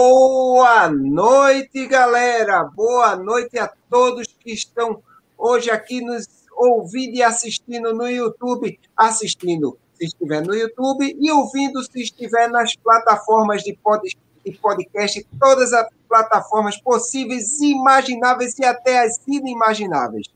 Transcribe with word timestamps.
Boa 0.00 0.88
noite, 0.88 1.88
galera. 1.88 2.62
Boa 2.62 3.16
noite 3.16 3.58
a 3.58 3.68
todos 3.90 4.28
que 4.28 4.52
estão 4.52 5.02
hoje 5.36 5.72
aqui 5.72 6.00
nos 6.00 6.24
ouvindo 6.56 7.16
e 7.16 7.22
assistindo 7.24 7.92
no 7.92 8.08
YouTube, 8.08 8.78
assistindo 8.96 9.76
se 9.94 10.04
estiver 10.04 10.46
no 10.46 10.54
YouTube 10.54 11.16
e 11.20 11.32
ouvindo 11.32 11.82
se 11.82 12.00
estiver 12.00 12.48
nas 12.48 12.76
plataformas 12.76 13.64
de, 13.64 13.76
pod, 13.76 14.08
de 14.46 14.52
podcast, 14.58 15.26
todas 15.36 15.72
as 15.72 15.88
plataformas 16.08 16.80
possíveis, 16.80 17.60
imagináveis 17.60 18.56
e 18.56 18.64
até 18.64 19.00
as 19.00 19.20
inimagináveis. 19.26 20.28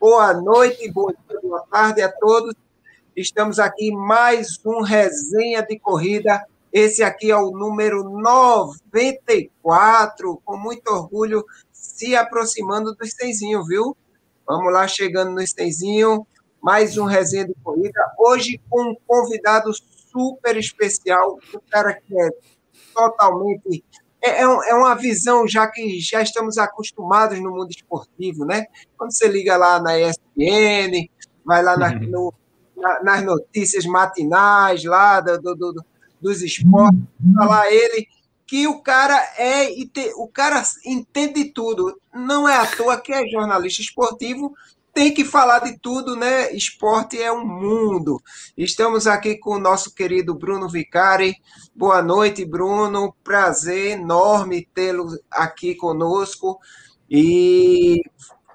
Boa 0.00 0.32
noite, 0.32 0.90
boa 0.90 1.14
tarde 1.70 2.00
a 2.00 2.10
todos. 2.10 2.54
Estamos 3.14 3.58
aqui 3.58 3.92
mais 3.92 4.58
um 4.64 4.80
resenha 4.80 5.60
de 5.62 5.78
corrida. 5.78 6.42
Esse 6.74 7.02
aqui 7.04 7.30
é 7.30 7.36
o 7.36 7.52
número 7.52 8.02
94, 8.02 10.42
com 10.44 10.56
muito 10.56 10.88
orgulho, 10.88 11.44
se 11.70 12.16
aproximando 12.16 12.92
do 12.96 13.06
Stenzinho, 13.06 13.64
viu? 13.64 13.96
Vamos 14.44 14.72
lá, 14.72 14.88
chegando 14.88 15.30
no 15.30 15.46
Stenzinho, 15.46 16.26
mais 16.60 16.98
um 16.98 17.04
resenha 17.04 17.46
de 17.46 17.54
corrida. 17.62 18.00
Hoje 18.18 18.60
com 18.68 18.90
um 18.90 18.96
convidado 19.06 19.70
super 20.10 20.56
especial, 20.56 21.38
um 21.54 21.60
cara 21.70 21.94
que 21.94 22.20
é 22.20 22.28
totalmente 22.92 23.84
é, 24.20 24.30
é, 24.30 24.42
é, 24.42 24.74
uma 24.74 24.96
visão 24.96 25.46
já 25.46 25.68
que 25.68 26.00
já 26.00 26.22
estamos 26.22 26.58
acostumados 26.58 27.38
no 27.38 27.52
mundo 27.52 27.70
esportivo, 27.70 28.44
né? 28.44 28.66
Quando 28.98 29.12
você 29.12 29.28
liga 29.28 29.56
lá 29.56 29.80
na 29.80 29.96
ESPN, 29.96 31.08
vai 31.44 31.62
lá 31.62 31.76
na, 31.76 31.92
uhum. 31.92 32.10
no, 32.10 32.34
na, 32.76 33.00
nas 33.04 33.22
notícias 33.22 33.86
matinais 33.86 34.82
lá 34.82 35.20
do, 35.20 35.40
do, 35.40 35.54
do, 35.54 35.84
dos 36.24 36.42
esportes, 36.42 37.00
tá 37.36 37.44
lá 37.44 37.70
ele 37.70 38.08
que 38.46 38.66
o 38.66 38.80
cara 38.80 39.16
é 39.38 39.68
o 40.16 40.26
cara 40.26 40.62
entende 40.84 41.46
tudo. 41.46 41.98
Não 42.12 42.48
é 42.48 42.56
à 42.56 42.66
toa 42.66 43.00
que 43.00 43.12
é 43.12 43.28
jornalista 43.28 43.82
esportivo 43.82 44.54
tem 44.94 45.12
que 45.12 45.24
falar 45.24 45.58
de 45.58 45.76
tudo, 45.76 46.14
né? 46.14 46.52
Esporte 46.54 47.20
é 47.20 47.30
um 47.30 47.44
mundo. 47.44 48.22
Estamos 48.56 49.08
aqui 49.08 49.36
com 49.36 49.56
o 49.56 49.58
nosso 49.58 49.92
querido 49.92 50.32
Bruno 50.32 50.68
Vicari. 50.68 51.34
Boa 51.74 52.00
noite, 52.00 52.44
Bruno. 52.44 53.12
Prazer 53.24 53.98
enorme 53.98 54.68
tê-lo 54.72 55.08
aqui 55.28 55.74
conosco. 55.74 56.60
E 57.10 58.00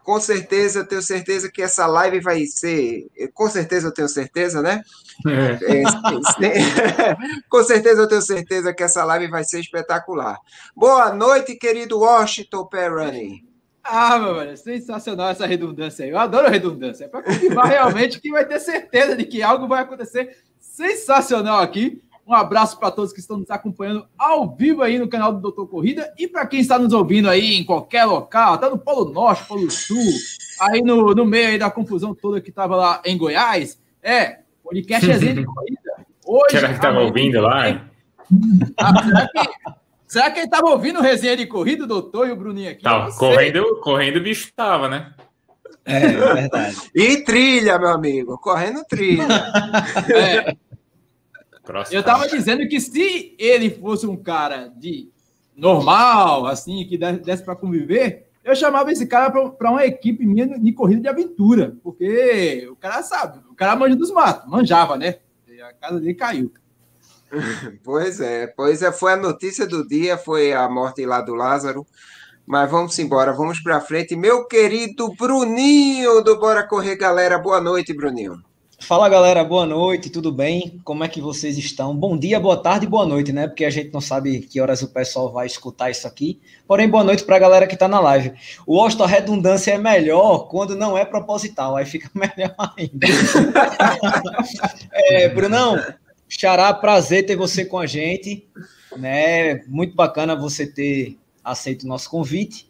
com 0.02 0.20
certeza, 0.20 0.80
eu 0.80 0.88
tenho 0.88 1.02
certeza 1.02 1.52
que 1.52 1.62
essa 1.62 1.86
live 1.86 2.22
vai 2.22 2.46
ser. 2.46 3.08
Com 3.34 3.50
certeza, 3.50 3.90
eu 3.90 3.94
tenho 3.94 4.08
certeza, 4.08 4.62
né? 4.62 4.82
É. 5.28 5.80
É, 5.80 7.16
com 7.50 7.64
certeza, 7.64 8.02
eu 8.02 8.08
tenho 8.08 8.22
certeza 8.22 8.74
que 8.74 8.84
essa 8.84 9.04
live 9.04 9.28
vai 9.28 9.44
ser 9.44 9.60
espetacular. 9.60 10.38
Boa 10.76 11.14
noite, 11.14 11.56
querido 11.56 12.00
Washington 12.00 12.66
Perrani. 12.66 13.44
Ah, 13.84 14.20
meu 14.20 14.36
velho, 14.36 14.56
sensacional 14.56 15.30
essa 15.30 15.46
redundância 15.46 16.06
aí. 16.06 16.12
Eu 16.12 16.20
adoro 16.20 16.50
redundância. 16.50 17.06
É 17.06 17.08
para 17.08 17.24
confirmar 17.24 17.66
realmente 17.66 18.22
que 18.22 18.32
vai 18.32 18.46
ter 18.46 18.60
certeza 18.60 19.16
de 19.16 19.26
que 19.26 19.42
algo 19.42 19.68
vai 19.68 19.82
acontecer 19.82 20.38
sensacional 20.60 21.60
aqui. 21.60 22.02
Um 22.26 22.34
abraço 22.34 22.78
para 22.78 22.92
todos 22.92 23.12
que 23.12 23.20
estão 23.20 23.38
nos 23.38 23.50
acompanhando 23.50 24.08
ao 24.16 24.56
vivo 24.56 24.84
aí 24.84 25.00
no 25.00 25.10
canal 25.10 25.34
do 25.34 25.42
Doutor 25.42 25.68
Corrida 25.68 26.14
e 26.16 26.28
para 26.28 26.46
quem 26.46 26.60
está 26.60 26.78
nos 26.78 26.94
ouvindo 26.94 27.28
aí 27.28 27.56
em 27.56 27.66
qualquer 27.66 28.06
local, 28.06 28.54
até 28.54 28.70
no 28.70 28.78
Polo 28.78 29.12
Norte, 29.12 29.48
Polo 29.48 29.72
Sul, 29.72 29.98
aí 30.62 30.84
no, 30.84 31.16
no 31.16 31.26
meio 31.26 31.48
aí 31.48 31.58
da 31.58 31.72
confusão 31.72 32.14
toda 32.14 32.40
que 32.40 32.52
estava 32.52 32.76
lá 32.76 33.02
em 33.04 33.18
Goiás. 33.18 33.82
É, 34.04 34.42
podcast 34.70 35.12
é 35.12 35.18
de 35.18 35.46
corrida. 35.46 36.06
Hoje, 36.26 36.52
será 36.52 36.68
que 36.70 36.76
estava 36.76 37.00
ouvindo 37.00 37.42
lá? 37.42 37.90
Ah, 38.78 39.04
será 39.04 39.28
que 39.28 39.80
Será 40.08 40.32
que 40.32 40.40
ele 40.40 40.46
estava 40.48 40.68
ouvindo 40.70 41.02
resenha 41.02 41.38
de 41.38 41.46
corrida, 41.46 41.86
doutor 41.86 42.28
e 42.28 42.32
o 42.32 42.36
Bruninho 42.36 42.72
aqui? 42.72 42.82
Tava, 42.82 43.12
correndo, 43.12 43.80
correndo 43.82 44.18
o 44.18 44.24
bicho 44.24 44.46
estava, 44.46 44.90
né? 44.90 45.14
É, 45.86 45.98
é, 45.98 46.08
verdade. 46.08 46.78
e 46.96 47.18
trilha, 47.24 47.78
meu 47.78 47.90
amigo, 47.90 48.38
correndo 48.40 48.84
trilha. 48.86 49.24
É. 50.12 50.56
Eu 51.92 52.00
estava 52.00 52.28
dizendo 52.28 52.68
que 52.68 52.82
se 52.82 53.36
ele 53.38 53.70
fosse 53.70 54.08
um 54.08 54.18
cara 54.18 54.74
de 54.76 55.12
normal, 55.56 56.48
assim, 56.48 56.84
que 56.88 56.98
desse 56.98 57.44
para 57.44 57.56
conviver, 57.56 58.29
eu 58.44 58.56
chamava 58.56 58.92
esse 58.92 59.06
cara 59.06 59.30
para 59.30 59.72
uma 59.72 59.86
equipe 59.86 60.26
minha 60.26 60.60
de 60.60 60.72
corrida 60.74 61.02
de 61.02 61.08
aventura, 61.08 61.76
porque 61.84 62.68
o 62.72 62.76
cara 62.76 63.04
sabe, 63.04 63.40
o 63.50 63.56
cara 63.56 63.76
manja 63.76 63.96
dos 63.96 64.12
matos, 64.12 64.50
manjava, 64.50 64.98
né? 64.98 65.16
A 65.62 65.74
casa 65.74 66.00
dele 66.00 66.14
caiu. 66.14 66.52
Pois 67.84 68.20
é, 68.20 68.48
pois 68.48 68.82
é, 68.82 68.92
foi 68.92 69.14
a 69.14 69.18
notícia 69.18 69.68
do 69.68 69.88
dia, 69.88 70.18
foi 70.18 70.52
a 70.52 70.68
morte 70.68 71.06
lá 71.06 71.22
do 71.22 71.36
Lázaro. 71.36 71.86
Mas 72.44 72.72
vamos 72.72 72.98
embora, 72.98 73.32
vamos 73.32 73.60
para 73.60 73.80
frente. 73.80 74.16
Meu 74.16 74.48
querido 74.48 75.14
Bruninho 75.14 76.24
do 76.24 76.40
Bora 76.40 76.68
Correr, 76.68 76.96
galera. 76.96 77.38
Boa 77.38 77.62
noite, 77.62 77.94
Bruninho. 77.94 78.44
Fala 78.82 79.10
galera, 79.10 79.44
boa 79.44 79.66
noite, 79.66 80.10
tudo 80.10 80.32
bem? 80.32 80.80
Como 80.84 81.04
é 81.04 81.08
que 81.08 81.22
vocês 81.22 81.58
estão? 81.58 81.96
Bom 81.96 82.18
dia, 82.18 82.40
boa 82.40 82.58
tarde 82.58 82.88
boa 82.88 83.06
noite, 83.06 83.32
né? 83.32 83.46
Porque 83.46 83.66
a 83.66 83.70
gente 83.70 83.94
não 83.94 84.02
sabe 84.02 84.40
que 84.40 84.60
horas 84.60 84.82
o 84.82 84.88
pessoal 84.88 85.32
vai 85.32 85.46
escutar 85.46 85.92
isso 85.92 86.08
aqui. 86.08 86.40
Porém, 86.66 86.90
boa 86.90 87.04
noite 87.04 87.24
para 87.24 87.36
a 87.36 87.40
galera 87.40 87.68
que 87.68 87.74
está 87.76 87.88
na 87.88 88.00
live. 88.00 88.34
O 88.66 88.82
Osto, 88.82 89.04
a 89.04 89.08
redundância 89.08 89.74
é 89.74 89.78
melhor 89.78 90.48
quando 90.48 90.76
não 90.76 90.98
é 90.98 91.06
proposital, 91.06 91.76
aí 91.76 91.86
fica 91.86 92.10
melhor 92.16 92.56
ainda. 92.78 93.08
é, 94.92 95.30
Brunão, 95.30 95.78
Xará, 96.28 96.74
prazer 96.74 97.26
ter 97.26 97.36
você 97.36 97.66
com 97.66 97.78
a 97.78 97.86
gente. 97.86 98.48
Né? 98.98 99.62
Muito 99.68 99.94
bacana 99.94 100.36
você 100.36 100.66
ter 100.66 101.18
aceito 101.44 101.84
o 101.84 101.88
nosso 101.88 102.10
convite. 102.10 102.68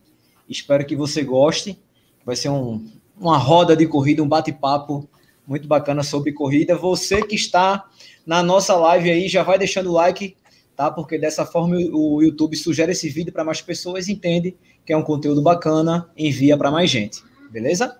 Espero 0.50 0.86
que 0.86 0.96
você 0.96 1.24
goste. 1.24 1.80
Vai 2.26 2.36
ser 2.36 2.50
um, 2.50 2.86
uma 3.18 3.38
roda 3.38 3.76
de 3.76 3.86
corrida, 3.86 4.24
um 4.24 4.28
bate-papo 4.28 5.08
muito 5.50 5.68
bacana 5.68 6.04
sobre 6.04 6.32
corrida. 6.32 6.78
Você 6.78 7.24
que 7.24 7.36
está 7.36 7.84
na 8.24 8.44
nossa 8.44 8.76
live 8.76 9.10
aí, 9.10 9.28
já 9.28 9.42
vai 9.42 9.58
deixando 9.58 9.90
o 9.90 9.94
like, 9.94 10.38
tá? 10.76 10.92
Porque 10.92 11.18
dessa 11.18 11.44
forma 11.44 11.76
o 11.92 12.22
YouTube 12.22 12.56
sugere 12.56 12.92
esse 12.92 13.10
vídeo 13.10 13.34
para 13.34 13.44
mais 13.44 13.60
pessoas, 13.60 14.08
entende 14.08 14.56
que 14.86 14.94
é 14.94 14.98
um 14.98 15.02
conteúdo 15.02 15.42
bacana, 15.42 16.08
envia 16.16 16.56
para 16.56 16.70
mais 16.70 16.92
gente. 16.92 17.24
Beleza? 17.50 17.98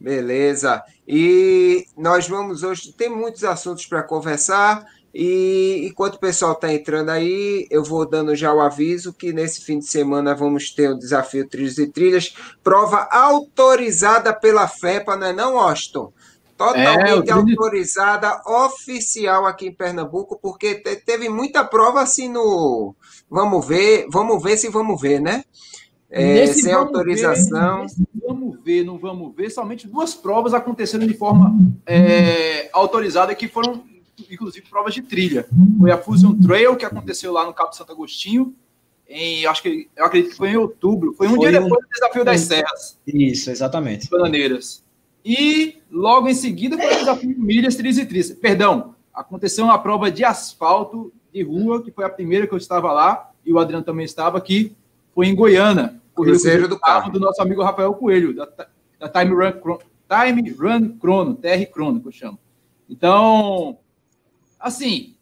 Beleza. 0.00 0.82
E 1.06 1.84
nós 1.94 2.26
vamos 2.26 2.62
hoje, 2.62 2.92
tem 2.94 3.10
muitos 3.10 3.44
assuntos 3.44 3.84
para 3.84 4.02
conversar. 4.02 4.86
E 5.12 5.88
enquanto 5.90 6.14
o 6.14 6.20
pessoal 6.20 6.52
está 6.52 6.72
entrando 6.72 7.10
aí, 7.10 7.66
eu 7.68 7.82
vou 7.84 8.08
dando 8.08 8.34
já 8.34 8.54
o 8.54 8.60
aviso 8.60 9.12
que 9.12 9.32
nesse 9.32 9.60
fim 9.60 9.80
de 9.80 9.86
semana 9.86 10.34
vamos 10.34 10.70
ter 10.70 10.88
o 10.88 10.98
desafio 10.98 11.48
Trilhos 11.48 11.78
e 11.78 11.88
Trilhas, 11.88 12.32
prova 12.62 13.08
autorizada 13.10 14.32
pela 14.32 14.68
FEPA, 14.68 15.16
não 15.16 15.26
é 15.26 15.32
não, 15.32 15.58
Austin? 15.58 16.08
Totalmente 16.60 17.30
é, 17.30 17.32
autorizada, 17.32 18.42
oficial 18.44 19.46
aqui 19.46 19.68
em 19.68 19.72
Pernambuco, 19.72 20.38
porque 20.38 20.74
teve 20.74 21.26
muita 21.30 21.64
prova 21.64 22.02
assim 22.02 22.28
no. 22.28 22.94
Vamos 23.30 23.66
ver, 23.66 24.06
vamos 24.10 24.42
ver 24.42 24.58
se 24.58 24.68
vamos 24.68 25.00
ver, 25.00 25.22
né? 25.22 25.42
É, 26.10 26.46
sem 26.48 26.70
autorização. 26.70 27.86
Ver, 27.86 28.06
vamos 28.28 28.62
ver, 28.62 28.84
não 28.84 28.98
vamos 28.98 29.34
ver. 29.34 29.48
Somente 29.48 29.88
duas 29.88 30.12
provas 30.12 30.52
aconteceram 30.52 31.06
de 31.06 31.14
forma 31.14 31.56
é, 31.86 32.68
autorizada, 32.74 33.34
que 33.34 33.48
foram, 33.48 33.82
inclusive, 34.30 34.66
provas 34.68 34.92
de 34.92 35.00
trilha. 35.00 35.48
Foi 35.78 35.90
a 35.90 35.96
Fusion 35.96 36.34
Trail, 36.34 36.76
que 36.76 36.84
aconteceu 36.84 37.32
lá 37.32 37.46
no 37.46 37.54
Cabo 37.54 37.72
Santo 37.72 37.92
Agostinho, 37.92 38.54
em, 39.08 39.46
acho 39.46 39.62
que, 39.62 39.88
eu 39.96 40.04
acredito 40.04 40.32
que 40.32 40.36
foi 40.36 40.50
em 40.50 40.56
outubro. 40.56 41.14
Foi 41.14 41.26
um 41.26 41.36
foi 41.36 41.48
dia 41.48 41.58
um... 41.58 41.64
depois 41.64 41.82
do 41.86 41.88
Desafio 41.88 42.24
das 42.24 42.40
Serras. 42.42 42.98
Isso, 43.06 43.50
exatamente. 43.50 44.10
Bananeiras. 44.10 44.84
E 45.24 45.78
logo 45.90 46.28
em 46.28 46.34
seguida 46.34 46.76
foi 46.76 46.86
o 46.86 46.98
Desafio 46.98 47.38
Milhas, 47.38 47.76
Tris 47.76 47.98
e 47.98 48.06
Tris. 48.06 48.30
Perdão, 48.32 48.94
aconteceu 49.12 49.64
uma 49.64 49.78
prova 49.78 50.10
de 50.10 50.24
asfalto 50.24 51.12
de 51.32 51.42
rua, 51.42 51.82
que 51.82 51.90
foi 51.90 52.04
a 52.04 52.10
primeira 52.10 52.46
que 52.46 52.54
eu 52.54 52.58
estava 52.58 52.92
lá, 52.92 53.30
e 53.44 53.52
o 53.52 53.58
Adriano 53.58 53.84
também 53.84 54.04
estava 54.04 54.38
aqui, 54.38 54.74
foi 55.14 55.26
em 55.26 55.34
Goiânia. 55.34 56.00
Cruzeiro 56.14 56.68
do 56.68 56.78
carro. 56.78 57.10
do 57.10 57.20
nosso 57.20 57.40
amigo 57.40 57.62
Rafael 57.62 57.94
Coelho, 57.94 58.34
da, 58.34 58.46
da 58.98 59.08
Time 59.08 59.34
Run 59.34 59.52
Time 60.08 60.50
Run 60.50 60.98
Chrono, 60.98 61.34
TR 61.34 61.70
Chrono, 61.72 62.00
que 62.00 62.08
eu 62.08 62.12
chamo. 62.12 62.38
Então, 62.88 63.78
assim, 64.58 65.14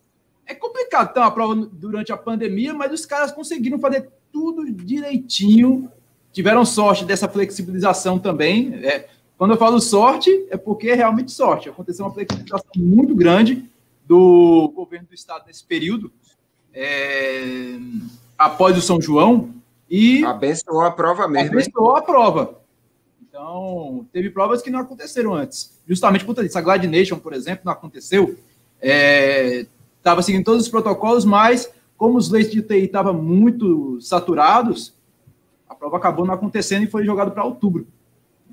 é 0.47 0.55
complicado 0.55 1.13
ter 1.13 1.21
uma 1.21 1.31
prova 1.31 1.55
durante 1.55 2.11
a 2.11 2.17
pandemia, 2.17 2.73
mas 2.73 2.93
os 2.93 3.05
caras 3.05 3.31
conseguiram 3.31 3.79
fazer 3.79 4.09
tudo 4.33 4.71
direitinho. 4.73 5.91
Tiveram 6.33 6.65
sorte 6.65 7.05
dessa 7.05 7.29
flexibilização 7.29 8.19
também. 8.19 8.75
É, 8.83 9.09
quando 9.39 9.53
eu 9.53 9.57
falo 9.57 9.81
sorte, 9.81 10.47
é 10.51 10.57
porque 10.57 10.89
é 10.89 10.95
realmente 10.95 11.31
sorte. 11.31 11.69
Aconteceu 11.69 12.05
uma 12.05 12.13
flexibilização 12.13 12.73
muito 12.77 13.15
grande 13.15 13.65
do 14.05 14.73
governo 14.75 15.07
do 15.07 15.15
estado 15.15 15.45
nesse 15.47 15.63
período. 15.63 16.11
É, 16.75 17.79
após 18.37 18.77
o 18.77 18.83
São 18.83 19.01
João, 19.01 19.55
e 19.89 20.25
abençoou 20.25 20.83
a 20.83 20.91
prova 20.91 21.29
mesmo. 21.29 21.53
Abençoou 21.53 21.93
hein? 21.93 21.99
a 21.99 22.03
prova. 22.03 22.61
Então, 23.23 24.05
teve 24.13 24.29
provas 24.29 24.61
que 24.61 24.71
não 24.71 24.81
aconteceram 24.81 25.33
antes. 25.35 25.79
Justamente 25.87 26.25
por 26.25 26.45
isso. 26.45 26.59
A 26.59 26.61
Glad 26.61 26.85
Nation, 26.85 27.19
por 27.19 27.33
exemplo, 27.33 27.63
não 27.65 27.73
aconteceu. 27.73 28.37
Estava 28.83 30.21
é, 30.21 30.23
seguindo 30.23 30.45
todos 30.45 30.63
os 30.63 30.69
protocolos, 30.69 31.25
mas 31.25 31.73
como 31.97 32.19
os 32.19 32.29
leitos 32.29 32.53
de 32.53 32.63
TI 32.63 32.85
estavam 32.85 33.15
muito 33.15 34.01
saturados, 34.01 34.95
a 35.69 35.77
prova 35.77 35.97
acabou 35.97 36.27
não 36.27 36.35
acontecendo 36.35 36.83
e 36.83 36.91
foi 36.91 37.05
jogado 37.05 37.31
para 37.31 37.45
outubro. 37.45 37.87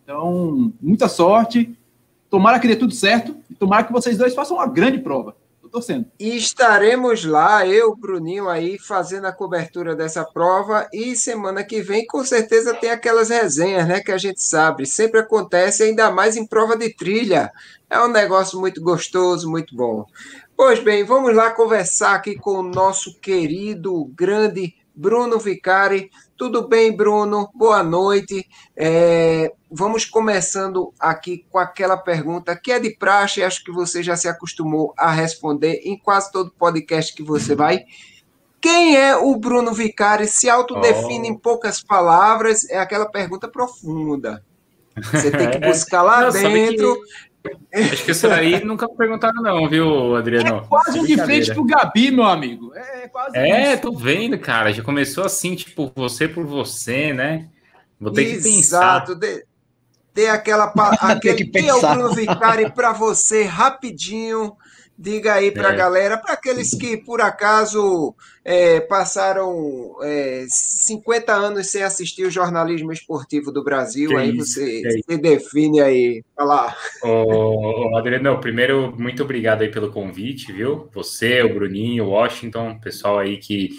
Então, 0.05 0.71
muita 0.79 1.09
sorte. 1.09 1.75
Tomara 2.29 2.59
que 2.59 2.67
dê 2.67 2.75
tudo 2.75 2.93
certo 2.93 3.35
e 3.49 3.55
tomara 3.55 3.83
que 3.83 3.91
vocês 3.91 4.17
dois 4.17 4.35
façam 4.35 4.57
uma 4.57 4.67
grande 4.67 4.99
prova. 4.99 5.35
Estou 5.55 5.69
torcendo. 5.69 6.05
E 6.19 6.37
estaremos 6.37 7.25
lá, 7.25 7.65
eu, 7.65 7.95
Bruninho, 7.95 8.47
aí, 8.47 8.77
fazendo 8.77 9.25
a 9.25 9.31
cobertura 9.31 9.95
dessa 9.95 10.23
prova. 10.23 10.87
E 10.93 11.15
semana 11.15 11.63
que 11.63 11.81
vem, 11.81 12.05
com 12.05 12.23
certeza, 12.23 12.75
tem 12.75 12.91
aquelas 12.91 13.29
resenhas, 13.29 13.87
né? 13.87 13.99
Que 13.99 14.11
a 14.11 14.17
gente 14.17 14.43
sabe. 14.43 14.85
Sempre 14.85 15.21
acontece, 15.21 15.81
ainda 15.81 16.11
mais 16.11 16.37
em 16.37 16.45
prova 16.45 16.77
de 16.77 16.93
trilha. 16.93 17.51
É 17.89 17.99
um 17.99 18.07
negócio 18.07 18.59
muito 18.59 18.81
gostoso, 18.81 19.49
muito 19.49 19.75
bom. 19.75 20.05
Pois 20.55 20.79
bem, 20.79 21.03
vamos 21.03 21.35
lá 21.35 21.49
conversar 21.49 22.13
aqui 22.13 22.35
com 22.35 22.59
o 22.59 22.63
nosso 22.63 23.19
querido, 23.19 24.05
grande 24.15 24.75
Bruno 24.95 25.37
Vicari. 25.37 26.09
Tudo 26.37 26.67
bem, 26.67 26.95
Bruno? 26.95 27.49
Boa 27.53 27.83
noite. 27.83 28.47
É, 28.75 29.53
vamos 29.69 30.05
começando 30.05 30.93
aqui 30.99 31.45
com 31.49 31.57
aquela 31.57 31.97
pergunta 31.97 32.55
que 32.55 32.71
é 32.71 32.79
de 32.79 32.95
praxe, 32.95 33.43
acho 33.43 33.63
que 33.63 33.71
você 33.71 34.01
já 34.01 34.15
se 34.15 34.27
acostumou 34.27 34.93
a 34.97 35.11
responder 35.11 35.81
em 35.83 35.97
quase 35.97 36.31
todo 36.31 36.51
podcast 36.57 37.13
que 37.13 37.23
você 37.23 37.55
vai. 37.55 37.83
Quem 38.61 38.95
é 38.95 39.15
o 39.15 39.35
Bruno 39.35 39.73
Vicari? 39.73 40.27
Se 40.27 40.49
autodefine 40.49 41.29
oh. 41.29 41.31
em 41.31 41.37
poucas 41.37 41.83
palavras, 41.83 42.67
é 42.69 42.79
aquela 42.79 43.05
pergunta 43.05 43.47
profunda. 43.47 44.43
Você 45.11 45.29
tem 45.29 45.51
que 45.51 45.59
buscar 45.59 46.01
lá 46.01 46.21
Não, 46.21 46.31
dentro. 46.31 46.97
Acho 47.73 48.05
que 48.05 48.11
isso 48.11 48.27
aí 48.27 48.63
nunca 48.63 48.87
perguntaram, 48.87 49.41
não, 49.41 49.67
viu, 49.69 50.15
Adriano? 50.15 50.57
É 50.57 50.67
quase 50.67 50.99
um 50.99 51.05
de 51.05 51.17
frente 51.17 51.53
pro 51.53 51.65
Gabi, 51.65 52.11
meu 52.11 52.23
amigo. 52.23 52.73
É 52.75 53.07
quase 53.07 53.37
É, 53.37 53.73
isso. 53.73 53.81
tô 53.81 53.91
vendo, 53.93 54.37
cara. 54.37 54.71
Já 54.71 54.83
começou 54.83 55.25
assim, 55.25 55.55
tipo, 55.55 55.91
você 55.95 56.27
por 56.27 56.45
você, 56.45 57.13
né? 57.13 57.47
Vou 57.99 58.11
ter 58.11 58.23
Exato. 58.23 58.37
que 58.43 58.49
pensar. 58.55 59.03
Exato. 59.03 59.19
Dê 60.13 60.29
aquela. 60.29 60.71
aquele, 61.01 61.45
que 61.45 61.59
é 61.59 61.73
o 61.73 61.81
Bruno 61.81 62.13
Vicari 62.13 62.71
para 62.71 62.93
você, 62.93 63.43
rapidinho. 63.43 64.55
Diga 64.97 65.33
aí 65.33 65.51
para 65.51 65.69
a 65.69 65.73
é. 65.73 65.75
galera, 65.75 66.17
para 66.17 66.33
aqueles 66.33 66.73
que 66.73 66.95
por 66.95 67.19
acaso 67.19 68.15
é, 68.45 68.79
passaram 68.79 69.97
é, 70.01 70.45
50 70.47 71.33
anos 71.33 71.67
sem 71.67 71.83
assistir 71.83 72.25
o 72.25 72.31
jornalismo 72.31 72.93
esportivo 72.93 73.51
do 73.51 73.61
Brasil, 73.61 74.11
que 74.11 74.15
aí 74.15 74.37
isso, 74.37 74.53
você 74.53 75.01
se 75.01 75.17
define 75.17 75.81
aí. 75.81 76.23
Olha 76.37 76.73
Ô, 77.03 77.97
Adriano, 77.97 78.39
primeiro, 78.39 78.95
muito 78.97 79.21
obrigado 79.21 79.63
aí 79.63 79.69
pelo 79.69 79.91
convite, 79.91 80.53
viu? 80.53 80.89
Você, 80.93 81.43
o 81.43 81.53
Bruninho, 81.53 82.05
o 82.05 82.09
Washington, 82.11 82.79
pessoal 82.79 83.19
aí 83.19 83.35
que 83.35 83.71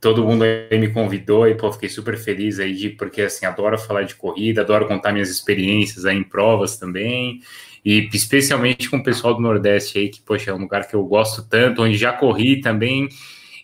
todo 0.00 0.24
mundo 0.24 0.42
aí 0.42 0.78
me 0.80 0.92
convidou 0.92 1.46
e 1.46 1.54
pô, 1.54 1.70
fiquei 1.70 1.88
super 1.88 2.18
feliz 2.18 2.58
aí 2.58 2.74
de 2.74 2.90
porque 2.90 3.22
assim 3.22 3.46
adoro 3.46 3.78
falar 3.78 4.02
de 4.02 4.16
corrida, 4.16 4.62
adoro 4.62 4.88
contar 4.88 5.12
minhas 5.12 5.30
experiências 5.30 6.04
aí 6.04 6.16
em 6.16 6.24
provas 6.24 6.76
também 6.76 7.40
e 7.84 8.08
especialmente 8.12 8.90
com 8.90 8.98
o 8.98 9.02
pessoal 9.02 9.34
do 9.34 9.40
Nordeste 9.40 9.98
aí, 9.98 10.08
que, 10.08 10.20
poxa, 10.20 10.50
é 10.50 10.54
um 10.54 10.58
lugar 10.58 10.86
que 10.86 10.94
eu 10.94 11.04
gosto 11.04 11.46
tanto, 11.48 11.82
onde 11.82 11.96
já 11.96 12.12
corri 12.12 12.60
também. 12.60 13.08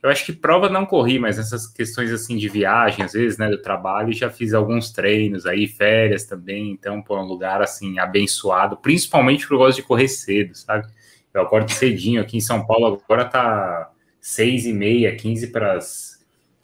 Eu 0.03 0.11
acho 0.11 0.25
que 0.25 0.33
prova 0.33 0.69
não 0.69 0.87
corri, 0.87 1.19
mas 1.19 1.39
essas 1.39 1.67
questões 1.67 2.13
assim 2.13 2.37
de 2.37 2.49
viagem, 2.49 3.05
às 3.05 3.13
vezes, 3.13 3.39
né, 3.39 3.49
do 3.49 3.61
trabalho, 3.61 4.13
já 4.13 4.31
fiz 4.31 4.55
alguns 4.55 4.91
treinos 4.91 5.47
aí, 5.47 5.67
férias 5.67 6.25
também, 6.25 6.71
então, 6.71 7.03
pô, 7.03 7.17
é 7.17 7.21
um 7.21 7.27
lugar 7.27 7.63
assim 7.63 7.99
abençoado, 7.99 8.77
principalmente 8.77 9.41
porque 9.41 9.55
eu 9.55 9.59
gosto 9.59 9.77
de 9.77 9.83
correr 9.83 10.09
cedo, 10.09 10.55
sabe? 10.55 10.87
Eu 11.35 11.43
acordo 11.43 11.71
cedinho 11.71 12.21
aqui 12.21 12.37
em 12.37 12.41
São 12.41 12.65
Paulo, 12.67 13.03
agora 13.05 13.25
tá 13.25 13.91
seis 14.21 14.65
e 14.67 14.73
meia, 14.73 15.15
quinze 15.17 15.49
para 15.49 15.79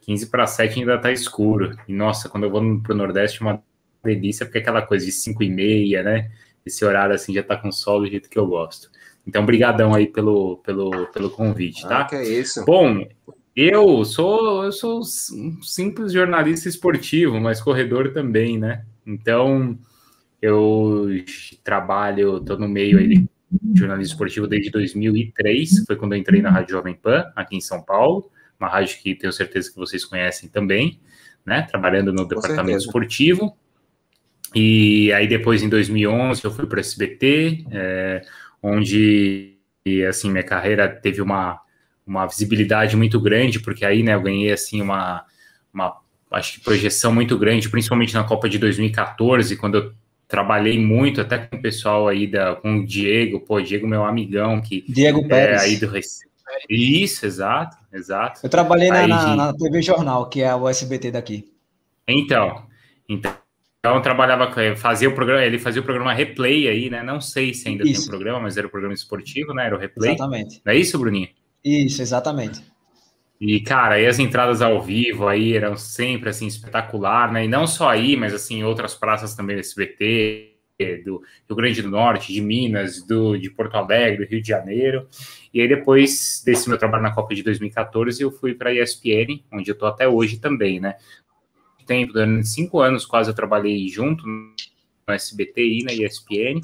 15 0.02 0.26
para 0.26 0.46
7 0.46 0.81
ainda 0.81 0.98
tá 0.98 1.10
escuro. 1.10 1.76
E 1.88 1.93
nossa, 1.93 2.28
quando 2.28 2.44
eu 2.44 2.50
vou 2.50 2.81
pro 2.81 2.94
Nordeste, 2.94 3.40
é 3.40 3.46
uma 3.46 3.62
delícia, 4.05 4.44
porque 4.44 4.58
é 4.58 4.60
aquela 4.60 4.82
coisa 4.82 5.06
de 5.06 5.12
5 5.12 5.43
e 5.43 5.48
meia, 5.48 6.02
né? 6.02 6.31
Esse 6.64 6.85
horário 6.85 7.14
assim 7.14 7.32
já 7.32 7.43
tá 7.43 7.56
com 7.56 7.73
sol 7.73 8.00
do 8.00 8.06
jeito 8.06 8.29
que 8.29 8.38
eu 8.38 8.47
gosto. 8.47 8.91
Então, 9.26 9.47
brigadão 9.47 9.94
aí 9.94 10.06
pelo, 10.06 10.56
pelo, 10.59 11.06
pelo 11.09 11.31
convite, 11.31 11.82
tá? 11.82 12.00
Ah, 12.00 12.05
que 12.05 12.17
é 12.17 12.25
isso. 12.25 12.64
Bom, 12.64 13.06
eu 13.55 14.05
sou 14.05 14.64
eu 14.64 14.73
sou 14.73 15.00
um 15.00 15.62
simples 15.62 16.12
jornalista 16.12 16.69
esportivo, 16.69 17.41
mas 17.41 17.61
corredor 17.61 18.12
também, 18.12 18.59
né? 18.59 18.85
Então, 19.06 19.79
eu 20.41 21.09
trabalho, 21.62 22.41
tô 22.41 22.56
no 22.56 22.69
meio 22.69 22.99
aí 22.99 23.08
de 23.08 23.29
jornalismo 23.79 24.15
esportivo 24.15 24.47
desde 24.47 24.70
2003, 24.70 25.85
foi 25.87 25.97
quando 25.97 26.15
eu 26.15 26.19
entrei 26.19 26.41
na 26.41 26.50
Rádio 26.50 26.73
Jovem 26.73 26.94
Pan, 26.94 27.31
aqui 27.37 27.56
em 27.56 27.61
São 27.61 27.82
Paulo, 27.82 28.31
uma 28.58 28.69
rádio 28.69 28.99
que 29.00 29.15
tenho 29.15 29.32
certeza 29.32 29.70
que 29.70 29.76
vocês 29.76 30.05
conhecem 30.05 30.49
também, 30.49 31.00
né? 31.44 31.62
Trabalhando 31.62 32.12
no 32.12 32.23
Com 32.23 32.29
departamento 32.29 32.81
certeza. 32.81 32.87
esportivo. 32.87 33.56
E 34.54 35.12
aí 35.12 35.26
depois, 35.26 35.62
em 35.62 35.69
2011, 35.69 36.44
eu 36.44 36.50
fui 36.50 36.66
para 36.66 36.76
o 36.76 36.81
SBT, 36.81 37.64
é, 37.70 38.22
onde, 38.62 39.56
assim, 40.08 40.31
minha 40.31 40.44
carreira 40.44 40.88
teve 40.88 41.22
uma, 41.22 41.60
uma 42.06 42.26
visibilidade 42.26 42.96
muito 42.96 43.20
grande, 43.20 43.60
porque 43.60 43.84
aí, 43.84 44.02
né, 44.02 44.14
eu 44.14 44.22
ganhei, 44.22 44.52
assim, 44.52 44.82
uma, 44.82 45.25
uma, 45.72 45.96
acho 46.31 46.54
que 46.54 46.60
projeção 46.64 47.12
muito 47.12 47.38
grande, 47.38 47.69
principalmente 47.69 48.14
na 48.14 48.25
Copa 48.25 48.49
de 48.49 48.58
2014, 48.58 49.56
quando 49.56 49.76
eu 49.76 49.93
trabalhei 50.28 50.78
muito, 50.78 51.20
até 51.20 51.38
com 51.38 51.56
o 51.56 51.62
pessoal 51.62 52.08
aí, 52.08 52.26
da, 52.26 52.55
com 52.56 52.78
o 52.78 52.87
Diego, 52.87 53.40
pô, 53.40 53.60
Diego, 53.60 53.87
meu 53.87 54.05
amigão, 54.05 54.60
que... 54.60 54.84
Diego 54.88 55.26
Pérez. 55.26 55.62
É, 55.62 55.64
aí 55.64 55.76
do 55.76 55.93
Isso, 56.69 57.26
exato, 57.26 57.76
exato. 57.93 58.40
Eu 58.43 58.50
trabalhei 58.50 58.88
na, 58.88 59.06
na, 59.06 59.37
na 59.37 59.52
TV 59.55 59.82
Jornal, 59.82 60.28
que 60.28 60.43
é 60.43 60.55
o 60.55 60.69
SBT 60.69 61.10
daqui. 61.10 61.52
Então, 62.08 62.66
então 63.08 63.42
então 63.84 64.00
trabalhava, 64.00 64.49
fazia 64.76 65.08
o 65.08 65.12
programa, 65.12 65.43
ele 65.43 65.58
fazia 65.58 65.82
o 65.82 65.84
programa 65.84 66.12
replay 66.12 66.69
aí, 66.69 66.88
né? 66.88 67.02
Não 67.02 67.20
sei 67.20 67.52
se 67.52 67.69
ainda 67.69 67.82
isso. 67.82 68.02
tem 68.02 68.06
o 68.06 68.11
programa, 68.11 68.38
mas 68.38 68.56
era 68.56 68.64
o 68.64 68.70
programa 68.70 68.94
esportivo, 68.94 69.52
né? 69.52 69.67
Era 69.67 69.75
o 69.75 69.79
replay. 69.79 70.12
Exatamente. 70.12 70.62
Não 70.64 70.73
é 70.73 70.76
isso, 70.76 70.96
Bruninho? 70.96 71.29
Isso, 71.64 72.00
exatamente. 72.00 72.62
E, 73.40 73.61
cara, 73.61 73.96
aí 73.96 74.06
as 74.06 74.20
entradas 74.20 74.62
ao 74.62 74.81
vivo 74.81 75.26
aí 75.26 75.56
eram 75.56 75.76
sempre, 75.76 76.29
assim, 76.31 76.46
espetacular, 76.46 77.32
né? 77.32 77.44
E 77.44 77.49
não 77.49 77.67
só 77.67 77.88
aí, 77.88 78.17
mas, 78.17 78.32
assim, 78.32 78.61
em 78.61 78.64
outras 78.64 78.94
praças 78.94 79.34
também 79.34 79.56
do 79.56 79.61
SBT, 79.61 80.52
do 81.05 81.20
Rio 81.49 81.56
Grande 81.56 81.82
do 81.82 81.90
Norte, 81.90 82.32
de 82.32 82.40
Minas, 82.40 83.05
do, 83.05 83.37
de 83.37 83.50
Porto 83.50 83.75
Alegre, 83.75 84.29
Rio 84.31 84.40
de 84.40 84.46
Janeiro. 84.46 85.08
E 85.52 85.61
aí, 85.61 85.67
depois 85.67 86.40
desse 86.46 86.69
meu 86.69 86.79
trabalho 86.79 87.02
na 87.02 87.12
Copa 87.12 87.34
de 87.34 87.43
2014, 87.43 88.23
eu 88.23 88.31
fui 88.31 88.55
para 88.55 88.70
a 88.70 88.75
ESPN, 88.75 89.43
onde 89.52 89.69
eu 89.69 89.76
tô 89.76 89.87
até 89.87 90.06
hoje 90.06 90.38
também, 90.38 90.79
né? 90.79 90.94
Tempo, 91.84 92.12
durante 92.12 92.48
cinco 92.48 92.81
anos 92.81 93.06
quase 93.06 93.31
eu 93.31 93.34
trabalhei 93.34 93.89
junto 93.89 94.27
no 94.27 94.55
SBT 95.08 95.62
e 95.62 95.84
na 95.84 95.93
ESPN, 95.93 96.60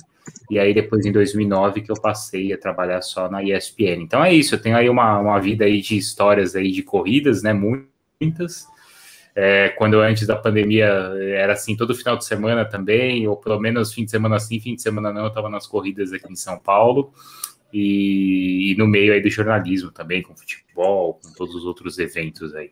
e 0.50 0.58
aí 0.58 0.74
depois 0.74 1.04
em 1.04 1.12
2009 1.12 1.82
que 1.82 1.90
eu 1.90 2.00
passei 2.00 2.52
a 2.52 2.58
trabalhar 2.58 3.02
só 3.02 3.30
na 3.30 3.42
ESPN. 3.42 4.02
Então 4.02 4.24
é 4.24 4.32
isso, 4.32 4.54
eu 4.54 4.60
tenho 4.60 4.76
aí 4.76 4.88
uma, 4.88 5.18
uma 5.18 5.38
vida 5.40 5.64
aí 5.64 5.80
de 5.80 5.96
histórias 5.96 6.54
aí 6.54 6.70
de 6.70 6.82
corridas, 6.82 7.42
né, 7.42 7.52
muitas, 7.52 8.66
é, 9.34 9.68
quando 9.70 10.00
antes 10.00 10.26
da 10.26 10.36
pandemia 10.36 10.86
era 10.86 11.52
assim, 11.52 11.76
todo 11.76 11.94
final 11.94 12.16
de 12.16 12.24
semana 12.24 12.64
também, 12.64 13.26
ou 13.28 13.36
pelo 13.36 13.60
menos 13.60 13.92
fim 13.92 14.04
de 14.04 14.10
semana 14.10 14.38
sim, 14.38 14.58
fim 14.58 14.74
de 14.74 14.82
semana 14.82 15.12
não, 15.12 15.22
eu 15.22 15.28
estava 15.28 15.48
nas 15.48 15.66
corridas 15.66 16.12
aqui 16.12 16.32
em 16.32 16.36
São 16.36 16.58
Paulo, 16.58 17.12
e, 17.72 18.72
e 18.72 18.76
no 18.76 18.86
meio 18.86 19.12
aí 19.12 19.20
do 19.20 19.30
jornalismo 19.30 19.90
também, 19.90 20.22
com 20.22 20.34
futebol, 20.34 21.14
com 21.14 21.32
todos 21.32 21.54
os 21.54 21.64
outros 21.64 21.98
eventos 21.98 22.54
aí. 22.54 22.70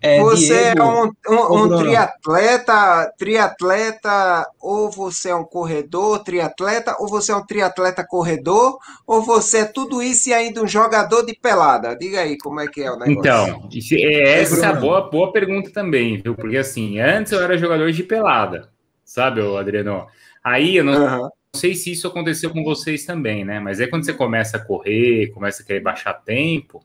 É, 0.00 0.20
você 0.20 0.54
é 0.54 0.74
Diego, 0.74 0.82
é 0.82 0.84
um, 0.84 1.34
um, 1.34 1.64
um 1.64 1.78
triatleta, 1.78 3.12
triatleta, 3.18 4.46
ou 4.60 4.90
você 4.90 5.30
é 5.30 5.34
um 5.34 5.44
corredor, 5.44 6.22
triatleta, 6.22 6.96
ou 6.98 7.08
você 7.08 7.32
é 7.32 7.36
um 7.36 7.44
triatleta 7.44 8.04
corredor, 8.06 8.78
ou 9.06 9.22
você 9.22 9.58
é 9.58 9.64
tudo 9.64 10.02
isso 10.02 10.28
e 10.28 10.34
ainda 10.34 10.62
um 10.62 10.68
jogador 10.68 11.24
de 11.24 11.34
pelada? 11.34 11.96
Diga 11.96 12.20
aí 12.20 12.36
como 12.36 12.60
é 12.60 12.66
que 12.66 12.82
é 12.82 12.90
o 12.90 12.98
negócio. 12.98 13.18
Então, 13.18 13.68
é 13.92 14.40
essa 14.40 14.66
é 14.66 14.68
a 14.68 14.74
boa, 14.74 15.08
boa 15.10 15.32
pergunta 15.32 15.70
também, 15.70 16.20
viu? 16.20 16.34
Porque 16.34 16.56
assim, 16.56 17.00
antes 17.00 17.32
eu 17.32 17.42
era 17.42 17.56
jogador 17.56 17.90
de 17.90 18.02
pelada, 18.02 18.68
sabe, 19.04 19.40
Adriano? 19.56 20.06
Aí 20.42 20.76
eu 20.76 20.84
não, 20.84 20.92
uhum. 20.92 21.22
não 21.22 21.30
sei 21.54 21.74
se 21.74 21.92
isso 21.92 22.06
aconteceu 22.06 22.50
com 22.50 22.62
vocês 22.62 23.06
também, 23.06 23.44
né? 23.44 23.58
Mas 23.58 23.80
é 23.80 23.86
quando 23.86 24.04
você 24.04 24.12
começa 24.12 24.58
a 24.58 24.60
correr, 24.60 25.28
começa 25.28 25.62
a 25.62 25.66
querer 25.66 25.80
baixar 25.80 26.12
tempo, 26.12 26.84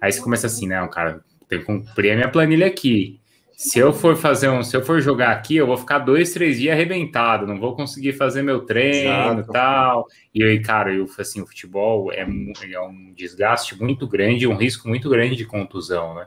aí 0.00 0.12
você 0.12 0.20
começa 0.20 0.46
assim, 0.46 0.66
né, 0.66 0.82
um 0.82 0.90
cara 0.90 1.24
tenho 1.50 1.62
que 1.62 1.66
cumprir 1.66 2.12
a 2.12 2.14
minha 2.14 2.28
planilha 2.28 2.66
aqui. 2.66 3.20
Se 3.52 3.78
eu 3.78 3.92
for 3.92 4.16
fazer 4.16 4.48
um, 4.48 4.62
se 4.62 4.74
eu 4.74 4.82
for 4.82 5.02
jogar 5.02 5.32
aqui, 5.32 5.56
eu 5.56 5.66
vou 5.66 5.76
ficar 5.76 5.98
dois, 5.98 6.32
três 6.32 6.58
dias 6.58 6.72
arrebentado, 6.72 7.46
não 7.46 7.60
vou 7.60 7.76
conseguir 7.76 8.14
fazer 8.14 8.40
meu 8.40 8.60
treino 8.60 9.40
e 9.40 9.52
tal. 9.52 10.06
E 10.34 10.42
aí, 10.42 10.60
cara, 10.60 10.94
eu, 10.94 11.06
assim, 11.18 11.42
o 11.42 11.46
futebol 11.46 12.10
é, 12.10 12.20
é 12.22 12.80
um 12.80 13.12
desgaste 13.14 13.78
muito 13.78 14.06
grande, 14.06 14.46
um 14.46 14.56
risco 14.56 14.88
muito 14.88 15.10
grande 15.10 15.36
de 15.36 15.44
contusão, 15.44 16.14
né? 16.14 16.26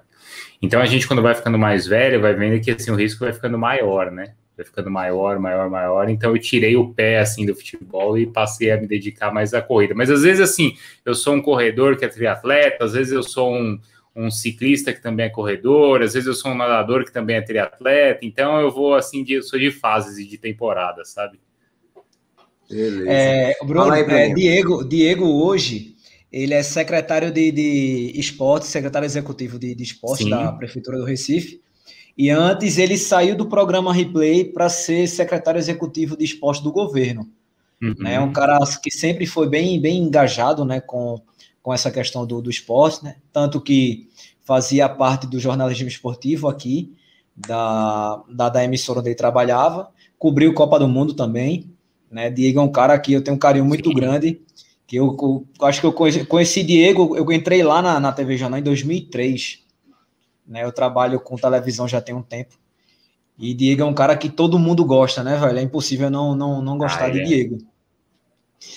Então 0.61 0.79
a 0.79 0.85
gente, 0.85 1.07
quando 1.07 1.23
vai 1.23 1.33
ficando 1.33 1.57
mais 1.57 1.87
velho, 1.87 2.21
vai 2.21 2.35
vendo 2.35 2.61
que 2.61 2.69
assim, 2.69 2.91
o 2.91 2.95
risco 2.95 3.23
vai 3.23 3.33
ficando 3.33 3.57
maior, 3.57 4.11
né? 4.11 4.35
Vai 4.55 4.63
ficando 4.63 4.91
maior, 4.91 5.39
maior, 5.39 5.69
maior. 5.71 6.09
Então 6.09 6.35
eu 6.35 6.39
tirei 6.39 6.75
o 6.75 6.93
pé 6.93 7.17
assim 7.17 7.47
do 7.47 7.55
futebol 7.55 8.15
e 8.15 8.27
passei 8.27 8.69
a 8.69 8.79
me 8.79 8.85
dedicar 8.85 9.33
mais 9.33 9.55
à 9.55 9.61
corrida. 9.61 9.95
Mas 9.95 10.11
às 10.11 10.21
vezes, 10.21 10.51
assim, 10.51 10.77
eu 11.03 11.15
sou 11.15 11.33
um 11.33 11.41
corredor 11.41 11.97
que 11.97 12.05
é 12.05 12.07
triatleta, 12.07 12.85
às 12.85 12.93
vezes 12.93 13.11
eu 13.11 13.23
sou 13.23 13.55
um 13.55 13.79
um 14.15 14.29
ciclista 14.29 14.93
que 14.93 15.01
também 15.01 15.25
é 15.25 15.29
corredor, 15.29 16.01
às 16.01 16.13
vezes 16.13 16.27
eu 16.27 16.33
sou 16.33 16.51
um 16.51 16.55
nadador 16.55 17.03
que 17.03 17.11
também 17.11 17.37
é 17.37 17.41
triatleta, 17.41 18.19
então 18.21 18.59
eu 18.59 18.69
vou 18.69 18.93
assim, 18.93 19.23
de, 19.23 19.33
eu 19.33 19.43
sou 19.43 19.59
de 19.59 19.71
fases 19.71 20.17
e 20.17 20.25
de 20.25 20.37
temporada, 20.37 21.03
sabe? 21.03 21.39
Beleza. 22.69 23.09
É, 23.09 23.55
Bruno, 23.65 23.91
aí, 23.91 24.01
é, 24.03 24.33
Diego, 24.33 24.83
Diego 24.83 25.25
hoje, 25.25 25.95
ele 26.31 26.53
é 26.53 26.63
secretário 26.63 27.31
de, 27.31 27.51
de 27.51 28.11
esporte, 28.15 28.65
secretário 28.65 29.05
executivo 29.05 29.59
de, 29.59 29.75
de 29.75 29.83
esporte 29.83 30.23
Sim. 30.23 30.29
da 30.29 30.51
Prefeitura 30.51 30.97
do 30.97 31.05
Recife. 31.05 31.61
E 32.17 32.29
antes 32.29 32.77
ele 32.77 32.97
saiu 32.97 33.35
do 33.35 33.47
programa 33.47 33.93
Replay 33.93 34.45
para 34.45 34.69
ser 34.69 35.07
secretário 35.07 35.59
executivo 35.59 36.15
de 36.15 36.23
esporte 36.23 36.63
do 36.63 36.71
governo. 36.71 37.29
Uhum. 37.81 37.95
Né? 37.99 38.19
Um 38.19 38.31
cara 38.31 38.57
que 38.81 38.89
sempre 38.89 39.25
foi 39.25 39.49
bem, 39.49 39.79
bem 39.81 39.97
engajado 40.03 40.63
né, 40.63 40.79
com, 40.79 41.21
com 41.63 41.73
essa 41.73 41.89
questão 41.89 42.27
do, 42.27 42.41
do 42.41 42.49
esporte, 42.49 43.03
né? 43.03 43.15
tanto 43.31 43.61
que 43.61 44.09
fazia 44.43 44.89
parte 44.89 45.25
do 45.25 45.39
jornalismo 45.39 45.87
esportivo 45.87 46.49
aqui, 46.49 46.93
da, 47.35 48.21
da, 48.29 48.49
da 48.49 48.63
emissora 48.63 48.99
onde 48.99 49.09
ele 49.09 49.15
trabalhava, 49.15 49.89
cobriu 50.19 50.53
Copa 50.53 50.77
do 50.77 50.87
Mundo 50.87 51.13
também, 51.13 51.71
né? 52.11 52.29
Diego 52.29 52.59
é 52.59 52.61
um 52.61 52.71
cara 52.71 52.99
que 52.99 53.13
eu 53.13 53.23
tenho 53.23 53.35
um 53.35 53.39
carinho 53.39 53.65
muito 53.65 53.89
Sim. 53.89 53.95
grande, 53.95 54.41
que 54.85 54.97
eu, 54.97 55.17
eu, 55.19 55.65
acho 55.65 55.79
que 55.79 55.87
eu 55.87 55.93
conheci, 55.93 56.25
conheci 56.25 56.63
Diego, 56.63 57.17
eu 57.17 57.31
entrei 57.31 57.63
lá 57.63 57.81
na, 57.81 57.99
na 57.99 58.11
TV 58.11 58.37
Jornal 58.37 58.59
em 58.59 58.63
2003, 58.63 59.63
né? 60.45 60.63
Eu 60.63 60.71
trabalho 60.71 61.19
com 61.19 61.35
televisão 61.35 61.87
já 61.87 61.99
tem 61.99 62.13
um 62.13 62.21
tempo. 62.21 62.55
E 63.39 63.53
Diego 63.53 63.81
é 63.81 63.85
um 63.85 63.93
cara 63.93 64.15
que 64.15 64.29
todo 64.29 64.59
mundo 64.59 64.85
gosta, 64.85 65.23
né, 65.23 65.37
velho? 65.37 65.57
É 65.57 65.61
impossível 65.63 66.09
não, 66.09 66.35
não, 66.35 66.61
não 66.61 66.77
gostar 66.77 67.05
ah, 67.05 67.09
de 67.09 67.21
é. 67.21 67.23
Diego. 67.23 67.57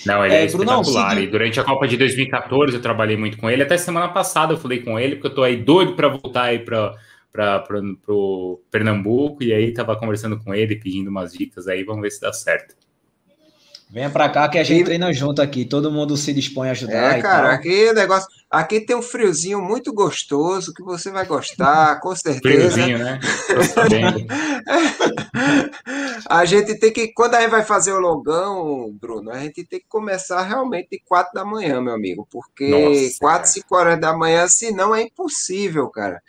Não, 0.05 0.25
ele 0.25 0.35
é, 0.35 0.43
é 0.43 0.45
espetacular. 0.45 1.11
Bruno, 1.11 1.21
e 1.21 1.27
durante 1.27 1.59
a 1.59 1.65
Copa 1.65 1.89
de 1.89 1.97
2014 1.97 2.75
eu 2.75 2.83
trabalhei 2.83 3.17
muito 3.17 3.37
com 3.37 3.51
ele. 3.51 3.63
Até 3.63 3.77
semana 3.77 4.09
passada 4.09 4.53
eu 4.53 4.59
falei 4.59 4.81
com 4.81 4.99
ele, 4.99 5.17
porque 5.17 5.29
eu 5.29 5.35
tô 5.35 5.43
aí 5.43 5.57
doido 5.57 5.95
para 5.95 6.09
voltar 6.09 6.45
aí 6.45 6.59
para 6.59 6.95
para 7.33 7.67
o 8.09 8.63
Pernambuco. 8.71 9.43
E 9.43 9.53
aí 9.53 9.73
tava 9.73 9.97
conversando 9.97 10.39
com 10.39 10.55
ele, 10.55 10.77
pedindo 10.77 11.11
umas 11.11 11.33
dicas 11.33 11.69
aí. 11.69 11.85
Vamos 11.85 12.03
ver 12.03 12.11
se 12.11 12.21
dá 12.21 12.33
certo. 12.33 12.75
Venha 13.89 14.11
para 14.11 14.29
cá 14.29 14.49
que 14.49 14.59
a 14.59 14.65
gente 14.65 14.81
e... 14.81 14.85
treina 14.85 15.13
junto 15.13 15.41
aqui, 15.41 15.65
todo 15.65 15.93
mundo 15.93 16.17
se 16.17 16.33
dispõe 16.33 16.69
a 16.69 16.73
ajudar. 16.73 17.19
É, 17.19 17.23
cara, 17.23 17.53
aqui 17.53 17.93
negócio. 17.93 18.29
Aqui 18.51 18.81
tem 18.81 18.97
um 18.97 19.03
friozinho 19.03 19.61
muito 19.61 19.93
gostoso 19.93 20.73
que 20.73 20.83
você 20.83 21.11
vai 21.11 21.27
gostar, 21.27 22.01
com 22.01 22.15
certeza. 22.15 22.73
Friozinho, 22.73 22.99
né? 22.99 23.21
a 26.29 26.45
gente 26.45 26.79
tem 26.79 26.93
que, 26.93 27.09
quando 27.09 27.35
a 27.35 27.41
gente 27.41 27.51
vai 27.51 27.65
fazer 27.65 27.93
o 27.93 27.99
logão, 27.99 28.91
Bruno, 29.01 29.31
a 29.31 29.39
gente 29.39 29.65
tem 29.65 29.81
que 29.81 29.87
começar 29.89 30.43
realmente 30.43 30.91
de 30.91 31.03
quatro 31.05 31.33
da 31.35 31.45
manhã, 31.45 31.81
meu 31.81 31.93
amigo, 31.93 32.27
porque 32.31 32.69
Nossa, 32.69 33.19
quatro, 33.19 33.51
cinco 33.51 33.77
horas 33.77 34.01
da 34.01 34.17
manhã, 34.17 34.47
senão 34.49 34.95
é 34.95 35.03
impossível, 35.03 35.89
cara. 35.89 36.23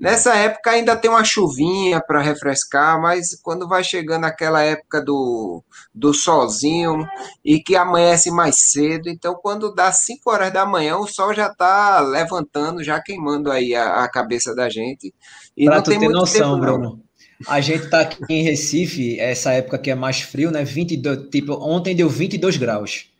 Nessa 0.00 0.34
época 0.34 0.70
ainda 0.70 0.96
tem 0.96 1.10
uma 1.10 1.22
chuvinha 1.22 2.00
para 2.00 2.22
refrescar, 2.22 2.98
mas 2.98 3.38
quando 3.42 3.68
vai 3.68 3.84
chegando 3.84 4.24
aquela 4.24 4.62
época 4.62 5.04
do, 5.04 5.62
do 5.94 6.14
solzinho 6.14 7.06
e 7.44 7.60
que 7.60 7.76
amanhece 7.76 8.30
mais 8.30 8.56
cedo, 8.70 9.10
então 9.10 9.34
quando 9.34 9.74
dá 9.74 9.92
5 9.92 10.30
horas 10.30 10.50
da 10.50 10.64
manhã, 10.64 10.96
o 10.96 11.06
sol 11.06 11.34
já 11.34 11.48
está 11.48 12.00
levantando, 12.00 12.82
já 12.82 12.98
queimando 12.98 13.52
aí 13.52 13.74
a, 13.74 14.02
a 14.02 14.10
cabeça 14.10 14.54
da 14.54 14.70
gente. 14.70 15.12
E 15.54 15.66
pra 15.66 15.76
não 15.76 15.82
tu 15.82 15.90
tem 15.90 16.00
ter 16.00 16.08
noção, 16.08 16.54
tempo, 16.54 16.60
Bruno. 16.64 17.02
A 17.46 17.60
gente 17.60 17.84
está 17.84 18.00
aqui 18.00 18.24
em 18.30 18.42
Recife, 18.42 19.20
essa 19.20 19.52
época 19.52 19.76
que 19.76 19.90
é 19.90 19.94
mais 19.94 20.22
frio, 20.22 20.50
né? 20.50 20.64
22, 20.64 21.28
tipo, 21.28 21.52
ontem 21.62 21.94
deu 21.94 22.08
22 22.08 22.56
graus. 22.56 23.10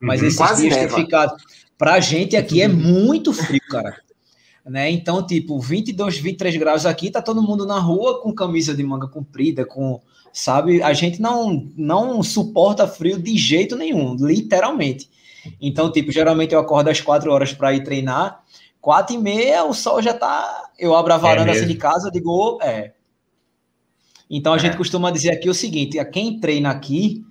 Mas 0.00 0.22
uhum, 0.22 0.28
esses 0.28 0.56
dias 0.56 0.76
tem 0.76 0.88
ficado. 0.88 1.36
Pra 1.76 2.00
gente 2.00 2.38
aqui 2.38 2.62
é 2.62 2.68
muito 2.68 3.34
frio, 3.34 3.60
cara 3.68 4.00
né? 4.64 4.90
Então, 4.90 5.24
tipo, 5.26 5.58
22, 5.58 6.18
23 6.18 6.56
graus 6.56 6.86
aqui, 6.86 7.10
tá 7.10 7.20
todo 7.20 7.42
mundo 7.42 7.66
na 7.66 7.78
rua 7.78 8.20
com 8.20 8.32
camisa 8.32 8.74
de 8.74 8.82
manga 8.82 9.08
comprida, 9.08 9.64
com, 9.64 10.00
sabe? 10.32 10.82
A 10.82 10.92
gente 10.92 11.20
não 11.20 11.68
não 11.76 12.22
suporta 12.22 12.86
frio 12.86 13.18
de 13.18 13.36
jeito 13.36 13.76
nenhum, 13.76 14.14
literalmente. 14.14 15.10
Então, 15.60 15.90
tipo, 15.90 16.12
geralmente 16.12 16.54
eu 16.54 16.60
acordo 16.60 16.88
às 16.88 17.00
4 17.00 17.30
horas 17.30 17.52
para 17.52 17.74
ir 17.74 17.82
treinar, 17.82 18.42
4 18.80 19.14
e 19.14 19.18
meia 19.18 19.64
o 19.64 19.74
sol 19.74 20.00
já 20.00 20.14
tá, 20.14 20.70
eu 20.78 20.94
abro 20.94 21.12
a 21.12 21.16
é 21.16 21.18
varanda 21.18 21.50
é 21.50 21.54
assim 21.54 21.66
de 21.66 21.74
casa, 21.76 22.10
digo, 22.10 22.58
é. 22.62 22.92
Então 24.30 24.52
a 24.52 24.56
é. 24.56 24.58
gente 24.58 24.76
costuma 24.76 25.10
dizer 25.10 25.30
aqui 25.30 25.48
o 25.48 25.54
seguinte, 25.54 25.98
a 25.98 26.04
quem 26.04 26.38
treina 26.38 26.70
aqui 26.70 27.24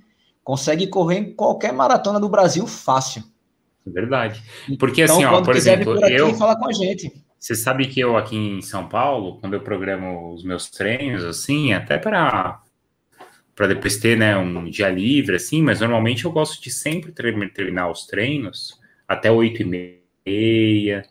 consegue 0.44 0.88
correr 0.88 1.18
em 1.20 1.34
qualquer 1.34 1.72
maratona 1.72 2.20
do 2.20 2.28
Brasil 2.28 2.68
fácil. 2.68 3.24
Verdade. 3.86 4.42
Porque 4.78 5.02
então, 5.04 5.16
assim, 5.16 5.26
ó, 5.26 5.42
por 5.42 5.56
exemplo, 5.56 5.96
por 5.96 6.12
eu 6.12 6.34
com 6.36 6.68
a 6.68 6.74
gente. 6.74 7.12
Você 7.40 7.56
sabe 7.56 7.88
que 7.88 8.00
eu 8.00 8.16
aqui 8.16 8.38
em 8.38 8.62
São 8.62 8.88
Paulo, 8.88 9.40
quando 9.40 9.56
eu 9.56 9.62
programo 9.62 10.32
os 10.32 10.44
meus 10.44 10.70
treinos, 10.70 11.24
assim, 11.24 11.74
até 11.74 11.98
para 11.98 12.62
para 13.56 13.68
depois 13.68 13.98
ter, 13.98 14.18
né, 14.18 14.36
um 14.38 14.66
dia 14.70 14.90
livre, 14.90 15.36
assim, 15.36 15.62
mas 15.62 15.82
normalmente 15.82 16.26
eu 16.26 16.32
gosto 16.32 16.62
de 16.62 16.72
sempre 16.72 17.12
terminar 17.12 17.92
os 17.92 18.08
treinos 18.08 18.80
até 19.08 19.30
oito 19.30 19.62
e 19.62 19.94
meia, 20.26 21.04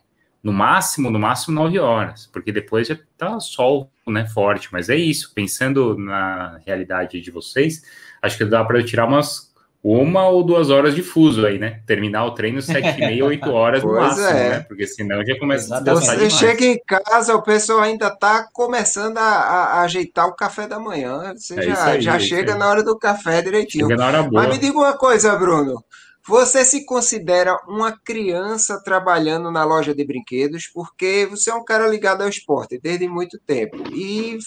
no 0.43 0.51
máximo, 0.51 1.09
no 1.09 1.19
máximo 1.19 1.55
nove 1.55 1.79
horas, 1.79 2.27
porque 2.27 2.51
depois 2.51 2.87
já 2.87 2.97
tá 3.17 3.39
sol, 3.39 3.91
né, 4.07 4.25
forte, 4.25 4.69
mas 4.71 4.89
é 4.89 4.95
isso, 4.95 5.33
pensando 5.33 5.97
na 5.97 6.59
realidade 6.65 7.21
de 7.21 7.31
vocês, 7.31 7.83
acho 8.21 8.37
que 8.37 8.45
dá 8.45 8.65
para 8.65 8.79
eu 8.79 8.85
tirar 8.85 9.05
umas 9.05 9.50
uma 9.83 10.27
ou 10.27 10.43
duas 10.43 10.69
horas 10.69 10.93
de 10.93 11.01
fuso 11.01 11.43
aí, 11.45 11.57
né? 11.57 11.81
Terminar 11.87 12.25
o 12.25 12.35
treino 12.35 12.61
sete 12.61 12.97
e 12.97 12.99
meia, 12.99 13.25
oito 13.25 13.49
horas 13.51 13.83
no 13.83 13.95
máximo, 13.95 14.27
é. 14.27 14.49
né? 14.49 14.59
Porque 14.59 14.85
senão 14.85 15.25
já 15.25 15.37
começa 15.39 15.75
a 15.75 15.79
Você 15.79 16.11
demais. 16.11 16.33
chega 16.33 16.65
em 16.65 16.79
casa, 16.85 17.35
o 17.35 17.41
pessoal 17.41 17.79
ainda 17.79 18.07
está 18.07 18.47
começando 18.53 19.17
a, 19.17 19.23
a, 19.23 19.81
ajeitar 19.81 20.27
o 20.27 20.35
café 20.35 20.67
da 20.67 20.79
manhã. 20.79 21.33
Você 21.35 21.59
é 21.59 21.63
já, 21.63 21.85
aí, 21.85 22.01
já 22.01 22.15
é 22.15 22.19
chega 22.19 22.55
na 22.55 22.69
hora 22.69 22.83
do 22.83 22.97
café 22.97 23.41
direitinho. 23.41 23.87
Chega 23.87 23.97
na 23.97 24.07
hora 24.07 24.23
boa. 24.23 24.43
Mas 24.43 24.53
me 24.53 24.59
diga 24.59 24.77
uma 24.77 24.93
coisa, 24.93 25.35
Bruno. 25.35 25.83
Você 26.27 26.63
se 26.63 26.85
considera 26.85 27.57
uma 27.67 27.91
criança 27.91 28.79
trabalhando 28.83 29.49
na 29.51 29.63
loja 29.63 29.95
de 29.95 30.05
brinquedos 30.05 30.67
porque 30.67 31.27
você 31.27 31.49
é 31.49 31.55
um 31.55 31.65
cara 31.65 31.87
ligado 31.87 32.21
ao 32.21 32.29
esporte 32.29 32.79
desde 32.79 33.07
muito 33.07 33.39
tempo 33.39 33.77
e 33.91 34.37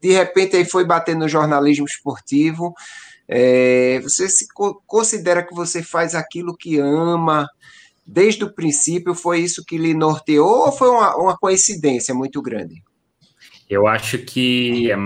de 0.00 0.12
repente 0.12 0.56
aí 0.56 0.64
foi 0.64 0.84
bater 0.84 1.14
no 1.14 1.28
jornalismo 1.28 1.86
esportivo 1.86 2.74
é, 3.28 4.00
você 4.00 4.28
se 4.28 4.46
considera 4.86 5.42
que 5.42 5.54
você 5.54 5.82
faz 5.82 6.14
aquilo 6.14 6.56
que 6.56 6.78
ama 6.78 7.48
desde 8.06 8.44
o 8.44 8.52
princípio? 8.52 9.14
Foi 9.14 9.40
isso 9.40 9.64
que 9.64 9.76
lhe 9.76 9.94
norteou 9.94 10.66
ou 10.66 10.72
foi 10.72 10.88
uma, 10.88 11.16
uma 11.16 11.36
coincidência 11.36 12.14
muito 12.14 12.40
grande? 12.40 12.82
Eu 13.68 13.86
acho 13.86 14.18
que 14.18 14.90
é 14.90 14.96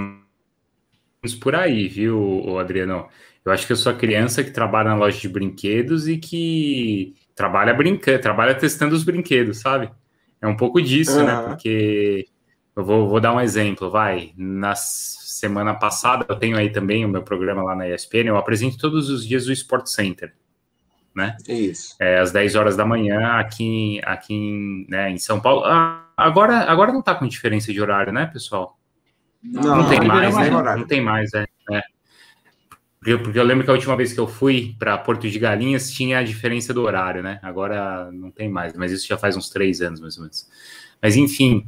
por 1.41 1.55
aí, 1.55 1.89
viu, 1.89 2.59
Adriano? 2.59 3.09
Eu 3.45 3.53
acho 3.53 3.67
que 3.67 3.73
eu 3.73 3.77
sou 3.77 3.93
a 3.93 3.97
criança 3.97 4.45
que 4.45 4.51
trabalha 4.51 4.91
na 4.91 4.97
loja 4.97 5.19
de 5.19 5.29
brinquedos 5.29 6.09
e 6.09 6.19
que 6.19 7.15
trabalha 7.35 7.73
brincando, 7.73 8.21
trabalha 8.21 8.55
testando 8.55 8.95
os 8.95 9.03
brinquedos, 9.03 9.61
sabe? 9.61 9.91
É 10.41 10.47
um 10.47 10.57
pouco 10.57 10.81
disso, 10.81 11.19
uhum. 11.19 11.27
né? 11.27 11.43
Porque 11.49 12.27
eu 12.77 12.85
vou, 12.85 13.09
vou 13.09 13.21
dar 13.21 13.35
um 13.35 13.41
exemplo, 13.41 13.91
vai. 13.91 14.33
Nas 14.37 15.20
semana 15.41 15.75
passada, 15.75 16.25
eu 16.29 16.37
tenho 16.37 16.57
aí 16.57 16.71
também 16.71 17.05
o 17.05 17.09
meu 17.09 17.23
programa 17.23 17.63
lá 17.63 17.75
na 17.75 17.89
ESPN, 17.89 18.29
eu 18.29 18.37
apresento 18.37 18.79
todos 18.79 19.09
os 19.09 19.27
dias 19.27 19.47
o 19.47 19.53
Sport 19.53 19.87
Center, 19.87 20.35
né? 21.15 21.37
Isso. 21.49 21.97
É, 21.99 22.19
às 22.19 22.31
10 22.31 22.55
horas 22.55 22.77
da 22.77 22.85
manhã, 22.85 23.39
aqui, 23.39 24.01
aqui 24.05 24.35
em, 24.35 24.87
né, 24.89 25.11
em 25.11 25.19
São 25.19 25.41
Paulo. 25.41 25.65
Ah, 25.65 26.07
agora, 26.17 26.71
agora 26.71 26.93
não 26.93 27.03
tá 27.03 27.15
com 27.15 27.27
diferença 27.27 27.73
de 27.73 27.81
horário, 27.81 28.13
né, 28.13 28.27
pessoal? 28.27 28.79
Não, 29.43 29.79
não 29.79 29.89
tem 29.89 30.01
mais, 30.01 30.37
né? 30.37 30.51
Não 30.51 30.87
tem 30.87 31.01
mais, 31.01 31.33
é. 31.33 31.47
é. 31.73 31.83
Porque, 32.99 33.17
porque 33.17 33.39
eu 33.39 33.45
lembro 33.45 33.65
que 33.65 33.71
a 33.71 33.75
última 33.75 33.97
vez 33.97 34.13
que 34.13 34.21
eu 34.21 34.29
fui 34.29 34.77
para 34.79 34.99
Porto 34.99 35.29
de 35.29 35.39
Galinhas 35.39 35.91
tinha 35.91 36.19
a 36.19 36.23
diferença 36.23 36.75
do 36.75 36.83
horário, 36.83 37.23
né? 37.23 37.41
Agora 37.43 38.13
não 38.13 38.31
tem 38.31 38.49
mais, 38.49 38.75
mas 38.75 38.93
isso 38.93 39.09
já 39.09 39.17
faz 39.17 39.39
uns 39.39 39.49
três 39.49 39.81
anos, 39.81 40.01
mais 40.01 40.19
ou 40.19 40.25
menos. 40.25 40.47
Mas 41.01 41.17
enfim, 41.17 41.67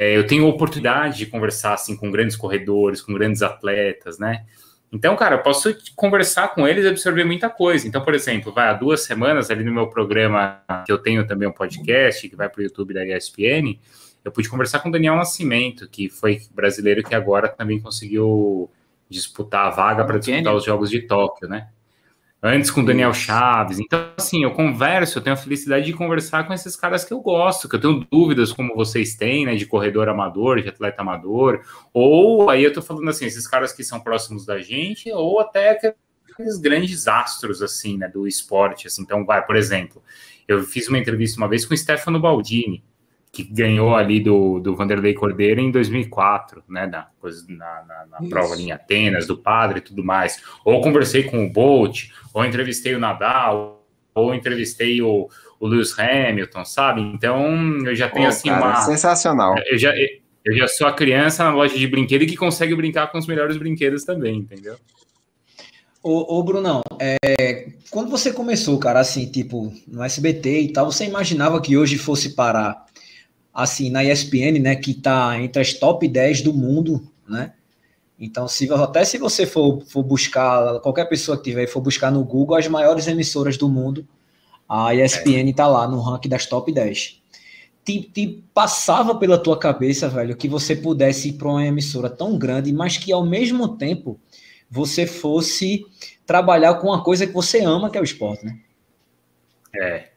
é, 0.00 0.16
eu 0.16 0.26
tenho 0.26 0.46
oportunidade 0.46 1.18
de 1.18 1.26
conversar 1.26 1.74
assim 1.74 1.94
com 1.94 2.10
grandes 2.10 2.34
corredores, 2.34 3.02
com 3.02 3.12
grandes 3.12 3.42
atletas, 3.42 4.18
né? 4.18 4.46
Então, 4.90 5.14
cara, 5.14 5.36
eu 5.36 5.42
posso 5.42 5.76
conversar 5.94 6.54
com 6.54 6.66
eles 6.66 6.86
e 6.86 6.88
absorver 6.88 7.22
muita 7.22 7.50
coisa. 7.50 7.86
Então, 7.86 8.02
por 8.02 8.14
exemplo, 8.14 8.50
vai 8.50 8.68
há 8.68 8.72
duas 8.72 9.02
semanas 9.02 9.50
ali 9.50 9.62
no 9.62 9.70
meu 9.70 9.88
programa, 9.88 10.62
que 10.86 10.90
eu 10.90 10.96
tenho 10.96 11.26
também 11.26 11.46
um 11.46 11.52
podcast, 11.52 12.26
que 12.26 12.34
vai 12.34 12.48
para 12.48 12.60
o 12.60 12.62
YouTube 12.62 12.94
da 12.94 13.04
ESPN, 13.04 13.78
eu 14.24 14.32
pude 14.32 14.48
conversar 14.48 14.78
com 14.78 14.88
o 14.88 14.92
Daniel 14.92 15.16
Nascimento, 15.16 15.86
que 15.86 16.08
foi 16.08 16.40
brasileiro 16.50 17.02
que 17.02 17.14
agora 17.14 17.46
também 17.46 17.78
conseguiu 17.78 18.70
disputar 19.06 19.66
a 19.66 19.70
vaga 19.70 20.02
para 20.06 20.18
disputar 20.18 20.54
os 20.54 20.64
Jogos 20.64 20.88
de 20.88 21.02
Tóquio, 21.02 21.46
né? 21.46 21.68
Antes 22.42 22.70
com 22.70 22.80
o 22.80 22.86
Daniel 22.86 23.12
Chaves. 23.12 23.78
Então, 23.78 24.12
assim, 24.16 24.44
eu 24.44 24.52
converso, 24.52 25.18
eu 25.18 25.22
tenho 25.22 25.34
a 25.34 25.36
felicidade 25.36 25.84
de 25.84 25.92
conversar 25.92 26.46
com 26.46 26.54
esses 26.54 26.74
caras 26.74 27.04
que 27.04 27.12
eu 27.12 27.20
gosto, 27.20 27.68
que 27.68 27.76
eu 27.76 27.80
tenho 27.80 28.06
dúvidas 28.10 28.50
como 28.50 28.74
vocês 28.74 29.14
têm, 29.14 29.44
né, 29.44 29.54
de 29.54 29.66
corredor 29.66 30.08
amador, 30.08 30.62
de 30.62 30.68
atleta 30.70 31.02
amador, 31.02 31.60
ou 31.92 32.48
aí 32.48 32.64
eu 32.64 32.72
tô 32.72 32.80
falando 32.80 33.10
assim, 33.10 33.26
esses 33.26 33.46
caras 33.46 33.74
que 33.74 33.84
são 33.84 34.00
próximos 34.00 34.46
da 34.46 34.58
gente, 34.58 35.12
ou 35.12 35.38
até 35.38 35.70
aqueles 35.70 36.56
grandes 36.56 37.06
astros, 37.06 37.60
assim, 37.60 37.98
né, 37.98 38.08
do 38.08 38.26
esporte, 38.26 38.86
assim. 38.86 39.02
Então, 39.02 39.22
vai, 39.26 39.44
por 39.44 39.54
exemplo, 39.54 40.02
eu 40.48 40.62
fiz 40.62 40.88
uma 40.88 40.98
entrevista 40.98 41.36
uma 41.36 41.48
vez 41.48 41.66
com 41.66 41.74
o 41.74 41.76
Stefano 41.76 42.18
Baldini, 42.18 42.82
que 43.32 43.44
ganhou 43.44 43.94
ali 43.94 44.20
do, 44.20 44.58
do 44.58 44.74
Vanderlei 44.74 45.14
Cordeiro 45.14 45.60
em 45.60 45.70
2004, 45.70 46.64
né, 46.68 46.86
na, 46.86 47.06
na, 47.48 47.84
na, 47.84 48.06
na 48.20 48.28
prova 48.28 48.56
em 48.56 48.72
Atenas, 48.72 49.26
do 49.26 49.36
padre 49.36 49.78
e 49.78 49.82
tudo 49.82 50.02
mais. 50.02 50.42
Ou 50.64 50.80
conversei 50.80 51.22
com 51.24 51.44
o 51.44 51.50
Bolt, 51.50 52.08
ou 52.34 52.44
entrevistei 52.44 52.94
o 52.94 52.98
Nadal, 52.98 53.86
ou 54.14 54.34
entrevistei 54.34 55.00
o, 55.00 55.28
o 55.60 55.66
Lewis 55.66 55.96
Hamilton, 55.96 56.64
sabe? 56.64 57.00
Então, 57.00 57.46
eu 57.86 57.94
já 57.94 58.08
tenho, 58.08 58.26
oh, 58.26 58.30
assim, 58.30 58.48
cara, 58.48 58.66
uma... 58.66 58.76
Sensacional. 58.80 59.54
Eu 59.70 59.78
já, 59.78 59.94
eu 60.44 60.56
já 60.56 60.66
sou 60.66 60.88
a 60.88 60.92
criança 60.92 61.44
na 61.44 61.54
loja 61.54 61.78
de 61.78 61.86
brinquedo 61.86 62.26
que 62.26 62.36
consegue 62.36 62.74
brincar 62.74 63.12
com 63.12 63.18
os 63.18 63.26
melhores 63.26 63.56
brinquedos 63.56 64.04
também, 64.04 64.38
entendeu? 64.38 64.76
Ô, 66.02 66.38
ô 66.38 66.42
Brunão, 66.42 66.80
é, 66.98 67.68
quando 67.90 68.10
você 68.10 68.32
começou, 68.32 68.78
cara, 68.78 69.00
assim, 69.00 69.30
tipo, 69.30 69.70
no 69.86 70.02
SBT 70.02 70.60
e 70.60 70.72
tal, 70.72 70.90
você 70.90 71.04
imaginava 71.04 71.60
que 71.60 71.76
hoje 71.76 71.98
fosse 71.98 72.30
parar, 72.30 72.86
assim, 73.52 73.90
na 73.90 74.04
ESPN, 74.04 74.58
né, 74.60 74.76
que 74.76 74.94
tá 74.94 75.40
entre 75.40 75.60
as 75.60 75.74
top 75.74 76.06
10 76.06 76.42
do 76.42 76.52
mundo, 76.52 77.06
né? 77.28 77.52
Então, 78.18 78.46
se, 78.46 78.70
até 78.70 79.02
se 79.04 79.16
você 79.16 79.46
for, 79.46 79.82
for 79.86 80.02
buscar, 80.02 80.78
qualquer 80.80 81.06
pessoa 81.06 81.38
que 81.38 81.44
tiver 81.44 81.66
for 81.66 81.80
buscar 81.80 82.10
no 82.10 82.22
Google 82.22 82.56
as 82.56 82.68
maiores 82.68 83.06
emissoras 83.06 83.56
do 83.56 83.66
mundo, 83.66 84.06
a 84.68 84.94
ESPN 84.94 85.48
é. 85.48 85.52
tá 85.54 85.66
lá 85.66 85.88
no 85.88 86.00
ranking 86.00 86.28
das 86.28 86.44
top 86.44 86.70
10. 86.70 87.22
Te, 87.82 88.02
te, 88.02 88.44
passava 88.52 89.14
pela 89.14 89.38
tua 89.38 89.58
cabeça, 89.58 90.06
velho, 90.06 90.36
que 90.36 90.48
você 90.48 90.76
pudesse 90.76 91.30
ir 91.30 91.32
para 91.32 91.48
uma 91.48 91.64
emissora 91.64 92.10
tão 92.10 92.38
grande, 92.38 92.70
mas 92.72 92.98
que 92.98 93.10
ao 93.10 93.24
mesmo 93.24 93.76
tempo 93.78 94.20
você 94.70 95.06
fosse 95.06 95.86
trabalhar 96.26 96.74
com 96.74 96.88
uma 96.88 97.02
coisa 97.02 97.26
que 97.26 97.32
você 97.32 97.60
ama, 97.60 97.90
que 97.90 97.96
é 97.96 98.00
o 98.02 98.04
esporte, 98.04 98.44
né? 98.44 98.58
É. 99.74 100.10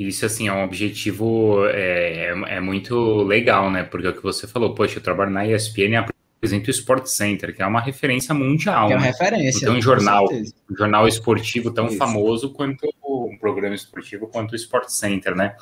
Isso, 0.00 0.24
assim, 0.24 0.48
é 0.48 0.52
um 0.52 0.64
objetivo 0.64 1.66
é, 1.66 2.32
é, 2.48 2.58
muito 2.58 3.22
legal, 3.22 3.70
né? 3.70 3.82
Porque 3.82 4.06
é 4.06 4.10
o 4.10 4.14
que 4.14 4.22
você 4.22 4.48
falou, 4.48 4.74
poxa, 4.74 4.96
eu 4.96 5.02
trabalho 5.02 5.30
na 5.30 5.46
ESPN 5.46 5.90
e 5.90 5.96
apresento 5.96 6.68
o 6.68 6.70
Sport 6.70 7.04
Center, 7.04 7.54
que 7.54 7.60
é 7.60 7.66
uma 7.66 7.82
referência 7.82 8.34
mundial. 8.34 8.86
Que 8.86 8.94
é 8.94 8.96
uma 8.96 9.02
né? 9.02 9.10
referência. 9.10 9.66
Então, 9.66 9.76
um 9.76 9.82
jornal, 9.82 10.26
um 10.32 10.74
jornal 10.74 11.06
esportivo 11.06 11.70
tão 11.70 11.88
Isso. 11.88 11.98
famoso 11.98 12.50
quanto 12.54 12.88
um 13.04 13.36
programa 13.38 13.74
esportivo 13.74 14.26
quanto 14.26 14.52
o 14.52 14.56
Sport 14.56 14.88
Center, 14.88 15.36
né? 15.36 15.54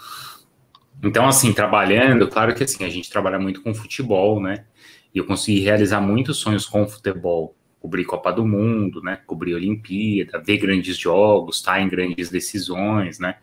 Então, 1.02 1.26
assim, 1.26 1.52
trabalhando, 1.52 2.28
claro 2.28 2.54
que 2.54 2.62
assim, 2.62 2.84
a 2.84 2.88
gente 2.88 3.10
trabalha 3.10 3.40
muito 3.40 3.60
com 3.60 3.74
futebol, 3.74 4.40
né? 4.40 4.66
E 5.12 5.18
eu 5.18 5.26
consegui 5.26 5.58
realizar 5.58 6.00
muitos 6.00 6.36
sonhos 6.36 6.64
com 6.64 6.86
futebol 6.86 7.56
cobrir 7.80 8.04
Copa 8.04 8.32
do 8.32 8.46
Mundo, 8.46 9.02
né? 9.02 9.18
Cobrir 9.26 9.54
Olimpíada, 9.54 10.38
ver 10.38 10.58
grandes 10.58 10.96
jogos, 10.96 11.56
estar 11.56 11.72
tá 11.72 11.80
em 11.80 11.88
grandes 11.88 12.30
decisões, 12.30 13.18
né? 13.18 13.34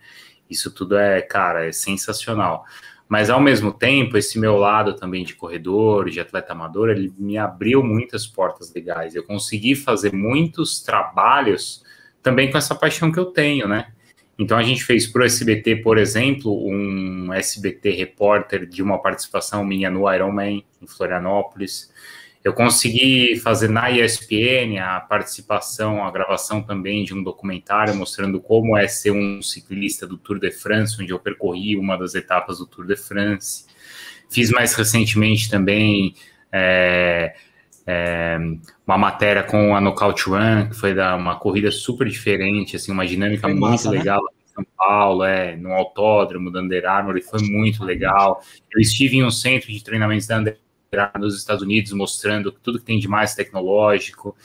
Isso 0.49 0.71
tudo 0.71 0.97
é, 0.97 1.21
cara, 1.21 1.65
é 1.65 1.71
sensacional. 1.71 2.65
Mas 3.07 3.29
ao 3.29 3.39
mesmo 3.39 3.71
tempo, 3.71 4.17
esse 4.17 4.39
meu 4.39 4.57
lado 4.57 4.95
também 4.95 5.23
de 5.23 5.35
corredor, 5.35 6.09
de 6.09 6.19
atleta 6.19 6.53
amador, 6.53 6.89
ele 6.89 7.13
me 7.17 7.37
abriu 7.37 7.83
muitas 7.83 8.25
portas 8.25 8.73
legais. 8.73 9.15
Eu 9.15 9.23
consegui 9.23 9.75
fazer 9.75 10.11
muitos 10.11 10.81
trabalhos 10.81 11.83
também 12.23 12.49
com 12.49 12.57
essa 12.57 12.73
paixão 12.73 13.11
que 13.11 13.19
eu 13.19 13.25
tenho, 13.25 13.67
né? 13.67 13.91
Então 14.37 14.57
a 14.57 14.63
gente 14.63 14.83
fez 14.83 15.07
para 15.07 15.21
o 15.21 15.25
SBT, 15.25 15.77
por 15.77 15.97
exemplo, 15.97 16.67
um 16.67 17.31
SBT 17.31 17.91
repórter 17.91 18.65
de 18.65 18.83
uma 18.83 19.01
participação 19.01 19.63
minha 19.63 19.89
no 19.89 20.11
Ironman 20.11 20.65
em 20.81 20.87
Florianópolis. 20.87 21.91
Eu 22.45 22.53
consegui 22.53 23.37
fazer 23.37 23.67
na 23.71 23.89
ESPN 23.89 24.77
a 24.79 24.99
participação, 24.99 26.05
a 26.05 26.11
gravação 26.11 26.61
também 26.61 27.03
de 27.03 27.11
um 27.11 27.23
documentário 27.23 27.95
mostrando 27.95 28.39
como 28.39 28.77
é 28.77 28.87
ser 28.87 29.09
um 29.09 29.41
ciclista 29.41 30.05
do 30.05 30.15
Tour 30.15 30.37
de 30.37 30.51
France, 30.51 30.95
onde 31.01 31.11
eu 31.11 31.17
percorri 31.17 31.75
uma 31.75 31.97
das 31.97 32.13
etapas 32.13 32.59
do 32.59 32.67
Tour 32.67 32.85
de 32.85 32.95
France. 32.95 33.65
Fiz 34.29 34.51
mais 34.51 34.75
recentemente 34.75 35.49
também 35.49 36.13
é, 36.51 37.33
é, 37.87 38.37
uma 38.85 38.97
matéria 38.99 39.41
com 39.41 39.75
a 39.75 39.81
Knockout 39.81 40.29
Run, 40.29 40.69
que 40.69 40.75
foi 40.75 40.93
da, 40.93 41.15
uma 41.15 41.39
corrida 41.39 41.71
super 41.71 42.07
diferente, 42.07 42.75
assim, 42.75 42.91
uma 42.91 43.07
dinâmica 43.07 43.47
muito 43.47 43.59
massa, 43.59 43.89
né? 43.89 43.97
legal. 43.97 44.21
Né? 44.21 44.29
São 44.53 44.65
Paulo, 44.77 45.23
é, 45.23 45.55
no 45.57 45.73
autódromo 45.73 46.51
da 46.51 46.61
Under 46.61 46.85
Armour, 46.85 47.17
e 47.17 47.23
foi 47.23 47.41
muito 47.41 47.83
legal. 47.83 48.39
Eu 48.71 48.79
estive 48.79 49.17
em 49.17 49.23
um 49.23 49.31
centro 49.31 49.71
de 49.71 49.83
treinamentos 49.83 50.27
da 50.27 50.37
Under 50.37 50.59
nos 51.19 51.37
Estados 51.37 51.61
Unidos, 51.63 51.91
mostrando 51.91 52.51
tudo 52.51 52.79
que 52.79 52.85
tem 52.85 52.99
de 52.99 53.07
mais 53.07 53.35
tecnológico. 53.35 54.35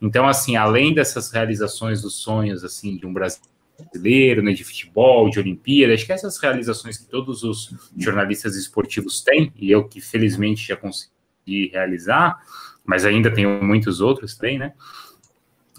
Então, 0.00 0.28
assim, 0.28 0.56
além 0.56 0.94
dessas 0.94 1.30
realizações 1.32 2.02
dos 2.02 2.14
sonhos, 2.16 2.62
assim, 2.64 2.96
de 2.96 3.06
um 3.06 3.12
brasileiro, 3.12 4.42
né, 4.42 4.52
de 4.52 4.64
futebol, 4.64 5.28
de 5.28 5.38
Olimpíada, 5.38 5.94
acho 5.94 6.06
que 6.06 6.12
essas 6.12 6.38
realizações 6.38 6.96
que 6.96 7.06
todos 7.06 7.42
os 7.42 7.74
jornalistas 7.96 8.56
esportivos 8.56 9.22
têm, 9.22 9.52
e 9.56 9.70
eu 9.70 9.88
que 9.88 10.00
felizmente 10.00 10.66
já 10.66 10.76
consegui 10.76 11.70
realizar, 11.72 12.38
mas 12.84 13.04
ainda 13.04 13.30
tenho 13.30 13.62
muitos 13.62 14.00
outros 14.00 14.36
também, 14.36 14.58
né? 14.58 14.74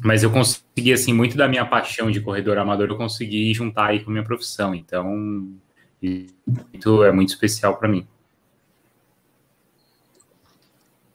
Mas 0.03 0.21
eu 0.21 0.29
consegui, 0.29 0.93
assim, 0.93 1.13
muito 1.13 1.35
da 1.37 1.47
minha 1.47 1.65
paixão 1.65 2.11
de 2.11 2.21
corredor 2.21 2.57
amador, 2.57 2.89
eu 2.89 2.97
consegui 2.97 3.53
juntar 3.53 3.87
aí 3.87 4.03
com 4.03 4.11
a 4.11 4.13
minha 4.13 4.25
profissão. 4.25 4.75
Então, 4.75 5.57
é 6.01 7.11
muito 7.11 7.29
especial 7.29 7.77
para 7.77 7.87
mim. 7.87 8.05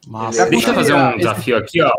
Massa. 0.06 0.48
Deixa 0.48 0.70
eu 0.70 0.74
fazer 0.74 0.94
um 0.94 1.16
desafio 1.16 1.56
aqui, 1.56 1.80
ó. 1.80 1.92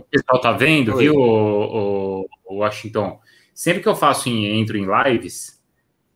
O 0.00 0.04
pessoal 0.04 0.40
tá 0.40 0.52
vendo, 0.52 0.94
Oi. 0.94 1.04
viu, 1.04 1.14
o, 1.16 2.28
o, 2.44 2.56
Washington? 2.56 3.20
Sempre 3.52 3.82
que 3.82 3.88
eu 3.88 3.94
faço 3.94 4.28
em, 4.28 4.60
entro 4.60 4.76
em 4.76 4.86
lives, 4.86 5.60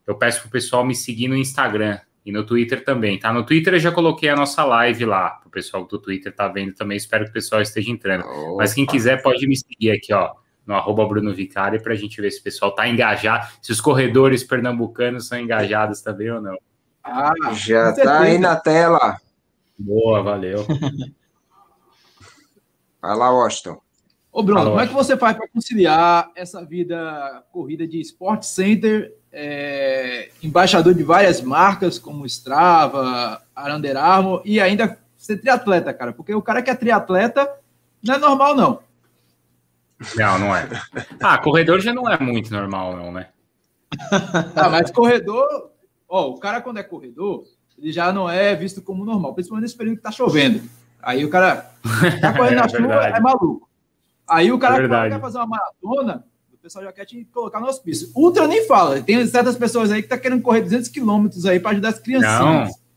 eu 0.06 0.14
peço 0.14 0.42
pro 0.42 0.50
pessoal 0.50 0.84
me 0.84 0.94
seguir 0.94 1.28
no 1.28 1.36
Instagram 1.36 1.98
e 2.24 2.32
no 2.32 2.44
Twitter 2.44 2.84
também, 2.84 3.18
tá? 3.18 3.32
No 3.32 3.44
Twitter 3.44 3.74
eu 3.74 3.80
já 3.80 3.90
coloquei 3.90 4.28
a 4.28 4.36
nossa 4.36 4.64
live 4.64 5.04
lá, 5.04 5.30
pro 5.30 5.50
pessoal 5.50 5.84
do 5.84 5.98
Twitter 5.98 6.34
tá 6.34 6.48
vendo 6.48 6.74
também, 6.74 6.96
espero 6.96 7.24
que 7.24 7.30
o 7.30 7.32
pessoal 7.32 7.62
esteja 7.62 7.90
entrando. 7.90 8.24
Opa. 8.24 8.56
Mas 8.58 8.74
quem 8.74 8.86
quiser 8.86 9.22
pode 9.22 9.46
me 9.46 9.56
seguir 9.56 9.92
aqui, 9.92 10.12
ó, 10.12 10.32
no 10.66 10.74
arroba 10.74 11.06
Bruno 11.06 11.34
Vicari, 11.34 11.82
pra 11.82 11.94
gente 11.94 12.20
ver 12.20 12.30
se 12.30 12.40
o 12.40 12.42
pessoal 12.42 12.74
tá 12.74 12.88
engajado, 12.88 13.48
se 13.62 13.72
os 13.72 13.80
corredores 13.80 14.44
pernambucanos 14.44 15.26
são 15.26 15.38
engajados 15.38 16.00
também 16.02 16.30
ou 16.30 16.40
não. 16.40 16.56
Ah, 17.02 17.32
já 17.54 17.92
tá 17.92 18.20
aí 18.20 18.38
na 18.38 18.56
tela. 18.56 19.16
Boa, 19.78 20.22
valeu. 20.22 20.66
Vai 23.00 23.16
lá, 23.16 23.30
Washington. 23.30 23.80
Ô, 24.30 24.42
Bruno, 24.42 24.60
Fala, 24.60 24.70
como 24.70 24.82
é 24.82 24.86
que 24.86 24.94
você 24.94 25.16
faz 25.16 25.36
para 25.36 25.48
conciliar 25.48 26.30
essa 26.36 26.64
vida 26.64 27.44
corrida 27.50 27.86
de 27.86 28.00
Sport 28.00 28.42
Center, 28.42 29.14
é, 29.32 30.30
embaixador 30.42 30.94
de 30.94 31.02
várias 31.02 31.40
marcas, 31.40 31.98
como 31.98 32.26
Strava, 32.26 33.42
Under 33.56 33.96
Armour, 33.96 34.42
e 34.44 34.60
ainda 34.60 34.98
ser 35.16 35.38
triatleta, 35.38 35.92
cara? 35.92 36.12
Porque 36.12 36.34
o 36.34 36.42
cara 36.42 36.62
que 36.62 36.70
é 36.70 36.74
triatleta 36.74 37.50
não 38.02 38.14
é 38.14 38.18
normal, 38.18 38.54
não. 38.54 38.80
Não, 40.14 40.38
não 40.38 40.54
é. 40.54 40.68
Ah, 41.20 41.38
corredor 41.38 41.80
já 41.80 41.92
não 41.92 42.08
é 42.08 42.18
muito 42.18 42.52
normal, 42.52 42.96
não, 42.96 43.10
né? 43.10 43.28
ah, 44.54 44.68
mas 44.68 44.90
corredor, 44.90 45.72
ó, 46.08 46.28
o 46.28 46.38
cara 46.38 46.60
quando 46.60 46.78
é 46.78 46.82
corredor, 46.82 47.44
ele 47.76 47.90
já 47.90 48.12
não 48.12 48.30
é 48.30 48.54
visto 48.54 48.82
como 48.82 49.04
normal, 49.04 49.34
principalmente 49.34 49.64
nesse 49.64 49.76
período 49.76 49.96
que 49.96 50.02
tá 50.02 50.12
chovendo. 50.12 50.62
Aí 51.02 51.24
o 51.24 51.30
cara 51.30 51.70
tá 52.20 52.32
correndo 52.32 52.56
na 52.56 52.64
é 52.66 52.68
chuva, 52.68 52.94
é 52.94 53.20
maluco. 53.20 53.68
Aí 54.26 54.52
o 54.52 54.58
cara 54.58 54.84
é 54.84 55.10
quer 55.10 55.20
fazer 55.20 55.38
uma 55.38 55.46
maratona, 55.46 56.24
o 56.52 56.56
pessoal 56.58 56.84
já 56.84 56.92
quer 56.92 57.06
te 57.06 57.24
colocar 57.32 57.60
no 57.60 57.66
hospício. 57.66 58.10
Ultra 58.14 58.46
nem 58.46 58.66
fala. 58.66 59.00
Tem 59.00 59.26
certas 59.26 59.56
pessoas 59.56 59.90
aí 59.90 60.02
que 60.02 60.08
tá 60.08 60.18
querendo 60.18 60.42
correr 60.42 60.60
200 60.60 60.88
quilômetros 60.88 61.46
aí 61.46 61.58
para 61.58 61.70
ajudar 61.70 61.88
as 61.90 61.98
criancinhas. 61.98 62.68
Não. 62.68 62.88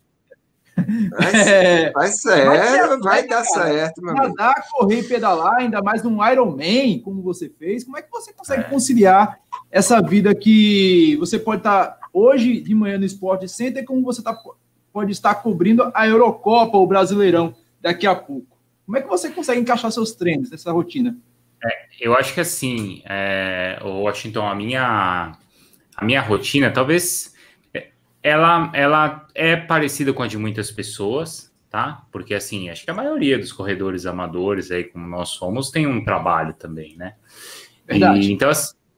Vai, 1.12 1.36
é, 1.36 1.92
vai 1.92 2.08
certo, 2.08 3.04
vai 3.04 3.28
dar 3.28 3.44
cara, 3.44 3.66
certo, 3.66 4.02
meu 4.02 4.14
Nadar, 4.14 4.66
correr 4.72 5.00
e 5.00 5.04
pedalar, 5.04 5.58
ainda 5.58 5.82
mais 5.82 6.02
num 6.02 6.26
Ironman, 6.26 7.00
como 7.02 7.22
você 7.22 7.50
fez, 7.50 7.84
como 7.84 7.98
é 7.98 8.02
que 8.02 8.12
você 8.12 8.34
consegue 8.34 8.62
é. 8.62 8.64
conciliar 8.64 9.40
essa 9.70 10.02
vida 10.02 10.34
que 10.34 11.16
você 11.18 11.38
pode 11.38 11.60
estar 11.60 11.86
tá 11.86 11.98
hoje 12.14 12.62
de 12.62 12.74
manhã 12.74 12.98
no 12.98 13.06
Sport 13.06 13.48
Center, 13.48 13.86
como 13.86 14.02
você 14.02 14.22
tá, 14.22 14.36
pode 14.92 15.12
estar 15.12 15.36
cobrindo 15.36 15.92
a 15.94 16.08
Eurocopa, 16.08 16.78
o 16.78 16.88
Brasileirão? 16.88 17.54
Daqui 17.82 18.08
a 18.08 18.16
pouco. 18.16 18.58
Como 18.86 18.98
é 18.98 19.02
que 19.02 19.08
você 19.08 19.30
consegue 19.30 19.62
encaixar 19.62 19.92
seus 19.92 20.14
treinos 20.14 20.52
nessa 20.52 20.72
rotina? 20.72 21.18
É, 21.64 21.86
eu 22.00 22.16
acho 22.16 22.34
que 22.34 22.40
assim, 22.40 23.02
é, 23.06 23.80
Washington, 23.84 24.48
a 24.48 24.56
minha, 24.56 25.38
a 25.96 26.06
minha 26.06 26.22
rotina, 26.22 26.72
talvez 26.72 27.34
ela, 28.24 28.72
ela 28.74 29.28
é 29.34 29.56
parecida 29.56 30.14
com 30.14 30.24
a 30.24 30.28
de 30.28 30.38
muitas 30.38 30.72
pessoas, 30.72 31.52
tá? 31.70 32.06
Porque 32.12 32.34
assim, 32.34 32.70
acho 32.70 32.84
que 32.84 32.92
a 32.92 32.94
maioria 32.94 33.38
dos 33.38 33.52
corredores 33.52 34.06
amadores 34.06 34.72
aí, 34.72 34.84
como 34.84 35.08
nós 35.08 35.30
somos, 35.30 35.72
tem 35.72 35.88
um 35.88 36.04
trabalho 36.04 36.54
também, 36.54 36.96
né? 36.98 37.16
Verdade. 37.88 38.20
E, 38.20 38.32
então, 38.32 38.52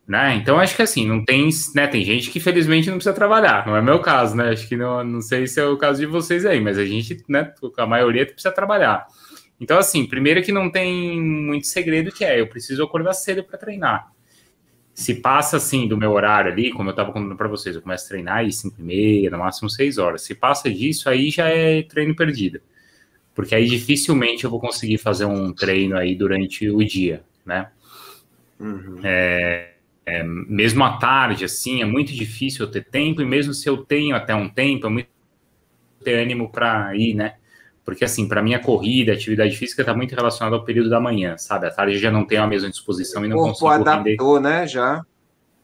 né? 0.08 0.36
Então 0.36 0.60
acho 0.60 0.76
que 0.76 0.82
assim, 0.82 1.08
não 1.08 1.24
tem, 1.24 1.50
né? 1.76 1.88
Tem 1.88 2.04
gente 2.04 2.30
que 2.30 2.40
felizmente 2.40 2.90
não 2.90 2.98
precisa 2.98 3.16
trabalhar, 3.16 3.66
não 3.66 3.76
é 3.76 3.82
meu 3.82 4.00
caso, 4.00 4.36
né? 4.36 4.50
Acho 4.50 4.68
que 4.68 4.76
não, 4.76 5.04
não 5.04 5.22
sei 5.22 5.48
se 5.48 5.60
é 5.60 5.66
o 5.66 5.78
caso 5.78 6.00
de 6.00 6.06
vocês 6.06 6.46
aí, 6.46 6.60
mas 6.60 6.78
a 6.78 6.86
gente, 6.86 7.24
né? 7.30 7.54
A 7.78 7.86
maioria 7.86 8.26
precisa 8.26 8.52
trabalhar. 8.52 9.08
Então, 9.60 9.78
assim, 9.78 10.06
primeiro 10.06 10.44
que 10.44 10.52
não 10.52 10.70
tem 10.70 11.22
muito 11.22 11.68
segredo 11.68 12.12
que 12.12 12.26
é, 12.26 12.40
eu 12.42 12.48
preciso 12.48 12.84
acordar 12.84 13.14
cedo 13.14 13.44
para 13.44 13.58
treinar. 13.58 14.12
se 14.94 15.16
passa 15.16 15.58
assim 15.58 15.88
do 15.88 15.98
meu 15.98 16.12
horário 16.12 16.52
ali, 16.52 16.72
como 16.72 16.90
eu 16.90 16.92
estava 16.92 17.12
contando 17.12 17.36
para 17.36 17.48
vocês, 17.48 17.76
eu 17.76 17.82
começo 17.82 18.06
a 18.06 18.10
treinar 18.10 18.46
às 18.46 18.58
5 18.58 18.76
e 18.80 18.84
meia, 18.84 19.32
no 19.32 19.40
máximo 19.40 19.70
6 19.70 19.98
horas. 19.98 20.22
Se 20.24 20.36
passa 20.36 20.70
disso, 20.70 21.10
aí 21.10 21.30
já 21.32 21.48
é 21.48 21.82
treino 21.84 22.16
perdido. 22.16 22.62
Porque 23.34 23.56
aí 23.56 23.68
dificilmente 23.68 24.44
eu 24.44 24.50
vou 24.50 24.60
conseguir 24.60 24.98
fazer 24.98 25.26
um 25.26 25.52
treino 25.54 25.98
aí 25.98 26.16
durante 26.16 26.70
o 26.70 26.84
dia, 26.86 27.24
né? 27.46 27.72
Uhum. 28.60 29.00
É, 29.04 29.73
é, 30.06 30.24
mesmo 30.24 30.84
à 30.84 30.98
tarde, 30.98 31.46
assim, 31.46 31.82
é 31.82 31.86
muito 31.86 32.14
difícil 32.14 32.66
eu 32.66 32.72
ter 32.72 32.86
tempo, 32.86 33.22
e 33.22 33.26
mesmo 33.26 33.54
se 33.54 33.70
eu 33.70 33.78
tenho 33.78 34.16
até 34.16 34.36
um 34.36 34.50
tempo, 34.50 34.88
é 34.88 34.90
muito 34.90 35.08
ter 36.04 36.22
ânimo 36.22 36.50
para 36.50 36.96
ir, 36.96 37.14
né? 37.14 37.36
Porque, 37.86 38.06
assim, 38.06 38.28
para 38.28 38.42
mim, 38.42 38.54
a 38.54 38.60
corrida, 38.60 39.12
a 39.12 39.16
atividade 39.16 39.58
física 39.58 39.82
está 39.82 39.94
muito 39.94 40.16
relacionada 40.16 40.56
ao 40.56 40.64
período 40.64 40.90
da 40.90 41.00
manhã, 41.00 41.38
sabe? 41.38 41.68
À 41.68 41.72
tarde 41.72 41.96
eu 41.96 42.00
já 42.00 42.12
não 42.12 42.26
tenho 42.26 42.44
a 42.44 42.48
mesma 42.48 42.70
disposição 42.70 43.26
e 43.26 43.28
não 43.28 43.38
o 43.38 43.42
consigo 43.42 43.68
adaptou, 43.68 44.36
render. 44.36 44.50
né, 44.50 44.68
já? 44.68 45.02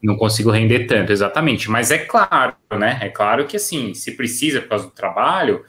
Não 0.01 0.17
consigo 0.17 0.51
render 0.51 0.85
tanto, 0.85 1.11
exatamente. 1.11 1.69
Mas 1.69 1.91
é 1.91 1.97
claro, 1.97 2.55
né? 2.71 2.99
É 3.01 3.09
claro 3.09 3.45
que, 3.45 3.57
assim, 3.57 3.93
se 3.93 4.13
precisa 4.13 4.61
por 4.61 4.69
causa 4.69 4.85
do 4.85 4.91
trabalho, 4.91 5.63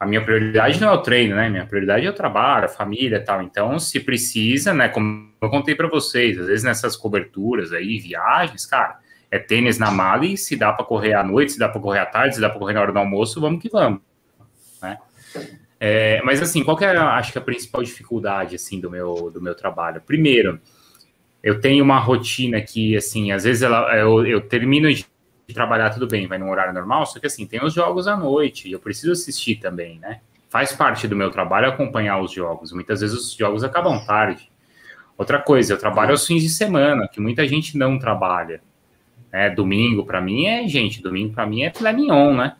a 0.00 0.06
minha 0.06 0.22
prioridade 0.22 0.80
não 0.80 0.88
é 0.88 0.92
o 0.92 1.02
treino, 1.02 1.34
né? 1.34 1.48
Minha 1.48 1.66
prioridade 1.66 2.06
é 2.06 2.10
o 2.10 2.12
trabalho, 2.12 2.66
a 2.66 2.68
família 2.68 3.22
tal. 3.22 3.42
Então, 3.42 3.78
se 3.80 3.98
precisa, 3.98 4.72
né? 4.72 4.88
Como 4.88 5.28
eu 5.40 5.50
contei 5.50 5.74
para 5.74 5.88
vocês, 5.88 6.38
às 6.38 6.46
vezes 6.46 6.62
nessas 6.62 6.96
coberturas 6.96 7.72
aí, 7.72 7.98
viagens, 7.98 8.64
cara, 8.64 8.98
é 9.30 9.38
tênis 9.38 9.76
na 9.78 9.90
mala 9.90 10.24
e 10.24 10.36
se 10.36 10.56
dá 10.56 10.72
para 10.72 10.84
correr 10.84 11.14
à 11.14 11.24
noite, 11.24 11.52
se 11.52 11.58
dá 11.58 11.68
para 11.68 11.80
correr 11.80 11.98
à 11.98 12.06
tarde, 12.06 12.36
se 12.36 12.40
dá 12.40 12.48
para 12.48 12.58
correr 12.58 12.74
na 12.74 12.80
hora 12.80 12.92
do 12.92 12.98
almoço, 12.98 13.40
vamos 13.40 13.60
que 13.60 13.68
vamos, 13.68 14.00
né? 14.80 14.98
É, 15.80 16.20
mas 16.22 16.40
assim, 16.40 16.64
qual 16.64 16.76
que 16.76 16.84
é, 16.84 16.96
acho 16.96 17.32
que 17.32 17.38
a 17.38 17.42
principal 17.42 17.82
dificuldade 17.82 18.56
assim 18.56 18.80
do 18.80 18.90
meu 18.90 19.30
do 19.32 19.40
meu 19.40 19.54
trabalho? 19.54 20.00
Primeiro, 20.00 20.60
eu 21.42 21.60
tenho 21.60 21.84
uma 21.84 21.98
rotina 21.98 22.60
que 22.60 22.96
assim, 22.96 23.30
às 23.32 23.44
vezes 23.44 23.62
ela, 23.62 23.94
eu, 23.96 24.26
eu 24.26 24.40
termino 24.40 24.92
de 24.92 25.06
trabalhar 25.52 25.90
tudo 25.90 26.06
bem, 26.06 26.26
vai 26.26 26.38
num 26.38 26.50
horário 26.50 26.74
normal, 26.74 27.06
só 27.06 27.18
que 27.18 27.26
assim, 27.26 27.46
tem 27.46 27.62
os 27.64 27.72
jogos 27.72 28.06
à 28.06 28.16
noite 28.16 28.68
e 28.68 28.72
eu 28.72 28.80
preciso 28.80 29.12
assistir 29.12 29.56
também, 29.56 29.98
né? 29.98 30.20
Faz 30.48 30.72
parte 30.72 31.06
do 31.06 31.16
meu 31.16 31.30
trabalho 31.30 31.68
acompanhar 31.68 32.20
os 32.20 32.32
jogos. 32.32 32.72
Muitas 32.72 33.00
vezes 33.00 33.16
os 33.16 33.32
jogos 33.32 33.62
acabam 33.62 34.04
tarde. 34.04 34.50
Outra 35.16 35.38
coisa, 35.40 35.74
eu 35.74 35.78
trabalho 35.78 36.12
aos 36.12 36.26
fins 36.26 36.42
de 36.42 36.48
semana, 36.48 37.08
que 37.08 37.20
muita 37.20 37.46
gente 37.46 37.76
não 37.76 37.98
trabalha. 37.98 38.60
É, 39.30 39.50
domingo 39.50 40.06
para 40.06 40.20
mim 40.20 40.46
é, 40.46 40.66
gente, 40.66 41.02
domingo 41.02 41.34
para 41.34 41.46
mim 41.46 41.62
é 41.62 41.70
filé 41.70 41.92
mignon, 41.92 42.34
né? 42.34 42.56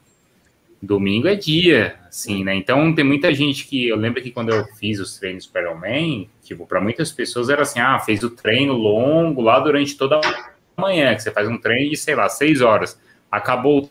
domingo 0.82 1.26
é 1.26 1.34
dia, 1.34 1.96
assim, 2.08 2.44
né? 2.44 2.54
Então 2.54 2.94
tem 2.94 3.04
muita 3.04 3.34
gente 3.34 3.66
que 3.66 3.88
eu 3.88 3.96
lembro 3.96 4.22
que 4.22 4.30
quando 4.30 4.50
eu 4.50 4.64
fiz 4.76 5.00
os 5.00 5.18
treinos 5.18 5.46
para 5.46 5.62
Ironman, 5.62 6.28
tipo, 6.42 6.66
para 6.66 6.80
muitas 6.80 7.10
pessoas 7.10 7.48
era 7.48 7.62
assim, 7.62 7.80
ah, 7.80 7.98
fez 7.98 8.22
o 8.22 8.30
treino 8.30 8.72
longo 8.72 9.42
lá 9.42 9.58
durante 9.58 9.96
toda 9.96 10.16
a 10.16 10.50
manhã, 10.78 11.14
que 11.14 11.22
você 11.22 11.30
faz 11.30 11.48
um 11.48 11.58
treino 11.58 11.90
de, 11.90 11.96
sei 11.96 12.14
lá, 12.14 12.28
seis 12.28 12.60
horas. 12.60 12.98
Acabou 13.30 13.90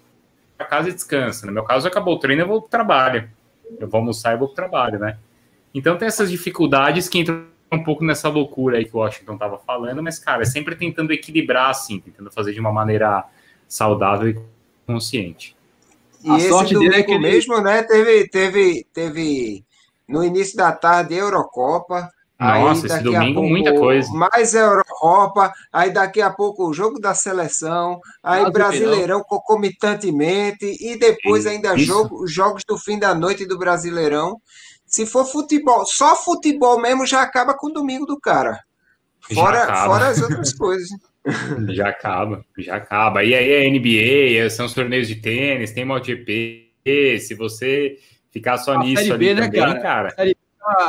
a 0.58 0.66
casa 0.66 0.90
e 0.90 0.94
descansa. 0.94 1.46
No 1.46 1.52
meu 1.52 1.64
caso, 1.64 1.88
acabou 1.88 2.16
o 2.16 2.20
treino, 2.20 2.44
eu 2.44 2.48
vou 2.48 2.62
para 2.62 2.68
o 2.68 2.70
trabalho. 2.70 3.30
Eu 3.80 3.88
vou 3.88 4.00
almoçar 4.00 4.34
e 4.34 4.38
vou 4.38 4.48
para 4.48 4.54
o 4.54 4.56
trabalho, 4.56 5.00
né? 5.00 5.18
Então 5.74 5.98
tem 5.98 6.08
essas 6.08 6.32
dificuldades 6.32 7.08
que 7.10 7.20
entram 7.20 7.46
um 7.72 7.84
pouco 7.84 8.04
nessa 8.04 8.30
loucura 8.30 8.78
aí 8.78 8.86
que 8.86 8.96
o 8.96 9.00
Washington 9.00 9.34
estava 9.34 9.58
falando, 9.58 10.02
mas, 10.02 10.18
cara, 10.18 10.44
é 10.44 10.46
sempre 10.46 10.76
tentando 10.76 11.12
equilibrar, 11.12 11.70
assim, 11.70 12.00
tentando 12.00 12.32
fazer 12.32 12.54
de 12.54 12.60
uma 12.60 12.72
maneira 12.72 13.26
saudável 13.68 14.30
e 14.30 14.40
consciente. 14.86 15.56
E 16.24 16.32
a 16.32 16.40
sorte 16.40 16.78
dele 16.78 16.96
é 16.96 17.04
que 17.04 17.12
ele... 17.12 17.20
mesmo, 17.20 17.62
né? 17.62 17.84
Teve, 17.84 18.28
teve, 18.30 18.88
teve 18.94 19.64
no 20.08 20.24
início 20.24 20.56
da 20.56 20.72
tarde 20.72 21.16
Eurocopa. 21.16 22.10
Nossa, 22.40 22.88
esse 22.88 23.02
domingo 23.02 23.42
pouco, 23.42 23.50
muita 23.50 23.74
coisa. 23.74 24.12
Mais 24.14 24.56
Eurocopa, 24.98 25.54
aí 25.72 25.92
daqui 25.92 26.22
a 26.22 26.30
pouco 26.30 26.68
o 26.68 26.74
jogo 26.74 27.00
da 27.00 27.14
seleção, 27.14 28.00
aí 28.24 28.50
Brasileirão 28.52 29.22
concomitantemente, 29.24 30.66
e 30.80 30.98
depois 30.98 31.46
Isso. 31.46 31.54
ainda 31.54 31.78
jogo, 31.78 32.28
jogos 32.28 32.64
do 32.68 32.78
fim 32.78 32.98
da 32.98 33.14
noite 33.14 33.46
do 33.46 33.58
Brasileirão. 33.58 34.40
Se 34.86 35.06
for 35.06 35.26
futebol, 35.26 35.86
só 35.86 36.16
futebol 36.16 36.80
mesmo 36.80 37.06
já 37.06 37.22
acaba 37.22 37.54
com 37.54 37.68
o 37.68 37.74
domingo 37.74 38.06
do 38.06 38.20
cara. 38.20 38.60
Fora, 39.34 39.66
fora 39.86 40.08
as 40.08 40.22
outras 40.22 40.54
coisas. 40.54 40.90
Já 41.76 41.90
acaba, 41.90 42.46
já 42.58 42.78
acaba. 42.78 43.22
E 43.22 43.36
aí 43.36 43.52
é 43.52 43.70
NBA, 43.70 44.50
são 44.50 44.66
os 44.66 44.74
torneios 44.74 45.10
de 45.10 45.16
tênis, 45.16 45.74
tem 45.74 45.84
MotoGP. 45.84 46.72
Se 47.20 47.36
você 47.36 47.98
ficar 48.32 48.58
só 48.58 48.76
a 48.76 48.80
nisso 48.80 49.04
série 49.04 49.18
B, 49.18 49.30
ali 49.32 49.34
né, 49.34 49.46
também, 49.48 49.62
cara? 49.62 49.82
cara 49.82 50.10
série, 50.12 50.37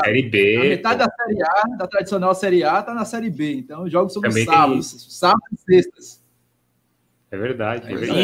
série 0.05 0.23
B. 0.23 0.57
A 0.57 0.61
metade 0.61 0.99
da 0.99 1.11
Série 1.11 1.43
A, 1.43 1.77
da 1.77 1.87
tradicional 1.87 2.35
Série 2.35 2.65
A, 2.65 2.83
tá 2.83 2.95
na 2.95 3.05
Série 3.05 3.31
B. 3.31 3.55
Então 3.55 3.85
os 3.85 3.93
jogos 3.93 4.13
são 4.13 4.23
nos 4.23 4.45
sábados, 4.45 5.07
sábados 5.11 5.49
e 5.53 5.75
sextas. 5.75 6.29
É 7.31 7.37
verdade. 7.37 7.93
É 7.93 7.95
verdade. 7.95 8.21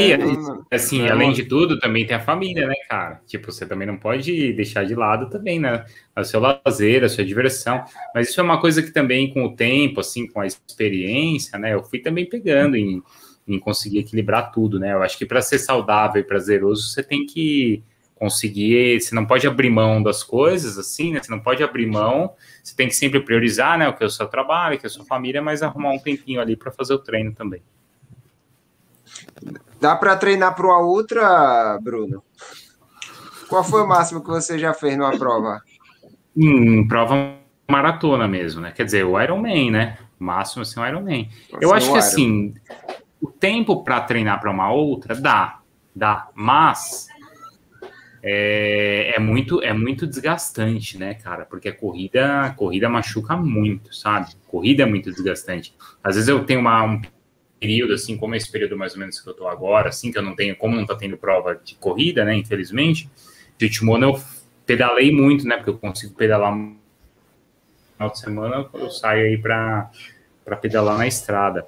E, 0.70 0.74
assim, 0.74 1.06
além 1.08 1.32
de 1.32 1.44
tudo, 1.44 1.78
também 1.78 2.06
tem 2.06 2.16
a 2.16 2.20
família, 2.20 2.66
né, 2.66 2.74
cara? 2.88 3.20
Tipo, 3.26 3.52
você 3.52 3.66
também 3.66 3.86
não 3.86 3.98
pode 3.98 4.52
deixar 4.54 4.84
de 4.84 4.94
lado 4.94 5.28
também, 5.28 5.60
né? 5.60 5.84
O 6.16 6.24
seu 6.24 6.40
lazer, 6.40 7.04
a 7.04 7.08
sua 7.08 7.24
diversão. 7.24 7.84
Mas 8.14 8.30
isso 8.30 8.40
é 8.40 8.42
uma 8.42 8.58
coisa 8.58 8.82
que 8.82 8.90
também, 8.90 9.32
com 9.32 9.44
o 9.44 9.54
tempo, 9.54 10.00
assim, 10.00 10.26
com 10.26 10.40
a 10.40 10.46
experiência, 10.46 11.58
né, 11.58 11.74
eu 11.74 11.82
fui 11.82 11.98
também 11.98 12.26
pegando 12.26 12.76
em, 12.76 13.02
em 13.46 13.58
conseguir 13.58 13.98
equilibrar 13.98 14.50
tudo, 14.50 14.80
né? 14.80 14.94
Eu 14.94 15.02
acho 15.02 15.18
que 15.18 15.26
para 15.26 15.42
ser 15.42 15.58
saudável 15.58 16.20
e 16.20 16.24
prazeroso, 16.24 16.88
você 16.88 17.02
tem 17.02 17.26
que 17.26 17.82
conseguir, 18.14 19.00
você 19.00 19.14
não 19.14 19.26
pode 19.26 19.46
abrir 19.46 19.70
mão 19.70 20.02
das 20.02 20.22
coisas, 20.22 20.78
assim, 20.78 21.12
né? 21.12 21.22
Você 21.22 21.30
não 21.30 21.40
pode 21.40 21.62
abrir 21.62 21.86
mão, 21.86 22.32
você 22.62 22.74
tem 22.74 22.88
que 22.88 22.94
sempre 22.94 23.20
priorizar, 23.20 23.78
né? 23.78 23.88
O 23.88 23.92
que 23.92 24.02
é 24.02 24.06
o 24.06 24.10
seu 24.10 24.26
trabalho, 24.26 24.76
o 24.76 24.78
que 24.78 24.86
é 24.86 24.88
a 24.88 24.90
sua 24.90 25.04
família, 25.04 25.42
mas 25.42 25.62
arrumar 25.62 25.90
um 25.90 25.98
tempinho 25.98 26.40
ali 26.40 26.56
para 26.56 26.70
fazer 26.70 26.94
o 26.94 26.98
treino 26.98 27.32
também. 27.32 27.62
Dá 29.80 29.96
para 29.96 30.16
treinar 30.16 30.54
para 30.54 30.66
uma 30.66 30.78
outra, 30.78 31.78
Bruno? 31.82 32.22
Qual 33.48 33.62
foi 33.62 33.82
o 33.82 33.86
máximo 33.86 34.22
que 34.22 34.28
você 34.28 34.58
já 34.58 34.72
fez 34.72 34.96
numa 34.96 35.16
prova? 35.18 35.60
Hum, 36.36 36.86
prova 36.88 37.34
maratona 37.70 38.26
mesmo, 38.26 38.60
né? 38.60 38.72
Quer 38.72 38.84
dizer, 38.84 39.04
o 39.04 39.20
Ironman, 39.20 39.70
né? 39.70 39.98
O 40.18 40.24
máximo 40.24 40.62
assim, 40.62 40.80
o 40.80 40.86
Ironman. 40.86 41.28
Eu 41.60 41.74
acho 41.74 41.86
que 41.86 41.92
Iron. 41.92 41.98
assim, 41.98 42.54
o 43.20 43.28
tempo 43.28 43.84
para 43.84 44.00
treinar 44.00 44.40
para 44.40 44.50
uma 44.50 44.72
outra 44.72 45.14
dá, 45.14 45.60
dá, 45.94 46.28
mas 46.34 47.08
é, 48.26 49.12
é, 49.16 49.18
muito 49.18 49.62
é 49.62 49.74
muito 49.74 50.06
desgastante, 50.06 50.96
né, 50.96 51.12
cara? 51.12 51.44
Porque 51.44 51.68
a 51.68 51.76
corrida 51.76 52.40
a 52.40 52.50
corrida 52.54 52.88
machuca 52.88 53.36
muito, 53.36 53.94
sabe? 53.94 54.34
corrida 54.46 54.84
é 54.84 54.86
muito 54.86 55.10
desgastante. 55.10 55.74
Às 56.02 56.14
vezes 56.14 56.28
eu 56.28 56.42
tenho 56.44 56.60
uma, 56.60 56.82
um 56.84 57.02
período, 57.60 57.92
assim, 57.92 58.16
como 58.16 58.34
esse 58.34 58.50
período 58.50 58.78
mais 58.78 58.94
ou 58.94 59.00
menos 59.00 59.20
que 59.20 59.28
eu 59.28 59.34
tô 59.34 59.46
agora, 59.46 59.88
assim, 59.88 60.10
que 60.10 60.16
eu 60.16 60.22
não 60.22 60.34
tenho, 60.34 60.56
como 60.56 60.76
não 60.76 60.86
tá 60.86 60.94
tendo 60.94 61.18
prova 61.18 61.60
de 61.62 61.74
corrida, 61.74 62.24
né, 62.24 62.34
infelizmente, 62.36 63.10
de 63.58 63.68
Timona 63.68 64.06
eu 64.06 64.20
pedalei 64.64 65.12
muito, 65.12 65.46
né, 65.46 65.56
porque 65.56 65.70
eu 65.70 65.78
consigo 65.78 66.14
pedalar 66.14 66.54
no 66.54 66.76
final 67.92 68.10
de 68.10 68.18
semana, 68.18 68.70
eu 68.72 68.90
saio 68.90 69.26
aí 69.26 69.36
para 69.36 69.90
pedalar 70.62 70.96
na 70.96 71.06
estrada. 71.06 71.66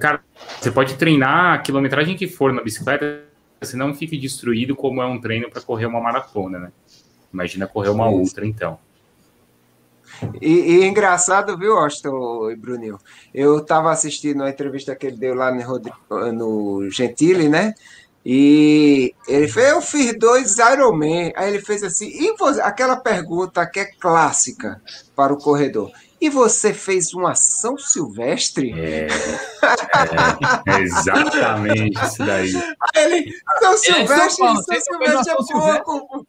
Cara, 0.00 0.20
você 0.60 0.70
pode 0.70 0.96
treinar 0.96 1.54
a 1.54 1.58
quilometragem 1.58 2.16
que 2.16 2.26
for 2.26 2.52
na 2.52 2.62
bicicleta, 2.62 3.25
você 3.60 3.76
não 3.76 3.94
fique 3.94 4.18
destruído 4.18 4.76
como 4.76 5.02
é 5.02 5.06
um 5.06 5.20
treino 5.20 5.50
para 5.50 5.62
correr 5.62 5.86
uma 5.86 6.00
maratona, 6.00 6.58
né? 6.58 6.72
Imagina 7.32 7.66
correr 7.66 7.90
uma 7.90 8.08
ultra, 8.08 8.46
então. 8.46 8.78
E, 10.40 10.48
e 10.48 10.86
engraçado, 10.86 11.56
viu, 11.58 11.76
Austin 11.76 12.08
e 12.50 12.56
Bruninho? 12.56 12.98
Eu 13.34 13.58
estava 13.58 13.90
assistindo 13.90 14.42
a 14.42 14.50
entrevista 14.50 14.94
que 14.94 15.06
ele 15.06 15.16
deu 15.16 15.34
lá 15.34 15.52
no, 15.52 15.62
Rodrigo, 15.62 15.96
no 16.32 16.90
Gentili, 16.90 17.48
né? 17.48 17.74
E 18.24 19.14
ele 19.28 19.46
fez, 19.46 19.70
eu 19.70 19.80
fiz 19.80 20.18
dois 20.18 20.56
Ironman. 20.58 21.32
Aí 21.36 21.48
ele 21.48 21.62
fez 21.62 21.82
assim, 21.82 22.08
e 22.08 22.36
você, 22.36 22.60
aquela 22.60 22.96
pergunta 22.96 23.64
que 23.66 23.80
é 23.80 23.84
clássica 23.84 24.80
para 25.14 25.32
o 25.32 25.38
corredor. 25.38 25.92
E 26.20 26.30
você 26.30 26.72
fez 26.72 27.12
uma 27.12 27.34
São 27.34 27.76
Silvestre? 27.76 28.72
É, 28.72 29.06
é, 29.06 30.72
é 30.76 30.80
exatamente 30.80 32.04
isso 32.04 32.18
daí. 32.18 32.54
Aí 32.94 33.04
ele, 33.04 33.32
São 33.60 33.72
é, 33.72 33.76
Silvestre, 33.76 34.30
São, 34.30 34.62
São 34.62 34.80
Silvestre 34.80 35.32
é 35.32 35.82
pouco. 35.82 36.26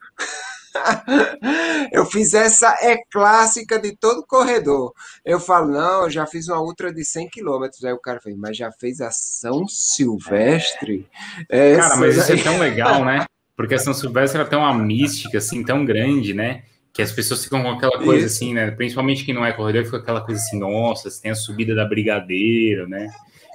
eu 1.91 2.05
fiz 2.05 2.33
essa, 2.33 2.75
é 2.81 2.97
clássica 3.11 3.79
de 3.79 3.95
todo 3.95 4.25
corredor. 4.25 4.93
Eu 5.25 5.39
falo, 5.39 5.71
não, 5.71 6.03
eu 6.03 6.09
já 6.09 6.25
fiz 6.25 6.47
uma 6.47 6.61
ultra 6.61 6.93
de 6.93 7.03
100 7.03 7.29
quilômetros. 7.29 7.83
Aí 7.83 7.93
o 7.93 7.99
cara 7.99 8.19
fez, 8.19 8.35
mas 8.37 8.57
já 8.57 8.71
fez 8.71 9.01
a 9.01 9.11
São 9.11 9.67
Silvestre? 9.67 11.07
É. 11.49 11.75
Cara, 11.77 11.95
mas 11.97 12.17
isso 12.17 12.33
é 12.33 12.37
tão 12.37 12.59
legal, 12.59 13.03
né? 13.03 13.25
Porque 13.55 13.73
a 13.73 13.79
São 13.79 13.93
Silvestre 13.93 14.39
ela 14.39 14.49
tem 14.49 14.59
uma 14.59 14.73
mística 14.73 15.39
assim 15.39 15.63
tão 15.63 15.83
grande, 15.83 16.33
né? 16.33 16.63
Que 16.97 17.03
as 17.03 17.11
pessoas 17.11 17.43
ficam 17.43 17.61
com 17.61 17.69
aquela 17.69 17.99
coisa 18.03 18.25
isso. 18.25 18.35
assim, 18.35 18.53
né? 18.55 18.71
Principalmente 18.71 19.23
quem 19.23 19.33
não 19.33 19.45
é 19.45 19.53
corredor, 19.53 19.85
fica 19.85 19.97
aquela 19.97 20.19
coisa 20.19 20.41
assim, 20.41 20.59
nossa, 20.59 21.09
tem 21.21 21.29
a 21.29 21.35
subida 21.35 21.75
da 21.75 21.85
Brigadeiro, 21.85 22.89
né? 22.89 23.07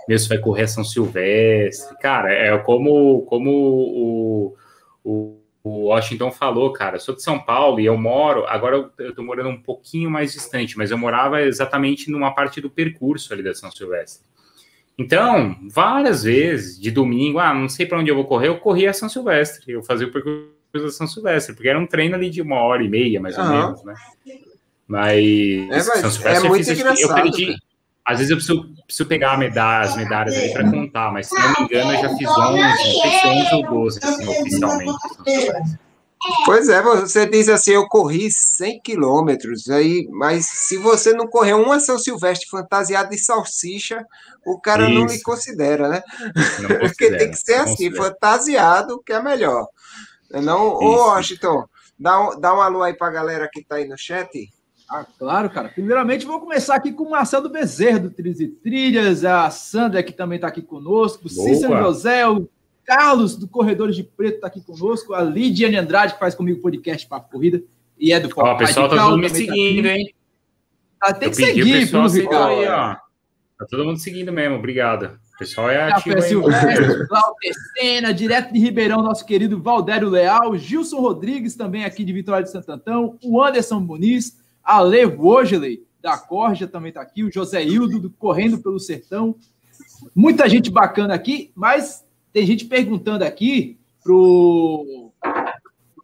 Mesmo 0.08 0.28
vai 0.28 0.38
correr 0.38 0.62
a 0.62 0.68
São 0.68 0.84
Silvestre. 0.84 1.96
Cara, 1.98 2.32
é 2.32 2.56
como, 2.58 3.22
como 3.22 3.50
o, 3.50 4.56
o 5.04 5.42
o 5.64 5.84
Washington 5.86 6.32
falou, 6.32 6.72
cara, 6.72 6.98
sou 6.98 7.14
de 7.14 7.22
São 7.22 7.38
Paulo 7.38 7.78
e 7.78 7.86
eu 7.86 7.96
moro, 7.96 8.44
agora 8.46 8.90
eu, 8.98 9.08
estou 9.08 9.24
morando 9.24 9.48
um 9.48 9.62
pouquinho 9.62 10.10
mais 10.10 10.32
distante, 10.32 10.76
mas 10.76 10.90
eu 10.90 10.98
morava 10.98 11.40
exatamente 11.40 12.10
numa 12.10 12.34
parte 12.34 12.60
do 12.60 12.68
percurso 12.68 13.32
ali 13.32 13.44
da 13.44 13.54
São 13.54 13.70
Silvestre. 13.70 14.26
Então, 14.98 15.56
várias 15.70 16.24
vezes, 16.24 16.80
de 16.80 16.90
domingo, 16.90 17.38
ah, 17.38 17.54
não 17.54 17.68
sei 17.68 17.86
para 17.86 17.98
onde 17.98 18.10
eu 18.10 18.14
vou 18.16 18.24
correr, 18.24 18.48
eu 18.48 18.58
corria 18.58 18.90
a 18.90 18.92
São 18.92 19.08
Silvestre. 19.08 19.72
Eu 19.72 19.82
fazia 19.82 20.06
o 20.06 20.12
percurso 20.12 20.48
da 20.72 20.90
São 20.90 21.06
Silvestre, 21.06 21.54
porque 21.54 21.68
era 21.68 21.78
um 21.78 21.86
treino 21.86 22.14
ali 22.14 22.30
de 22.30 22.40
uma 22.40 22.60
hora 22.62 22.82
e 22.82 22.88
meia, 22.88 23.20
mais 23.20 23.36
ou 23.36 23.44
uhum. 23.44 23.50
menos, 23.50 23.84
né? 23.84 23.94
Mas, 24.86 25.18
é, 25.18 25.66
mas 25.68 25.84
São 25.84 26.10
Silvestre 26.10 26.46
é 26.46 26.48
muito 26.48 26.70
eu, 26.70 26.76
fiz, 26.76 27.00
eu 27.00 27.14
perdi. 27.14 27.46
Cara. 27.46 27.58
Às 28.04 28.18
vezes 28.18 28.30
eu 28.30 28.36
preciso, 28.36 28.68
preciso 28.84 29.08
pegar 29.08 29.38
medalha, 29.38 29.88
as 29.88 29.96
medalhas 29.96 30.36
ali 30.36 30.52
para 30.52 30.68
contar, 30.68 31.12
mas 31.12 31.28
se 31.28 31.34
não 31.34 31.48
me 31.52 31.64
engano, 31.64 31.92
eu 31.92 32.02
já 32.02 32.16
fiz 32.16 32.28
11, 32.28 32.60
não 32.60 32.76
sei 32.76 33.10
se 33.10 33.26
11 33.26 33.54
ou 33.54 33.70
12, 33.70 34.00
assim, 34.02 34.28
oficialmente. 34.28 34.92
Pois 36.44 36.68
é, 36.68 36.80
você 36.82 37.26
diz 37.26 37.48
assim, 37.48 37.72
eu 37.72 37.86
corri 37.88 38.30
100 38.30 38.80
quilômetros, 38.80 39.68
aí, 39.68 40.06
mas 40.10 40.46
se 40.46 40.78
você 40.78 41.12
não 41.12 41.26
correu 41.26 41.60
uma 41.60 41.80
São 41.80 41.98
Silvestre 41.98 42.48
fantasiado 42.48 43.10
de 43.10 43.18
salsicha, 43.18 44.04
o 44.46 44.60
cara 44.60 44.84
Isso. 44.84 44.94
não 44.94 45.06
me 45.06 45.20
considera, 45.22 45.88
né? 45.88 46.02
Não 46.60 46.78
Porque 46.88 47.10
tem 47.16 47.30
que 47.30 47.36
ser 47.36 47.54
assim, 47.54 47.90
considera. 47.90 48.04
fantasiado, 48.04 49.02
que 49.04 49.12
é 49.12 49.22
melhor. 49.22 49.66
Não, 50.40 50.74
ô 50.74 51.08
Washington, 51.08 51.66
dá, 51.98 52.20
um, 52.20 52.40
dá 52.40 52.54
um 52.54 52.60
alô 52.60 52.82
aí 52.82 52.94
para 52.94 53.08
a 53.08 53.12
galera 53.12 53.50
que 53.52 53.60
está 53.60 53.76
aí 53.76 53.86
no 53.86 53.98
chat. 53.98 54.48
Ah, 54.88 55.06
claro, 55.18 55.48
cara. 55.50 55.68
Primeiramente, 55.68 56.26
vou 56.26 56.40
começar 56.40 56.74
aqui 56.74 56.92
com 56.92 57.04
o 57.04 57.10
Marcelo 57.10 57.48
Bezerra, 57.48 57.98
do 57.98 58.10
Trilhas 58.10 58.40
e 58.40 58.48
Trilhas, 58.48 59.24
a 59.24 59.48
Sandra, 59.50 60.02
que 60.02 60.12
também 60.12 60.36
está 60.36 60.48
aqui 60.48 60.62
conosco, 60.62 61.26
o 61.26 61.30
Cícero 61.30 61.76
José, 61.78 62.28
o 62.28 62.48
Carlos, 62.84 63.36
do 63.36 63.48
Corredores 63.48 63.96
de 63.96 64.02
Preto, 64.02 64.36
está 64.36 64.48
aqui 64.48 64.60
conosco. 64.60 65.14
A 65.14 65.22
Lidiane 65.22 65.76
Andrade, 65.76 66.14
que 66.14 66.18
faz 66.18 66.34
comigo 66.34 66.58
o 66.58 66.62
podcast 66.62 67.06
para 67.06 67.20
Corrida 67.20 67.62
e 67.98 68.12
é 68.12 68.20
do 68.20 68.28
Ó, 68.36 68.54
O 68.54 68.58
pessoal 68.58 68.86
está 68.86 69.04
todo 69.04 69.18
me 69.18 69.28
tá 69.28 69.34
seguindo, 69.34 69.84
tá 69.84 69.94
hein? 69.94 70.14
Ah, 71.00 71.12
tem 71.12 71.28
Eu 71.28 71.30
que 71.30 71.36
seguir, 71.36 71.72
pessoal 71.80 72.08
Viu, 72.08 72.32
aí, 72.32 72.68
ó. 72.68 72.94
Tá 73.58 73.66
todo 73.70 73.84
mundo 73.84 73.98
seguindo 73.98 74.32
mesmo, 74.32 74.56
obrigado. 74.56 75.18
O 75.42 75.44
pessoal 75.44 75.70
é 75.70 75.90
ativo 75.90 76.16
aí. 76.16 76.22
Silvestre, 76.22 77.08
Sena, 77.76 78.14
direto 78.14 78.52
de 78.52 78.60
Ribeirão, 78.60 79.02
nosso 79.02 79.26
querido 79.26 79.60
Valdério 79.60 80.08
Leal, 80.08 80.56
Gilson 80.56 81.00
Rodrigues, 81.00 81.56
também 81.56 81.84
aqui 81.84 82.04
de 82.04 82.12
Vitória 82.12 82.44
de 82.44 82.50
Santo 82.50 82.70
Antão, 82.70 83.18
o 83.24 83.42
Anderson 83.42 83.80
Muniz, 83.80 84.38
a 84.62 84.80
Le 84.80 85.04
Vogeley, 85.04 85.84
da 86.00 86.16
Corja, 86.16 86.68
também 86.68 86.90
está 86.90 87.00
aqui, 87.00 87.24
o 87.24 87.32
José 87.32 87.64
Hildo, 87.64 87.98
do 87.98 88.10
Correndo 88.10 88.58
pelo 88.58 88.78
Sertão. 88.78 89.34
Muita 90.14 90.48
gente 90.48 90.70
bacana 90.70 91.12
aqui, 91.14 91.50
mas 91.56 92.04
tem 92.32 92.46
gente 92.46 92.64
perguntando 92.64 93.24
aqui 93.24 93.80
pro 94.02 95.10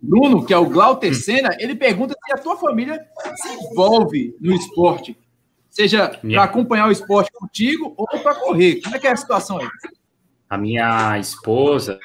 Bruno, 0.03 0.44
que 0.44 0.53
é 0.53 0.59
o 0.59 0.68
Glauter 0.68 1.14
Senna, 1.14 1.57
ele 1.61 1.77
pergunta 1.77 2.14
se 2.24 2.33
a 2.33 2.38
tua 2.38 2.57
família 2.57 3.07
se 3.37 3.48
envolve 3.48 4.37
no 4.40 4.53
esporte, 4.53 5.16
seja 5.78 6.08
para 6.08 6.42
acompanhar 6.42 6.88
o 6.88 6.92
esporte 6.92 7.30
contigo 7.32 7.94
ou 7.96 8.06
para 8.06 8.34
correr. 8.34 8.80
Como 8.82 8.96
é 8.96 8.98
que 8.98 9.06
é 9.06 9.12
a 9.12 9.16
situação 9.16 9.58
aí? 9.58 9.68
A 10.50 10.58
minha 10.58 11.16
esposa, 11.18 12.00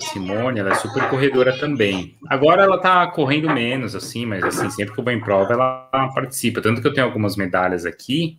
Simone, 0.00 0.60
ela 0.60 0.70
é 0.70 0.74
super 0.74 1.08
corredora 1.10 1.58
também. 1.58 2.16
Agora 2.28 2.62
ela 2.62 2.78
tá 2.78 3.04
correndo 3.08 3.50
menos, 3.50 3.96
assim, 3.96 4.24
mas 4.24 4.44
assim, 4.44 4.70
sempre 4.70 4.94
que 4.94 5.00
eu 5.00 5.04
vou 5.04 5.12
em 5.12 5.20
prova, 5.20 5.52
ela 5.52 5.88
participa. 6.14 6.62
Tanto 6.62 6.80
que 6.80 6.86
eu 6.86 6.94
tenho 6.94 7.06
algumas 7.06 7.36
medalhas 7.36 7.84
aqui, 7.84 8.38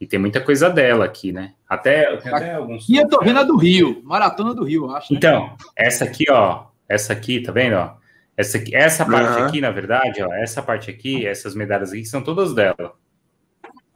e 0.00 0.06
tem 0.06 0.18
muita 0.18 0.40
coisa 0.40 0.70
dela 0.70 1.04
aqui, 1.04 1.32
né? 1.32 1.54
Até, 1.68 2.14
até 2.14 2.54
alguns. 2.54 2.88
E 2.88 2.96
eu 2.96 3.08
tô 3.08 3.18
vendo 3.22 3.38
a 3.38 3.42
do 3.42 3.56
Rio, 3.56 4.02
Maratona 4.04 4.54
do 4.54 4.64
Rio, 4.64 4.90
acho. 4.90 5.12
Né? 5.12 5.18
Então, 5.18 5.56
essa 5.74 6.04
aqui, 6.04 6.24
ó. 6.30 6.66
Essa 6.88 7.12
aqui, 7.12 7.40
tá 7.40 7.50
vendo, 7.50 7.76
ó? 7.76 7.94
Essa, 8.36 8.58
aqui, 8.58 8.76
essa 8.76 9.04
parte 9.04 9.40
uhum. 9.40 9.46
aqui, 9.46 9.60
na 9.60 9.70
verdade, 9.70 10.22
ó. 10.22 10.32
Essa 10.34 10.62
parte 10.62 10.90
aqui, 10.90 11.26
essas 11.26 11.54
medalhas 11.54 11.92
aqui 11.92 12.04
são 12.04 12.22
todas 12.22 12.54
dela. 12.54 12.94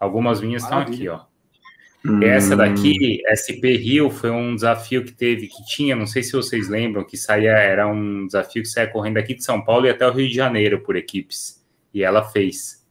Algumas 0.01 0.41
minhas 0.41 0.65
estão 0.65 0.79
aqui, 0.79 1.09
ó. 1.09 1.21
Hum. 2.05 2.23
Essa 2.23 2.57
daqui, 2.57 3.21
SP 3.29 3.77
Rio, 3.77 4.09
foi 4.09 4.31
um 4.31 4.55
desafio 4.55 5.05
que 5.05 5.13
teve, 5.13 5.47
que 5.47 5.63
tinha, 5.67 5.95
não 5.95 6.07
sei 6.07 6.23
se 6.23 6.33
vocês 6.33 6.67
lembram, 6.69 7.05
que 7.05 7.17
saía, 7.17 7.53
era 7.53 7.87
um 7.87 8.25
desafio 8.25 8.63
que 8.63 8.69
saía 8.69 8.89
correndo 8.89 9.19
aqui 9.19 9.35
de 9.35 9.45
São 9.45 9.63
Paulo 9.63 9.87
e 9.87 9.91
até 9.91 10.09
o 10.09 10.11
Rio 10.11 10.27
de 10.27 10.35
Janeiro 10.35 10.81
por 10.81 10.97
equipes. 10.97 11.63
E 11.93 12.03
ela 12.03 12.25
fez. 12.25 12.83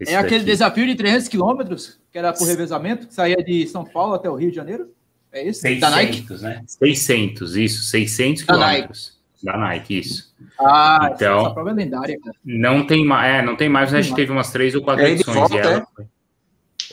é 0.00 0.16
aquele 0.16 0.40
daqui. 0.40 0.50
desafio 0.50 0.86
de 0.86 0.96
300 0.96 1.28
quilômetros? 1.28 2.02
que 2.12 2.18
era 2.18 2.32
por 2.32 2.46
revezamento, 2.46 3.08
que 3.08 3.14
saía 3.14 3.42
de 3.42 3.66
São 3.66 3.84
Paulo 3.84 4.14
até 4.14 4.28
o 4.28 4.34
Rio 4.34 4.50
de 4.50 4.56
Janeiro? 4.56 4.90
É 5.32 5.48
isso? 5.48 5.62
600, 5.62 5.80
da 5.80 5.90
Nike? 5.90 6.42
né? 6.42 6.62
600, 6.66 7.56
isso, 7.56 7.82
600 7.84 8.44
da 8.44 8.52
quilômetros. 8.52 9.18
Nike. 9.18 9.44
Da 9.44 9.56
Nike, 9.56 9.98
isso. 9.98 10.34
Ah, 10.60 11.10
então, 11.14 11.40
essa 11.40 11.54
prova 11.54 11.70
é 11.70 11.72
lendária, 11.72 12.20
cara. 12.22 12.36
Não 12.44 12.86
tem 12.86 13.04
mais, 13.04 13.34
é, 13.34 13.42
não 13.42 13.56
tem 13.56 13.68
mais, 13.68 13.90
né? 13.90 13.98
a 13.98 14.02
gente 14.02 14.14
teve 14.14 14.30
umas 14.30 14.52
três 14.52 14.74
ou 14.74 14.82
quatro 14.82 15.04
é 15.04 15.10
edições. 15.10 15.36
Volta, 15.36 15.56
ela... 15.56 15.88
é? 15.98 16.04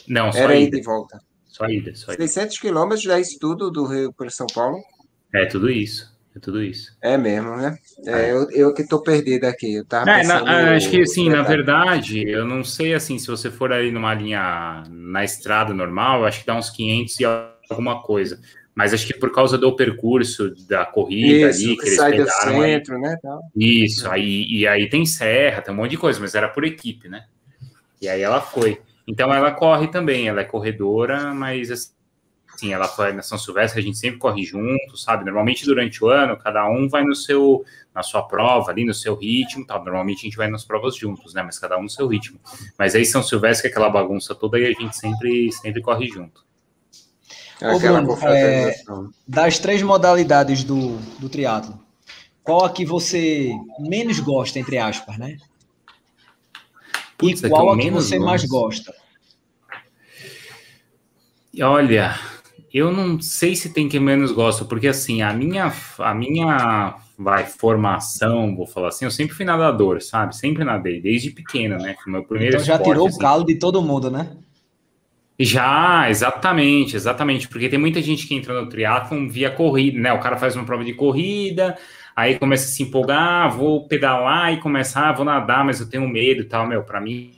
Não, 0.09 0.31
só 0.31 0.39
Era 0.39 0.55
ida. 0.55 0.67
ida 0.67 0.77
e 0.77 0.81
volta. 0.81 1.19
Só 1.45 1.67
ida, 1.67 1.95
só 1.95 2.13
ida. 2.13 2.27
600 2.27 2.57
quilômetros, 2.59 3.01
já 3.01 3.17
é 3.17 3.21
isso 3.21 3.37
tudo 3.39 3.69
do 3.69 3.85
Rio 3.85 4.11
para 4.11 4.29
São 4.29 4.47
Paulo? 4.53 4.77
É, 5.33 5.45
tudo 5.45 5.69
isso. 5.69 6.17
É 6.35 6.39
tudo 6.39 6.63
isso. 6.63 6.95
É 7.01 7.17
mesmo, 7.17 7.55
né? 7.57 7.77
É, 8.05 8.31
eu, 8.31 8.49
eu 8.51 8.73
que 8.73 8.83
estou 8.83 9.01
perdido 9.01 9.45
aqui. 9.45 9.75
Eu 9.75 9.85
tava 9.85 10.11
é, 10.11 10.23
na, 10.23 10.75
acho 10.75 10.89
que 10.89 11.01
assim, 11.01 11.27
na 11.27 11.41
verdade, 11.41 12.27
eu 12.27 12.45
não 12.45 12.63
sei 12.63 12.93
assim, 12.93 13.17
se 13.17 13.27
você 13.27 13.49
for 13.49 13.73
aí 13.73 13.91
numa 13.91 14.13
linha 14.13 14.83
na 14.89 15.23
estrada 15.23 15.73
normal, 15.73 16.25
acho 16.25 16.41
que 16.41 16.45
dá 16.47 16.55
uns 16.55 16.69
500 16.69 17.19
e 17.19 17.25
alguma 17.69 18.01
coisa. 18.01 18.39
Mas 18.75 18.93
acho 18.93 19.05
que 19.05 19.13
por 19.13 19.31
causa 19.33 19.57
do 19.57 19.75
percurso 19.75 20.53
da 20.67 20.85
corrida 20.85 21.49
isso, 21.49 21.65
ali, 21.65 21.77
que, 21.77 21.85
eles 21.85 21.95
sai 21.95 22.15
do 22.15 22.29
centro, 22.29 22.95
aí, 22.95 23.01
né? 23.01 23.17
Isso, 23.55 24.09
aí, 24.09 24.45
e 24.49 24.67
aí 24.67 24.87
tem 24.87 25.05
serra, 25.05 25.61
tem 25.61 25.73
um 25.73 25.77
monte 25.77 25.91
de 25.91 25.97
coisa, 25.97 26.19
mas 26.19 26.35
era 26.35 26.47
por 26.47 26.63
equipe, 26.63 27.09
né? 27.09 27.25
E 28.01 28.07
aí 28.07 28.21
ela 28.21 28.39
foi. 28.39 28.79
Então 29.09 29.33
ela 29.33 29.51
corre 29.51 29.87
também, 29.87 30.27
ela 30.27 30.41
é 30.41 30.43
corredora, 30.43 31.33
mas 31.33 31.71
assim, 31.71 32.71
ela 32.71 32.87
foi 32.87 33.11
na 33.11 33.23
São 33.23 33.39
Silvestre, 33.39 33.79
a 33.79 33.83
gente 33.83 33.97
sempre 33.97 34.19
corre 34.19 34.43
junto, 34.43 34.95
sabe? 34.95 35.25
Normalmente 35.25 35.65
durante 35.65 36.03
o 36.03 36.09
ano, 36.09 36.37
cada 36.37 36.69
um 36.69 36.87
vai 36.87 37.03
no 37.03 37.15
seu, 37.15 37.65
na 37.93 38.03
sua 38.03 38.21
prova 38.21 38.69
ali, 38.69 38.85
no 38.85 38.93
seu 38.93 39.15
ritmo, 39.15 39.65
tal. 39.65 39.83
Normalmente 39.83 40.19
a 40.19 40.21
gente 40.25 40.37
vai 40.37 40.47
nas 40.47 40.63
provas 40.63 40.95
juntos, 40.95 41.33
né? 41.33 41.41
Mas 41.41 41.57
cada 41.57 41.75
um 41.79 41.83
no 41.83 41.89
seu 41.89 42.05
ritmo. 42.05 42.39
Mas 42.77 42.93
aí 42.93 43.03
São 43.03 43.23
Silvestre, 43.23 43.67
é 43.67 43.71
aquela 43.71 43.89
bagunça 43.89 44.35
toda, 44.35 44.59
e 44.59 44.67
a 44.67 44.73
gente 44.73 44.95
sempre, 44.95 45.51
sempre 45.53 45.81
corre 45.81 46.07
junto. 46.07 46.45
É 47.59 47.73
Ô, 47.73 47.79
Bruno, 47.79 48.15
é, 48.27 48.75
das 49.27 49.57
três 49.57 49.81
modalidades 49.81 50.63
do, 50.63 50.97
do 51.17 51.27
triatlo, 51.27 51.79
qual 52.43 52.63
a 52.63 52.69
que 52.69 52.85
você 52.85 53.51
menos 53.79 54.19
gosta, 54.19 54.59
entre 54.59 54.77
aspas, 54.77 55.17
né? 55.17 55.37
Putz, 57.17 57.43
e 57.43 57.49
qual 57.49 57.73
a 57.73 57.77
que 57.77 57.89
você 57.89 58.17
gosto. 58.17 58.25
mais 58.25 58.45
gosta? 58.45 58.98
Olha, 61.61 62.15
eu 62.73 62.91
não 62.91 63.19
sei 63.21 63.55
se 63.55 63.73
tem 63.73 63.89
quem 63.89 63.99
menos 63.99 64.31
gosta, 64.31 64.65
porque 64.65 64.87
assim, 64.87 65.21
a 65.21 65.33
minha, 65.33 65.71
a 65.99 66.13
minha 66.13 66.97
vai, 67.17 67.45
formação, 67.45 68.55
vou 68.55 68.67
falar 68.67 68.89
assim, 68.89 69.05
eu 69.05 69.11
sempre 69.11 69.35
fui 69.35 69.45
nadador, 69.45 70.01
sabe? 70.01 70.35
Sempre 70.35 70.63
nadei, 70.63 71.01
desde 71.01 71.31
pequeno, 71.31 71.79
né? 71.79 71.95
Foi 72.03 72.11
meu 72.11 72.23
primeiro 72.25 72.55
Então 72.55 72.63
já 72.63 72.77
esporte, 72.77 72.83
tirou 72.83 73.07
assim. 73.07 73.17
o 73.17 73.17
calo 73.17 73.45
de 73.45 73.55
todo 73.59 73.81
mundo, 73.83 74.09
né? 74.09 74.35
Já, 75.41 76.09
exatamente, 76.09 76.97
exatamente, 76.97 77.47
porque 77.47 77.69
tem 77.69 77.79
muita 77.79 78.01
gente 78.01 78.27
que 78.27 78.35
entra 78.35 78.53
no 78.59 78.67
triatlon 78.67 79.27
via 79.29 79.49
corrida, 79.49 79.97
né? 79.97 80.11
O 80.11 80.19
cara 80.19 80.35
faz 80.37 80.53
uma 80.55 80.65
prova 80.65 80.83
de 80.83 80.93
corrida, 80.93 81.77
aí 82.13 82.37
começa 82.37 82.65
a 82.65 82.67
se 82.67 82.83
empolgar, 82.83 83.49
vou 83.55 83.87
pedalar 83.87 84.53
e 84.53 84.59
começar, 84.59 85.07
ah, 85.09 85.13
vou 85.13 85.23
nadar, 85.23 85.63
mas 85.63 85.79
eu 85.79 85.89
tenho 85.89 86.07
medo 86.09 86.41
e 86.41 86.45
tal, 86.45 86.67
meu, 86.67 86.83
para 86.83 86.99
mim, 86.99 87.31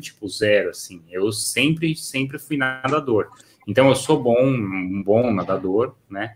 tipo, 0.00 0.28
zero, 0.28 0.70
assim. 0.70 1.02
Eu 1.10 1.32
sempre, 1.32 1.96
sempre 1.96 2.38
fui 2.38 2.56
nadador. 2.56 3.28
Então, 3.68 3.88
eu 3.88 3.94
sou 3.94 4.22
bom, 4.22 4.42
um 4.42 5.02
bom 5.04 5.30
nadador, 5.30 5.94
né? 6.08 6.34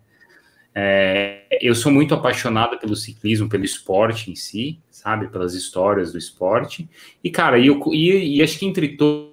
É, 0.74 1.46
eu 1.60 1.74
sou 1.74 1.90
muito 1.90 2.14
apaixonado 2.14 2.78
pelo 2.78 2.94
ciclismo, 2.94 3.48
pelo 3.48 3.64
esporte 3.64 4.30
em 4.30 4.34
si, 4.34 4.78
sabe? 4.90 5.28
Pelas 5.28 5.54
histórias 5.54 6.12
do 6.12 6.18
esporte. 6.18 6.88
E, 7.24 7.30
cara, 7.30 7.58
e, 7.58 7.68
eu, 7.68 7.80
e, 7.90 8.36
e 8.36 8.42
acho 8.42 8.58
que 8.58 8.66
entre 8.66 8.96
todos 8.96 9.32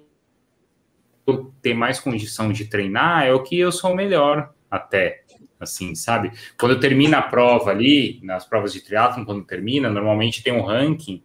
ter 1.60 1.74
mais 1.74 2.00
condição 2.00 2.50
de 2.50 2.64
treinar 2.64 3.26
é 3.26 3.32
o 3.32 3.42
que 3.42 3.58
eu 3.58 3.70
sou 3.70 3.94
melhor 3.94 4.52
até, 4.70 5.22
assim, 5.60 5.94
sabe? 5.94 6.32
Quando 6.58 6.80
termina 6.80 7.18
a 7.18 7.22
prova 7.22 7.70
ali, 7.70 8.18
nas 8.22 8.46
provas 8.46 8.72
de 8.72 8.80
triatlon, 8.80 9.26
quando 9.26 9.44
termina, 9.44 9.90
normalmente 9.90 10.42
tem 10.42 10.54
um 10.54 10.62
ranking 10.62 11.22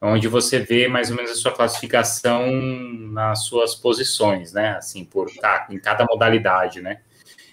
onde 0.00 0.28
você 0.28 0.60
vê 0.60 0.86
mais 0.88 1.10
ou 1.10 1.16
menos 1.16 1.32
a 1.32 1.34
sua 1.34 1.52
classificação 1.52 2.50
nas 3.10 3.44
suas 3.44 3.74
posições, 3.74 4.52
né? 4.52 4.76
Assim, 4.76 5.04
por 5.04 5.30
tá, 5.30 5.66
em 5.70 5.78
cada 5.78 6.04
modalidade, 6.04 6.80
né? 6.80 7.00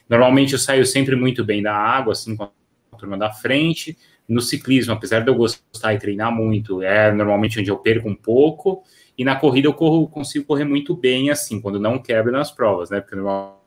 Normalmente 0.07 0.53
eu 0.53 0.59
saio 0.59 0.85
sempre 0.85 1.15
muito 1.15 1.43
bem 1.43 1.63
da 1.63 1.75
água, 1.75 2.13
assim, 2.13 2.35
com 2.35 2.43
a 2.43 2.97
turma 2.97 3.17
da 3.17 3.31
frente. 3.31 3.97
No 4.27 4.41
ciclismo, 4.41 4.93
apesar 4.93 5.21
de 5.21 5.29
eu 5.29 5.35
gostar 5.35 5.93
e 5.93 5.99
treinar 5.99 6.31
muito, 6.31 6.81
é 6.81 7.11
normalmente 7.11 7.59
onde 7.59 7.69
eu 7.69 7.77
perco 7.77 8.07
um 8.07 8.15
pouco. 8.15 8.83
E 9.17 9.23
na 9.23 9.35
corrida 9.35 9.67
eu 9.67 9.73
corro, 9.73 10.07
consigo 10.07 10.45
correr 10.45 10.65
muito 10.65 10.95
bem, 10.95 11.29
assim, 11.31 11.59
quando 11.61 11.79
não 11.79 11.99
quebro 11.99 12.31
nas 12.31 12.51
provas, 12.51 12.89
né? 12.89 13.01
Porque 13.01 13.15
normal 13.15 13.65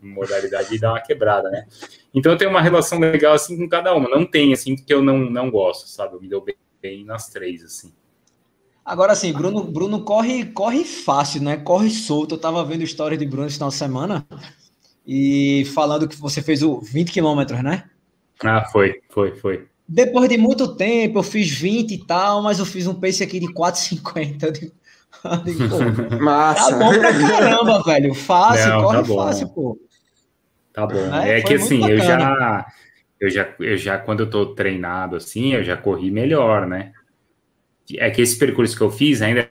modalidade 0.00 0.78
dá 0.78 0.92
uma 0.92 1.00
quebrada, 1.00 1.50
né? 1.50 1.66
Então 2.14 2.32
eu 2.32 2.38
tenho 2.38 2.50
uma 2.50 2.60
relação 2.60 2.98
legal 2.98 3.34
assim 3.34 3.56
com 3.56 3.68
cada 3.68 3.94
uma. 3.94 4.08
Não 4.08 4.24
tem 4.24 4.52
assim 4.52 4.76
que 4.76 4.92
eu 4.92 5.02
não, 5.02 5.18
não 5.18 5.50
gosto, 5.50 5.88
sabe? 5.88 6.14
Eu 6.14 6.20
me 6.20 6.28
dou 6.28 6.40
bem 6.40 6.54
bem 6.84 7.02
nas 7.02 7.28
três, 7.28 7.64
assim. 7.64 7.90
Agora, 8.84 9.12
assim, 9.12 9.32
Bruno, 9.32 9.64
Bruno 9.64 10.04
corre, 10.04 10.44
corre 10.44 10.84
fácil, 10.84 11.42
né? 11.42 11.56
Corre 11.56 11.88
solto. 11.88 12.34
Eu 12.34 12.38
tava 12.38 12.62
vendo 12.62 12.84
história 12.84 13.16
de 13.16 13.24
Bruno 13.24 13.46
esse 13.46 13.56
final 13.56 13.70
de 13.70 13.76
semana. 13.76 14.26
e 15.06 15.64
falando 15.74 16.06
que 16.06 16.16
você 16.16 16.42
fez 16.42 16.62
o 16.62 16.80
20 16.80 17.10
quilômetros, 17.10 17.62
né? 17.62 17.84
Ah, 18.42 18.66
foi, 18.70 19.00
foi, 19.08 19.34
foi. 19.36 19.66
Depois 19.88 20.28
de 20.28 20.36
muito 20.36 20.76
tempo, 20.76 21.20
eu 21.20 21.22
fiz 21.22 21.50
20 21.50 21.92
e 21.92 22.06
tal, 22.06 22.42
mas 22.42 22.58
eu 22.58 22.66
fiz 22.66 22.86
um 22.86 22.94
pace 22.94 23.22
aqui 23.22 23.40
de 23.40 23.46
4,50. 23.46 24.70
Massa. 26.20 26.70
Tá 26.70 26.76
bom 26.78 26.92
pra 26.98 27.12
caramba, 27.18 27.82
velho. 27.82 28.12
Fácil, 28.12 28.68
Não, 28.68 28.82
corre 28.82 28.98
tá 28.98 29.04
fácil, 29.14 29.48
pô. 29.48 29.78
Tá 30.74 30.86
bom. 30.86 31.14
É, 31.14 31.38
é 31.38 31.42
que 31.42 31.54
assim, 31.54 31.88
eu 31.88 31.98
já, 31.98 32.66
eu 33.24 33.30
já, 33.30 33.54
eu 33.58 33.76
já, 33.76 33.98
quando 33.98 34.20
eu 34.20 34.30
tô 34.30 34.54
treinado 34.54 35.16
assim, 35.16 35.54
eu 35.54 35.64
já 35.64 35.76
corri 35.76 36.10
melhor, 36.10 36.66
né? 36.66 36.92
É 37.94 38.10
que 38.10 38.20
esse 38.20 38.38
percurso 38.38 38.76
que 38.76 38.82
eu 38.82 38.90
fiz 38.90 39.22
ainda 39.22 39.50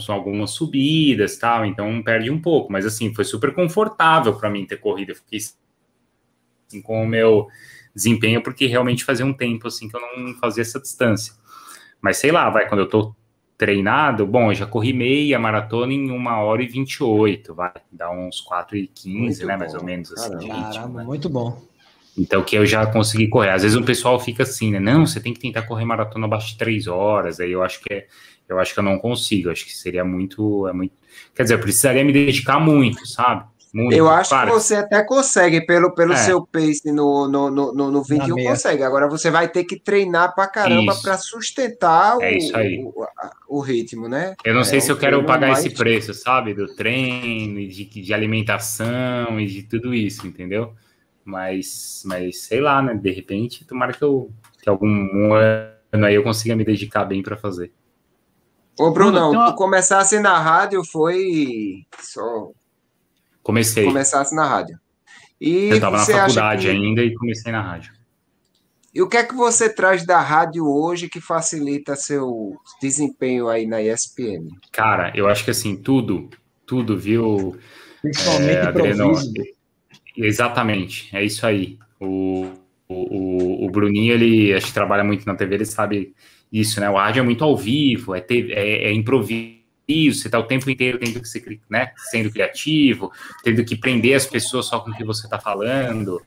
são 0.00 0.14
algumas 0.14 0.50
subidas 0.50 1.36
tal, 1.36 1.64
então 1.64 2.02
perde 2.02 2.30
um 2.30 2.40
pouco, 2.40 2.72
mas 2.72 2.84
assim, 2.84 3.14
foi 3.14 3.24
super 3.24 3.52
confortável 3.52 4.34
para 4.34 4.50
mim 4.50 4.66
ter 4.66 4.78
corrido. 4.78 5.10
Eu 5.10 5.16
fiquei 5.16 5.38
assim, 5.38 6.82
com 6.82 7.02
o 7.02 7.06
meu 7.06 7.46
desempenho, 7.94 8.42
porque 8.42 8.66
realmente 8.66 9.04
fazia 9.04 9.24
um 9.24 9.32
tempo 9.32 9.68
assim 9.68 9.88
que 9.88 9.96
eu 9.96 10.00
não 10.00 10.34
fazia 10.34 10.62
essa 10.62 10.80
distância. 10.80 11.34
Mas 12.00 12.16
sei 12.16 12.32
lá, 12.32 12.50
vai, 12.50 12.68
quando 12.68 12.80
eu 12.80 12.88
tô 12.88 13.14
treinado, 13.56 14.26
bom, 14.26 14.50
eu 14.50 14.54
já 14.54 14.66
corri 14.66 14.92
meia 14.92 15.38
maratona 15.38 15.92
em 15.92 16.10
uma 16.10 16.40
hora 16.40 16.62
e 16.62 16.66
28, 16.66 17.54
vai, 17.54 17.72
dá 17.92 18.10
uns 18.10 18.40
4 18.40 18.76
e 18.76 18.88
15, 18.88 19.44
né, 19.44 19.52
bom. 19.52 19.58
mais 19.60 19.74
ou 19.74 19.84
menos 19.84 20.12
assim. 20.12 20.48
Caramba, 20.48 20.68
ritmo, 20.68 20.98
né? 20.98 21.04
muito 21.04 21.28
bom. 21.28 21.73
Então, 22.16 22.42
que 22.42 22.56
eu 22.56 22.64
já 22.64 22.86
consegui 22.86 23.28
correr. 23.28 23.50
Às 23.50 23.62
vezes 23.62 23.76
o 23.76 23.82
pessoal 23.82 24.18
fica 24.20 24.44
assim, 24.44 24.70
né? 24.70 24.78
Não, 24.78 25.06
você 25.06 25.20
tem 25.20 25.34
que 25.34 25.40
tentar 25.40 25.62
correr 25.62 25.84
maratona 25.84 26.26
abaixo 26.26 26.48
de 26.48 26.58
três 26.58 26.86
horas. 26.86 27.40
Aí 27.40 27.50
eu 27.50 27.62
acho 27.62 27.80
que 27.80 27.92
é, 27.92 28.06
eu 28.48 28.58
acho 28.58 28.72
que 28.72 28.78
eu 28.78 28.84
não 28.84 28.98
consigo. 28.98 29.50
Acho 29.50 29.64
que 29.64 29.76
seria 29.76 30.04
muito, 30.04 30.68
é 30.68 30.72
muito. 30.72 30.94
Quer 31.34 31.42
dizer, 31.42 31.54
eu 31.54 31.60
precisaria 31.60 32.04
me 32.04 32.12
dedicar 32.12 32.60
muito, 32.60 33.06
sabe? 33.06 33.44
Muito, 33.74 33.92
eu 33.92 34.08
acho 34.08 34.30
que 34.30 34.46
você 34.46 34.76
até 34.76 35.02
consegue, 35.02 35.66
pelo, 35.66 35.92
pelo 35.92 36.12
é. 36.12 36.16
seu 36.16 36.46
pace 36.46 36.92
no, 36.92 37.26
no, 37.26 37.50
no, 37.50 37.74
no, 37.74 37.90
no 37.90 38.04
21 38.04 38.44
consegue. 38.44 38.84
Agora 38.84 39.08
você 39.08 39.32
vai 39.32 39.48
ter 39.48 39.64
que 39.64 39.76
treinar 39.76 40.32
pra 40.32 40.46
caramba 40.46 40.94
para 41.02 41.18
sustentar 41.18 42.16
é 42.20 42.38
o, 42.38 42.90
o, 42.90 43.06
o, 43.48 43.60
ritmo, 43.60 44.08
né? 44.08 44.36
Eu 44.44 44.54
não 44.54 44.60
é, 44.60 44.64
sei 44.64 44.80
se 44.80 44.92
eu 44.92 44.96
quero 44.96 45.24
pagar 45.24 45.48
mais... 45.48 45.66
esse 45.66 45.74
preço, 45.74 46.14
sabe? 46.14 46.54
Do 46.54 46.72
treino, 46.72 47.66
de, 47.66 47.84
de 47.84 48.14
alimentação 48.14 49.40
e 49.40 49.46
de 49.46 49.64
tudo 49.64 49.92
isso, 49.92 50.24
entendeu? 50.24 50.72
Mas, 51.24 52.02
mas 52.04 52.42
sei 52.42 52.60
lá, 52.60 52.82
né? 52.82 52.94
De 52.94 53.10
repente, 53.10 53.64
tomara 53.64 53.92
que 53.92 54.02
eu 54.02 54.30
que 54.60 54.68
algum 54.68 54.88
um 54.88 55.34
ano 55.34 56.06
aí 56.06 56.14
eu 56.14 56.22
consiga 56.22 56.56
me 56.56 56.64
dedicar 56.64 57.04
bem 57.04 57.22
para 57.22 57.36
fazer. 57.36 57.72
Ô, 58.78 58.90
Brunão, 58.90 59.30
então, 59.30 59.46
tu 59.46 59.54
começasse 59.54 60.18
na 60.18 60.38
rádio 60.38 60.82
foi 60.84 61.84
só. 62.00 62.50
Comecei. 63.42 63.84
Começasse 63.84 64.34
na 64.34 64.46
rádio. 64.46 64.78
E 65.40 65.68
eu 65.68 65.74
estava 65.74 65.98
na 65.98 66.06
faculdade 66.06 66.66
que... 66.66 66.72
ainda 66.72 67.02
e 67.02 67.14
comecei 67.14 67.52
na 67.52 67.60
rádio. 67.60 67.92
E 68.92 69.02
o 69.02 69.08
que 69.08 69.16
é 69.16 69.24
que 69.24 69.34
você 69.34 69.68
traz 69.68 70.06
da 70.06 70.20
rádio 70.20 70.66
hoje 70.66 71.08
que 71.08 71.20
facilita 71.20 71.96
seu 71.96 72.56
desempenho 72.80 73.48
aí 73.48 73.66
na 73.66 73.82
ESPN? 73.82 74.48
Cara, 74.72 75.12
eu 75.16 75.28
acho 75.28 75.44
que 75.44 75.50
assim, 75.50 75.76
tudo, 75.76 76.30
tudo, 76.64 76.96
viu? 76.96 77.58
Principalmente 78.00 78.52
é, 78.52 78.62
Adriano, 78.62 79.12
Exatamente, 80.16 81.14
é 81.14 81.24
isso 81.24 81.46
aí. 81.46 81.78
O, 82.00 82.52
o, 82.88 83.66
o 83.66 83.70
Bruninho, 83.70 84.12
ele 84.12 84.52
acho 84.52 84.68
que 84.68 84.74
trabalha 84.74 85.02
muito 85.02 85.26
na 85.26 85.34
TV, 85.34 85.56
ele 85.56 85.64
sabe 85.64 86.14
isso, 86.52 86.80
né? 86.80 86.88
O 86.88 86.94
rádio 86.94 87.20
é 87.20 87.22
muito 87.22 87.42
ao 87.42 87.56
vivo, 87.56 88.14
é, 88.14 88.20
TV, 88.20 88.52
é, 88.52 88.84
é 88.84 88.92
improviso, 88.92 89.64
você 89.86 90.28
está 90.28 90.38
o 90.38 90.44
tempo 90.44 90.70
inteiro 90.70 90.98
tendo 90.98 91.20
que 91.20 91.28
ser, 91.28 91.60
né, 91.68 91.92
sendo 92.10 92.30
criativo, 92.30 93.12
tendo 93.42 93.62
que 93.64 93.76
prender 93.76 94.14
as 94.14 94.24
pessoas 94.24 94.66
só 94.66 94.80
com 94.80 94.90
o 94.90 94.96
que 94.96 95.04
você 95.04 95.26
está 95.26 95.38
falando. 95.38 96.22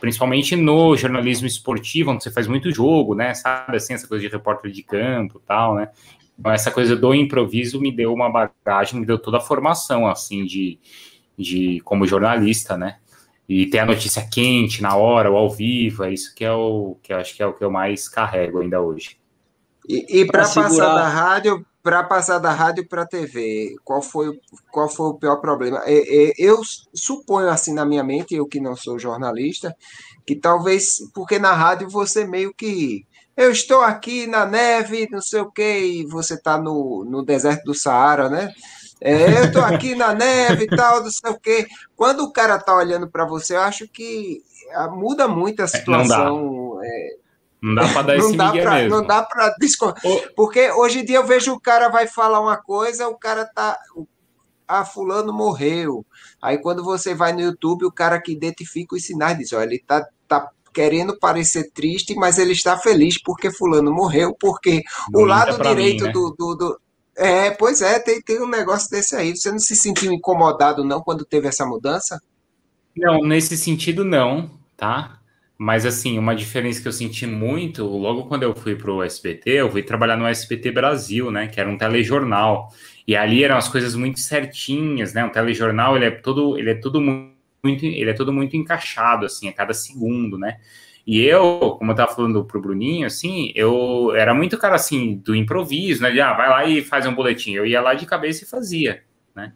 Principalmente 0.00 0.56
no 0.56 0.96
jornalismo 0.96 1.46
esportivo, 1.46 2.10
onde 2.10 2.24
você 2.24 2.30
faz 2.30 2.46
muito 2.46 2.72
jogo, 2.72 3.14
né? 3.14 3.34
Sabe 3.34 3.76
assim, 3.76 3.92
essa 3.92 4.08
coisa 4.08 4.26
de 4.26 4.32
repórter 4.32 4.70
de 4.70 4.82
campo 4.82 5.40
tal, 5.46 5.74
né? 5.74 5.90
Então, 6.38 6.50
essa 6.50 6.70
coisa 6.70 6.96
do 6.96 7.14
improviso 7.14 7.78
me 7.78 7.92
deu 7.92 8.14
uma 8.14 8.30
bagagem, 8.30 8.98
me 8.98 9.04
deu 9.04 9.18
toda 9.18 9.36
a 9.36 9.40
formação, 9.40 10.06
assim, 10.06 10.46
de, 10.46 10.78
de 11.40 11.80
como 11.80 12.06
jornalista, 12.06 12.76
né? 12.76 12.96
E 13.48 13.66
ter 13.66 13.80
a 13.80 13.86
notícia 13.86 14.26
quente 14.30 14.80
na 14.80 14.94
hora, 14.96 15.30
ou 15.30 15.36
ao 15.36 15.50
vivo, 15.50 16.04
é 16.04 16.12
isso 16.12 16.34
que 16.34 16.44
é 16.44 16.52
o 16.52 16.96
que 17.02 17.12
eu 17.12 17.16
acho 17.16 17.34
que 17.34 17.42
é 17.42 17.46
o 17.46 17.52
que 17.52 17.64
eu 17.64 17.70
mais 17.70 18.08
carrego 18.08 18.60
ainda 18.60 18.80
hoje. 18.80 19.18
E, 19.88 20.20
e 20.20 20.24
para 20.24 20.42
passar 20.42 20.94
da 20.94 21.08
rádio, 21.08 21.66
para 21.82 22.04
passar 22.04 22.38
da 22.38 22.52
rádio 22.52 22.86
para 22.86 23.02
a 23.02 23.06
TV, 23.06 23.74
qual 23.82 24.02
foi, 24.02 24.38
qual 24.70 24.88
foi 24.88 25.06
o 25.08 25.14
pior 25.14 25.36
problema? 25.36 25.82
Eu 26.38 26.60
suponho 26.94 27.48
assim 27.48 27.72
na 27.72 27.84
minha 27.84 28.04
mente, 28.04 28.34
eu 28.34 28.46
que 28.46 28.60
não 28.60 28.76
sou 28.76 28.98
jornalista, 28.98 29.74
que 30.26 30.36
talvez 30.36 30.98
porque 31.14 31.38
na 31.38 31.52
rádio 31.52 31.88
você 31.88 32.24
meio 32.24 32.54
que 32.54 33.04
eu 33.36 33.50
estou 33.50 33.80
aqui 33.80 34.26
na 34.26 34.44
neve, 34.44 35.08
não 35.10 35.22
sei 35.22 35.40
o 35.40 35.50
que, 35.50 35.78
e 35.78 36.06
você 36.06 36.34
está 36.34 36.58
no, 36.60 37.04
no 37.04 37.24
deserto 37.24 37.64
do 37.64 37.74
Saara, 37.74 38.28
né? 38.28 38.52
É, 39.00 39.38
eu 39.38 39.44
estou 39.44 39.62
aqui 39.62 39.94
na 39.94 40.14
neve 40.14 40.64
e 40.64 40.66
tal, 40.66 41.02
não 41.02 41.10
sei 41.10 41.30
o 41.30 41.40
quê. 41.40 41.66
Quando 41.96 42.20
o 42.20 42.32
cara 42.32 42.56
está 42.56 42.76
olhando 42.76 43.08
para 43.08 43.24
você, 43.24 43.56
eu 43.56 43.62
acho 43.62 43.88
que 43.88 44.42
ah, 44.74 44.88
muda 44.88 45.26
muito 45.26 45.62
a 45.62 45.66
situação. 45.66 46.78
É, 46.82 47.16
não 47.62 47.74
dá, 47.74 47.84
é, 47.84 47.92
para 47.92 48.02
dar 48.02 48.16
não 48.18 48.26
esse 48.26 48.36
dá 48.36 48.52
pra, 48.52 48.74
mesmo. 48.74 48.90
Não 48.90 49.06
dá 49.06 49.22
para 49.22 49.54
Porque 50.36 50.70
hoje 50.72 51.00
em 51.00 51.04
dia 51.04 51.16
eu 51.16 51.26
vejo 51.26 51.52
o 51.52 51.60
cara 51.60 51.88
vai 51.88 52.06
falar 52.06 52.40
uma 52.40 52.56
coisa, 52.56 53.08
o 53.08 53.16
cara 53.16 53.44
tá. 53.46 53.78
Ah, 54.68 54.84
fulano 54.84 55.32
morreu. 55.32 56.06
Aí 56.40 56.58
quando 56.58 56.84
você 56.84 57.12
vai 57.12 57.32
no 57.32 57.40
YouTube, 57.40 57.86
o 57.86 57.92
cara 57.92 58.20
que 58.20 58.32
identifica 58.32 58.94
os 58.94 59.04
sinais 59.04 59.36
diz: 59.36 59.52
olha, 59.52 59.64
ele 59.64 59.82
tá, 59.84 60.06
tá 60.28 60.48
querendo 60.72 61.18
parecer 61.18 61.70
triste, 61.72 62.14
mas 62.14 62.38
ele 62.38 62.52
está 62.52 62.76
feliz 62.76 63.20
porque 63.20 63.50
fulano 63.50 63.92
morreu, 63.92 64.36
porque 64.38 64.82
o 65.12 65.24
lado 65.24 65.60
direito 65.60 66.02
mim, 66.02 66.06
né? 66.06 66.12
do, 66.12 66.30
do, 66.38 66.54
do 66.54 66.80
é, 67.16 67.50
pois 67.50 67.82
é, 67.82 67.98
tem, 67.98 68.20
tem 68.22 68.40
um 68.40 68.48
negócio 68.48 68.90
desse 68.90 69.14
aí. 69.16 69.36
Você 69.36 69.50
não 69.50 69.58
se 69.58 69.76
sentiu 69.76 70.12
incomodado, 70.12 70.84
não, 70.84 71.00
quando 71.00 71.24
teve 71.24 71.48
essa 71.48 71.66
mudança? 71.66 72.20
Não, 72.96 73.22
nesse 73.22 73.56
sentido, 73.56 74.04
não, 74.04 74.50
tá? 74.76 75.20
Mas, 75.58 75.84
assim, 75.84 76.18
uma 76.18 76.34
diferença 76.34 76.80
que 76.80 76.88
eu 76.88 76.92
senti 76.92 77.26
muito, 77.26 77.84
logo 77.84 78.24
quando 78.24 78.44
eu 78.44 78.54
fui 78.54 78.74
para 78.74 78.90
o 78.90 79.02
SBT, 79.02 79.50
eu 79.50 79.70
fui 79.70 79.82
trabalhar 79.82 80.16
no 80.16 80.26
SBT 80.26 80.72
Brasil, 80.72 81.30
né? 81.30 81.48
Que 81.48 81.60
era 81.60 81.68
um 81.68 81.76
telejornal. 81.76 82.72
E 83.06 83.14
ali 83.14 83.44
eram 83.44 83.58
as 83.58 83.68
coisas 83.68 83.94
muito 83.94 84.20
certinhas, 84.20 85.12
né? 85.12 85.22
Um 85.22 85.28
telejornal, 85.28 85.96
ele 85.96 86.06
é 86.06 86.10
todo, 86.10 86.58
ele 86.58 86.70
é 86.70 86.74
todo 86.74 87.00
muito, 87.00 87.84
ele 87.84 88.08
é 88.08 88.14
todo 88.14 88.32
muito 88.32 88.56
encaixado, 88.56 89.26
assim, 89.26 89.48
a 89.48 89.52
cada 89.52 89.74
segundo, 89.74 90.38
né? 90.38 90.58
E 91.06 91.20
eu, 91.22 91.76
como 91.78 91.92
eu 91.92 91.96
tava 91.96 92.14
falando 92.14 92.44
pro 92.44 92.60
Bruninho, 92.60 93.06
assim, 93.06 93.52
eu 93.54 94.14
era 94.14 94.34
muito 94.34 94.58
cara 94.58 94.76
assim, 94.76 95.16
do 95.16 95.34
improviso, 95.34 96.02
né? 96.02 96.10
De, 96.10 96.20
ah, 96.20 96.34
vai 96.34 96.48
lá 96.48 96.64
e 96.66 96.82
faz 96.82 97.06
um 97.06 97.14
boletim. 97.14 97.52
Eu 97.52 97.66
ia 97.66 97.80
lá 97.80 97.94
de 97.94 98.06
cabeça 98.06 98.44
e 98.44 98.46
fazia, 98.46 99.02
né? 99.34 99.52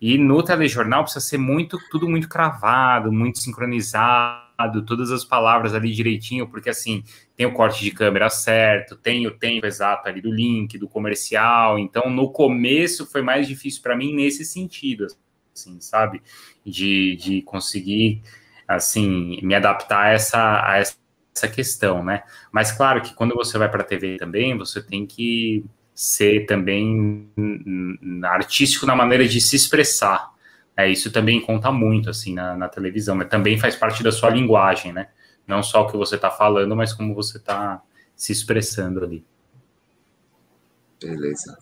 E 0.00 0.16
no 0.16 0.42
telejornal 0.42 1.02
precisa 1.02 1.24
ser 1.24 1.38
muito, 1.38 1.76
tudo 1.90 2.08
muito 2.08 2.28
cravado, 2.28 3.12
muito 3.12 3.40
sincronizado, 3.40 4.84
todas 4.86 5.10
as 5.10 5.24
palavras 5.24 5.74
ali 5.74 5.92
direitinho, 5.92 6.48
porque 6.48 6.70
assim, 6.70 7.02
tem 7.36 7.46
o 7.46 7.52
corte 7.52 7.82
de 7.82 7.90
câmera 7.90 8.30
certo, 8.30 8.96
tem 8.96 9.26
o 9.26 9.36
tempo 9.36 9.66
exato 9.66 10.08
ali 10.08 10.20
do 10.20 10.32
link, 10.32 10.78
do 10.78 10.88
comercial. 10.88 11.78
Então, 11.78 12.08
no 12.10 12.30
começo 12.30 13.06
foi 13.06 13.22
mais 13.22 13.46
difícil 13.46 13.82
para 13.82 13.96
mim 13.96 14.14
nesse 14.14 14.44
sentido, 14.44 15.06
assim, 15.54 15.80
sabe? 15.80 16.22
De, 16.64 17.16
de 17.16 17.42
conseguir 17.42 18.22
assim, 18.68 19.40
me 19.42 19.54
adaptar 19.54 20.06
a 20.06 20.08
essa, 20.10 20.62
a 20.62 20.78
essa 20.78 21.48
questão, 21.48 22.04
né? 22.04 22.22
Mas 22.52 22.70
claro 22.70 23.00
que 23.00 23.14
quando 23.14 23.34
você 23.34 23.56
vai 23.56 23.70
para 23.70 23.82
a 23.82 23.86
TV 23.86 24.18
também, 24.18 24.56
você 24.58 24.82
tem 24.82 25.06
que 25.06 25.64
ser 25.94 26.46
também 26.46 27.28
artístico 28.24 28.86
na 28.86 28.94
maneira 28.94 29.26
de 29.26 29.40
se 29.40 29.56
expressar. 29.56 30.30
É, 30.76 30.88
isso 30.88 31.10
também 31.10 31.40
conta 31.40 31.72
muito, 31.72 32.10
assim, 32.10 32.34
na, 32.34 32.56
na 32.56 32.68
televisão, 32.68 33.16
mas 33.16 33.28
também 33.28 33.58
faz 33.58 33.74
parte 33.74 34.02
da 34.02 34.12
sua 34.12 34.30
linguagem, 34.30 34.92
né? 34.92 35.08
Não 35.46 35.62
só 35.62 35.82
o 35.82 35.86
que 35.90 35.96
você 35.96 36.14
está 36.14 36.30
falando, 36.30 36.76
mas 36.76 36.92
como 36.92 37.14
você 37.14 37.38
está 37.38 37.82
se 38.14 38.30
expressando 38.32 39.02
ali. 39.02 39.24
Beleza. 41.00 41.58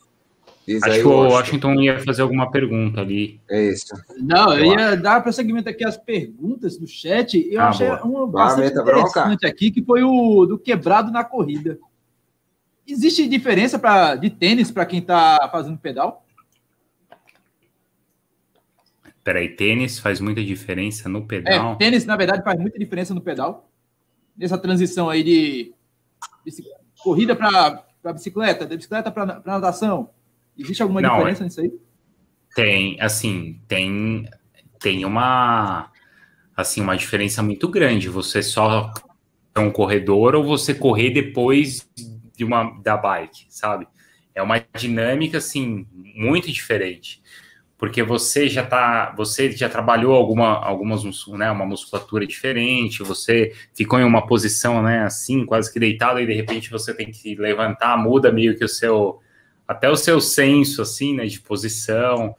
Diz 0.66 0.82
Acho 0.82 1.00
que 1.00 1.06
o 1.06 1.10
Washington. 1.10 1.68
Washington 1.68 1.80
ia 1.80 2.00
fazer 2.00 2.22
alguma 2.22 2.50
pergunta 2.50 3.00
ali. 3.00 3.40
É 3.48 3.68
isso. 3.68 3.94
Não, 4.18 4.52
eu 4.58 4.72
ia 4.72 4.96
dar 4.96 5.22
prosseguimento 5.22 5.68
aqui 5.68 5.84
às 5.84 5.96
perguntas 5.96 6.76
do 6.76 6.88
chat. 6.88 7.38
Eu 7.48 7.60
ah, 7.60 7.68
achei 7.68 7.86
boa. 7.86 8.02
uma 8.02 8.26
bastante 8.26 8.72
interessante 8.72 9.12
bronca. 9.12 9.46
aqui, 9.46 9.70
que 9.70 9.84
foi 9.84 10.02
o 10.02 10.44
do 10.44 10.58
quebrado 10.58 11.12
na 11.12 11.22
corrida. 11.22 11.78
Existe 12.84 13.28
diferença 13.28 13.78
pra, 13.78 14.16
de 14.16 14.28
tênis 14.28 14.72
para 14.72 14.84
quem 14.84 14.98
está 14.98 15.48
fazendo 15.52 15.78
pedal? 15.78 16.26
Peraí, 19.22 19.48
tênis 19.48 20.00
faz 20.00 20.20
muita 20.20 20.42
diferença 20.42 21.08
no 21.08 21.26
pedal? 21.26 21.72
É, 21.72 21.76
tênis, 21.76 22.04
na 22.04 22.16
verdade, 22.16 22.42
faz 22.42 22.58
muita 22.58 22.78
diferença 22.78 23.14
no 23.14 23.20
pedal. 23.20 23.70
Nessa 24.36 24.58
transição 24.58 25.08
aí 25.08 25.22
de, 25.22 25.74
de 26.44 26.64
corrida 26.98 27.36
para 27.36 27.84
bicicleta, 28.12 28.66
de 28.66 28.76
bicicleta 28.76 29.12
para 29.12 29.42
natação. 29.44 30.10
Existe 30.58 30.82
alguma 30.82 31.00
Não, 31.00 31.16
diferença 31.16 31.44
nisso 31.44 31.60
aí? 31.60 31.72
Tem, 32.54 32.98
assim, 33.00 33.60
tem 33.68 34.26
tem 34.80 35.04
uma 35.04 35.90
assim 36.56 36.80
uma 36.80 36.96
diferença 36.96 37.42
muito 37.42 37.68
grande. 37.68 38.08
Você 38.08 38.42
só 38.42 38.92
é 39.54 39.60
um 39.60 39.70
corredor 39.70 40.34
ou 40.34 40.44
você 40.44 40.74
correr 40.74 41.10
depois 41.10 41.88
de 42.36 42.44
uma 42.44 42.64
da 42.82 42.96
bike, 42.96 43.46
sabe? 43.48 43.86
É 44.34 44.42
uma 44.42 44.58
dinâmica 44.76 45.38
assim 45.38 45.86
muito 45.92 46.52
diferente, 46.52 47.22
porque 47.78 48.02
você 48.02 48.48
já 48.48 48.64
tá, 48.66 49.14
você 49.16 49.50
já 49.52 49.68
trabalhou 49.68 50.14
alguma 50.14 50.54
algumas 50.64 51.02
né, 51.28 51.50
uma 51.50 51.66
musculatura 51.66 52.26
diferente, 52.26 53.02
você 53.02 53.52
ficou 53.74 53.98
em 54.00 54.04
uma 54.04 54.26
posição, 54.26 54.82
né, 54.82 55.02
assim, 55.04 55.44
quase 55.46 55.72
que 55.72 55.80
deitado 55.80 56.20
e 56.20 56.26
de 56.26 56.34
repente 56.34 56.70
você 56.70 56.94
tem 56.94 57.10
que 57.10 57.34
levantar, 57.36 57.96
muda 57.98 58.32
meio 58.32 58.56
que 58.58 58.64
o 58.64 58.68
seu 58.68 59.20
até 59.66 59.88
o 59.88 59.96
seu 59.96 60.20
senso 60.20 60.82
assim, 60.82 61.14
né, 61.14 61.26
de 61.26 61.40
posição 61.40 62.34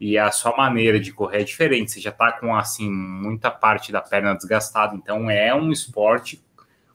e 0.00 0.16
a 0.16 0.30
sua 0.30 0.56
maneira 0.56 0.98
de 0.98 1.12
correr 1.12 1.42
é 1.42 1.44
diferente. 1.44 1.92
Você 1.92 2.00
já 2.00 2.10
tá 2.10 2.32
com 2.32 2.54
assim 2.54 2.90
muita 2.90 3.50
parte 3.50 3.92
da 3.92 4.00
perna 4.00 4.34
desgastada, 4.34 4.94
então 4.94 5.30
é 5.30 5.54
um 5.54 5.70
esporte 5.70 6.42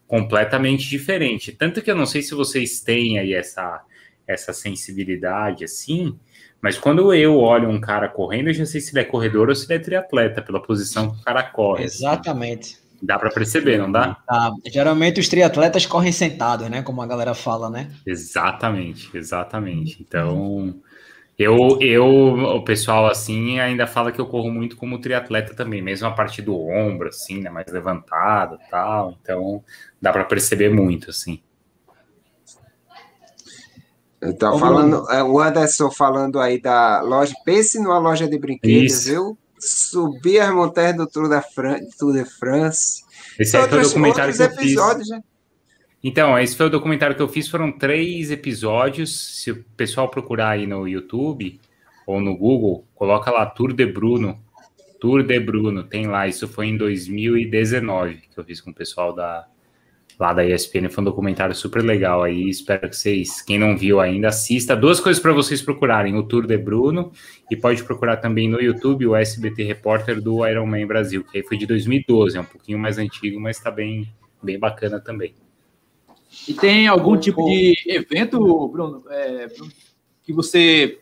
completamente 0.08 0.90
diferente. 0.90 1.52
Tanto 1.52 1.82
que 1.82 1.92
eu 1.92 1.96
não 1.96 2.06
sei 2.06 2.22
se 2.22 2.34
vocês 2.34 2.80
têm 2.82 3.20
aí 3.20 3.34
essa 3.34 3.84
essa 4.28 4.52
sensibilidade 4.52 5.64
assim, 5.64 6.18
mas 6.60 6.80
quando 6.80 7.14
eu 7.14 7.38
olho 7.38 7.70
um 7.70 7.80
cara 7.80 8.10
correndo, 8.10 8.50
eu 8.50 8.54
já 8.56 8.66
sei 8.66 8.82
se 8.82 8.92
ele 8.92 9.02
é 9.02 9.04
corredor 9.04 9.50
ou 9.50 9.56
se 9.56 9.68
ele 9.68 9.80
é 9.80 9.84
triatleta, 9.84 10.42
pela 10.42 10.60
posição 10.60 11.12
que 11.12 11.22
o 11.22 11.24
cara 11.24 11.44
corre. 11.44 11.84
Exatamente. 11.84 12.74
Assim. 12.74 12.85
Dá 13.02 13.20
para 13.20 13.30
perceber, 13.30 13.78
não 13.78 13.92
dá? 13.92 14.18
Tá. 14.28 14.54
Geralmente 14.66 15.20
os 15.20 15.28
triatletas 15.28 15.86
correm 15.86 16.12
sentados, 16.12 16.70
né? 16.70 16.82
Como 16.82 17.02
a 17.02 17.08
galera 17.08 17.34
fala, 17.34 17.70
né? 17.70 17.92
Exatamente, 18.06 19.10
exatamente. 19.16 20.02
Então, 20.02 20.76
eu, 21.38 21.80
eu, 21.82 22.06
o 22.06 22.64
pessoal 22.64 23.08
assim 23.08 23.60
ainda 23.60 23.86
fala 23.86 24.12
que 24.12 24.20
eu 24.20 24.26
corro 24.26 24.50
muito 24.50 24.78
como 24.78 25.00
triatleta 25.00 25.54
também, 25.54 25.82
mesmo 25.82 26.08
a 26.08 26.12
partir 26.12 26.42
do 26.42 26.58
ombro, 26.58 27.10
assim, 27.10 27.42
né? 27.42 27.50
Mais 27.50 27.68
levantado, 27.72 28.58
tal. 28.72 29.18
Então, 29.22 29.64
dá 30.02 30.14
para 30.14 30.24
perceber 30.24 30.70
muito, 30.70 31.10
assim. 31.10 31.42
Então, 34.24 34.58
falando, 34.58 35.10
é, 35.12 35.22
o 35.22 35.40
Anderson 35.40 35.92
falando 35.92 36.40
aí 36.40 36.60
da 36.60 37.02
loja, 37.02 37.34
pense 37.46 37.80
numa 37.80 38.00
loja 38.00 38.28
de 38.28 38.40
brinquedos, 38.40 38.94
Isso. 38.94 39.10
viu? 39.10 39.38
Subir 39.60 40.40
as 40.40 40.54
montanhas 40.54 40.96
do 40.96 41.08
Tour, 41.08 41.30
da 41.30 41.42
Fran 41.42 41.80
Tour 41.98 42.14
de 42.14 42.26
France. 42.26 43.04
Esse 43.40 43.58
aí 43.58 43.68
foi 43.68 43.80
o 43.80 43.84
documentário 43.84 44.36
que 44.36 44.42
eu 44.42 44.52
fiz. 44.52 45.10
Né? 45.10 45.24
Então, 46.04 46.38
esse 46.38 46.56
foi 46.56 46.68
o 46.68 46.70
documentário 46.70 47.16
que 47.16 47.22
eu 47.22 47.28
fiz, 47.28 47.48
foram 47.48 47.72
três 47.72 48.30
episódios. 48.30 49.42
Se 49.42 49.52
o 49.52 49.64
pessoal 49.76 50.10
procurar 50.10 50.50
aí 50.50 50.68
no 50.68 50.88
YouTube 50.88 51.60
ou 52.06 52.22
no 52.22 52.38
Google, 52.38 52.86
coloca 52.94 53.32
lá 53.32 53.46
Tour 53.46 53.74
de 53.74 53.86
Bruno. 53.86 54.40
Tour 55.00 55.24
de 55.24 55.40
Bruno, 55.40 55.84
tem 55.84 56.08
lá. 56.08 56.28
Isso 56.28 56.48
foi 56.48 56.68
em 56.68 56.78
2019 56.78 58.16
que 58.32 58.38
eu 58.38 58.44
fiz 58.44 58.62
com 58.62 58.72
o 58.72 58.74
pessoal 58.74 59.14
da, 59.14 59.48
lá 60.20 60.34
da 60.34 60.46
ESPN. 60.46 60.90
Foi 60.90 61.02
um 61.02 61.06
documentário 61.06 61.54
super 61.54 61.84
legal 61.84 62.24
aí. 62.24 62.50
Espero 62.50 62.90
que 62.90 62.96
vocês, 62.96 63.42
quem 63.42 63.60
não 63.60 63.78
viu 63.78 64.00
ainda, 64.00 64.30
assista. 64.30 64.76
Duas 64.76 65.00
coisas 65.00 65.22
para 65.22 65.34
vocês 65.34 65.62
procurarem: 65.62 66.16
o 66.16 66.24
Tour 66.24 66.46
de 66.46 66.58
Bruno 66.58 67.12
e 67.50 67.56
pode 67.56 67.84
procurar 67.84 68.18
também 68.18 68.50
no 68.50 68.62
YouTube 68.62 69.08
o 69.08 69.16
SBT 69.16 69.64
Repórter 69.64 70.22
do 70.22 70.46
Ironman 70.46 70.88
Brasil, 70.88 71.24
que 71.24 71.38
aí 71.38 71.44
foi 71.44 71.58
de 71.58 71.66
2012, 71.66 72.38
é 72.38 72.42
um 72.42 72.46
pouquinho 72.46 72.80
mais 72.80 72.98
antigo, 72.98 73.40
mas 73.40 73.58
está 73.58 73.70
bem, 73.70 74.08
bem 74.42 74.58
bacana 74.58 75.00
também. 75.00 75.34
E 76.48 76.54
tem 76.54 76.88
algum 76.88 77.18
tipo 77.18 77.46
de 77.46 77.76
evento, 77.88 78.68
Bruno, 78.68 79.04
é, 79.10 79.48
que 80.24 80.34
você 80.34 81.00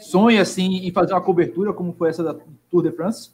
sonha 0.00 0.42
assim 0.42 0.86
em 0.86 0.92
fazer 0.92 1.14
uma 1.14 1.20
cobertura 1.20 1.72
como 1.72 1.92
foi 1.92 2.10
essa 2.10 2.22
da 2.22 2.36
Tour 2.70 2.82
de 2.82 2.92
France? 2.92 3.30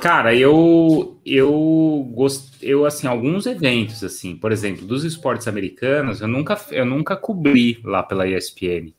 Cara, 0.00 0.34
eu 0.34 1.20
eu 1.24 2.10
gosto, 2.14 2.56
eu 2.62 2.86
assim, 2.86 3.06
alguns 3.06 3.46
eventos 3.46 4.02
assim, 4.02 4.34
por 4.34 4.50
exemplo, 4.50 4.86
dos 4.86 5.04
esportes 5.04 5.46
americanos, 5.46 6.20
eu 6.20 6.28
nunca 6.28 6.58
eu 6.70 6.84
nunca 6.86 7.16
cobri 7.16 7.80
lá 7.84 8.02
pela 8.02 8.26
ESPN. 8.26 8.94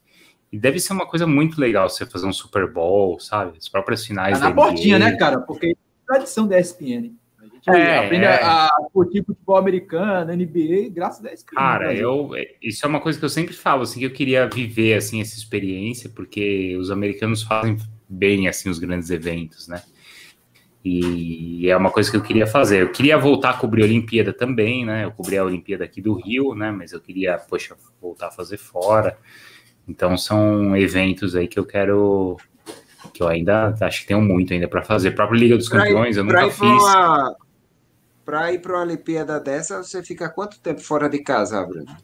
E 0.52 0.60
deve 0.60 0.80
ser 0.80 0.94
uma 0.94 1.06
coisa 1.06 1.26
muito 1.26 1.60
legal 1.60 1.90
você 1.90 2.06
fazer 2.06 2.28
um 2.28 2.34
Super 2.34 2.72
Bowl, 2.72 3.20
sabe? 3.20 3.58
As 3.58 3.70
próprias 3.70 4.06
finais 4.06 4.40
tá 4.40 4.50
na 4.50 4.56
portinha, 4.56 5.00
né, 5.00 5.16
cara? 5.16 5.40
Porque 5.40 5.68
é 5.68 5.76
tradição 6.06 6.46
da 6.46 6.60
ESPN. 6.60 7.14
A 7.40 7.46
gente 7.46 7.70
é, 7.70 7.98
aprende 8.00 8.26
é. 8.26 8.44
a, 8.44 8.66
a 8.66 8.88
curtir 8.92 9.24
futebol 9.24 9.56
americano, 9.56 10.36
NBA, 10.36 10.90
graças 10.92 11.26
a 11.26 11.34
ESPN. 11.34 11.56
Cara, 11.56 11.94
eu 11.94 12.32
isso 12.62 12.86
é 12.86 12.90
uma 12.90 13.00
coisa 13.00 13.18
que 13.18 13.24
eu 13.24 13.30
sempre 13.30 13.54
falo, 13.54 13.84
assim, 13.84 14.00
que 14.00 14.06
eu 14.06 14.12
queria 14.12 14.48
viver 14.48 14.96
assim 14.96 15.22
essa 15.22 15.38
experiência, 15.38 16.10
porque 16.10 16.76
os 16.78 16.92
americanos 16.92 17.44
fazem 17.44 17.78
bem 18.08 18.48
assim 18.48 18.70
os 18.70 18.78
grandes 18.78 19.10
eventos, 19.10 19.68
né? 19.70 19.82
E 20.84 21.70
é 21.70 21.78
uma 21.78 21.92
coisa 21.92 22.10
que 22.10 22.18
eu 22.18 22.24
queria 22.24 22.48
fazer. 22.48 22.82
Eu 22.82 22.92
queria 22.92 23.18
voltar 23.18 23.52
a 23.52 23.54
cobrir 23.54 23.84
a 23.84 23.86
Olimpíada 23.86 24.34
também, 24.34 24.84
né? 24.84 25.06
Eu 25.06 25.12
cobri 25.12 25.38
a 25.38 25.44
Olimpíada 25.44 25.84
aqui 25.84 26.02
do 26.02 26.14
Rio, 26.14 26.56
né? 26.56 26.72
Mas 26.72 26.92
eu 26.92 27.00
queria, 27.00 27.38
poxa, 27.38 27.76
voltar 28.02 28.28
a 28.28 28.32
fazer 28.32 28.58
fora. 28.58 29.16
Então 29.88 30.18
são 30.18 30.76
eventos 30.76 31.36
aí 31.36 31.48
que 31.48 31.60
eu 31.60 31.66
quero 31.66 32.38
que 33.14 33.22
eu 33.22 33.28
ainda 33.28 33.76
acho 33.82 34.02
que 34.02 34.08
tenho 34.08 34.22
muito 34.22 34.54
ainda 34.54 34.68
para 34.68 34.82
fazer. 34.82 35.10
A 35.10 35.14
própria 35.14 35.38
Liga 35.38 35.58
dos 35.58 35.70
pra 35.70 35.84
Campeões, 35.84 36.16
ir, 36.16 36.20
eu 36.20 36.24
nunca 36.24 36.50
fiz. 36.50 36.84
Para 38.26 38.54
ir 38.54 38.60
para 38.60 38.74
uma 38.74 38.82
Olimpíada 38.82 39.40
dessa, 39.40 39.84
você 39.84 40.02
fica 40.04 40.30
quanto 40.30 40.60
tempo 40.60 40.80
fora 40.80 41.10
de 41.10 41.20
casa, 41.20 41.64
Bruno? 41.66 41.96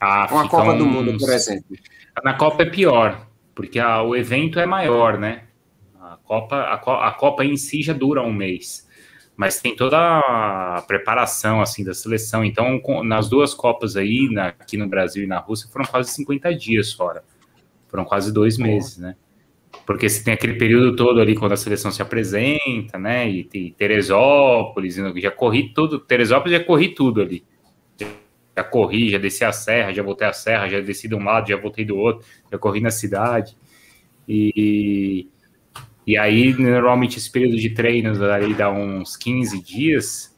Ah, 0.00 0.28
uma 0.30 0.48
Copa 0.48 0.72
uns... 0.72 0.78
do 0.78 0.86
Mundo, 0.86 1.16
por 1.18 1.32
exemplo. 1.32 1.76
Na 2.22 2.34
Copa 2.34 2.62
é 2.62 2.70
pior, 2.70 3.26
porque 3.54 3.78
a, 3.78 4.02
o 4.02 4.14
evento 4.14 4.58
é 4.60 4.66
maior, 4.66 5.18
né? 5.18 5.44
Copa, 6.24 6.56
a, 6.56 7.08
a 7.08 7.12
Copa 7.12 7.44
em 7.44 7.56
si 7.56 7.82
já 7.82 7.92
dura 7.92 8.22
um 8.22 8.32
mês, 8.32 8.88
mas 9.36 9.60
tem 9.60 9.74
toda 9.76 9.98
a 9.98 10.82
preparação 10.86 11.60
assim 11.60 11.84
da 11.84 11.94
seleção. 11.94 12.44
Então, 12.44 12.78
com, 12.80 13.02
nas 13.02 13.28
duas 13.28 13.52
Copas 13.52 13.96
aí, 13.96 14.28
na, 14.30 14.48
aqui 14.48 14.76
no 14.76 14.88
Brasil 14.88 15.24
e 15.24 15.26
na 15.26 15.38
Rússia, 15.38 15.68
foram 15.70 15.84
quase 15.84 16.10
50 16.10 16.54
dias 16.54 16.92
fora. 16.92 17.22
Foram 17.88 18.04
quase 18.04 18.32
dois 18.32 18.58
meses, 18.58 18.98
né? 18.98 19.16
Porque 19.86 20.08
você 20.08 20.22
tem 20.22 20.34
aquele 20.34 20.54
período 20.54 20.96
todo 20.96 21.20
ali 21.20 21.34
quando 21.34 21.52
a 21.52 21.56
seleção 21.56 21.90
se 21.90 22.00
apresenta, 22.00 22.98
né? 22.98 23.28
E, 23.28 23.48
e 23.52 23.70
Teresópolis, 23.72 24.96
já 25.16 25.30
corri 25.30 25.72
tudo. 25.74 25.98
Teresópolis 25.98 26.58
já 26.58 26.64
corri 26.64 26.94
tudo 26.94 27.20
ali. 27.20 27.44
Já 28.56 28.62
corri, 28.62 29.10
já 29.10 29.18
desci 29.18 29.44
a 29.44 29.52
serra, 29.52 29.92
já 29.92 30.02
voltei 30.02 30.28
a 30.28 30.32
serra, 30.32 30.68
já 30.68 30.80
desci 30.80 31.08
de 31.08 31.14
um 31.14 31.24
lado, 31.24 31.48
já 31.48 31.56
voltei 31.56 31.84
do 31.84 31.96
outro, 31.96 32.24
já 32.50 32.56
corri 32.56 32.80
na 32.80 32.90
cidade. 32.90 33.56
E, 34.28 35.28
e 36.06 36.18
aí, 36.18 36.52
normalmente, 36.54 37.18
esse 37.18 37.30
período 37.30 37.56
de 37.56 37.70
treinos 37.70 38.20
aí 38.20 38.52
dá 38.54 38.70
uns 38.70 39.16
15 39.16 39.62
dias, 39.62 40.36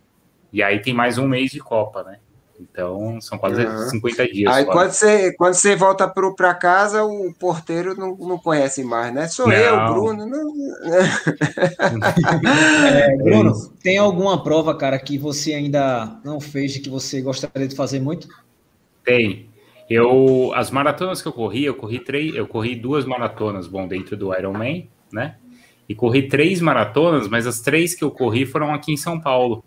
e 0.53 0.63
aí 0.63 0.81
tem 0.81 0.95
mais 0.95 1.19
um 1.19 1.27
mês 1.27 1.51
de 1.51 1.59
Copa, 1.59 2.05
né? 2.05 2.19
Então, 2.59 3.21
são 3.21 3.39
quase 3.39 3.65
uhum. 3.65 3.91
50 3.91 4.29
dias. 4.29 4.55
Aí, 4.55 4.65
quando 4.65 4.91
você, 4.91 5.33
quando 5.35 5.55
você 5.55 5.77
volta 5.77 6.09
para 6.09 6.55
casa, 6.55 7.05
o 7.05 7.33
porteiro 7.35 7.95
não, 7.95 8.17
não 8.17 8.39
conhece 8.39 8.83
mais, 8.83 9.13
né? 9.13 9.29
Sou 9.29 9.47
não. 9.47 9.55
eu, 9.55 9.93
Bruno. 9.93 10.27
Não... 10.27 10.55
é, 12.89 13.17
Bruno, 13.17 13.53
tem 13.83 13.99
alguma 13.99 14.43
prova, 14.43 14.75
cara, 14.75 14.99
que 14.99 15.19
você 15.19 15.53
ainda 15.53 16.19
não 16.25 16.41
fez 16.41 16.77
e 16.77 16.81
que 16.81 16.89
você 16.89 17.21
gostaria 17.21 17.69
de 17.69 17.77
fazer 17.77 18.01
muito? 18.01 18.27
Tem. 19.05 19.51
Eu, 19.89 20.53
as 20.55 20.71
maratonas 20.71 21.23
que 21.23 21.29
eu 21.29 21.33
corri, 21.33 21.65
eu 21.65 21.75
corri 21.75 22.01
três, 22.01 22.35
eu 22.35 22.47
corri 22.47 22.75
duas 22.75 23.05
maratonas, 23.05 23.69
bom, 23.69 23.87
dentro 23.87 24.17
do 24.17 24.35
Ironman, 24.35 24.91
né? 25.13 25.37
E 25.89 25.95
corri 25.95 26.29
três 26.29 26.61
maratonas, 26.61 27.29
mas 27.29 27.47
as 27.47 27.61
três 27.61 27.95
que 27.95 28.03
eu 28.03 28.11
corri 28.11 28.45
foram 28.45 28.75
aqui 28.75 28.93
em 28.93 28.97
São 28.97 29.21
Paulo. 29.21 29.65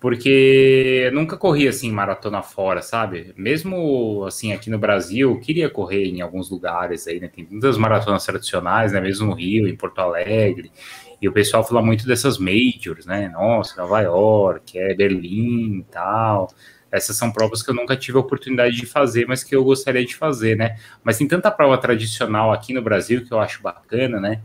Porque 0.00 1.08
nunca 1.14 1.36
corri 1.36 1.68
assim 1.68 1.92
maratona 1.92 2.42
fora, 2.42 2.82
sabe? 2.82 3.32
Mesmo 3.36 4.24
assim 4.26 4.52
aqui 4.52 4.68
no 4.68 4.76
Brasil, 4.76 5.38
queria 5.38 5.70
correr 5.70 6.06
em 6.06 6.20
alguns 6.20 6.50
lugares 6.50 7.06
aí, 7.06 7.20
né? 7.20 7.28
Tem 7.28 7.46
muitas 7.48 7.78
maratonas 7.78 8.26
tradicionais, 8.26 8.92
né? 8.92 9.00
Mesmo 9.00 9.28
no 9.28 9.32
Rio, 9.32 9.68
em 9.68 9.76
Porto 9.76 10.00
Alegre. 10.00 10.72
E 11.20 11.28
o 11.28 11.32
pessoal 11.32 11.62
fala 11.62 11.80
muito 11.80 12.04
dessas 12.04 12.36
majors, 12.36 13.06
né? 13.06 13.28
Nossa, 13.28 13.80
Nova 13.80 14.00
York, 14.00 14.76
é 14.76 14.92
Berlim 14.92 15.78
e 15.78 15.84
tal. 15.84 16.48
Essas 16.90 17.16
são 17.16 17.30
provas 17.30 17.62
que 17.62 17.70
eu 17.70 17.74
nunca 17.74 17.96
tive 17.96 18.18
a 18.18 18.20
oportunidade 18.20 18.74
de 18.74 18.84
fazer, 18.84 19.24
mas 19.28 19.44
que 19.44 19.54
eu 19.54 19.62
gostaria 19.62 20.04
de 20.04 20.16
fazer, 20.16 20.56
né? 20.56 20.76
Mas 21.04 21.16
tem 21.16 21.28
tanta 21.28 21.48
prova 21.48 21.78
tradicional 21.78 22.52
aqui 22.52 22.74
no 22.74 22.82
Brasil 22.82 23.24
que 23.24 23.32
eu 23.32 23.38
acho 23.38 23.62
bacana, 23.62 24.18
né? 24.18 24.42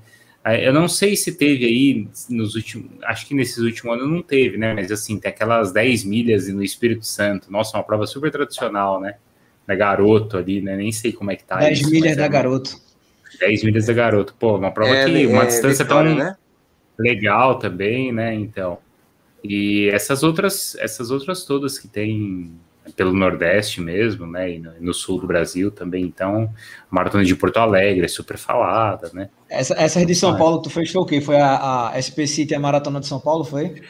Eu 0.56 0.72
não 0.72 0.88
sei 0.88 1.16
se 1.16 1.36
teve 1.36 1.66
aí 1.66 2.08
nos 2.30 2.56
últimos. 2.56 2.92
Acho 3.04 3.26
que 3.26 3.34
nesses 3.34 3.58
últimos 3.58 3.96
anos 3.96 4.10
não 4.10 4.22
teve, 4.22 4.58
né? 4.58 4.74
Mas 4.74 4.92
assim, 4.92 5.20
tem 5.20 5.30
aquelas 5.30 5.72
10 5.72 6.04
milhas 6.04 6.48
no 6.48 6.64
Espírito 6.64 7.06
Santo. 7.06 7.52
Nossa, 7.52 7.78
uma 7.78 7.84
prova 7.84 8.06
super 8.06 8.32
tradicional, 8.32 9.02
né? 9.02 9.16
Da 9.66 9.76
garoto 9.76 10.38
ali, 10.38 10.62
né? 10.62 10.76
Nem 10.78 10.92
sei 10.92 11.12
como 11.12 11.32
é 11.32 11.36
que 11.36 11.44
tá. 11.44 11.58
10 11.58 11.82
isso, 11.82 11.90
milhas 11.90 12.16
da 12.16 12.26
é 12.26 12.30
garoto. 12.30 12.78
10 13.40 13.64
milhas 13.64 13.86
da 13.88 13.94
garoto. 13.94 14.36
Pô, 14.40 14.58
uma 14.58 14.72
prova 14.72 14.96
é, 14.96 15.06
que. 15.06 15.26
Uma 15.28 15.44
é, 15.44 15.48
distância 15.48 15.84
vitória, 15.84 16.16
tão 16.16 16.26
né? 16.26 16.38
legal 16.98 17.60
também, 17.60 18.12
né? 18.12 18.34
Então. 18.34 18.78
E 19.44 19.90
essas 19.92 20.24
outras, 20.24 20.76
essas 20.80 21.12
outras 21.12 21.46
todas 21.46 21.78
que 21.80 21.88
tem 21.88 22.52
pelo 22.96 23.14
Nordeste 23.14 23.82
mesmo, 23.82 24.26
né? 24.26 24.52
E 24.52 24.60
no, 24.60 24.72
no, 24.80 24.94
sul 24.94 25.20
do 25.20 25.28
Brasil 25.28 25.72
também. 25.72 26.04
Então, 26.04 26.54
a 26.90 26.96
maratona 26.96 27.24
de 27.24 27.36
Porto 27.36 27.58
Alegre 27.58 28.06
é 28.06 28.08
super 28.08 28.38
falada, 28.38 29.12
né? 29.14 29.30
Essa, 29.50 29.74
essa 29.76 30.06
de 30.06 30.16
São 30.16 30.38
Paulo, 30.38 30.62
tu 30.62 30.70
fez 30.70 30.94
o 30.96 31.06
quê? 31.06 31.22
Foi 31.22 31.38
a, 31.38 31.90
a 31.90 32.02
SP 32.02 32.28
City 32.28 32.56
a 32.56 32.60
maratona 32.60 33.00
de 33.00 33.08
São 33.08 33.20
Paulo, 33.20 33.44
foi? 33.44 33.82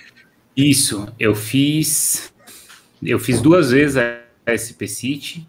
Isso, 0.56 1.08
eu 1.20 1.36
fiz. 1.36 2.34
Eu 3.04 3.20
fiz 3.20 3.42
duas 3.42 3.72
vezes 3.72 3.98
a 3.98 4.20
SP 4.50 4.88
City. 4.88 5.48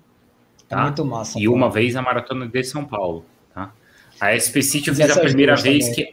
Tá? 0.68 0.80
É 0.80 0.82
muito 0.82 1.04
massa. 1.04 1.38
E 1.38 1.48
uma 1.48 1.70
vez 1.70 1.96
a 1.96 2.02
maratona 2.02 2.46
de 2.46 2.64
São 2.64 2.84
Paulo, 2.84 3.24
tá? 3.54 3.72
A 4.20 4.36
SP 4.36 4.60
City 4.62 4.88
eu 4.88 4.94
fiz 4.94 5.10
a 5.10 5.20
primeira 5.20 5.56
vez 5.56 5.88
que, 5.88 6.10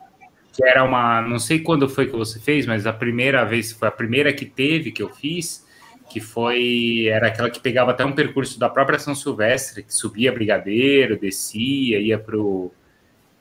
que 0.54 0.64
era 0.64 0.84
uma. 0.84 1.22
Não 1.22 1.40
sei 1.40 1.60
quando 1.60 1.90
foi 1.90 2.06
que 2.06 2.16
você 2.16 2.40
fez, 2.40 2.66
mas 2.66 2.88
a 2.88 2.94
primeira 2.94 3.44
vez 3.44 3.74
foi 3.74 3.88
a 3.88 3.92
primeira 3.92 4.32
que 4.32 4.46
teve 4.46 4.92
que 4.92 5.04
eu 5.04 5.10
fiz 5.10 5.65
que 6.10 6.20
foi 6.20 7.08
era 7.08 7.28
aquela 7.28 7.50
que 7.50 7.60
pegava 7.60 7.92
até 7.92 8.06
um 8.06 8.14
percurso 8.14 8.60
da 8.60 8.70
própria 8.70 9.00
São 9.00 9.16
Silvestre, 9.16 9.84
que 9.84 9.94
subia 9.94 10.32
Brigadeiro, 10.32 11.20
descia, 11.20 12.00
ia 12.00 12.18
pro 12.18 12.72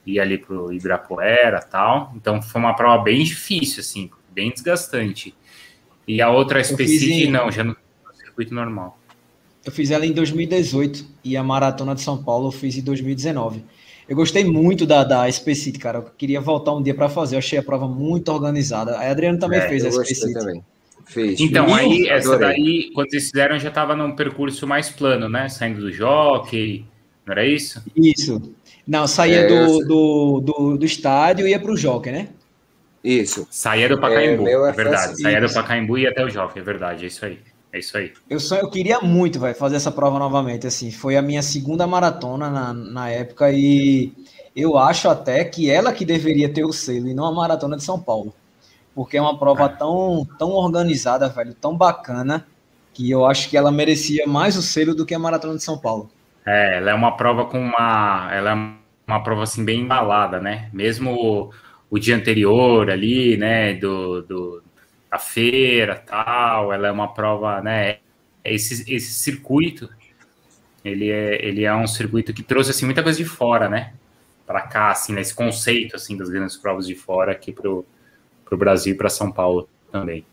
ia 0.05 0.21
ali 0.21 0.37
pro 0.37 0.71
Ibirapuera, 0.71 1.59
tal. 1.59 2.13
Então 2.15 2.41
foi 2.41 2.61
uma 2.61 2.75
prova 2.75 3.03
bem 3.03 3.23
difícil 3.23 3.79
assim, 3.79 4.09
bem 4.31 4.51
desgastante. 4.51 5.35
E 6.07 6.21
a 6.21 6.29
outra 6.29 6.59
específica 6.59 7.31
não, 7.31 7.51
já 7.51 7.63
no 7.63 7.75
circuito 8.13 8.53
normal. 8.53 8.99
Eu 9.65 9.71
fiz 9.71 9.89
ela 9.89 10.05
em 10.05 10.11
2018 10.11 11.05
e 11.23 11.35
a 11.35 11.43
maratona 11.43 11.95
de 11.95 12.01
São 12.01 12.23
Paulo 12.23 12.49
eu 12.49 12.51
fiz 12.51 12.77
em 12.77 12.81
2019. 12.81 13.63
Eu 14.07 14.15
gostei 14.15 14.45
muito 14.45 14.85
da, 14.85 15.03
da 15.03 15.31
Specit, 15.31 15.79
cara. 15.79 15.97
Eu 15.97 16.03
queria 16.15 16.39
voltar 16.39 16.75
um 16.75 16.83
dia 16.83 16.93
para 16.93 17.09
fazer. 17.09 17.35
Eu 17.35 17.39
achei 17.39 17.57
a 17.57 17.63
prova 17.63 17.87
muito 17.87 18.31
organizada. 18.31 18.97
A 18.97 19.09
Adriano 19.09 19.39
também 19.39 19.59
é, 19.59 19.67
fez 19.67 19.83
a 19.83 19.89
Specit. 19.89 20.31
Também. 20.33 20.63
Fez. 21.05 21.39
Então, 21.39 21.73
aí, 21.73 22.07
essa 22.07 22.37
daí, 22.37 22.89
quando 22.93 23.13
eles 23.13 23.29
fizeram, 23.29 23.59
já 23.59 23.69
estava 23.69 23.95
num 23.95 24.15
percurso 24.15 24.65
mais 24.65 24.89
plano, 24.89 25.29
né? 25.29 25.47
Saindo 25.47 25.81
do 25.81 25.91
jockey, 25.91 26.85
não 27.25 27.31
era 27.31 27.45
isso? 27.45 27.83
Isso. 27.95 28.53
Não, 28.87 29.07
saía 29.07 29.41
é, 29.41 29.47
do, 29.47 29.79
do, 29.79 30.39
do, 30.41 30.77
do, 30.77 30.85
estádio 30.85 31.47
e 31.47 31.51
ia 31.51 31.59
para 31.59 31.71
o 31.71 31.77
jockey, 31.77 32.11
né? 32.11 32.29
Isso. 33.03 33.47
Saía 33.51 33.87
do 33.87 33.99
Pacaembu, 33.99 34.47
é, 34.47 34.53
é 34.53 34.71
verdade. 34.71 35.21
Saía 35.21 35.39
do 35.39 35.53
Pacaembu 35.53 35.97
e 35.97 36.01
ia 36.01 36.09
até 36.09 36.23
o 36.25 36.29
jockey, 36.29 36.59
é 36.59 36.63
verdade, 36.63 37.03
é 37.03 37.07
isso 37.07 37.23
aí. 37.23 37.39
É 37.71 37.79
isso 37.79 37.97
aí. 37.97 38.11
Eu, 38.29 38.39
só, 38.39 38.55
eu 38.55 38.69
queria 38.69 38.99
muito, 39.01 39.39
vai 39.39 39.53
fazer 39.53 39.75
essa 39.75 39.91
prova 39.91 40.17
novamente, 40.17 40.65
assim. 40.65 40.91
Foi 40.91 41.17
a 41.17 41.21
minha 41.21 41.41
segunda 41.41 41.85
maratona 41.85 42.49
na, 42.49 42.73
na 42.73 43.09
época 43.09 43.51
e 43.51 44.11
eu 44.55 44.77
acho 44.77 45.07
até 45.09 45.43
que 45.43 45.69
ela 45.69 45.91
que 45.91 46.05
deveria 46.05 46.49
ter 46.49 46.63
o 46.63 46.71
selo 46.71 47.09
e 47.09 47.13
não 47.13 47.25
a 47.25 47.33
maratona 47.33 47.75
de 47.75 47.83
São 47.83 47.99
Paulo 47.99 48.33
porque 48.95 49.17
é 49.17 49.21
uma 49.21 49.37
prova 49.37 49.67
tão, 49.67 50.25
tão 50.39 50.51
organizada, 50.51 51.27
velho, 51.27 51.53
tão 51.53 51.75
bacana, 51.75 52.47
que 52.93 53.11
eu 53.11 53.25
acho 53.25 53.49
que 53.49 53.57
ela 53.57 53.69
merecia 53.69 54.25
mais 54.25 54.55
o 54.55 54.61
selo 54.61 54.95
do 54.95 55.05
que 55.05 55.13
a 55.13 55.19
Maratona 55.19 55.57
de 55.57 55.63
São 55.63 55.77
Paulo. 55.77 56.09
É, 56.45 56.77
ela 56.77 56.91
é 56.91 56.93
uma 56.93 57.17
prova 57.17 57.45
com 57.45 57.59
uma. 57.59 58.29
Ela 58.31 58.51
é 58.51 58.53
uma 59.05 59.21
prova 59.21 59.43
assim 59.43 59.65
bem 59.65 59.81
embalada, 59.81 60.39
né? 60.39 60.69
Mesmo 60.71 61.11
o, 61.11 61.51
o 61.89 61.99
dia 61.99 62.15
anterior 62.15 62.89
ali, 62.89 63.35
né? 63.35 63.73
Do, 63.73 64.21
do, 64.21 64.63
da 65.11 65.19
feira 65.19 65.95
tal, 65.95 66.71
ela 66.71 66.87
é 66.87 66.91
uma 66.91 67.13
prova, 67.13 67.61
né? 67.61 67.97
Esse, 68.45 68.89
esse 68.93 69.11
circuito, 69.11 69.89
ele 70.85 71.09
é, 71.09 71.45
ele 71.45 71.65
é 71.65 71.75
um 71.75 71.87
circuito 71.87 72.33
que 72.33 72.43
trouxe 72.43 72.71
assim 72.71 72.85
muita 72.85 73.03
coisa 73.03 73.17
de 73.17 73.25
fora, 73.25 73.67
né? 73.67 73.93
Para 74.45 74.61
cá, 74.61 74.91
assim, 74.91 75.11
nesse 75.11 75.33
conceito 75.33 75.97
assim 75.97 76.15
das 76.15 76.29
grandes 76.29 76.55
provas 76.55 76.87
de 76.87 76.95
fora 76.95 77.33
aqui 77.33 77.51
pro, 77.51 77.85
para 78.45 78.55
o 78.55 78.57
Brasil 78.57 78.93
e 78.93 78.97
para 78.97 79.09
São 79.09 79.31
Paulo 79.31 79.67
também. 79.91 80.23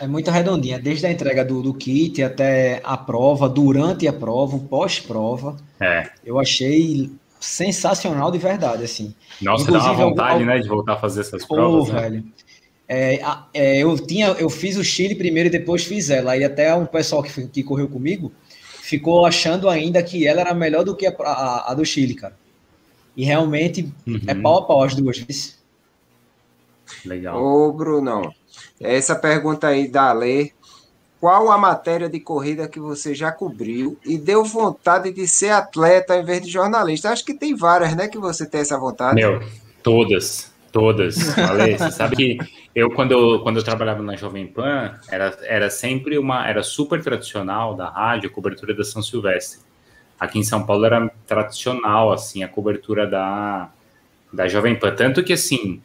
É 0.00 0.06
muito 0.06 0.30
redondinha, 0.30 0.78
desde 0.78 1.06
a 1.06 1.10
entrega 1.10 1.44
do, 1.44 1.60
do 1.60 1.74
kit 1.74 2.22
até 2.22 2.80
a 2.84 2.96
prova, 2.96 3.48
durante 3.48 4.06
a 4.06 4.12
prova, 4.12 4.56
pós-prova. 4.58 5.56
É. 5.80 6.08
Eu 6.24 6.38
achei 6.38 7.10
sensacional 7.40 8.30
de 8.30 8.38
verdade, 8.38 8.84
assim. 8.84 9.12
Nossa, 9.42 9.64
Inclusive, 9.64 9.84
dá 9.84 9.92
uma 9.92 10.10
vontade, 10.10 10.40
eu, 10.40 10.46
né, 10.46 10.58
de 10.60 10.68
voltar 10.68 10.92
a 10.94 10.96
fazer 10.96 11.22
essas 11.22 11.44
provas. 11.44 11.88
Oh, 11.88 11.92
né? 11.92 12.00
velho. 12.00 12.24
É, 12.88 13.20
é, 13.52 13.78
eu 13.78 13.98
tinha, 13.98 14.28
eu 14.28 14.48
fiz 14.48 14.76
o 14.76 14.84
Chile 14.84 15.14
primeiro 15.14 15.48
e 15.48 15.52
depois 15.52 15.84
fiz 15.84 16.10
ela. 16.10 16.36
E 16.36 16.44
até 16.44 16.74
um 16.74 16.86
pessoal 16.86 17.22
que, 17.22 17.46
que 17.48 17.62
correu 17.62 17.88
comigo 17.88 18.32
ficou 18.80 19.26
achando 19.26 19.68
ainda 19.68 20.02
que 20.02 20.26
ela 20.26 20.40
era 20.40 20.54
melhor 20.54 20.84
do 20.84 20.96
que 20.96 21.06
a, 21.06 21.14
a, 21.18 21.72
a 21.72 21.74
do 21.74 21.84
Chile, 21.84 22.14
cara. 22.14 22.34
E 23.16 23.24
realmente 23.24 23.92
é 24.06 24.10
uhum. 24.10 24.20
é 24.28 24.34
pau 24.36 24.58
a 24.58 24.62
pau 24.62 24.82
as 24.82 24.94
duas 24.94 25.18
vezes. 25.18 25.57
Legal. 27.04 27.42
Ô, 27.42 27.72
Brunão, 27.72 28.32
essa 28.80 29.14
pergunta 29.14 29.68
aí 29.68 29.88
da 29.88 30.12
Lê. 30.12 30.52
Qual 31.20 31.50
a 31.50 31.58
matéria 31.58 32.08
de 32.08 32.20
corrida 32.20 32.68
que 32.68 32.78
você 32.78 33.12
já 33.12 33.32
cobriu 33.32 33.98
e 34.06 34.16
deu 34.16 34.44
vontade 34.44 35.10
de 35.12 35.26
ser 35.26 35.50
atleta 35.50 36.16
em 36.16 36.24
vez 36.24 36.42
de 36.42 36.48
jornalista? 36.48 37.10
Acho 37.10 37.24
que 37.24 37.34
tem 37.34 37.56
várias, 37.56 37.96
né, 37.96 38.06
que 38.06 38.18
você 38.18 38.46
tem 38.46 38.60
essa 38.60 38.78
vontade. 38.78 39.16
Meu, 39.16 39.42
todas, 39.82 40.52
todas. 40.70 41.36
Ale, 41.36 41.74
você 41.76 41.90
sabe 41.90 42.14
que 42.14 42.38
eu 42.72 42.88
quando, 42.92 43.10
eu, 43.10 43.40
quando 43.40 43.56
eu 43.56 43.64
trabalhava 43.64 44.00
na 44.00 44.14
Jovem 44.14 44.46
Pan, 44.46 44.94
era, 45.10 45.36
era 45.42 45.70
sempre 45.70 46.16
uma, 46.16 46.48
era 46.48 46.62
super 46.62 47.02
tradicional 47.02 47.74
da 47.74 47.90
rádio, 47.90 48.30
a 48.30 48.32
cobertura 48.32 48.72
da 48.72 48.84
São 48.84 49.02
Silvestre. 49.02 49.58
Aqui 50.20 50.38
em 50.38 50.44
São 50.44 50.64
Paulo 50.64 50.84
era 50.84 51.10
tradicional, 51.26 52.12
assim, 52.12 52.44
a 52.44 52.48
cobertura 52.48 53.08
da, 53.08 53.70
da 54.32 54.46
Jovem 54.46 54.76
Pan. 54.78 54.94
Tanto 54.94 55.24
que, 55.24 55.32
assim, 55.32 55.82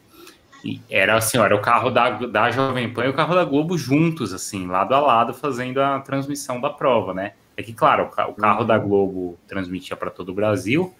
era 0.90 1.16
assim, 1.16 1.38
era 1.38 1.54
o 1.54 1.60
carro 1.60 1.90
da, 1.90 2.10
da 2.10 2.50
Jovem 2.50 2.92
Pan 2.92 3.04
e 3.04 3.08
o 3.08 3.14
carro 3.14 3.34
da 3.34 3.44
Globo 3.44 3.76
juntos, 3.76 4.32
assim, 4.32 4.66
lado 4.66 4.94
a 4.94 5.00
lado, 5.00 5.34
fazendo 5.34 5.80
a 5.80 6.00
transmissão 6.00 6.60
da 6.60 6.70
prova, 6.70 7.12
né? 7.12 7.32
É 7.56 7.62
que, 7.62 7.72
claro, 7.72 8.04
o, 8.04 8.30
o 8.30 8.34
carro 8.34 8.64
da 8.64 8.78
Globo 8.78 9.38
transmitia 9.46 9.96
para 9.96 10.10
todo 10.10 10.30
o 10.30 10.34
Brasil 10.34 10.94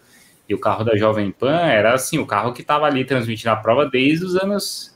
e 0.49 0.55
o 0.55 0.59
carro 0.59 0.85
da 0.85 0.97
Jovem 0.97 1.31
Pan 1.31 1.57
era, 1.57 1.95
assim, 1.95 2.19
o 2.19 2.27
carro 2.27 2.53
que 2.53 2.61
estava 2.61 2.87
ali 2.87 3.05
transmitindo 3.05 3.51
a 3.51 3.57
prova 3.57 3.87
desde 3.87 4.25
os 4.25 4.37
anos 4.37 4.94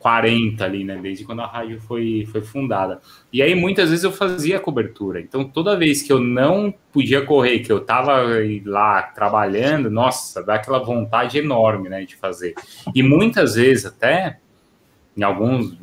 40 0.00 0.64
ali, 0.64 0.82
né? 0.82 0.98
Desde 1.00 1.24
quando 1.24 1.42
a 1.42 1.46
rádio 1.46 1.78
foi, 1.80 2.26
foi 2.32 2.40
fundada. 2.40 3.00
E 3.32 3.42
aí 3.42 3.54
muitas 3.54 3.90
vezes 3.90 4.02
eu 4.02 4.10
fazia 4.10 4.58
cobertura. 4.58 5.20
Então 5.20 5.44
toda 5.44 5.76
vez 5.76 6.02
que 6.02 6.12
eu 6.12 6.18
não 6.18 6.74
podia 6.90 7.24
correr, 7.24 7.60
que 7.60 7.70
eu 7.70 7.78
estava 7.78 8.24
lá 8.64 9.02
trabalhando, 9.02 9.90
nossa, 9.90 10.42
dá 10.42 10.54
aquela 10.54 10.78
vontade 10.78 11.38
enorme, 11.38 11.88
né, 11.88 12.04
de 12.04 12.16
fazer. 12.16 12.54
E 12.94 13.02
muitas 13.02 13.54
vezes 13.54 13.86
até 13.86 14.38
em 15.16 15.22
alguns, 15.22 15.76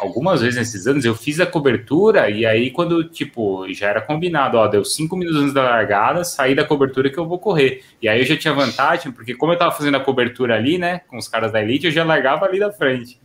algumas 0.00 0.40
vezes 0.40 0.56
nesses 0.56 0.86
anos 0.86 1.04
eu 1.04 1.14
fiz 1.14 1.38
a 1.38 1.44
cobertura 1.44 2.30
e 2.30 2.46
aí 2.46 2.70
quando 2.70 3.04
tipo 3.04 3.70
já 3.74 3.88
era 3.88 4.00
combinado, 4.00 4.56
ó, 4.56 4.68
deu 4.68 4.84
cinco 4.86 5.16
minutos 5.16 5.38
antes 5.38 5.52
da 5.52 5.64
largada, 5.64 6.24
saí 6.24 6.54
da 6.54 6.64
cobertura 6.64 7.10
que 7.10 7.18
eu 7.18 7.28
vou 7.28 7.38
correr. 7.38 7.82
E 8.00 8.08
aí 8.08 8.20
eu 8.20 8.24
já 8.24 8.38
tinha 8.38 8.54
vantagem 8.54 9.12
porque 9.12 9.34
como 9.34 9.52
eu 9.52 9.54
estava 9.54 9.72
fazendo 9.72 9.96
a 9.98 10.00
cobertura 10.00 10.54
ali, 10.54 10.78
né, 10.78 11.00
com 11.08 11.18
os 11.18 11.28
caras 11.28 11.52
da 11.52 11.60
elite, 11.60 11.86
eu 11.86 11.92
já 11.92 12.04
largava 12.04 12.46
ali 12.46 12.58
da 12.58 12.72
frente 12.72 13.20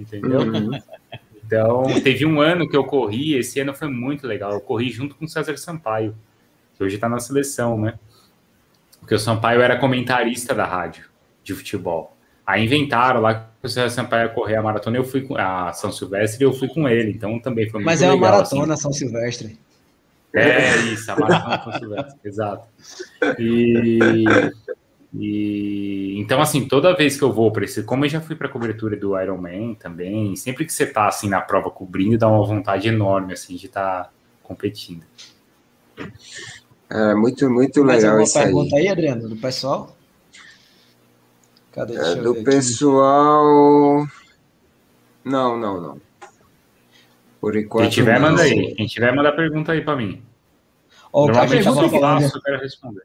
entendeu? 0.00 0.40
Uhum. 0.40 0.70
Então, 1.44 1.82
teve 2.02 2.24
um 2.24 2.40
ano 2.40 2.68
que 2.68 2.76
eu 2.76 2.84
corri, 2.84 3.34
esse 3.34 3.58
ano 3.58 3.74
foi 3.74 3.88
muito 3.88 4.26
legal. 4.26 4.52
Eu 4.52 4.60
corri 4.60 4.90
junto 4.90 5.14
com 5.16 5.24
o 5.24 5.28
César 5.28 5.56
Sampaio, 5.56 6.14
que 6.76 6.84
hoje 6.84 6.94
está 6.94 7.08
na 7.08 7.18
seleção, 7.18 7.78
né? 7.78 7.98
Porque 9.00 9.14
o 9.14 9.18
Sampaio 9.18 9.60
era 9.60 9.76
comentarista 9.76 10.54
da 10.54 10.64
rádio 10.64 11.06
de 11.42 11.54
futebol. 11.54 12.16
Aí 12.46 12.64
inventaram 12.64 13.20
lá 13.20 13.34
que 13.34 13.66
o 13.66 13.68
César 13.68 13.90
Sampaio 13.90 14.28
ia 14.28 14.34
correr 14.34 14.56
a 14.56 14.62
maratona, 14.62 14.96
eu 14.96 15.04
fui 15.04 15.22
com 15.22 15.36
a 15.36 15.72
São 15.72 15.90
Silvestre 15.90 16.44
e 16.44 16.46
eu 16.46 16.52
fui 16.52 16.68
com 16.68 16.88
ele, 16.88 17.10
então 17.10 17.38
também 17.38 17.68
foi 17.68 17.80
muito 17.80 17.86
Mas 17.86 18.00
legal. 18.00 18.16
Mas 18.16 18.22
é 18.22 18.28
uma 18.28 18.36
maratona 18.36 18.74
assim. 18.74 18.82
São 18.82 18.92
Silvestre. 18.92 19.58
É 20.32 20.76
isso, 20.92 21.10
a 21.10 21.16
maratona 21.16 21.62
São 21.64 21.72
Silvestre, 21.80 22.20
exato. 22.24 22.68
E 23.38 23.98
e 25.12 26.14
então, 26.20 26.40
assim, 26.40 26.68
toda 26.68 26.94
vez 26.94 27.16
que 27.16 27.24
eu 27.24 27.32
vou 27.32 27.50
para 27.50 27.64
esse, 27.64 27.82
como 27.82 28.04
eu 28.04 28.08
já 28.08 28.20
fui 28.20 28.36
para 28.36 28.46
a 28.46 28.50
cobertura 28.50 28.96
do 28.96 29.18
Iron 29.20 29.38
Man 29.38 29.74
também, 29.74 30.36
sempre 30.36 30.64
que 30.64 30.72
você 30.72 30.86
tá 30.86 31.08
assim 31.08 31.28
na 31.28 31.40
prova 31.40 31.70
cobrindo, 31.70 32.16
dá 32.16 32.28
uma 32.28 32.44
vontade 32.44 32.88
enorme 32.88 33.32
assim 33.32 33.56
de 33.56 33.66
estar 33.66 34.04
tá 34.04 34.10
competindo. 34.42 35.04
É 36.88 37.14
muito, 37.14 37.48
muito 37.50 37.82
legal 37.82 38.16
Mais 38.16 38.36
alguma 38.36 38.46
pergunta 38.46 38.76
aí. 38.76 38.82
aí, 38.82 38.88
Adriano, 38.88 39.28
do 39.28 39.36
pessoal? 39.36 39.96
Cadê? 41.72 41.94
É, 41.94 42.14
do 42.16 42.34
pessoal. 42.42 44.02
Aqui. 44.02 44.12
Não, 45.24 45.56
não, 45.56 45.80
não. 45.80 46.00
Por 47.40 47.56
enquanto. 47.56 47.82
Quem 47.82 47.90
tiver, 47.90 48.20
não. 48.20 48.30
manda 48.30 48.42
aí. 48.42 48.74
Quem 48.74 48.86
tiver, 48.86 49.14
manda 49.14 49.32
pergunta 49.32 49.72
aí 49.72 49.82
para 49.82 49.96
mim. 49.96 50.22
Oh, 51.12 51.26
Normalmente 51.26 51.66
eu 51.66 51.74
só 51.74 51.88
faço, 51.88 52.36
eu 52.36 52.42
quero 52.42 52.60
responder. 52.60 53.02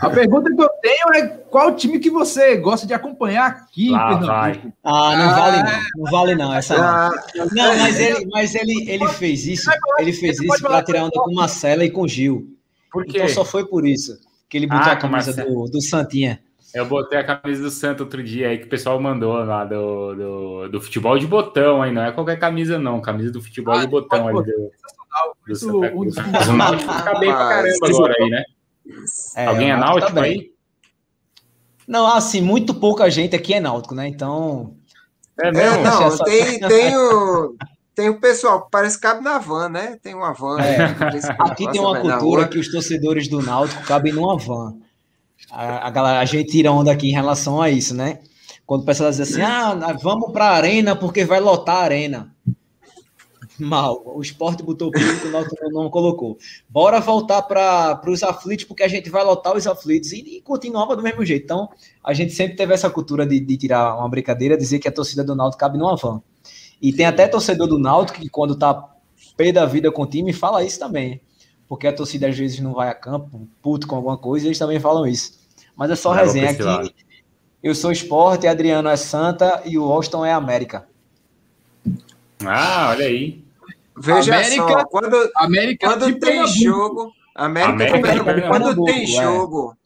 A 0.00 0.08
pergunta 0.08 0.54
que 0.54 0.62
eu 0.62 0.68
tenho 0.80 1.14
é 1.14 1.26
qual 1.50 1.76
time 1.76 1.98
que 1.98 2.10
você 2.10 2.56
gosta 2.56 2.86
de 2.86 2.94
acompanhar 2.94 3.46
aqui 3.46 3.90
Lá, 3.90 4.14
vai. 4.14 4.72
Ah, 4.82 5.16
não 5.16 5.30
vale 5.30 5.62
não. 5.62 5.82
Não 5.96 6.10
vale 6.10 6.34
não, 6.34 6.54
essa 6.54 6.78
não. 6.78 6.84
Ah, 6.84 7.10
não, 7.52 7.78
mas 7.78 8.00
ele, 8.00 8.26
mas 8.32 8.54
ele, 8.54 8.90
ele 8.90 9.06
fez 9.08 9.46
isso, 9.46 9.70
ele 9.98 10.12
fez 10.12 10.40
isso 10.40 10.62
para 10.62 10.82
tirar 10.82 11.04
onda 11.04 11.20
com 11.20 11.34
Marcela 11.34 11.84
e 11.84 11.90
com 11.90 12.08
Gil. 12.08 12.56
Por 12.90 13.04
quê? 13.04 13.18
Então 13.18 13.28
só 13.28 13.44
foi 13.44 13.66
por 13.66 13.86
isso 13.86 14.18
que 14.48 14.56
ele 14.56 14.66
botou 14.66 14.88
ah, 14.88 14.92
a 14.92 14.96
camisa 14.96 15.32
do, 15.32 15.64
do 15.64 15.82
Santinha. 15.82 16.40
Eu 16.74 16.86
botei 16.86 17.18
a 17.18 17.24
camisa 17.24 17.62
do 17.62 17.70
Santo 17.70 18.04
outro 18.04 18.22
dia 18.22 18.48
aí 18.48 18.58
que 18.58 18.66
o 18.66 18.68
pessoal 18.68 19.00
mandou 19.00 19.32
lá 19.44 19.64
do, 19.64 20.14
do, 20.14 20.68
do 20.68 20.80
futebol 20.80 21.18
de 21.18 21.26
botão 21.26 21.82
aí, 21.82 21.92
não 21.92 22.02
é 22.02 22.12
qualquer 22.12 22.38
camisa, 22.38 22.78
não. 22.78 23.00
Camisa 23.00 23.30
do 23.30 23.42
futebol 23.42 23.74
ah, 23.74 23.80
de 23.80 23.86
botão 23.86 24.26
ali. 24.26 24.42
Do, 24.42 24.72
do 25.46 25.56
Santa 25.56 25.90
Cruz. 25.90 26.14
Mas 26.32 26.48
o 26.48 26.52
Náutico 26.52 26.92
fica 26.92 27.18
bem 27.18 27.30
pra 27.30 27.48
caramba 27.48 27.88
agora 27.88 28.14
aí, 28.18 28.30
né? 28.30 28.44
É, 29.36 29.46
Alguém 29.46 29.70
é 29.70 29.76
Náutico 29.76 30.12
tá 30.12 30.22
aí? 30.22 30.52
Não, 31.86 32.06
assim, 32.06 32.40
muito 32.40 32.74
pouca 32.74 33.10
gente 33.10 33.36
aqui 33.36 33.54
é 33.54 33.60
Náutico, 33.60 33.94
né? 33.94 34.08
Então. 34.08 34.74
É, 35.40 35.50
mesmo? 35.50 35.78
é 35.78 35.82
não, 35.82 36.06
essa... 36.06 36.24
tem, 36.24 36.60
tem 36.60 36.96
o. 36.96 37.56
Tem 37.94 38.08
o 38.08 38.18
pessoal, 38.18 38.68
parece 38.68 38.96
que 38.96 39.02
cabe 39.02 39.22
na 39.22 39.38
van, 39.38 39.68
né? 39.68 39.96
Tem 40.02 40.14
uma 40.14 40.32
van. 40.32 40.60
É. 40.60 40.96
Aqui 41.38 41.70
tem 41.70 41.80
uma 41.80 42.00
cultura 42.00 42.48
que 42.48 42.58
os 42.58 42.68
torcedores 42.68 43.28
do 43.28 43.40
Náutico 43.40 43.84
cabem 43.84 44.12
numa 44.12 44.36
van. 44.36 44.74
A, 45.48 45.86
a, 45.86 45.90
galera, 45.90 46.18
a 46.18 46.24
gente 46.24 46.50
tira 46.50 46.72
onda 46.72 46.90
aqui 46.90 47.08
em 47.08 47.12
relação 47.12 47.62
a 47.62 47.70
isso, 47.70 47.94
né? 47.94 48.18
Quando 48.66 48.82
o 48.82 48.84
pessoal 48.84 49.10
diz 49.10 49.20
assim, 49.20 49.42
ah, 49.42 49.96
vamos 50.02 50.32
para 50.32 50.46
a 50.46 50.54
arena 50.54 50.96
porque 50.96 51.24
vai 51.24 51.38
lotar 51.38 51.76
a 51.76 51.82
arena. 51.82 52.33
Mal. 53.58 54.02
O 54.04 54.20
esporte 54.20 54.62
botou 54.62 54.90
público, 54.90 55.28
o 55.28 55.30
Náutico 55.30 55.70
não 55.70 55.88
colocou. 55.88 56.36
Bora 56.68 57.00
voltar 57.00 57.42
para 57.42 58.00
os 58.06 58.22
aflitos, 58.22 58.64
porque 58.64 58.82
a 58.82 58.88
gente 58.88 59.08
vai 59.08 59.22
lotar 59.22 59.56
os 59.56 59.66
aflitos 59.66 60.12
e, 60.12 60.38
e, 60.38 60.40
continuava 60.40 60.96
do 60.96 61.02
mesmo 61.02 61.24
jeito. 61.24 61.44
Então, 61.44 61.68
a 62.02 62.12
gente 62.12 62.32
sempre 62.32 62.56
teve 62.56 62.74
essa 62.74 62.90
cultura 62.90 63.24
de, 63.24 63.38
de 63.38 63.56
tirar 63.56 63.96
uma 63.96 64.08
brincadeira, 64.08 64.56
dizer 64.56 64.78
que 64.80 64.88
a 64.88 64.92
torcida 64.92 65.22
do 65.22 65.34
Náutico 65.36 65.60
cabe 65.60 65.78
numa 65.78 65.96
van. 65.96 66.20
E 66.82 66.92
tem 66.92 67.06
até 67.06 67.28
torcedor 67.28 67.68
do 67.68 67.78
Náutico 67.78 68.20
que, 68.20 68.28
quando 68.28 68.56
tá 68.56 68.90
pé 69.36 69.52
da 69.52 69.64
vida 69.64 69.90
com 69.90 70.02
o 70.02 70.06
time, 70.06 70.32
fala 70.32 70.64
isso 70.64 70.78
também. 70.78 71.20
Porque 71.68 71.86
a 71.86 71.92
torcida 71.92 72.28
às 72.28 72.36
vezes 72.36 72.60
não 72.60 72.74
vai 72.74 72.88
a 72.88 72.94
campo, 72.94 73.48
puto 73.62 73.86
com 73.86 73.96
alguma 73.96 74.18
coisa, 74.18 74.46
e 74.46 74.48
eles 74.48 74.58
também 74.58 74.80
falam 74.80 75.06
isso. 75.06 75.38
Mas 75.76 75.90
é 75.90 75.96
só 75.96 76.12
resenha 76.12 76.50
aqui. 76.50 76.94
Eu 77.62 77.74
sou 77.74 77.90
esporte, 77.90 78.46
Adriano 78.46 78.88
é 78.88 78.96
Santa 78.96 79.62
e 79.64 79.78
o 79.78 79.84
Austin 79.84 80.24
é 80.24 80.32
América. 80.32 80.86
Ah, 82.44 82.88
olha 82.90 83.06
aí. 83.06 83.43
Veja 83.96 84.34
América, 84.34 84.68
só, 84.68 84.84
quando, 84.86 85.30
América 85.36 85.86
quando 85.86 86.18
tem 86.18 86.46
jogo, 86.46 87.12
América, 87.34 87.96
América 87.96 88.48
quando 88.48 88.84
tem 88.84 89.02
é. 89.02 89.06
jogo, 89.06 89.76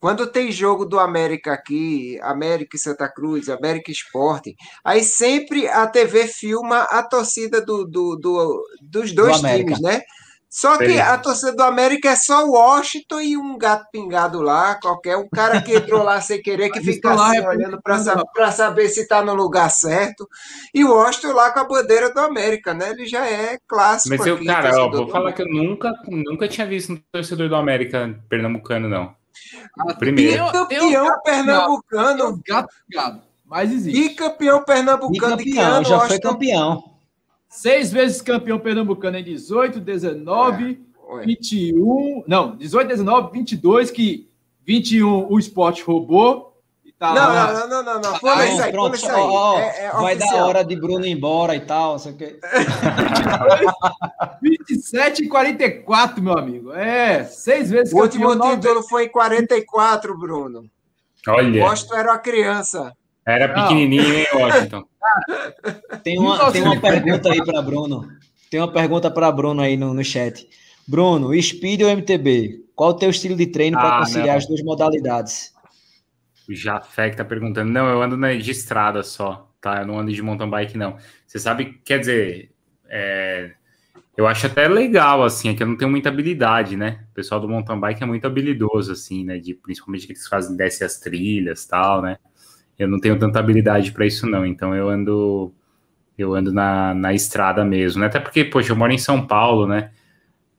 quando 0.00 0.26
tem 0.28 0.52
jogo 0.52 0.84
do 0.84 0.98
América 0.98 1.52
aqui, 1.52 2.18
América 2.22 2.76
e 2.76 2.80
Santa 2.80 3.08
Cruz, 3.08 3.48
América 3.48 3.90
Esporte, 3.90 4.54
aí 4.84 5.02
sempre 5.02 5.66
a 5.66 5.86
TV 5.88 6.28
filma 6.28 6.82
a 6.82 7.02
torcida 7.02 7.60
do, 7.60 7.84
do, 7.84 8.16
do 8.16 8.64
dos 8.80 9.12
dois 9.12 9.40
do 9.40 9.48
times, 9.48 9.80
né? 9.80 10.02
Só 10.50 10.78
que 10.78 10.98
a 10.98 11.18
torcida 11.18 11.52
do 11.52 11.62
América 11.62 12.08
é 12.08 12.16
só 12.16 12.46
o 12.46 12.52
Washington 12.52 13.20
e 13.20 13.36
um 13.36 13.58
gato 13.58 13.86
pingado 13.92 14.40
lá, 14.40 14.76
qualquer 14.76 15.16
um 15.18 15.28
cara 15.28 15.60
que 15.60 15.76
entrou 15.76 16.02
lá 16.02 16.22
sem 16.22 16.40
querer, 16.40 16.70
que 16.70 16.80
fica 16.80 17.12
assim, 17.12 17.36
é 17.36 17.48
olhando 17.48 17.78
para 17.82 18.50
saber 18.50 18.88
se 18.88 19.00
está 19.00 19.22
no 19.22 19.34
lugar 19.34 19.70
certo. 19.70 20.26
E 20.74 20.82
o 20.84 20.94
Washington 20.94 21.32
lá 21.32 21.52
com 21.52 21.60
a 21.60 21.64
bandeira 21.64 22.12
do 22.12 22.20
América, 22.20 22.72
né? 22.72 22.90
Ele 22.90 23.06
já 23.06 23.28
é 23.28 23.58
clássico. 23.68 24.16
Mas 24.16 24.26
eu, 24.26 24.36
aqui, 24.36 24.46
cara, 24.46 24.70
ó, 24.82 24.90
vou 24.90 25.08
falar 25.08 25.32
que 25.32 25.42
eu 25.42 25.48
nunca, 25.48 25.92
nunca 26.08 26.48
tinha 26.48 26.66
visto 26.66 26.94
um 26.94 27.02
torcedor 27.12 27.48
do 27.50 27.54
América 27.54 28.18
pernambucano, 28.28 28.88
não. 28.88 29.14
Ah, 29.78 29.94
Primeiro. 29.94 30.46
Bicampeão 30.46 31.22
pernambucano. 31.22 32.40
Gato 32.46 32.74
pingado. 32.88 33.22
Mas 33.44 33.72
existe. 33.72 34.00
Bicampeão 34.00 34.64
pernambucano 34.64 35.36
de 35.36 35.44
que 35.44 35.58
ano? 35.58 35.84
Já 35.84 36.00
foi 36.00 36.18
campeão. 36.18 36.97
Seis 37.48 37.90
vezes 37.90 38.20
campeão 38.20 38.58
pernambucano 38.58 39.16
em 39.16 39.24
18, 39.24 39.80
19, 39.80 40.82
é, 41.20 41.24
21. 41.24 42.24
Não, 42.26 42.54
18, 42.56 42.88
19, 42.88 43.32
22, 43.32 43.90
que 43.90 44.28
21 44.66 45.26
o 45.30 45.38
esporte 45.38 45.82
roubou. 45.82 46.48
Tá 46.98 47.14
não, 47.14 47.32
não, 47.32 47.52
não, 47.52 47.68
não, 47.68 47.84
não, 47.84 48.00
não. 48.10 48.18
Pula 48.18 48.44
isso 48.44 48.60
aí, 48.60 48.72
pula 48.72 48.96
isso 48.96 49.08
aí. 49.08 49.14
Ó, 49.14 49.54
ó, 49.54 49.58
é, 49.60 49.84
é 49.84 49.92
vai 49.92 50.16
oficial. 50.16 50.36
dar 50.36 50.46
hora 50.46 50.64
de 50.64 50.74
Bruno 50.74 51.06
ir 51.06 51.12
embora 51.12 51.54
e 51.54 51.60
tal, 51.60 51.96
sei 51.96 52.12
que. 52.14 52.40
27 54.42 55.24
e 55.24 55.28
44, 55.28 56.20
meu 56.20 56.36
amigo. 56.36 56.72
É, 56.72 57.22
seis 57.22 57.70
vezes 57.70 57.94
O 57.94 57.98
último 57.98 58.34
título 58.40 58.82
foi 58.82 59.04
em 59.04 59.08
44, 59.08 60.18
Bruno. 60.18 60.68
Olha. 61.28 61.64
Washington 61.64 61.94
era 61.94 62.10
uma 62.10 62.18
criança. 62.18 62.92
Era 63.28 63.46
pequenininho, 63.46 64.14
hein, 64.14 64.26
Washington? 64.34 64.84
Tem 66.02 66.18
uma, 66.18 66.52
tem 66.52 66.62
uma 66.62 66.80
pergunta 66.80 67.32
aí 67.32 67.44
para 67.44 67.60
Bruno. 67.60 68.08
Tem 68.50 68.60
uma 68.60 68.70
pergunta 68.70 69.10
para 69.10 69.32
Bruno 69.32 69.60
aí 69.60 69.76
no, 69.76 69.92
no 69.92 70.04
chat. 70.04 70.48
Bruno, 70.86 71.30
Speed 71.40 71.82
ou 71.82 71.90
MTB? 71.90 72.64
Qual 72.74 72.90
o 72.90 72.94
teu 72.94 73.10
estilo 73.10 73.36
de 73.36 73.46
treino 73.46 73.76
para 73.76 73.96
ah, 73.96 73.98
conciliar 74.00 74.28
não. 74.28 74.36
as 74.36 74.46
duas 74.46 74.62
modalidades? 74.62 75.52
O 76.48 76.54
Jafé 76.54 77.10
que 77.10 77.16
tá 77.16 77.24
perguntando. 77.24 77.70
Não, 77.70 77.88
eu 77.88 78.02
ando 78.02 78.16
na, 78.16 78.32
de 78.32 78.50
estrada 78.50 79.02
só, 79.02 79.50
tá? 79.60 79.80
Eu 79.80 79.86
não 79.86 79.98
ando 79.98 80.12
de 80.12 80.22
mountain 80.22 80.48
bike, 80.48 80.78
não. 80.78 80.96
Você 81.26 81.38
sabe, 81.38 81.80
quer 81.84 81.98
dizer, 81.98 82.52
é, 82.88 83.52
eu 84.16 84.26
acho 84.26 84.46
até 84.46 84.68
legal, 84.68 85.22
assim, 85.22 85.50
é 85.50 85.54
que 85.54 85.62
eu 85.62 85.66
não 85.66 85.76
tenho 85.76 85.90
muita 85.90 86.08
habilidade, 86.08 86.76
né? 86.76 87.04
O 87.10 87.14
pessoal 87.14 87.40
do 87.40 87.48
mountain 87.48 87.78
bike 87.78 88.02
é 88.02 88.06
muito 88.06 88.26
habilidoso, 88.26 88.92
assim, 88.92 89.24
né? 89.24 89.38
De, 89.38 89.54
principalmente 89.54 90.06
que 90.06 90.12
eles 90.12 90.26
fazem, 90.26 90.56
desce 90.56 90.84
as 90.84 90.98
trilhas 90.98 91.66
tal, 91.66 92.00
né? 92.00 92.18
Eu 92.78 92.88
não 92.88 93.00
tenho 93.00 93.18
tanta 93.18 93.38
habilidade 93.38 93.92
para 93.92 94.06
isso 94.06 94.26
não, 94.26 94.46
então 94.46 94.74
eu 94.74 94.88
ando 94.88 95.52
eu 96.16 96.34
ando 96.34 96.52
na, 96.52 96.94
na 96.94 97.14
estrada 97.14 97.64
mesmo, 97.64 98.00
né? 98.00 98.06
até 98.06 98.18
porque, 98.18 98.44
poxa, 98.44 98.72
eu 98.72 98.76
moro 98.76 98.92
em 98.92 98.98
São 98.98 99.24
Paulo, 99.24 99.68
né? 99.68 99.92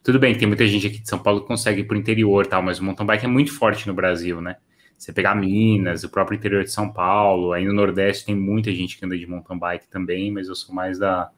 Tudo 0.01 0.17
bem, 0.17 0.38
tem 0.38 0.47
muita 0.47 0.65
gente 0.65 0.88
aqui 0.88 0.99
de 0.99 1.09
São 1.09 1.20
Paulo 1.20 1.41
que 1.41 1.47
consegue 1.47 1.82
ir 1.82 1.84
pro 1.84 1.97
interior, 1.97 2.47
tal, 2.47 2.63
mas 2.63 2.80
o 2.80 2.84
mountain 2.84 3.05
bike 3.05 3.26
é 3.26 3.28
muito 3.28 3.53
forte 3.53 3.86
no 3.86 3.93
Brasil, 3.93 4.39
né? 4.39 4.55
Você 4.97 5.11
pegar 5.11 5.36
Minas, 5.36 6.03
o 6.03 6.09
próprio 6.09 6.38
interior 6.38 6.63
de 6.63 6.72
São 6.72 6.91
Paulo, 6.91 7.51
aí 7.51 7.65
no 7.65 7.74
Nordeste 7.74 8.26
tem 8.26 8.36
muita 8.36 8.72
gente 8.72 8.97
que 8.97 9.05
anda 9.05 9.17
de 9.17 9.28
mountain 9.28 9.57
bike 9.57 9.88
também, 9.88 10.32
mas 10.32 10.47
eu 10.47 10.55
sou 10.55 10.74
mais 10.74 10.97
da 10.97 11.30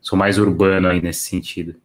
sou 0.00 0.18
mais 0.18 0.38
urbano 0.38 0.88
aí 0.88 1.00
nesse 1.00 1.20
sentido. 1.20 1.76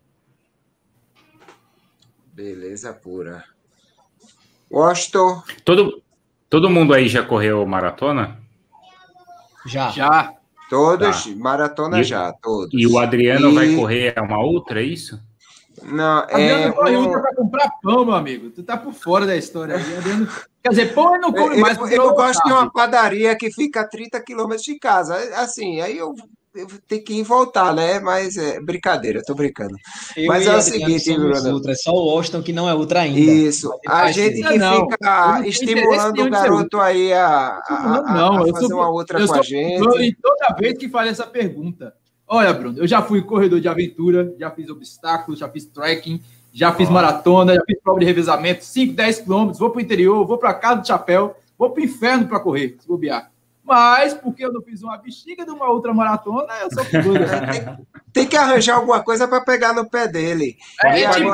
Beleza 2.33 2.93
pura. 2.93 3.45
Gosto. 4.69 5.43
Todo 5.63 6.03
Todo 6.49 6.69
mundo 6.69 6.93
aí 6.93 7.07
já 7.07 7.23
correu 7.23 7.65
maratona? 7.65 8.37
Já. 9.65 9.89
Já. 9.91 10.33
Todos, 10.69 11.25
tá. 11.25 11.31
maratona 11.35 11.99
e, 11.99 12.03
já, 12.03 12.31
todos. 12.31 12.69
E 12.73 12.85
o 12.85 12.99
Adriano 12.99 13.49
e... 13.49 13.55
vai 13.55 13.75
correr 13.75 14.13
uma 14.19 14.39
outra, 14.39 14.81
é 14.81 14.85
isso? 14.85 15.19
Não, 15.83 16.19
Adriano 16.19 16.63
é. 16.63 16.71
corre 16.71 16.95
outra 16.95 17.21
para 17.21 17.35
comprar 17.35 17.71
pão, 17.81 18.05
meu 18.05 18.13
amigo. 18.13 18.51
Tu 18.51 18.61
tá 18.61 18.77
por 18.77 18.93
fora 18.93 19.25
da 19.25 19.35
história. 19.35 19.75
Adriano... 19.75 20.27
Quer 20.61 20.69
dizer, 20.69 20.93
pão 20.93 21.15
ele 21.15 21.21
não 21.21 21.33
come 21.33 21.57
mais. 21.57 21.77
Eu, 21.77 21.87
eu 21.87 22.13
gosto 22.13 22.43
de 22.43 22.51
uma 22.51 22.69
padaria 22.71 23.35
que 23.35 23.51
fica 23.51 23.81
a 23.81 23.87
30 23.87 24.19
quilômetros 24.21 24.63
de 24.63 24.77
casa. 24.77 25.15
Assim, 25.35 25.81
aí 25.81 25.97
eu 25.97 26.13
tem 26.87 27.03
que 27.03 27.13
ir 27.13 27.23
voltar, 27.23 27.73
né? 27.73 27.99
Mas 27.99 28.35
é 28.35 28.59
brincadeira, 28.59 29.21
tô 29.23 29.35
brincando. 29.35 29.75
Eu 30.17 30.27
Mas 30.27 30.47
é 30.47 30.55
o 30.55 30.61
seguinte, 30.61 31.13
Bruno. 31.13 31.53
Ultra, 31.53 31.71
é 31.73 31.75
só 31.75 31.91
o 31.91 32.05
Washington 32.05 32.41
que 32.41 32.51
não 32.51 32.67
é 32.67 32.73
ultra 32.73 33.01
ainda. 33.01 33.19
Isso. 33.19 33.71
A 33.87 34.11
gente 34.11 34.41
que 34.41 34.57
não, 34.57 34.89
fica 34.89 35.47
estimulando 35.47 36.21
o 36.21 36.29
garoto 36.29 36.79
aí 36.79 37.13
a, 37.13 37.61
a, 37.67 37.97
a, 37.97 38.13
não, 38.13 38.37
a 38.37 38.47
fazer 38.47 38.67
sou, 38.67 38.77
uma 38.77 38.89
outra 38.89 39.25
com 39.25 39.33
a 39.33 39.41
gente. 39.41 40.01
E 40.01 40.15
toda 40.15 40.55
vez 40.59 40.77
que 40.77 40.89
faz 40.89 41.09
essa 41.09 41.27
pergunta. 41.27 41.93
Olha, 42.27 42.53
Bruno, 42.53 42.77
eu 42.77 42.87
já 42.87 43.01
fui 43.01 43.21
corredor 43.23 43.59
de 43.59 43.67
aventura, 43.67 44.35
já 44.39 44.51
fiz 44.51 44.69
obstáculos, 44.69 45.39
já 45.39 45.49
fiz 45.49 45.65
trekking, 45.65 46.21
já 46.53 46.71
fiz 46.73 46.87
oh. 46.87 46.91
maratona, 46.91 47.55
já 47.55 47.61
fiz 47.65 47.79
prova 47.81 47.99
de 47.99 48.05
revezamento, 48.05 48.63
5, 48.63 48.93
10 48.93 49.19
quilômetros, 49.21 49.59
vou 49.59 49.71
para 49.71 49.79
o 49.79 49.81
interior, 49.81 50.25
vou 50.27 50.37
para 50.37 50.53
casa 50.53 50.81
do 50.81 50.87
chapéu, 50.87 51.35
vou 51.57 51.71
para 51.71 51.81
o 51.81 51.85
inferno 51.85 52.27
para 52.27 52.39
correr, 52.39 52.75
se 52.79 52.87
bobear. 52.87 53.31
Mas, 53.69 54.15
porque 54.15 54.43
eu 54.43 54.51
não 54.51 54.63
fiz 54.63 54.81
uma 54.81 54.97
bexiga 54.97 55.45
de 55.45 55.51
uma 55.51 55.69
outra 55.69 55.93
maratona, 55.93 56.51
eu 56.63 56.73
sou 56.73 56.83
figura. 56.89 57.27
tem, 57.51 57.87
tem 58.11 58.27
que 58.27 58.35
arranjar 58.35 58.77
alguma 58.77 59.03
coisa 59.03 59.27
para 59.27 59.41
pegar 59.41 59.73
no 59.73 59.87
pé 59.87 60.07
dele. 60.07 60.57
É, 60.83 61.03
é 61.03 61.09
tipo, 61.11 61.29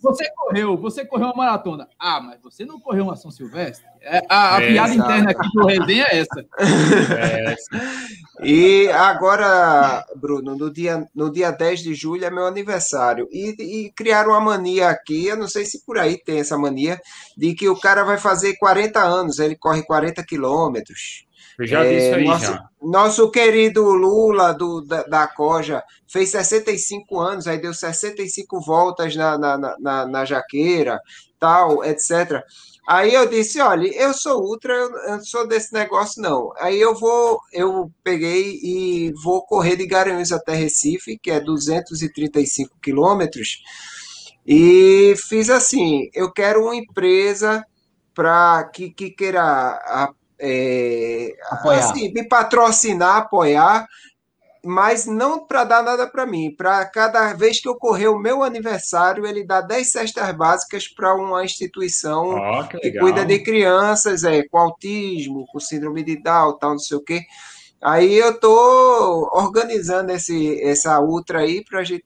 você 0.00 0.30
correu, 0.34 0.74
você 0.78 1.04
correu 1.04 1.26
uma 1.26 1.36
maratona. 1.36 1.86
Ah, 1.98 2.18
mas 2.18 2.40
você 2.42 2.64
não 2.64 2.80
correu 2.80 3.04
uma 3.04 3.14
São 3.14 3.30
Silvestre? 3.30 3.86
É, 4.00 4.22
a, 4.30 4.56
a 4.56 4.62
é, 4.62 4.68
piada 4.68 4.94
exato. 4.94 5.10
interna 5.10 5.30
aqui 5.32 5.48
do 5.52 5.66
resenha 5.66 6.06
é 6.08 6.18
essa. 6.20 6.46
É, 7.18 7.56
e 8.42 8.88
agora, 8.88 10.02
Bruno, 10.16 10.56
no 10.56 10.72
dia, 10.72 11.06
no 11.14 11.30
dia 11.30 11.50
10 11.50 11.80
de 11.80 11.94
julho 11.94 12.24
é 12.24 12.30
meu 12.30 12.46
aniversário. 12.46 13.28
E, 13.30 13.54
e 13.58 13.92
criaram 13.92 14.30
uma 14.30 14.40
mania 14.40 14.88
aqui, 14.88 15.26
eu 15.26 15.36
não 15.36 15.46
sei 15.46 15.66
se 15.66 15.84
por 15.84 15.98
aí 15.98 16.16
tem 16.16 16.40
essa 16.40 16.56
mania, 16.56 16.98
de 17.36 17.54
que 17.54 17.68
o 17.68 17.78
cara 17.78 18.02
vai 18.02 18.16
fazer 18.16 18.56
40 18.56 18.98
anos, 18.98 19.38
ele 19.38 19.56
corre 19.56 19.82
40 19.82 20.24
quilômetros. 20.24 21.28
Eu 21.60 21.66
já 21.66 21.82
vi 21.82 21.98
isso 21.98 22.14
aí, 22.14 22.24
nosso, 22.24 22.44
já. 22.46 22.68
Nosso 22.80 23.30
querido 23.30 23.84
Lula, 23.90 24.54
do, 24.54 24.80
da, 24.80 25.02
da 25.02 25.28
Coja, 25.28 25.84
fez 26.10 26.30
65 26.30 27.20
anos, 27.20 27.46
aí 27.46 27.60
deu 27.60 27.74
65 27.74 28.58
voltas 28.62 29.14
na, 29.14 29.36
na, 29.36 29.76
na, 29.78 30.06
na 30.06 30.24
jaqueira, 30.24 30.98
tal, 31.38 31.84
etc. 31.84 32.42
Aí 32.88 33.12
eu 33.12 33.28
disse, 33.28 33.60
olha, 33.60 33.86
eu 33.94 34.14
sou 34.14 34.40
ultra, 34.42 34.72
eu 34.72 35.10
não 35.10 35.22
sou 35.22 35.46
desse 35.46 35.74
negócio 35.74 36.22
não. 36.22 36.50
Aí 36.56 36.80
eu 36.80 36.94
vou, 36.94 37.38
eu 37.52 37.92
peguei 38.02 38.58
e 38.62 39.12
vou 39.22 39.44
correr 39.44 39.76
de 39.76 39.86
Garanhuns 39.86 40.32
até 40.32 40.54
Recife, 40.54 41.18
que 41.18 41.30
é 41.30 41.40
235 41.40 42.74
quilômetros, 42.80 43.58
e 44.46 45.14
fiz 45.28 45.50
assim, 45.50 46.08
eu 46.14 46.32
quero 46.32 46.62
uma 46.62 46.74
empresa 46.74 47.62
para 48.14 48.64
que, 48.72 48.88
que 48.90 49.10
queira 49.10 49.78
é, 50.40 51.34
assim, 51.78 52.12
me 52.12 52.26
patrocinar, 52.26 53.18
apoiar, 53.18 53.86
mas 54.64 55.06
não 55.06 55.46
para 55.46 55.64
dar 55.64 55.82
nada 55.82 56.06
para 56.06 56.26
mim. 56.26 56.54
Para 56.54 56.84
cada 56.84 57.32
vez 57.34 57.60
que 57.60 57.68
ocorrer 57.68 58.10
o 58.10 58.18
meu 58.18 58.42
aniversário, 58.42 59.26
ele 59.26 59.44
dá 59.44 59.60
10 59.60 59.90
cestas 59.90 60.32
básicas 60.32 60.88
para 60.88 61.14
uma 61.14 61.44
instituição 61.44 62.36
oh, 62.36 62.66
que, 62.68 62.78
que, 62.78 62.98
cuida 62.98 63.24
de 63.24 63.38
crianças 63.38 64.24
é, 64.24 64.42
com 64.42 64.58
autismo, 64.58 65.46
com 65.52 65.60
síndrome 65.60 66.02
de 66.02 66.16
Down, 66.16 66.58
tal, 66.58 66.72
não 66.72 66.78
sei 66.78 66.96
o 66.96 67.02
quê. 67.02 67.22
Aí 67.82 68.14
eu 68.14 68.38
tô 68.38 69.30
organizando 69.32 70.12
esse, 70.12 70.62
essa 70.62 71.00
ultra 71.00 71.40
aí 71.40 71.64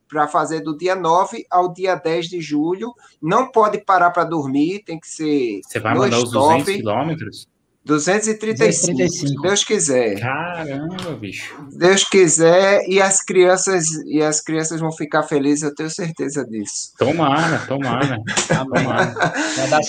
para 0.08 0.28
fazer 0.28 0.60
do 0.60 0.76
dia 0.76 0.94
9 0.94 1.44
ao 1.50 1.72
dia 1.72 1.96
10 1.96 2.28
de 2.28 2.40
julho. 2.40 2.94
Não 3.20 3.50
pode 3.50 3.78
parar 3.78 4.10
para 4.10 4.22
dormir, 4.22 4.84
tem 4.84 5.00
que 5.00 5.08
ser. 5.08 5.60
Você 5.64 5.80
vai 5.80 5.94
mandar 5.94 6.18
os 6.18 6.30
200 6.30 6.76
quilômetros? 6.76 7.48
235, 7.84 8.96
235, 8.96 9.28
se 9.28 9.42
Deus 9.42 9.64
quiser. 9.64 10.18
Caramba, 10.18 11.16
bicho. 11.16 11.54
Deus 11.76 12.04
quiser 12.04 12.80
e 12.88 13.00
as 13.00 13.22
crianças 13.22 13.84
e 14.06 14.22
as 14.22 14.40
crianças 14.40 14.80
vão 14.80 14.90
ficar 14.90 15.22
felizes, 15.24 15.64
eu 15.64 15.74
tenho 15.74 15.90
certeza 15.90 16.44
disso. 16.46 16.94
Tomara, 16.98 17.58
tomara. 17.66 18.22
tomara. 18.48 19.14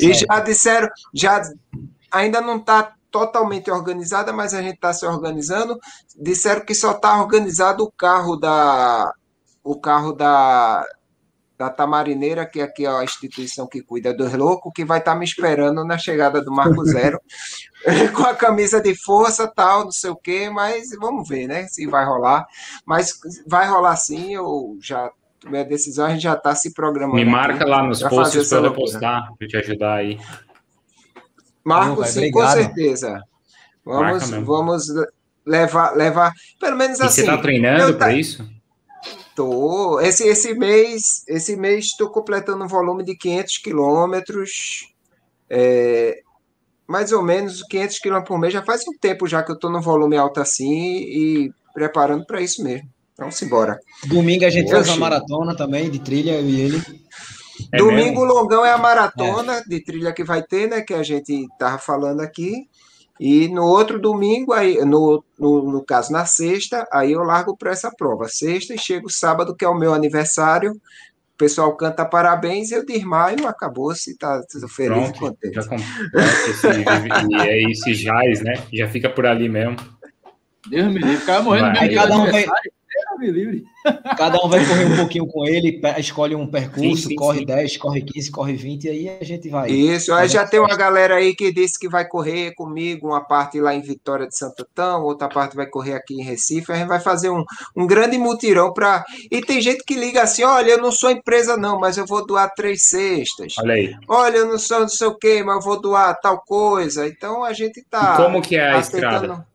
e 0.02 0.14
já 0.14 0.40
disseram, 0.42 0.90
já 1.14 1.42
ainda 2.12 2.42
não 2.42 2.58
está 2.58 2.94
totalmente 3.10 3.72
organizada, 3.72 4.34
mas 4.34 4.54
a 4.54 4.62
gente 4.62 4.76
está 4.76 4.92
se 4.92 5.06
organizando. 5.06 5.80
Disseram 6.20 6.66
que 6.66 6.76
só 6.76 6.92
está 6.92 7.18
organizado 7.22 7.84
o 7.86 7.92
carro 7.92 8.36
da 8.36 9.14
o 9.64 9.80
carro 9.80 10.12
da 10.12 10.86
da 11.58 11.70
Tamarineira, 11.70 12.46
que 12.46 12.62
aqui 12.62 12.86
é 12.86 12.90
a 12.90 13.04
instituição 13.04 13.66
que 13.68 13.82
cuida 13.82 14.14
dos 14.14 14.34
loucos, 14.34 14.72
que 14.76 14.84
vai 14.84 15.00
estar 15.00 15.14
tá 15.14 15.18
me 15.18 15.24
esperando 15.24 15.86
na 15.86 15.98
chegada 15.98 16.42
do 16.42 16.52
Marco 16.52 16.84
Zero, 16.86 17.20
com 18.16 18.24
a 18.24 18.36
camisa 18.36 18.82
de 18.82 18.96
força, 18.96 19.48
tal, 19.48 19.86
não 19.86 19.92
sei 19.92 20.10
o 20.10 20.16
quê, 20.16 20.50
mas 20.50 20.90
vamos 21.00 21.28
ver, 21.28 21.48
né, 21.48 21.66
se 21.68 21.88
vai 21.88 22.06
rolar. 22.06 22.46
Mas 22.86 23.14
vai 23.48 23.68
rolar 23.68 23.96
sim, 23.96 24.34
eu 24.34 24.78
já 24.82 25.10
tomei 25.40 25.62
a 25.62 25.66
decisão, 25.66 26.06
a 26.06 26.10
gente 26.10 26.24
já 26.24 26.34
está 26.34 26.54
se 26.54 26.74
programando. 26.74 27.16
Me 27.16 27.26
marca 27.26 27.62
aqui, 27.62 27.70
lá 27.70 27.84
nos 27.84 28.04
posts 28.04 28.50
para 28.50 28.66
eu 28.66 28.74
postar, 28.74 29.30
para 29.38 29.48
te 29.48 29.58
ajudar 29.58 29.96
aí. 29.96 30.20
Marco, 31.64 32.04
sim, 32.06 32.20
obrigado. 32.20 32.44
com 32.44 32.62
certeza. 32.62 33.22
Vamos, 33.84 34.30
vamos 34.30 34.88
levar, 35.46 35.96
levar, 35.96 36.34
pelo 36.60 36.76
menos 36.76 37.00
e 37.00 37.04
assim. 37.04 37.16
Você 37.16 37.22
está 37.22 37.38
treinando 37.38 37.98
para 37.98 38.14
isso? 38.14 38.55
Tô. 39.36 40.00
Esse, 40.00 40.26
esse 40.28 40.54
mês 40.54 41.24
esse 41.28 41.56
mês 41.56 41.86
estou 41.86 42.10
completando 42.10 42.64
um 42.64 42.68
volume 42.68 43.04
de 43.04 43.16
500 43.16 43.58
quilômetros. 43.58 44.94
É, 45.50 46.22
mais 46.88 47.12
ou 47.12 47.22
menos 47.22 47.64
500 47.64 48.00
quilômetros 48.00 48.28
por 48.28 48.40
mês. 48.40 48.54
Já 48.54 48.64
faz 48.64 48.82
um 48.88 48.98
tempo 49.00 49.28
já 49.28 49.44
que 49.44 49.52
eu 49.52 49.56
estou 49.56 49.72
no 49.72 49.82
volume 49.82 50.18
alto 50.18 50.40
assim 50.40 50.72
e 50.72 51.52
preparando 51.74 52.26
para 52.26 52.42
isso 52.42 52.64
mesmo. 52.64 52.88
Vamos 53.18 53.42
embora. 53.42 53.80
Domingo 54.06 54.46
a 54.46 54.50
gente 54.50 54.70
faz 54.70 54.88
uma 54.90 54.98
maratona 54.98 55.56
também 55.56 55.90
de 55.90 56.00
trilha, 56.00 56.32
eu 56.32 56.50
e 56.50 56.62
ele. 56.62 56.84
É 57.72 57.78
Domingo 57.78 58.22
mesmo? 58.22 58.26
longão 58.26 58.66
é 58.66 58.72
a 58.72 58.78
maratona 58.78 59.58
é. 59.58 59.64
de 59.64 59.80
trilha 59.82 60.12
que 60.12 60.24
vai 60.24 60.44
ter, 60.44 60.70
né? 60.70 60.82
Que 60.82 60.94
a 60.94 61.04
gente 61.04 61.48
tava 61.58 61.78
falando 61.78 62.22
aqui. 62.22 62.68
E 63.20 63.48
no 63.48 63.64
outro 63.64 64.00
domingo, 64.00 64.52
aí, 64.52 64.84
no, 64.84 65.24
no, 65.40 65.72
no 65.72 65.86
caso 65.86 66.12
na 66.12 66.26
sexta, 66.26 66.86
aí 66.92 67.14
eu 67.14 67.24
largo 67.24 67.56
para 67.56 67.72
essa 67.72 67.90
prova. 67.90 68.28
Sexta 68.28 68.74
e 68.74 68.78
chego 68.78 69.10
sábado, 69.10 69.56
que 69.56 69.64
é 69.64 69.70
o 69.70 69.78
meu 69.78 69.94
aniversário. 69.94 70.72
O 70.74 71.38
pessoal 71.38 71.76
canta 71.76 72.06
parabéns, 72.06 72.72
eu 72.72 72.86
desmaio, 72.86 73.48
acabou-se, 73.48 74.18
tá 74.18 74.42
tudo 74.50 74.68
feliz 74.70 75.12
Pronto, 75.12 75.18
e 75.18 75.20
contente. 75.20 75.54
Já 75.54 75.62
esse, 76.48 76.68
e 77.30 77.36
é 77.36 77.72
esse 77.72 77.94
jazz, 77.94 78.42
né? 78.42 78.54
Já 78.72 78.88
fica 78.88 79.10
por 79.10 79.26
ali 79.26 79.50
mesmo. 79.50 79.76
Deus 80.70 80.88
me 80.88 81.00
livre, 81.00 81.18
ficava 81.18 81.44
morrendo 81.44 81.78
Vai, 81.78 81.94
cada 81.94 82.18
um 82.18 82.32
vai, 82.32 82.46
Cada 84.18 84.44
um 84.44 84.50
vai 84.50 84.66
correr 84.66 84.86
um 84.86 84.96
pouquinho 84.96 85.28
com 85.28 85.46
ele, 85.46 85.82
escolhe 85.98 86.36
um 86.36 86.48
percurso, 86.48 87.04
sim, 87.04 87.10
sim, 87.10 87.16
corre 87.16 87.40
sim. 87.40 87.46
10, 87.46 87.78
corre 87.78 88.02
15, 88.02 88.32
corre 88.32 88.54
20, 88.54 88.84
e 88.86 88.90
aí 88.90 89.18
a 89.22 89.24
gente 89.24 89.50
vai. 89.50 89.70
Isso, 89.70 90.14
aí 90.14 90.28
já 90.28 90.46
tem 90.46 90.60
uma 90.60 90.76
galera 90.76 91.16
aí 91.16 91.36
que 91.36 91.52
disse 91.52 91.80
que 91.80 91.88
vai 91.88 92.08
correr 92.08 92.54
comigo, 92.56 93.08
uma 93.08 93.24
parte 93.24 93.60
lá 93.60 93.74
em 93.74 93.82
Vitória 93.82 94.28
de 94.28 94.38
Santo 94.38 94.62
Antão, 94.62 95.04
outra 95.04 95.28
parte 95.28 95.56
vai 95.56 95.68
correr 95.68 95.94
aqui 95.94 96.16
em 96.16 96.24
Recife, 96.24 96.72
a 96.72 96.76
gente 96.76 96.88
vai 96.88 97.00
fazer 97.00 97.30
um, 97.30 97.44
um 97.76 97.86
grande 97.86 98.18
mutirão 98.18 98.74
para. 98.74 99.04
E 99.32 99.42
tem 99.42 99.62
gente 99.62 99.84
que 99.84 99.96
liga 99.96 100.24
assim: 100.24 100.44
olha, 100.44 100.72
eu 100.72 100.82
não 100.82 100.92
sou 100.92 101.12
empresa, 101.12 101.58
não, 101.58 101.80
mas 101.80 101.98
eu 101.98 102.06
vou 102.06 102.26
doar 102.26 102.52
três 102.56 102.84
cestas. 102.84 103.54
Olha 103.60 103.76
aí. 103.76 103.96
Olha, 104.08 104.38
eu 104.38 104.48
não 104.48 104.58
sou 104.58 104.82
não 104.82 104.90
sei 104.90 105.08
o 105.08 105.16
quê, 105.16 105.44
mas 105.44 105.56
eu 105.56 105.62
vou 105.62 105.80
doar 105.80 106.20
tal 106.20 106.42
coisa. 106.42 107.08
Então 107.08 107.44
a 107.44 107.54
gente 107.54 107.84
tá. 107.90 108.16
E 108.16 108.24
como 108.24 108.42
que 108.42 108.56
é 108.56 108.74
a 108.74 108.80
estrada? 108.80 109.46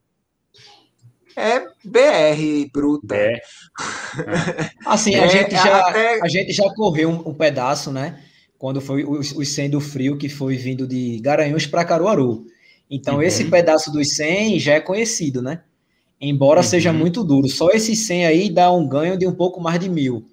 É 1.37 1.61
BR 1.85 2.70
bruta. 2.72 3.14
É. 3.14 3.41
Assim, 4.87 5.14
a, 5.14 5.24
é, 5.24 5.28
gente 5.28 5.53
já, 5.53 5.81
até... 5.81 6.20
a 6.22 6.28
gente 6.28 6.53
já 6.53 6.72
correu 6.74 7.11
um, 7.11 7.31
um 7.31 7.35
pedaço, 7.35 7.91
né? 7.91 8.20
Quando 8.59 8.81
foi 8.81 9.05
os, 9.05 9.33
os 9.33 9.49
100 9.55 9.70
do 9.70 9.81
frio, 9.81 10.18
que 10.18 10.28
foi 10.28 10.57
vindo 10.57 10.87
de 10.87 11.18
Garanhuns 11.20 11.66
para 11.66 11.85
Caruaru. 11.85 12.45
Então, 12.91 13.16
uhum. 13.16 13.22
esse 13.22 13.45
pedaço 13.45 13.93
dos 13.93 14.16
100 14.16 14.59
já 14.59 14.74
é 14.74 14.81
conhecido, 14.81 15.41
né? 15.41 15.62
Embora 16.20 16.61
uhum. 16.61 16.64
seja 16.64 16.93
muito 16.93 17.24
duro. 17.24 17.49
Só 17.49 17.70
esse 17.70 17.97
100 17.97 18.26
aí 18.26 18.51
dá 18.51 18.70
um 18.70 18.87
ganho 18.87 19.16
de 19.16 19.26
um 19.26 19.33
pouco 19.33 19.61
mais 19.61 19.78
de 19.81 19.89
mil. 19.89 20.26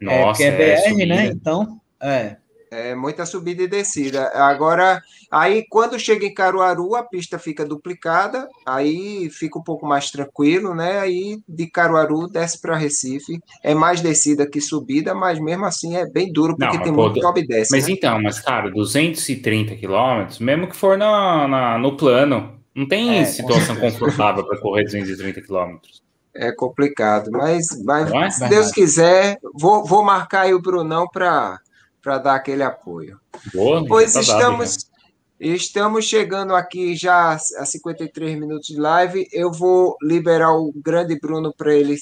Nossa, 0.00 0.42
é, 0.42 0.50
porque 0.50 0.62
é 0.62 0.92
BR, 0.92 1.02
é 1.02 1.06
né? 1.06 1.26
Então, 1.26 1.80
é. 2.00 2.36
É 2.70 2.94
muita 2.94 3.26
subida 3.26 3.64
e 3.64 3.66
descida. 3.66 4.30
Agora, 4.32 5.02
aí 5.28 5.64
quando 5.68 5.98
chega 5.98 6.24
em 6.24 6.32
Caruaru, 6.32 6.94
a 6.94 7.02
pista 7.02 7.36
fica 7.36 7.64
duplicada, 7.64 8.48
aí 8.64 9.28
fica 9.28 9.58
um 9.58 9.62
pouco 9.62 9.84
mais 9.84 10.08
tranquilo, 10.10 10.72
né? 10.72 11.00
Aí 11.00 11.40
de 11.48 11.66
Caruaru 11.66 12.28
desce 12.28 12.60
para 12.60 12.76
Recife. 12.76 13.40
É 13.62 13.74
mais 13.74 14.00
descida 14.00 14.46
que 14.48 14.60
subida, 14.60 15.14
mas 15.16 15.40
mesmo 15.40 15.64
assim 15.64 15.96
é 15.96 16.06
bem 16.06 16.32
duro, 16.32 16.56
porque 16.56 16.76
Não, 16.76 16.84
tem 16.84 16.94
pô, 16.94 17.08
muito 17.08 17.20
sobe 17.20 17.40
e 17.40 17.46
desce. 17.46 17.72
Mas 17.72 17.88
né? 17.88 17.94
então, 17.94 18.22
mas 18.22 18.38
cara, 18.38 18.70
230 18.70 19.74
quilômetros, 19.74 20.38
mesmo 20.38 20.68
que 20.68 20.76
for 20.76 20.96
na, 20.96 21.48
na, 21.48 21.76
no 21.76 21.96
plano, 21.96 22.60
não 22.72 22.86
tem 22.86 23.18
é, 23.18 23.24
situação 23.24 23.74
confortável 23.76 24.46
para 24.46 24.60
correr 24.60 24.84
230 24.84 25.40
quilômetros. 25.42 26.00
É 26.32 26.52
complicado, 26.52 27.32
mas, 27.32 27.66
mas 27.84 28.12
é? 28.12 28.30
se 28.30 28.48
Deus 28.48 28.70
quiser, 28.70 29.38
vou, 29.52 29.84
vou 29.84 30.04
marcar 30.04 30.42
aí 30.42 30.54
o 30.54 30.62
Brunão 30.62 31.08
para 31.12 31.58
para 32.02 32.18
dar 32.18 32.34
aquele 32.34 32.62
apoio. 32.62 33.18
Boa, 33.52 33.84
pois 33.86 34.12
tá 34.12 34.20
estamos, 34.20 34.76
dado, 34.76 34.90
estamos 35.38 36.04
chegando 36.04 36.54
aqui 36.54 36.94
já 36.94 37.32
a 37.32 37.64
53 37.64 38.38
minutos 38.38 38.68
de 38.68 38.78
live. 38.78 39.28
Eu 39.32 39.52
vou 39.52 39.96
liberar 40.02 40.52
o 40.52 40.72
grande 40.74 41.18
Bruno 41.18 41.52
para 41.56 41.74
ele, 41.74 41.96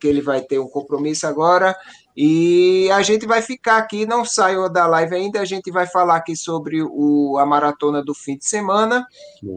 que 0.00 0.06
ele 0.06 0.20
vai 0.20 0.40
ter 0.40 0.58
um 0.58 0.68
compromisso 0.68 1.26
agora. 1.26 1.76
E 2.14 2.90
a 2.90 3.00
gente 3.00 3.26
vai 3.26 3.40
ficar 3.40 3.78
aqui, 3.78 4.04
não 4.04 4.22
saiu 4.22 4.68
da 4.70 4.86
live 4.86 5.14
ainda, 5.14 5.40
a 5.40 5.46
gente 5.46 5.70
vai 5.70 5.86
falar 5.86 6.16
aqui 6.16 6.36
sobre 6.36 6.82
o, 6.82 7.38
a 7.38 7.46
maratona 7.46 8.04
do 8.04 8.14
fim 8.14 8.36
de 8.36 8.44
semana. 8.44 9.06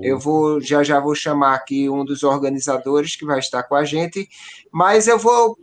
Eu 0.01 0.17
vou 0.17 0.61
já 0.61 0.81
já 0.81 0.99
vou 0.99 1.13
chamar 1.13 1.53
aqui 1.53 1.89
um 1.89 2.05
dos 2.05 2.23
organizadores 2.23 3.15
que 3.15 3.25
vai 3.25 3.39
estar 3.39 3.63
com 3.63 3.75
a 3.75 3.83
gente, 3.83 4.29
mas 4.71 5.07
eu 5.07 5.19
vou 5.19 5.57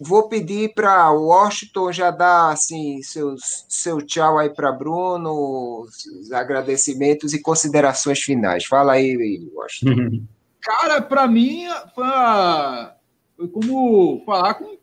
vou 0.00 0.28
pedir 0.28 0.72
para 0.72 1.12
o 1.12 1.26
Washington 1.26 1.92
já 1.92 2.10
dar 2.10 2.52
assim 2.52 3.02
seus, 3.02 3.66
seu 3.68 4.00
tchau 4.00 4.38
aí 4.38 4.48
para 4.48 4.72
Bruno, 4.72 5.86
agradecimentos 6.32 7.34
e 7.34 7.42
considerações 7.42 8.20
finais. 8.20 8.64
Fala 8.64 8.94
aí, 8.94 9.46
Washington. 9.54 10.22
Cara, 10.62 11.00
para 11.02 11.28
mim 11.28 11.66
foi, 11.94 12.04
uma... 12.04 12.94
foi, 13.36 13.48
como 13.48 14.22
falar 14.24 14.54
com 14.54 14.76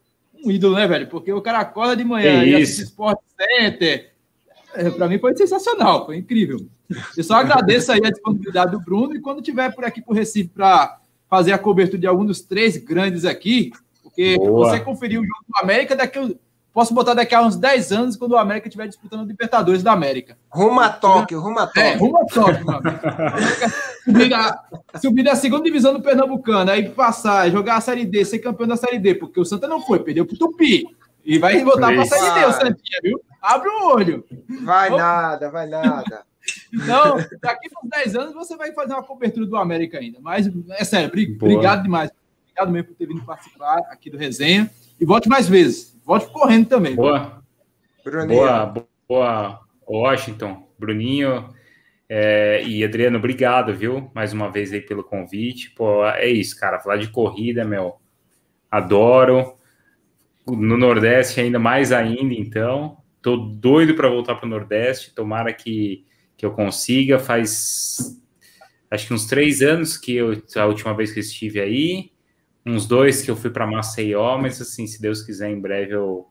um 0.43 0.51
ídolo, 0.51 0.75
né, 0.75 0.87
velho? 0.87 1.07
Porque 1.07 1.31
o 1.31 1.41
cara 1.41 1.59
acorda 1.59 1.95
de 1.95 2.03
manhã 2.03 2.43
e 2.43 2.55
assiste 2.55 2.83
Sport 2.85 3.19
Center. 3.39 4.11
É, 4.73 4.89
para 4.89 5.07
mim 5.07 5.19
foi 5.19 5.35
sensacional, 5.37 6.05
foi 6.05 6.17
incrível. 6.17 6.67
Eu 7.15 7.23
só 7.23 7.35
agradeço 7.35 7.91
aí 7.91 8.01
a 8.03 8.09
disponibilidade 8.09 8.71
do 8.71 8.79
Bruno 8.79 9.15
e 9.15 9.21
quando 9.21 9.41
tiver 9.41 9.73
por 9.73 9.85
aqui 9.85 10.01
por 10.01 10.15
Recife 10.15 10.49
para 10.49 10.99
fazer 11.29 11.51
a 11.51 11.59
cobertura 11.59 11.99
de 11.99 12.07
algum 12.07 12.25
dos 12.25 12.41
três 12.41 12.75
grandes 12.77 13.23
aqui, 13.23 13.71
porque 14.17 14.35
Boa. 14.35 14.69
você 14.69 14.79
conferiu 14.79 15.21
o 15.21 15.23
jogo 15.23 15.45
do 15.47 15.63
América 15.63 15.95
daqui. 15.95 16.39
Posso 16.73 16.93
botar 16.93 17.13
daqui 17.13 17.33
a 17.33 17.41
uns 17.41 17.55
10 17.55 17.91
anos, 17.91 18.15
quando 18.15 18.31
o 18.31 18.37
América 18.37 18.67
estiver 18.67 18.87
disputando 18.87 19.21
o 19.21 19.27
Libertadores 19.27 19.81
da 19.81 19.91
América. 19.91 20.37
Rumo 20.49 20.79
a 20.79 20.89
Tóquio, 20.89 21.39
rumo 21.39 21.59
a 21.59 21.63
é, 21.63 21.65
Tóquio. 21.65 21.81
É, 21.81 21.95
rumo 21.95 22.17
a 22.17 22.25
Tóquio, 22.25 22.65
meu 22.65 22.75
amigo. 22.77 22.99
subir, 24.05 24.33
a, 24.33 24.63
subir 24.99 25.23
da 25.23 25.35
segunda 25.35 25.63
divisão 25.63 25.93
do 25.93 26.01
Pernambucano, 26.01 26.69
aí 26.69 26.89
passar, 26.89 27.49
jogar 27.49 27.77
a 27.77 27.81
Série 27.81 28.05
D, 28.05 28.25
ser 28.25 28.39
campeão 28.39 28.67
da 28.67 28.77
Série 28.77 28.99
D, 28.99 29.15
porque 29.15 29.39
o 29.39 29.45
Santa 29.45 29.67
não 29.67 29.81
foi, 29.81 29.99
perdeu 29.99 30.25
pro 30.25 30.37
Tupi. 30.37 30.85
E 31.25 31.39
vai 31.39 31.63
voltar 31.63 31.93
para 31.93 32.01
a 32.01 32.05
Série 32.05 32.39
D, 32.39 32.45
o 32.45 32.53
Santinha, 32.53 32.99
viu? 33.03 33.21
Abre 33.41 33.69
o 33.69 33.89
olho. 33.89 34.23
Vai 34.63 34.89
Vamos... 34.89 35.03
nada, 35.03 35.49
vai 35.49 35.67
nada. 35.67 36.25
Então, 36.73 37.17
daqui 37.41 37.69
a 37.75 37.85
uns 37.85 37.89
10 37.89 38.15
anos 38.15 38.33
você 38.33 38.55
vai 38.55 38.71
fazer 38.71 38.93
uma 38.93 39.03
cobertura 39.03 39.45
do 39.45 39.57
América 39.57 39.97
ainda. 39.97 40.19
Mas, 40.21 40.47
é 40.71 40.83
sério, 40.83 41.09
obrigado 41.09 41.83
demais 41.83 42.11
Obrigado 42.57 42.71
mesmo 42.71 42.87
por 42.87 42.95
ter 42.95 43.05
vindo 43.05 43.23
participar 43.23 43.77
aqui 43.91 44.09
do 44.09 44.17
resenha. 44.17 44.69
E 44.99 45.05
volte 45.05 45.29
mais 45.29 45.47
vezes. 45.47 45.95
Volte 46.03 46.25
correndo 46.31 46.67
também. 46.67 46.95
Boa. 46.95 47.43
Boa, 48.27 48.87
boa, 49.07 49.59
Washington. 49.87 50.67
Bruninho, 50.79 51.53
É, 52.09 52.63
e 52.65 52.83
Adriano, 52.83 53.17
obrigado, 53.17 53.75
viu? 53.75 54.09
Mais 54.15 54.33
uma 54.33 54.49
vez 54.49 54.73
aí 54.73 54.81
pelo 54.81 55.03
convite. 55.03 55.71
Pô, 55.71 56.03
é 56.05 56.27
isso, 56.27 56.59
cara. 56.59 56.79
Falar 56.79 56.97
de 56.97 57.09
corrida, 57.09 57.63
meu, 57.63 57.97
adoro. 58.71 59.53
No 60.47 60.77
Nordeste 60.77 61.39
ainda 61.39 61.59
mais 61.59 61.91
ainda, 61.91 62.33
então. 62.33 62.97
Tô 63.21 63.35
doido 63.37 63.93
para 63.93 64.09
voltar 64.09 64.35
para 64.35 64.47
o 64.47 64.49
Nordeste. 64.49 65.13
Tomara 65.13 65.53
que, 65.53 66.05
que 66.35 66.45
eu 66.45 66.51
consiga. 66.51 67.19
Faz 67.19 68.19
acho 68.89 69.07
que 69.07 69.13
uns 69.13 69.27
três 69.27 69.61
anos 69.61 69.97
que 69.97 70.15
eu 70.15 70.41
a 70.55 70.65
última 70.65 70.95
vez 70.95 71.11
que 71.11 71.19
estive 71.19 71.59
aí, 71.59 72.11
uns 72.67 72.85
dois 72.85 73.21
que 73.21 73.31
eu 73.31 73.35
fui 73.35 73.49
para 73.49 73.65
Maceió, 73.65 74.37
mas 74.37 74.61
assim, 74.61 74.85
se 74.85 75.01
Deus 75.01 75.21
quiser, 75.21 75.49
em 75.49 75.59
breve 75.59 75.93
eu 75.93 76.27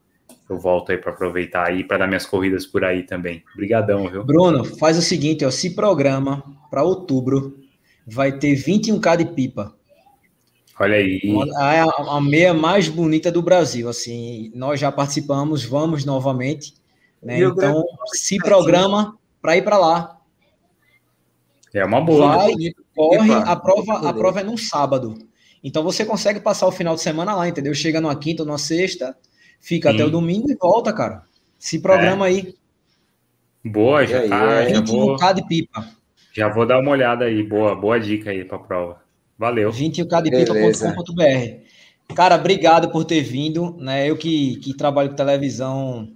eu 0.49 0.59
volto 0.59 0.93
aí 0.93 0.99
para 0.99 1.11
aproveitar 1.11 1.67
aí 1.67 1.83
para 1.83 1.99
dar 1.99 2.07
minhas 2.07 2.25
corridas 2.25 2.65
por 2.65 2.85
aí 2.85 3.03
também. 3.03 3.43
Obrigadão, 3.55 4.09
viu? 4.09 4.25
Bruno, 4.25 4.65
faz 4.65 4.97
o 4.97 5.03
seguinte, 5.03 5.45
ó, 5.45 5.51
se 5.51 5.75
programa 5.75 6.43
para 6.71 6.85
outubro, 6.85 7.59
vai 8.07 8.39
ter 8.39 8.55
21k 8.55 9.17
de 9.17 9.25
pipa. 9.25 9.75
Olha 10.79 10.97
aí. 10.97 11.21
É 11.59 11.81
a, 11.81 12.17
a, 12.17 12.21
meia 12.21 12.55
mais 12.55 12.89
bonita 12.89 13.33
do 13.33 13.43
Brasil, 13.43 13.89
assim, 13.89 14.53
nós 14.55 14.79
já 14.79 14.93
participamos, 14.93 15.65
vamos 15.65 16.05
novamente, 16.05 16.75
né? 17.21 17.41
Então, 17.41 17.83
se 18.13 18.37
programa 18.37 19.19
para 19.41 19.57
ir 19.57 19.63
para 19.63 19.79
lá. 19.79 20.17
É 21.75 21.85
uma 21.85 22.01
boa. 22.01 22.37
Vai, 22.37 22.53
corre, 22.95 23.33
a 23.33 23.57
prova, 23.57 24.09
a 24.09 24.13
prova 24.13 24.41
é 24.41 24.45
num 24.45 24.57
sábado. 24.57 25.19
Então 25.67 25.83
você 25.83 26.05
consegue 26.05 26.39
passar 26.39 26.69
o 26.69 26.73
final 26.73 26.95
de 26.95 27.01
semana 27.01 27.35
lá, 27.35 27.49
entendeu? 27.49 27.75
Chega 27.75 28.01
numa 28.01 28.15
quinta 28.15 28.45
ou 28.45 28.47
numa 28.47 28.57
sexta, 28.57 29.17
fica 29.61 29.91
Sim. 29.91 29.97
até 29.97 30.05
o 30.05 30.11
domingo 30.11 30.49
e 30.49 30.55
volta, 30.55 30.93
cara. 30.93 31.25
Se 31.59 31.81
programa 31.81 32.27
é. 32.27 32.29
aí. 32.29 32.55
Boa, 33.65 34.07
já 34.07 34.29
tá. 34.29 34.63
É. 34.63 34.71
Já 34.71 34.81
vou, 34.81 35.17
de 35.35 35.45
pipa. 35.49 35.89
Já 36.33 36.49
vou 36.49 36.65
dar 36.65 36.79
uma 36.79 36.93
olhada 36.93 37.25
aí. 37.25 37.43
Boa, 37.43 37.75
boa 37.75 37.99
dica 37.99 38.31
aí 38.31 38.45
para 38.45 38.59
a 38.59 38.61
prova. 38.61 39.03
Valeu. 39.37 39.73
21kdepipa.com.br. 39.73 42.15
Cara, 42.15 42.37
obrigado 42.37 42.93
por 42.93 43.05
ter 43.05 43.23
vindo. 43.23 43.77
Né? 43.81 44.09
Eu 44.09 44.17
que, 44.17 44.61
que 44.61 44.73
trabalho 44.73 45.11
com 45.11 45.17
televisão, 45.17 46.13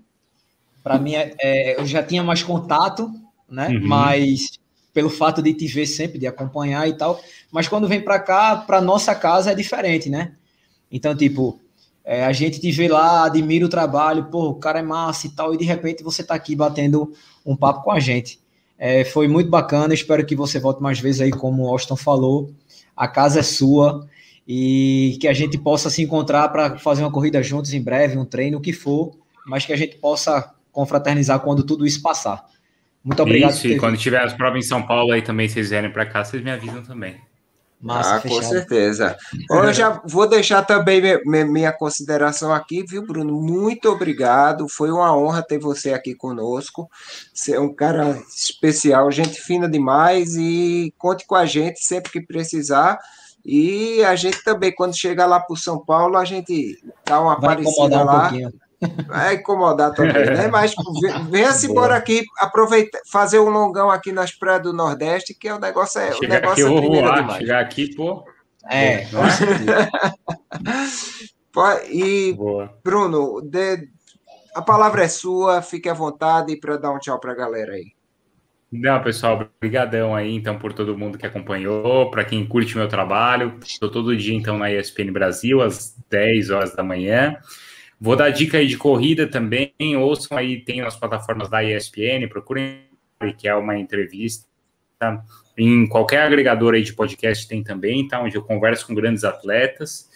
para 0.81 0.97
mim, 0.97 1.17
é, 1.17 1.35
é, 1.41 1.81
eu 1.81 1.87
já 1.87 2.05
tinha 2.05 2.23
mais 2.23 2.45
contato, 2.45 3.11
né? 3.49 3.71
Uhum. 3.71 3.81
Mas 3.83 4.60
pelo 4.93 5.11
fato 5.11 5.43
de 5.43 5.55
te 5.55 5.67
ver 5.67 5.87
sempre, 5.87 6.19
de 6.19 6.27
acompanhar 6.27 6.89
e 6.89 6.97
tal. 6.97 7.21
Mas 7.51 7.69
quando 7.69 7.89
vem 7.89 8.01
para 8.01 8.19
cá, 8.19 8.57
para 8.57 8.81
nossa 8.81 9.15
casa 9.15 9.53
é 9.53 9.55
diferente, 9.55 10.09
né? 10.11 10.33
Então, 10.91 11.15
tipo, 11.17 11.61
é, 12.05 12.25
a 12.25 12.33
gente 12.33 12.61
te 12.61 12.73
vê 12.73 12.89
lá, 12.89 13.25
admira 13.25 13.65
o 13.65 13.69
trabalho, 13.69 14.25
pô, 14.25 14.49
o 14.49 14.55
cara 14.55 14.81
é 14.81 14.83
massa 14.83 15.27
e 15.27 15.31
tal, 15.31 15.55
e 15.55 15.57
de 15.57 15.65
repente 15.65 16.03
você 16.03 16.25
tá 16.25 16.35
aqui 16.35 16.57
batendo 16.57 17.13
um 17.45 17.55
papo 17.55 17.83
com 17.83 17.93
a 17.93 18.01
gente. 18.01 18.41
É, 18.79 19.05
foi 19.05 19.29
muito 19.29 19.51
bacana, 19.51 19.93
espero 19.93 20.25
que 20.25 20.35
você 20.35 20.59
volte 20.59 20.83
mais 20.83 20.99
vezes 20.99 21.21
aí, 21.21 21.31
como 21.31 21.65
o 21.65 21.69
Austin 21.69 21.97
falou. 21.97 22.51
A 22.97 23.07
casa 23.07 23.41
é 23.41 23.43
sua 23.43 24.09
e 24.49 25.19
que 25.21 25.29
a 25.29 25.33
gente 25.33 25.59
possa 25.59 25.91
se 25.91 26.03
encontrar 26.03 26.49
para 26.49 26.79
fazer 26.79 27.03
uma 27.03 27.13
corrida 27.13 27.43
juntos 27.43 27.73
em 27.75 27.81
breve, 27.81 28.19
um 28.19 28.25
treino, 28.25 28.59
o 28.59 28.61
que 28.61 28.73
for, 28.73 29.13
mas 29.47 29.65
que 29.65 29.73
a 29.73 29.77
gente 29.77 29.97
possa 29.97 30.53
confraternizar 30.73 31.41
quando 31.41 31.63
tudo 31.63 31.87
isso 31.87 32.01
passar. 32.01 32.49
Muito 33.03 33.23
obrigado. 33.23 33.51
Isso, 33.51 33.67
e 33.67 33.79
quando 33.79 33.97
tiver 33.97 34.23
as 34.23 34.33
provas 34.33 34.65
em 34.65 34.69
São 34.69 34.83
Paulo 34.83 35.13
aí 35.13 35.23
também, 35.23 35.49
vocês 35.49 35.71
vierem 35.71 35.91
para 35.91 36.07
cá, 36.07 36.25
vocês 36.25 36.43
me 36.43 36.51
avisam 36.51 36.83
também. 36.83 37.21
Massa, 37.81 38.17
ah, 38.17 38.21
com 38.21 38.43
certeza. 38.43 39.17
Bom, 39.49 39.65
eu 39.65 39.73
já 39.73 40.03
vou 40.05 40.29
deixar 40.29 40.63
também 40.63 41.01
minha, 41.25 41.73
consideração 41.73 42.53
aqui, 42.53 42.85
viu, 42.87 43.07
Bruno? 43.07 43.41
Muito 43.41 43.89
obrigado. 43.89 44.69
Foi 44.69 44.91
uma 44.91 45.17
honra 45.17 45.43
ter 45.43 45.59
você 45.59 45.95
aqui 45.95 46.15
conosco. 46.15 46.91
Você 47.33 47.55
é 47.55 47.61
um 47.61 47.73
cara 47.73 48.23
especial, 48.29 49.11
gente 49.11 49.41
fina 49.41 49.67
demais 49.67 50.37
e 50.37 50.93
conte 50.99 51.27
com 51.27 51.35
a 51.35 51.47
gente 51.47 51.83
sempre 51.83 52.13
que 52.13 52.21
precisar. 52.21 52.99
E 53.43 54.05
a 54.05 54.15
gente 54.15 54.45
também, 54.45 54.75
quando 54.75 54.95
chegar 54.95 55.25
lá 55.25 55.41
para 55.41 55.55
o 55.55 55.57
São 55.57 55.83
Paulo, 55.83 56.19
a 56.19 56.25
gente 56.27 56.79
dá 57.07 57.19
uma 57.19 57.41
Vai 57.41 57.55
aparecida 57.55 58.05
lá. 58.05 58.31
Um 58.31 58.51
Vai 59.07 59.35
incomodar 59.35 59.93
também, 59.93 60.25
né? 60.25 60.49
Mas 60.49 60.75
venha-se 61.29 61.71
embora 61.71 61.95
aqui, 61.95 62.25
aproveitar, 62.39 62.99
fazer 63.11 63.39
um 63.39 63.51
longão 63.51 63.91
aqui 63.91 64.11
nas 64.11 64.33
praias 64.33 64.63
do 64.63 64.73
Nordeste, 64.73 65.35
que 65.35 65.49
é 65.49 65.55
o 65.55 65.61
negócio 65.61 66.01
é. 66.01 66.13
Chegar 66.13 66.27
o 66.27 66.41
negócio 66.41 66.67
aqui, 66.67 66.87
é 66.87 67.03
voar, 67.03 67.21
demais. 67.21 67.39
Chegar 67.39 67.61
aqui, 67.61 67.95
pô. 67.95 68.25
É. 68.71 69.07
e, 71.91 72.33
Boa. 72.35 72.75
Bruno, 72.83 73.43
de, 73.43 73.89
a 74.55 74.63
palavra 74.63 75.05
é 75.05 75.09
sua, 75.09 75.61
fique 75.61 75.89
à 75.89 75.95
vontade 75.95 76.57
para 76.57 76.77
dar 76.77 76.93
um 76.93 76.99
tchau 76.99 77.19
para 77.21 77.33
a 77.33 77.37
galera 77.37 77.73
aí. 77.73 77.93
Não, 78.73 79.03
pessoal, 79.03 79.51
obrigadão 79.59 80.15
aí, 80.15 80.33
então, 80.33 80.57
por 80.57 80.73
todo 80.73 80.97
mundo 80.97 81.19
que 81.19 81.27
acompanhou, 81.27 82.09
para 82.11 82.25
quem 82.25 82.47
curte 82.47 82.77
meu 82.77 82.87
trabalho. 82.87 83.59
Estou 83.67 83.91
todo 83.91 84.17
dia, 84.17 84.35
então, 84.35 84.57
na 84.57 84.73
ESPN 84.73 85.13
Brasil, 85.13 85.61
às 85.61 85.97
10 86.09 86.51
horas 86.51 86.77
da 86.77 86.83
manhã. 86.83 87.37
Vou 88.01 88.17
dar 88.17 88.31
dica 88.31 88.57
aí 88.57 88.67
de 88.67 88.79
corrida 88.79 89.27
também. 89.27 89.75
Ouçam 89.99 90.39
aí, 90.39 90.65
tem 90.65 90.81
as 90.81 90.97
plataformas 90.97 91.51
da 91.51 91.63
ESPN, 91.63 92.27
procurem, 92.29 92.85
que 93.37 93.47
é 93.47 93.55
uma 93.55 93.79
entrevista. 93.79 94.47
Em 95.57 95.87
qualquer 95.87 96.23
agregador 96.23 96.75
aí 96.75 96.83
de 96.83 96.95
podcast 96.95 97.47
tem 97.47 97.63
também, 97.63 98.09
tá? 98.09 98.23
Onde 98.23 98.37
eu 98.37 98.43
converso 98.43 98.87
com 98.87 98.95
grandes 98.95 99.23
atletas. 99.23 100.09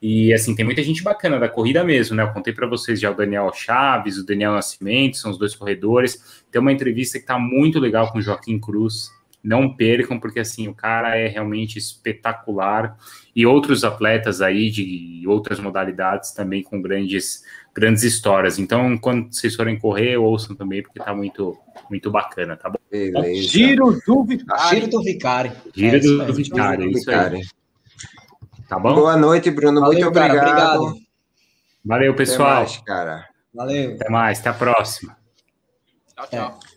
E 0.00 0.32
assim, 0.32 0.54
tem 0.54 0.64
muita 0.64 0.82
gente 0.82 1.02
bacana 1.02 1.40
da 1.40 1.48
corrida 1.48 1.82
mesmo, 1.82 2.14
né? 2.14 2.22
Eu 2.22 2.32
contei 2.32 2.52
para 2.52 2.66
vocês 2.66 3.00
já 3.00 3.10
o 3.10 3.14
Daniel 3.14 3.50
Chaves, 3.52 4.18
o 4.18 4.24
Daniel 4.26 4.52
Nascimento, 4.52 5.16
são 5.16 5.30
os 5.30 5.38
dois 5.38 5.56
corredores. 5.56 6.44
Tem 6.52 6.60
uma 6.60 6.72
entrevista 6.72 7.18
que 7.18 7.26
tá 7.26 7.38
muito 7.38 7.80
legal 7.80 8.12
com 8.12 8.18
o 8.18 8.22
Joaquim 8.22 8.60
Cruz, 8.60 9.10
não 9.42 9.74
percam, 9.74 10.20
porque 10.20 10.40
assim, 10.40 10.68
o 10.68 10.74
cara 10.74 11.16
é 11.16 11.26
realmente 11.26 11.78
espetacular. 11.78 12.96
E 13.34 13.44
outros 13.44 13.82
atletas 13.82 14.40
aí 14.40 14.70
de 14.70 15.24
outras 15.26 15.58
modalidades 15.58 16.32
também 16.32 16.62
com 16.62 16.80
grandes, 16.80 17.42
grandes 17.74 18.04
histórias. 18.04 18.58
Então, 18.58 18.96
quando 18.96 19.32
vocês 19.32 19.56
forem 19.56 19.78
correr, 19.78 20.16
ouçam 20.16 20.54
também, 20.54 20.82
porque 20.82 21.00
tá 21.00 21.14
muito, 21.14 21.58
muito 21.90 22.10
bacana, 22.10 22.56
tá 22.56 22.70
bom? 22.70 22.78
Beleza. 22.90 23.48
Giro 23.48 24.00
do 24.06 24.24
Vicari. 24.24 24.68
Giro 24.70 24.88
do 24.88 25.02
Vicari. 25.02 25.52
Giro 25.74 25.96
é, 25.96 26.00
do, 26.00 26.26
do 26.26 26.34
Vicari, 26.34 26.92
isso 26.92 27.10
aí. 27.10 27.42
Tá 28.68 28.78
bom? 28.78 28.94
Boa 28.94 29.16
noite, 29.16 29.50
Bruno. 29.50 29.80
Valeu, 29.80 29.92
muito 29.92 30.08
obrigado. 30.08 30.36
Cara, 30.36 30.78
obrigado. 30.78 31.04
Valeu, 31.84 32.14
pessoal. 32.14 32.48
Até 32.48 32.60
mais, 32.60 32.76
cara. 32.78 33.28
Valeu. 33.52 33.94
Até 33.94 34.08
mais, 34.08 34.40
até 34.40 34.48
a 34.48 34.54
próxima. 34.54 35.16
Tchau, 36.14 36.26
tchau. 36.28 36.58
É. 36.60 36.74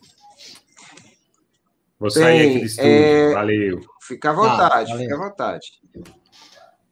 Vou 1.99 2.10
sair 2.10 2.38
Bem, 2.38 2.49
aqui 2.49 2.60
do 2.60 2.66
estúdio. 2.66 2.91
É... 2.91 3.34
Valeu. 3.34 3.80
Fica 4.01 4.30
à 4.30 4.34
vontade, 4.34 4.93
ah, 4.93 4.97
fica 4.97 5.16
à 5.16 5.18
vontade. 5.18 5.68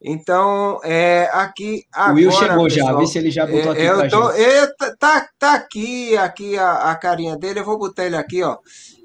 Então, 0.02 0.78
é, 0.84 1.28
aqui 1.32 1.84
agora, 1.92 2.12
O 2.12 2.16
Will 2.16 2.30
chegou 2.30 2.64
pessoal, 2.64 2.92
já, 2.92 2.98
vê 2.98 3.06
se 3.06 3.18
ele 3.18 3.30
já 3.30 3.46
botou 3.46 3.72
aqui 3.72 3.80
é, 3.80 3.88
eu 3.88 4.08
tô, 4.08 4.30
eu, 4.30 4.76
tá, 4.98 5.28
tá 5.38 5.54
aqui, 5.54 6.16
aqui 6.16 6.58
a, 6.58 6.90
a, 6.90 6.94
carinha 6.96 7.36
dele, 7.36 7.60
eu 7.60 7.64
vou 7.64 7.78
botar 7.78 8.04
ele 8.04 8.16
aqui, 8.16 8.42
ó. 8.42 8.58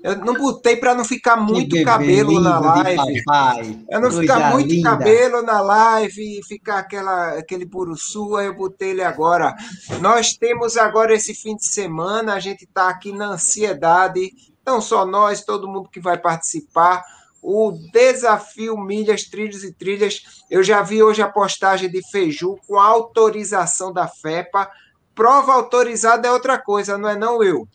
Eu 0.04 0.18
não 0.18 0.34
botei 0.34 0.76
para 0.76 0.94
não 0.96 1.06
ficar 1.06 1.38
muito 1.38 1.82
cabelo 1.84 2.40
na 2.40 2.60
live. 2.60 3.86
Eu 3.90 4.02
não 4.02 4.12
ficar 4.12 4.52
muito 4.52 4.74
linda. 4.74 4.90
cabelo 4.90 5.42
na 5.44 5.62
live 5.62 6.40
e 6.40 6.44
ficar 6.44 6.80
aquela, 6.80 7.38
aquele 7.38 7.66
puro 7.66 7.96
sua, 7.96 8.44
eu 8.44 8.56
botei 8.56 8.90
ele 8.90 9.04
agora. 9.04 9.56
Nós 10.02 10.34
temos 10.34 10.76
agora 10.76 11.14
esse 11.14 11.36
fim 11.36 11.56
de 11.56 11.66
semana, 11.66 12.34
a 12.34 12.40
gente 12.40 12.64
está 12.64 12.90
aqui 12.90 13.12
na 13.12 13.28
ansiedade 13.28 14.32
não 14.66 14.80
só 14.80 15.06
nós, 15.06 15.44
todo 15.44 15.68
mundo 15.68 15.90
que 15.90 16.00
vai 16.00 16.18
participar. 16.18 17.04
O 17.42 17.72
desafio 17.92 18.78
Milhas, 18.78 19.24
Trilhas 19.24 19.64
e 19.64 19.74
Trilhas. 19.74 20.44
Eu 20.50 20.62
já 20.64 20.82
vi 20.82 21.02
hoje 21.02 21.22
a 21.22 21.28
postagem 21.30 21.90
de 21.90 22.02
Feiju 22.10 22.58
com 22.68 22.80
autorização 22.80 23.92
da 23.92 24.08
FEPA. 24.08 24.70
Prova 25.16 25.54
autorizada 25.54 26.28
é 26.28 26.32
outra 26.32 26.58
coisa, 26.58 26.98
não 26.98 27.10
é 27.10 27.16
não, 27.16 27.38
Will? 27.38 27.68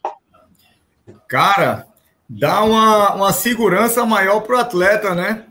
Cara, 1.28 1.86
dá 2.28 2.62
uma, 2.62 3.14
uma 3.14 3.32
segurança 3.32 4.06
maior 4.06 4.40
para 4.40 4.56
o 4.56 4.60
atleta, 4.60 5.14
né? 5.14 5.46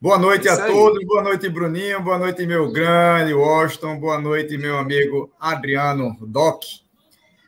Boa 0.00 0.18
noite 0.18 0.48
Isso 0.48 0.60
a 0.60 0.64
aí. 0.64 0.72
todos, 0.72 1.04
boa 1.06 1.22
noite, 1.22 1.48
Bruninho, 1.48 2.02
boa 2.02 2.18
noite, 2.18 2.44
meu 2.44 2.72
grande 2.72 3.32
Washington, 3.32 4.00
boa 4.00 4.20
noite, 4.20 4.58
meu 4.58 4.76
amigo 4.76 5.30
Adriano 5.38 6.16
Doc. 6.22 6.64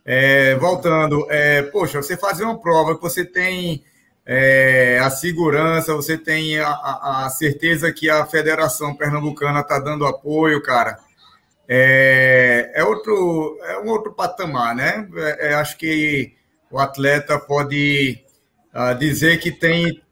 É, 0.05 0.55
voltando, 0.55 1.27
é, 1.31 1.63
poxa, 1.63 2.01
você 2.01 2.17
fazer 2.17 2.45
uma 2.45 2.57
prova 2.57 2.95
que 2.95 3.03
você 3.03 3.25
tem 3.25 3.83
é, 4.27 4.99
a 5.03 5.11
segurança, 5.11 5.95
você 5.95 6.17
tem 6.17 6.59
a, 6.59 6.69
a, 6.69 7.27
a, 7.27 7.31
certeza 7.31 7.93
que 7.93 8.09
a 8.09 8.25
Federação 8.25 8.95
Pernambucana 8.97 9.61
está 9.61 9.79
dando 9.79 10.07
apoio, 10.07 10.63
cara. 10.63 10.99
É, 11.69 12.73
é, 12.75 12.85
outro, 12.85 13.59
é 13.63 13.79
um 13.81 13.89
outro 13.89 14.13
patamar, 14.13 14.75
né? 14.75 15.09
É, 15.15 15.49
é 15.49 15.55
acho 15.55 15.77
que 15.77 16.35
o 16.71 16.79
atleta 16.79 17.39
pode 17.39 18.23
uh, 18.75 18.99
dizer 18.99 19.39
que 19.39 19.51
tem 19.51 20.03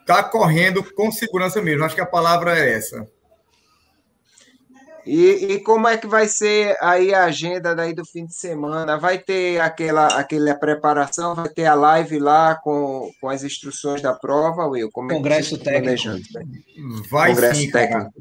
está 0.00 0.24
correndo 0.24 0.82
com 0.94 1.12
segurança 1.12 1.62
mesmo. 1.62 1.84
Acho 1.84 1.94
que 1.94 2.00
a 2.00 2.06
palavra 2.06 2.58
é 2.58 2.72
essa. 2.74 3.06
E, 5.06 5.54
e, 5.54 5.60
como 5.60 5.88
é 5.88 5.96
que 5.96 6.06
vai 6.06 6.28
ser 6.28 6.76
aí 6.80 7.14
a 7.14 7.24
agenda 7.24 7.74
daí 7.74 7.94
do 7.94 8.04
fim 8.04 8.26
de 8.26 8.34
semana? 8.34 8.98
Vai 8.98 9.18
ter 9.18 9.60
aquela, 9.60 10.06
aquela 10.08 10.54
preparação, 10.54 11.34
vai 11.34 11.48
ter 11.48 11.66
a 11.66 11.74
live 11.74 12.18
lá 12.18 12.54
com, 12.56 13.10
com 13.20 13.28
as 13.28 13.42
instruções 13.42 14.02
da 14.02 14.12
prova, 14.12 14.66
Will? 14.66 14.90
Como 14.90 15.08
Congresso 15.08 15.54
é 15.54 15.58
que 15.58 15.64
técnico. 15.64 16.20
Vai 17.10 17.30
Congresso 17.30 17.60
sim, 17.60 17.70
técnico. 17.70 18.12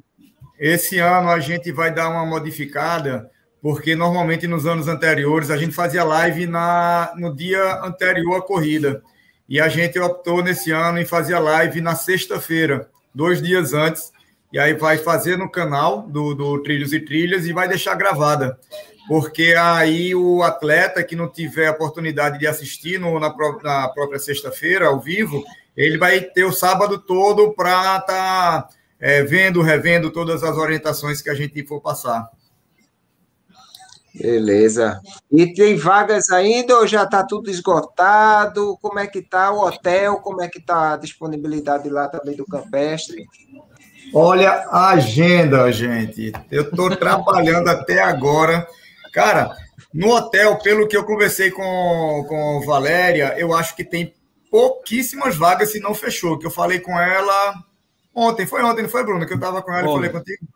Esse 0.59 0.99
ano 0.99 1.29
a 1.29 1.39
gente 1.39 1.71
vai 1.71 1.93
dar 1.93 2.09
uma 2.09 2.25
modificada, 2.25 3.29
porque 3.61 3.95
normalmente 3.95 4.47
nos 4.47 4.65
anos 4.65 4.87
anteriores 4.87 5.49
a 5.49 5.57
gente 5.57 5.73
fazia 5.73 6.03
live 6.03 6.47
na, 6.47 7.13
no 7.17 7.35
dia 7.35 7.81
anterior 7.83 8.37
à 8.37 8.41
corrida. 8.41 9.01
E 9.47 9.59
a 9.59 9.67
gente 9.67 9.99
optou 9.99 10.43
nesse 10.43 10.71
ano 10.71 10.99
em 10.99 11.05
fazer 11.05 11.37
live 11.39 11.81
na 11.81 11.95
sexta-feira, 11.95 12.87
dois 13.13 13.41
dias 13.41 13.73
antes 13.73 14.11
e 14.51 14.57
aí 14.57 14.73
vai 14.73 14.97
fazer 14.97 15.37
no 15.37 15.49
canal 15.49 16.01
do, 16.01 16.33
do 16.33 16.63
Trilhos 16.63 16.91
e 16.93 16.99
Trilhas 16.99 17.45
e 17.45 17.53
vai 17.53 17.67
deixar 17.67 17.95
gravada. 17.95 18.59
Porque 19.07 19.55
aí 19.55 20.13
o 20.13 20.43
atleta 20.43 21.03
que 21.03 21.15
não 21.15 21.27
tiver 21.27 21.67
a 21.67 21.71
oportunidade 21.71 22.37
de 22.37 22.47
assistir 22.47 22.99
no, 22.99 23.19
na, 23.19 23.33
na 23.63 23.89
própria 23.89 24.19
sexta-feira, 24.19 24.87
ao 24.87 24.99
vivo, 24.99 25.43
ele 25.75 25.97
vai 25.97 26.21
ter 26.21 26.43
o 26.43 26.51
sábado 26.51 26.99
todo 26.99 27.53
para 27.53 27.97
estar 27.97 28.01
tá, 28.01 28.69
é, 28.99 29.23
vendo, 29.23 29.61
revendo 29.61 30.11
todas 30.11 30.43
as 30.43 30.57
orientações 30.57 31.21
que 31.21 31.29
a 31.29 31.35
gente 31.35 31.65
for 31.65 31.81
passar. 31.81 32.29
Beleza. 34.13 34.99
E 35.31 35.53
tem 35.53 35.77
vagas 35.77 36.29
ainda 36.29 36.77
ou 36.77 36.87
já 36.87 37.03
está 37.03 37.23
tudo 37.23 37.49
esgotado? 37.49 38.77
Como 38.81 38.99
é 38.99 39.07
que 39.07 39.19
está 39.19 39.51
o 39.51 39.65
hotel? 39.65 40.17
Como 40.17 40.41
é 40.41 40.47
que 40.47 40.57
está 40.57 40.93
a 40.93 40.97
disponibilidade 40.97 41.89
lá 41.89 42.07
também 42.07 42.35
do 42.35 42.45
campestre? 42.45 43.25
Olha 44.13 44.51
a 44.69 44.89
agenda, 44.89 45.71
gente. 45.71 46.31
Eu 46.49 46.63
estou 46.63 46.89
trabalhando 46.97 47.67
até 47.67 48.01
agora. 48.01 48.67
Cara, 49.13 49.55
no 49.93 50.11
hotel, 50.11 50.57
pelo 50.59 50.87
que 50.87 50.95
eu 50.95 51.03
conversei 51.03 51.51
com, 51.51 52.25
com 52.27 52.61
Valéria, 52.65 53.35
eu 53.37 53.53
acho 53.53 53.75
que 53.75 53.83
tem 53.83 54.13
pouquíssimas 54.49 55.35
vagas 55.35 55.71
se 55.71 55.79
não 55.79 55.93
fechou. 55.93 56.37
Que 56.37 56.45
eu 56.45 56.51
falei 56.51 56.79
com 56.79 56.97
ela 56.99 57.53
ontem. 58.13 58.45
Foi 58.45 58.63
ontem, 58.63 58.83
não 58.83 58.89
foi, 58.89 59.03
Bruno? 59.03 59.25
Que 59.25 59.33
eu 59.33 59.37
estava 59.37 59.61
com 59.61 59.73
ela 59.73 59.87
e 59.87 59.93
falei 59.93 60.09
contigo? 60.09 60.47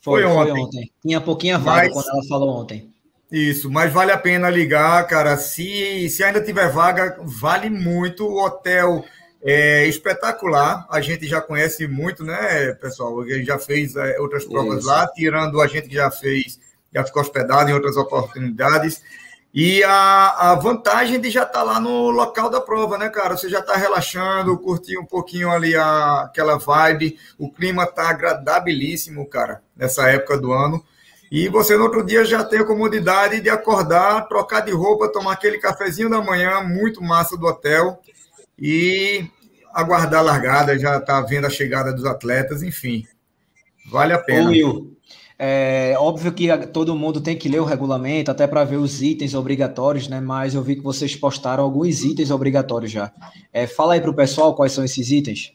Foi, 0.00 0.22
foi, 0.22 0.30
ontem. 0.30 0.52
foi, 0.52 0.60
ontem. 0.60 0.92
Tinha 1.02 1.20
pouquinha 1.20 1.58
vaga 1.58 1.84
mas, 1.84 1.92
quando 1.92 2.08
ela 2.08 2.28
falou 2.28 2.60
ontem. 2.60 2.92
Isso, 3.30 3.70
mas 3.70 3.92
vale 3.92 4.12
a 4.12 4.18
pena 4.18 4.48
ligar, 4.48 5.04
cara. 5.06 5.36
Se, 5.36 6.08
se 6.08 6.22
ainda 6.22 6.40
tiver 6.40 6.70
vaga, 6.70 7.18
vale 7.22 7.68
muito. 7.68 8.24
O 8.24 8.44
hotel 8.44 9.04
é 9.42 9.86
espetacular. 9.86 10.86
A 10.90 11.00
gente 11.00 11.26
já 11.26 11.40
conhece 11.40 11.86
muito, 11.86 12.24
né, 12.24 12.72
pessoal? 12.74 13.20
A 13.20 13.28
gente 13.28 13.44
já 13.44 13.58
fez 13.58 13.96
é, 13.96 14.18
outras 14.20 14.44
provas 14.44 14.80
Isso. 14.80 14.88
lá, 14.88 15.06
tirando 15.08 15.60
a 15.60 15.66
gente 15.66 15.88
que 15.88 15.94
já 15.94 16.10
fez, 16.10 16.58
já 16.92 17.04
ficou 17.04 17.22
hospedado 17.22 17.70
em 17.70 17.74
outras 17.74 17.96
oportunidades. 17.96 19.02
E 19.58 19.82
a, 19.84 20.50
a 20.50 20.54
vantagem 20.54 21.18
de 21.18 21.30
já 21.30 21.44
estar 21.44 21.60
tá 21.60 21.62
lá 21.62 21.80
no 21.80 22.10
local 22.10 22.50
da 22.50 22.60
prova, 22.60 22.98
né, 22.98 23.08
cara? 23.08 23.36
Você 23.36 23.48
já 23.48 23.60
está 23.60 23.74
relaxando, 23.74 24.58
curtir 24.58 24.98
um 24.98 25.06
pouquinho 25.06 25.50
ali 25.50 25.74
a, 25.74 26.24
aquela 26.24 26.58
vibe. 26.58 27.18
O 27.38 27.50
clima 27.50 27.84
está 27.84 28.10
agradabilíssimo, 28.10 29.26
cara, 29.26 29.62
nessa 29.74 30.10
época 30.10 30.36
do 30.36 30.52
ano. 30.52 30.84
E 31.30 31.48
você 31.48 31.76
no 31.76 31.84
outro 31.84 32.04
dia 32.04 32.24
já 32.24 32.44
tem 32.44 32.60
a 32.60 32.64
comodidade 32.64 33.40
de 33.40 33.48
acordar, 33.48 34.28
trocar 34.28 34.60
de 34.60 34.72
roupa, 34.72 35.10
tomar 35.10 35.32
aquele 35.32 35.58
cafezinho 35.58 36.10
da 36.10 36.20
manhã, 36.20 36.60
muito 36.60 37.02
massa 37.02 37.36
do 37.36 37.46
hotel. 37.46 38.00
E 38.58 39.26
aguardar 39.72 40.20
a 40.20 40.24
largada, 40.24 40.78
já 40.78 40.96
está 40.96 41.20
vendo 41.20 41.46
a 41.46 41.50
chegada 41.50 41.92
dos 41.92 42.04
atletas, 42.04 42.62
enfim. 42.62 43.04
Vale 43.90 44.12
a 44.12 44.18
pena. 44.18 44.48
Will, 44.48 44.96
é 45.38 45.94
óbvio 45.98 46.32
que 46.32 46.48
todo 46.68 46.96
mundo 46.96 47.20
tem 47.20 47.36
que 47.36 47.48
ler 47.48 47.60
o 47.60 47.64
regulamento, 47.64 48.30
até 48.30 48.46
para 48.46 48.64
ver 48.64 48.76
os 48.76 49.02
itens 49.02 49.34
obrigatórios, 49.34 50.08
né? 50.08 50.18
Mas 50.18 50.54
eu 50.54 50.62
vi 50.62 50.76
que 50.76 50.82
vocês 50.82 51.14
postaram 51.14 51.62
alguns 51.62 52.02
itens 52.02 52.30
obrigatórios 52.30 52.90
já. 52.90 53.12
É, 53.52 53.66
fala 53.66 53.94
aí 53.94 54.00
para 54.00 54.10
o 54.10 54.16
pessoal 54.16 54.54
quais 54.54 54.72
são 54.72 54.84
esses 54.84 55.10
itens. 55.10 55.52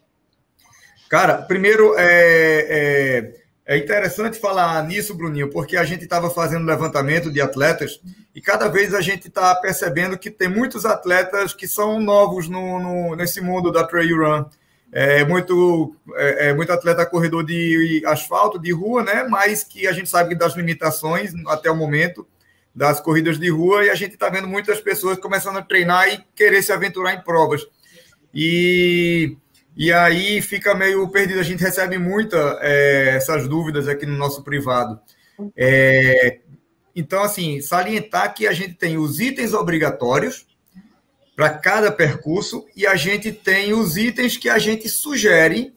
Cara, 1.10 1.42
primeiro 1.42 1.96
é, 1.98 2.68
é 2.70 3.41
é 3.66 3.78
interessante 3.78 4.40
falar 4.40 4.84
nisso, 4.88 5.14
Bruninho, 5.14 5.50
porque 5.50 5.78
a 5.78 5.84
gente 5.84 6.04
estava 6.04 6.30
fazendo 6.30 6.66
levantamento 6.66 7.32
de 7.32 7.40
atletas 7.40 8.02
e 8.34 8.42
cada 8.42 8.68
vez 8.68 8.94
a 8.94 9.02
gente 9.02 9.28
está 9.28 9.54
percebendo 9.56 10.18
que 10.18 10.32
tem 10.32 10.48
muitos 10.48 10.86
atletas 10.86 11.54
que 11.54 11.68
são 11.68 12.00
novos 12.00 12.50
no, 12.50 12.80
no 12.80 13.16
nesse 13.16 13.40
mundo 13.40 13.72
da 13.72 13.84
trail 13.84 14.18
run. 14.18 14.46
É 14.92 15.24
muito, 15.24 15.96
é, 16.16 16.50
é, 16.50 16.54
muito 16.54 16.72
atleta 16.74 17.06
corredor 17.06 17.46
de 17.46 18.04
asfalto, 18.06 18.60
de 18.60 18.74
rua, 18.74 19.04
né? 19.04 19.26
Mas 19.30 19.64
que 19.64 19.88
a 19.88 19.94
gente 19.94 20.10
sabe 20.10 20.36
das 20.36 20.54
limitações 20.54 21.32
até 21.48 21.72
o 21.72 21.76
momento 21.76 22.28
das 22.76 23.00
corridas 23.00 23.40
de 23.40 23.50
rua 23.50 23.86
e 23.86 23.90
a 23.90 23.96
gente 23.96 24.14
está 24.14 24.30
vendo 24.30 24.48
muitas 24.48 24.82
pessoas 24.82 25.18
começando 25.18 25.58
a 25.58 25.62
treinar 25.62 26.10
e 26.10 26.22
querer 26.36 26.62
se 26.62 26.74
aventurar 26.74 27.14
em 27.14 27.22
provas. 27.22 27.66
E 28.34 29.38
e 29.82 29.92
aí 29.92 30.44
fica 30.44 30.76
meio 30.76 31.08
perdido. 31.08 31.40
A 31.40 31.44
gente 31.44 31.64
recebe 31.64 31.98
muita 31.98 32.60
é, 32.62 33.16
essas 33.16 33.48
dúvidas 33.48 33.88
aqui 33.88 34.06
no 34.06 34.16
nosso 34.16 34.44
privado. 34.44 35.00
É, 35.58 36.42
então, 36.96 37.24
assim, 37.24 37.60
salientar 37.62 38.32
que 38.36 38.46
a 38.46 38.54
gente 38.54 38.76
tem 38.76 39.00
os 39.00 39.20
itens 39.20 39.56
obrigatórios 39.56 40.46
para 41.36 41.50
cada 41.50 41.92
percurso 41.92 42.64
e 42.76 42.86
a 42.86 42.96
gente 42.96 43.32
tem 43.32 43.74
os 43.74 43.98
itens 43.98 44.38
que 44.38 44.50
a 44.50 44.60
gente 44.60 44.88
sugere 44.88 45.74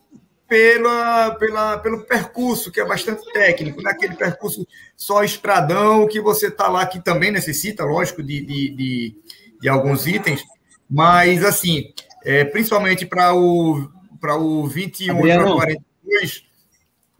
pela, 0.47 1.31
pela, 1.37 1.79
pelo 1.79 2.05
percurso, 2.05 2.71
que 2.71 2.81
é 2.81 2.85
bastante 2.85 3.25
técnico, 3.33 3.81
naquele 3.81 4.13
né? 4.13 4.19
percurso 4.19 4.69
só 4.95 5.25
estradão, 5.25 6.07
que 6.07 6.21
você 6.21 6.49
está 6.49 6.69
lá, 6.69 6.85
que 6.85 7.03
também 7.03 7.31
necessita, 7.31 7.83
lógico, 7.87 8.23
de, 8.23 8.45
de, 8.45 8.69
de, 8.69 9.17
de 9.63 9.67
alguns 9.67 10.07
itens, 10.07 10.45
mas, 10.91 11.43
assim, 11.43 11.95
é, 12.25 12.45
principalmente 12.45 13.07
para 13.07 13.35
o, 13.35 13.89
para 14.21 14.37
o 14.37 14.67
21 14.67 15.27
e 15.27 15.35
para 15.35 15.51
o 15.51 15.55
42, 15.57 16.45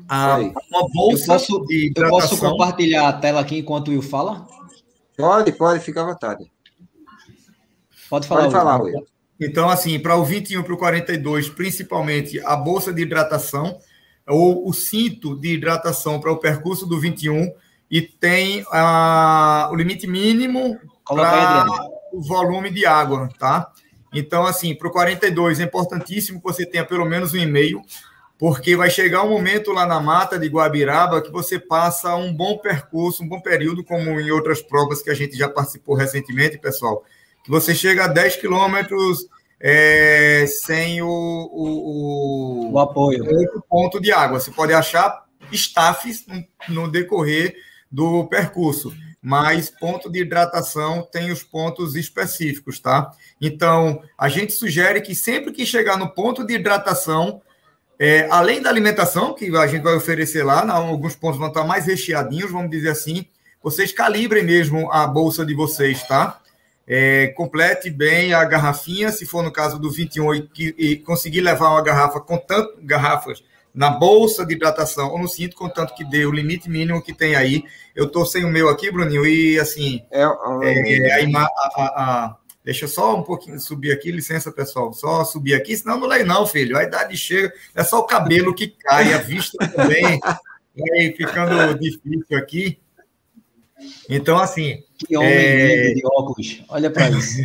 a, 0.09 0.39
uma 0.39 0.89
bolsa 0.93 1.25
eu 1.25 1.39
posso, 1.39 1.67
de 1.67 1.87
hidratação. 1.87 2.19
Eu 2.19 2.29
posso 2.29 2.39
compartilhar 2.39 3.09
a 3.09 3.13
tela 3.13 3.41
aqui 3.41 3.59
enquanto 3.59 3.89
o 3.89 3.91
Will 3.93 4.03
fala? 4.03 4.47
Pode, 5.17 5.53
pode, 5.53 5.85
fica 5.85 6.03
à 6.03 6.07
vontade. 6.07 6.51
Pode 8.11 8.27
falar, 8.27 8.43
pode 8.43 8.55
falar 8.55 8.83
Will. 8.83 8.95
Will. 8.95 9.07
Então, 9.41 9.69
assim, 9.69 9.99
para 9.99 10.17
o 10.17 10.25
21 10.25 10.61
e 10.61 10.65
para 10.65 10.75
o 10.75 10.79
42, 10.79 11.49
principalmente 11.51 12.41
a 12.41 12.57
bolsa 12.57 12.93
de 12.93 13.03
hidratação 13.03 13.79
ou 14.27 14.69
o 14.69 14.73
cinto 14.73 15.37
de 15.37 15.55
hidratação 15.55 16.21
para 16.21 16.33
o 16.33 16.39
percurso 16.39 16.87
do 16.87 16.99
21 16.99 17.53
e 17.91 18.01
tem 18.01 18.65
a, 18.73 19.69
o 19.71 19.77
limite 19.77 20.07
mínimo 20.07 20.79
para 21.07 21.67
o 22.13 22.23
volume 22.23 22.71
de 22.71 22.87
água, 22.87 23.29
tá? 23.39 23.71
Então, 24.15 24.47
assim, 24.47 24.75
para 24.75 24.89
o 24.89 24.93
42 24.93 25.61
é 25.61 25.65
importantíssimo 25.65 26.39
que 26.39 26.45
você 26.45 26.65
tenha 26.65 26.85
pelo 26.85 27.05
menos 27.05 27.35
um 27.35 27.39
e-mail, 27.39 27.83
porque 28.39 28.77
vai 28.77 28.89
chegar 28.89 29.25
um 29.25 29.31
momento 29.31 29.73
lá 29.73 29.85
na 29.85 30.01
mata 30.01 30.39
de 30.39 30.49
Guabiraba 30.49 31.21
que 31.21 31.31
você 31.31 31.59
passa 31.59 32.15
um 32.15 32.33
bom 32.33 32.59
percurso, 32.59 33.23
um 33.23 33.29
bom 33.29 33.41
período, 33.41 33.85
como 33.85 34.21
em 34.21 34.31
outras 34.31 34.63
provas 34.63 35.03
que 35.03 35.11
a 35.11 35.15
gente 35.15 35.37
já 35.37 35.49
participou 35.49 35.97
recentemente, 35.97 36.59
pessoal, 36.59 37.05
que 37.43 37.51
você 37.51 37.75
chega 37.75 38.05
a 38.05 38.09
10 38.09 38.37
quilômetros 38.37 39.27
é, 39.61 40.45
sem 40.47 41.03
o, 41.03 41.09
o, 41.09 42.69
o, 42.69 42.73
o 42.73 42.79
apoio. 42.79 43.25
ponto 43.69 44.01
de 44.01 44.13
água. 44.13 44.39
Você 44.39 44.51
pode 44.51 44.73
achar 44.73 45.25
staffs 45.51 46.25
no, 46.27 46.45
no 46.69 46.91
decorrer 46.91 47.55
do 47.91 48.27
percurso 48.27 48.93
mas 49.25 49.71
ponto 49.71 50.11
de 50.11 50.21
hidratação 50.21 51.01
tem 51.11 51.33
os 51.33 51.43
pontos 51.43 51.97
específicos, 51.97 52.79
tá? 52.79 53.11
Então, 53.41 54.03
a 54.19 54.29
gente 54.29 54.53
sugere 54.53 55.01
que 55.01 55.15
sempre 55.15 55.51
que 55.51 55.65
chegar 55.65 55.97
no 55.97 56.11
ponto 56.11 56.45
de 56.45 56.53
hidratação, 56.53 57.41
é, 57.99 58.29
além 58.31 58.61
da 58.61 58.69
alimentação, 58.69 59.33
que 59.33 59.47
a 59.57 59.67
gente 59.67 59.81
vai 59.81 59.95
oferecer 59.95 60.45
lá, 60.45 60.71
alguns 60.71 61.17
pontos 61.17 61.39
vão 61.39 61.49
estar 61.49 61.65
mais 61.65 61.87
recheadinhos, 61.87 62.51
vamos 62.53 62.71
dizer 62.71 62.91
assim, 62.91 63.25
vocês 63.63 63.93
calibrem 63.93 64.45
mesmo 64.45 64.93
a 64.93 65.07
bolsa 65.07 65.43
de 65.47 65.55
vocês, 65.55 66.03
tá? 66.07 66.43
É, 66.87 67.29
complete 67.29 67.89
bem 67.89 68.35
a 68.35 68.45
garrafinha, 68.45 69.11
se 69.11 69.25
for 69.25 69.43
no 69.43 69.51
caso 69.51 69.79
do 69.79 69.91
21 69.91 70.35
e, 70.35 70.49
e 70.77 70.97
conseguir 70.97 71.41
levar 71.41 71.71
uma 71.71 71.83
garrafa 71.83 72.21
com 72.21 72.37
tanto 72.37 72.77
garrafas 72.83 73.43
na 73.75 73.91
bolsa 73.91 74.47
de 74.47 74.55
hidratação 74.55 75.11
ou 75.11 75.19
no 75.19 75.29
cinto, 75.29 75.57
contanto 75.57 75.95
que 75.95 76.05
dê 76.05 76.25
o 76.25 76.31
limite 76.31 76.71
mínimo 76.71 77.03
que 77.03 77.13
tem 77.13 77.35
aí. 77.35 77.65
Eu 77.95 78.07
estou 78.07 78.25
sem 78.25 78.45
o 78.45 78.49
meu 78.49 78.69
aqui, 78.69 78.91
Bruninho, 78.91 79.27
e 79.27 79.59
assim. 79.59 80.01
É, 80.13 80.23
é, 80.23 81.23
é 81.23 81.37
a, 81.37 81.43
a, 81.43 81.49
a, 81.77 82.37
deixa 82.65 82.85
eu 82.85 82.89
só 82.89 83.17
um 83.17 83.23
pouquinho 83.23 83.59
subir 83.59 83.93
aqui, 83.93 84.13
licença, 84.13 84.53
pessoal. 84.53 84.93
Só 84.93 85.25
subir 85.25 85.55
aqui, 85.55 85.77
senão 85.77 85.99
não 85.99 86.07
leio, 86.07 86.25
não, 86.25 86.47
filho. 86.47 86.79
A 86.79 86.85
idade 86.85 87.17
chega, 87.17 87.53
é 87.75 87.83
só 87.83 87.99
o 87.99 88.07
cabelo 88.07 88.55
que 88.55 88.69
cai, 88.69 89.13
a 89.13 89.19
vista 89.19 89.59
também 89.69 90.21
vai 90.77 91.13
ficando 91.17 91.77
difícil 91.77 92.39
aqui. 92.39 92.79
Então, 94.09 94.39
assim. 94.39 94.85
Que 94.99 95.17
homem 95.17 95.33
é... 95.33 95.95
de 95.95 96.03
óculos, 96.07 96.63
olha 96.69 96.91
para 96.91 97.11
isso. 97.11 97.43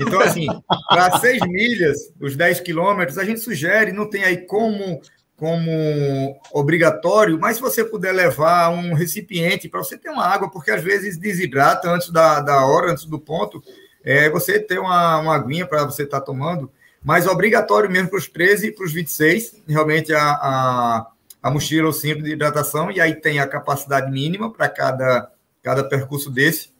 Então, 0.00 0.20
assim, 0.20 0.46
para 0.88 1.18
seis 1.18 1.40
milhas, 1.46 2.12
os 2.20 2.36
10 2.36 2.60
quilômetros, 2.60 3.18
a 3.18 3.24
gente 3.24 3.40
sugere, 3.40 3.92
não 3.92 4.08
tem 4.08 4.24
aí 4.24 4.38
como 4.46 5.00
como 5.36 6.40
obrigatório, 6.52 7.38
mas 7.38 7.56
se 7.56 7.62
você 7.62 7.84
puder 7.84 8.12
levar 8.12 8.70
um 8.70 8.94
recipiente 8.94 9.68
para 9.68 9.82
você 9.82 9.98
ter 9.98 10.08
uma 10.08 10.24
água, 10.24 10.48
porque 10.48 10.70
às 10.70 10.82
vezes 10.82 11.18
desidrata 11.18 11.90
antes 11.90 12.10
da, 12.10 12.40
da 12.40 12.64
hora, 12.64 12.92
antes 12.92 13.04
do 13.04 13.18
ponto, 13.18 13.62
é, 14.04 14.30
você 14.30 14.60
ter 14.60 14.78
uma, 14.78 15.18
uma 15.18 15.34
aguinha 15.34 15.66
para 15.66 15.84
você 15.84 16.04
estar 16.04 16.20
tá 16.20 16.26
tomando, 16.26 16.70
mas 17.02 17.26
obrigatório 17.26 17.90
mesmo 17.90 18.10
para 18.10 18.18
os 18.18 18.28
13 18.28 18.68
e 18.68 18.72
para 18.72 18.84
os 18.84 18.92
26, 18.92 19.62
realmente 19.68 20.12
a, 20.14 20.22
a, 20.22 21.06
a 21.42 21.50
mochila 21.50 21.88
ou 21.88 21.92
cinto 21.92 22.22
de 22.22 22.32
hidratação, 22.32 22.90
e 22.90 23.00
aí 23.00 23.14
tem 23.14 23.40
a 23.40 23.46
capacidade 23.46 24.10
mínima 24.10 24.52
para 24.52 24.68
cada, 24.68 25.30
cada 25.62 25.84
percurso 25.84 26.30
desse. 26.30 26.73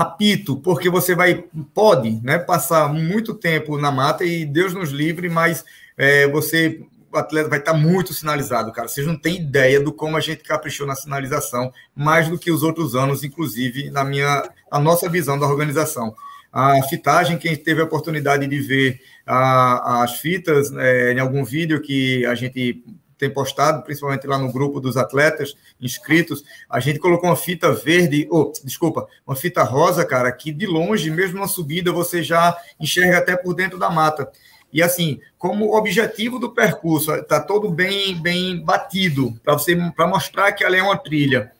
Apito, 0.00 0.56
porque 0.56 0.90
você 0.90 1.14
vai, 1.14 1.44
pode, 1.72 2.20
né, 2.22 2.38
passar 2.38 2.92
muito 2.92 3.32
tempo 3.32 3.78
na 3.78 3.90
mata 3.90 4.24
e 4.24 4.44
Deus 4.44 4.74
nos 4.74 4.90
livre, 4.90 5.28
mas 5.30 5.64
é, 5.96 6.28
você 6.28 6.82
o 7.10 7.16
atleta 7.16 7.48
vai 7.48 7.58
estar 7.58 7.72
muito 7.72 8.12
sinalizado, 8.12 8.70
cara. 8.72 8.88
Vocês 8.88 9.06
não 9.06 9.16
têm 9.16 9.36
ideia 9.36 9.80
do 9.80 9.90
como 9.90 10.18
a 10.18 10.20
gente 10.20 10.42
caprichou 10.42 10.86
na 10.86 10.94
sinalização, 10.94 11.72
mais 11.94 12.28
do 12.28 12.38
que 12.38 12.50
os 12.50 12.62
outros 12.62 12.94
anos, 12.94 13.24
inclusive 13.24 13.90
na 13.90 14.04
minha, 14.04 14.46
a 14.70 14.78
nossa 14.78 15.08
visão 15.08 15.38
da 15.38 15.46
organização. 15.46 16.14
A 16.52 16.82
fitagem, 16.82 17.38
quem 17.38 17.56
teve 17.56 17.80
a 17.80 17.84
oportunidade 17.84 18.46
de 18.46 18.60
ver 18.60 19.00
a, 19.26 20.02
as 20.02 20.20
fitas 20.20 20.70
é, 20.72 21.12
em 21.12 21.20
algum 21.20 21.42
vídeo 21.42 21.80
que 21.80 22.26
a 22.26 22.34
gente 22.34 22.84
tem 23.18 23.30
postado, 23.30 23.82
principalmente 23.82 24.26
lá 24.26 24.38
no 24.38 24.52
grupo 24.52 24.80
dos 24.80 24.96
atletas 24.96 25.54
inscritos, 25.80 26.44
a 26.68 26.80
gente 26.80 26.98
colocou 26.98 27.28
uma 27.28 27.36
fita 27.36 27.72
verde, 27.72 28.26
ou, 28.30 28.52
oh, 28.54 28.64
desculpa, 28.64 29.06
uma 29.26 29.36
fita 29.36 29.62
rosa, 29.62 30.04
cara, 30.04 30.30
que 30.32 30.52
de 30.52 30.66
longe, 30.66 31.10
mesmo 31.10 31.40
na 31.40 31.48
subida, 31.48 31.92
você 31.92 32.22
já 32.22 32.56
enxerga 32.78 33.18
até 33.18 33.36
por 33.36 33.54
dentro 33.54 33.78
da 33.78 33.90
mata. 33.90 34.30
E 34.72 34.82
assim, 34.82 35.20
como 35.38 35.76
objetivo 35.76 36.38
do 36.38 36.52
percurso 36.52 37.14
está 37.14 37.40
todo 37.40 37.70
bem 37.70 38.20
bem 38.20 38.62
batido 38.62 39.32
para 39.42 39.54
você 39.54 39.76
para 39.94 40.06
mostrar 40.06 40.52
que 40.52 40.64
ela 40.64 40.76
é 40.76 40.82
uma 40.82 40.98
trilha. 40.98 41.52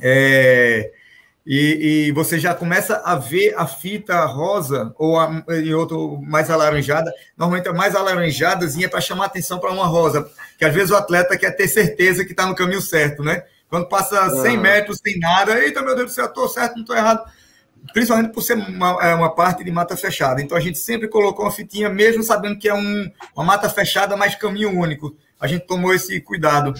É, 0.00 0.92
e, 1.50 2.08
e, 2.08 2.12
você 2.12 2.38
já 2.38 2.54
começa 2.54 3.00
a 3.02 3.16
ver 3.16 3.54
a 3.56 3.66
fita 3.66 4.22
rosa 4.26 4.94
ou 4.98 5.18
a, 5.18 5.42
em 5.48 5.72
outro 5.72 6.20
mais 6.20 6.50
alaranjada. 6.50 7.10
Normalmente 7.38 7.68
a 7.70 7.72
mais 7.72 7.96
alaranjadazinha 7.96 8.86
para 8.86 9.00
chamar 9.00 9.24
atenção 9.24 9.58
para 9.58 9.72
uma 9.72 9.86
rosa, 9.86 10.30
que 10.58 10.64
às 10.66 10.74
vezes 10.74 10.90
o 10.90 10.96
atleta 10.96 11.38
quer 11.38 11.52
ter 11.52 11.66
certeza 11.66 12.22
que 12.22 12.32
está 12.32 12.44
no 12.44 12.54
caminho 12.54 12.82
certo, 12.82 13.24
né? 13.24 13.44
Quando 13.70 13.88
passa 13.88 14.28
100 14.42 14.58
metros 14.58 14.98
sem 15.02 15.18
nada, 15.18 15.58
eita 15.58 15.80
meu 15.80 15.96
Deus 15.96 16.10
do 16.10 16.14
céu, 16.14 16.26
estou 16.26 16.48
certo, 16.48 16.74
não 16.74 16.82
estou 16.82 16.94
errado 16.94 17.24
principalmente 17.92 18.32
por 18.32 18.42
ser 18.42 18.54
uma, 18.54 18.98
é 19.00 19.14
uma, 19.14 19.34
parte 19.34 19.64
de 19.64 19.70
mata 19.70 19.96
fechada. 19.96 20.42
Então 20.42 20.56
a 20.56 20.60
gente 20.60 20.78
sempre 20.78 21.08
colocou 21.08 21.44
uma 21.44 21.50
fitinha, 21.50 21.88
mesmo 21.88 22.22
sabendo 22.22 22.58
que 22.58 22.68
é 22.68 22.74
um, 22.74 23.10
uma 23.34 23.44
mata 23.44 23.68
fechada, 23.68 24.16
mas 24.16 24.34
caminho 24.34 24.70
único. 24.70 25.16
A 25.40 25.46
gente 25.46 25.66
tomou 25.66 25.94
esse 25.94 26.20
cuidado. 26.20 26.74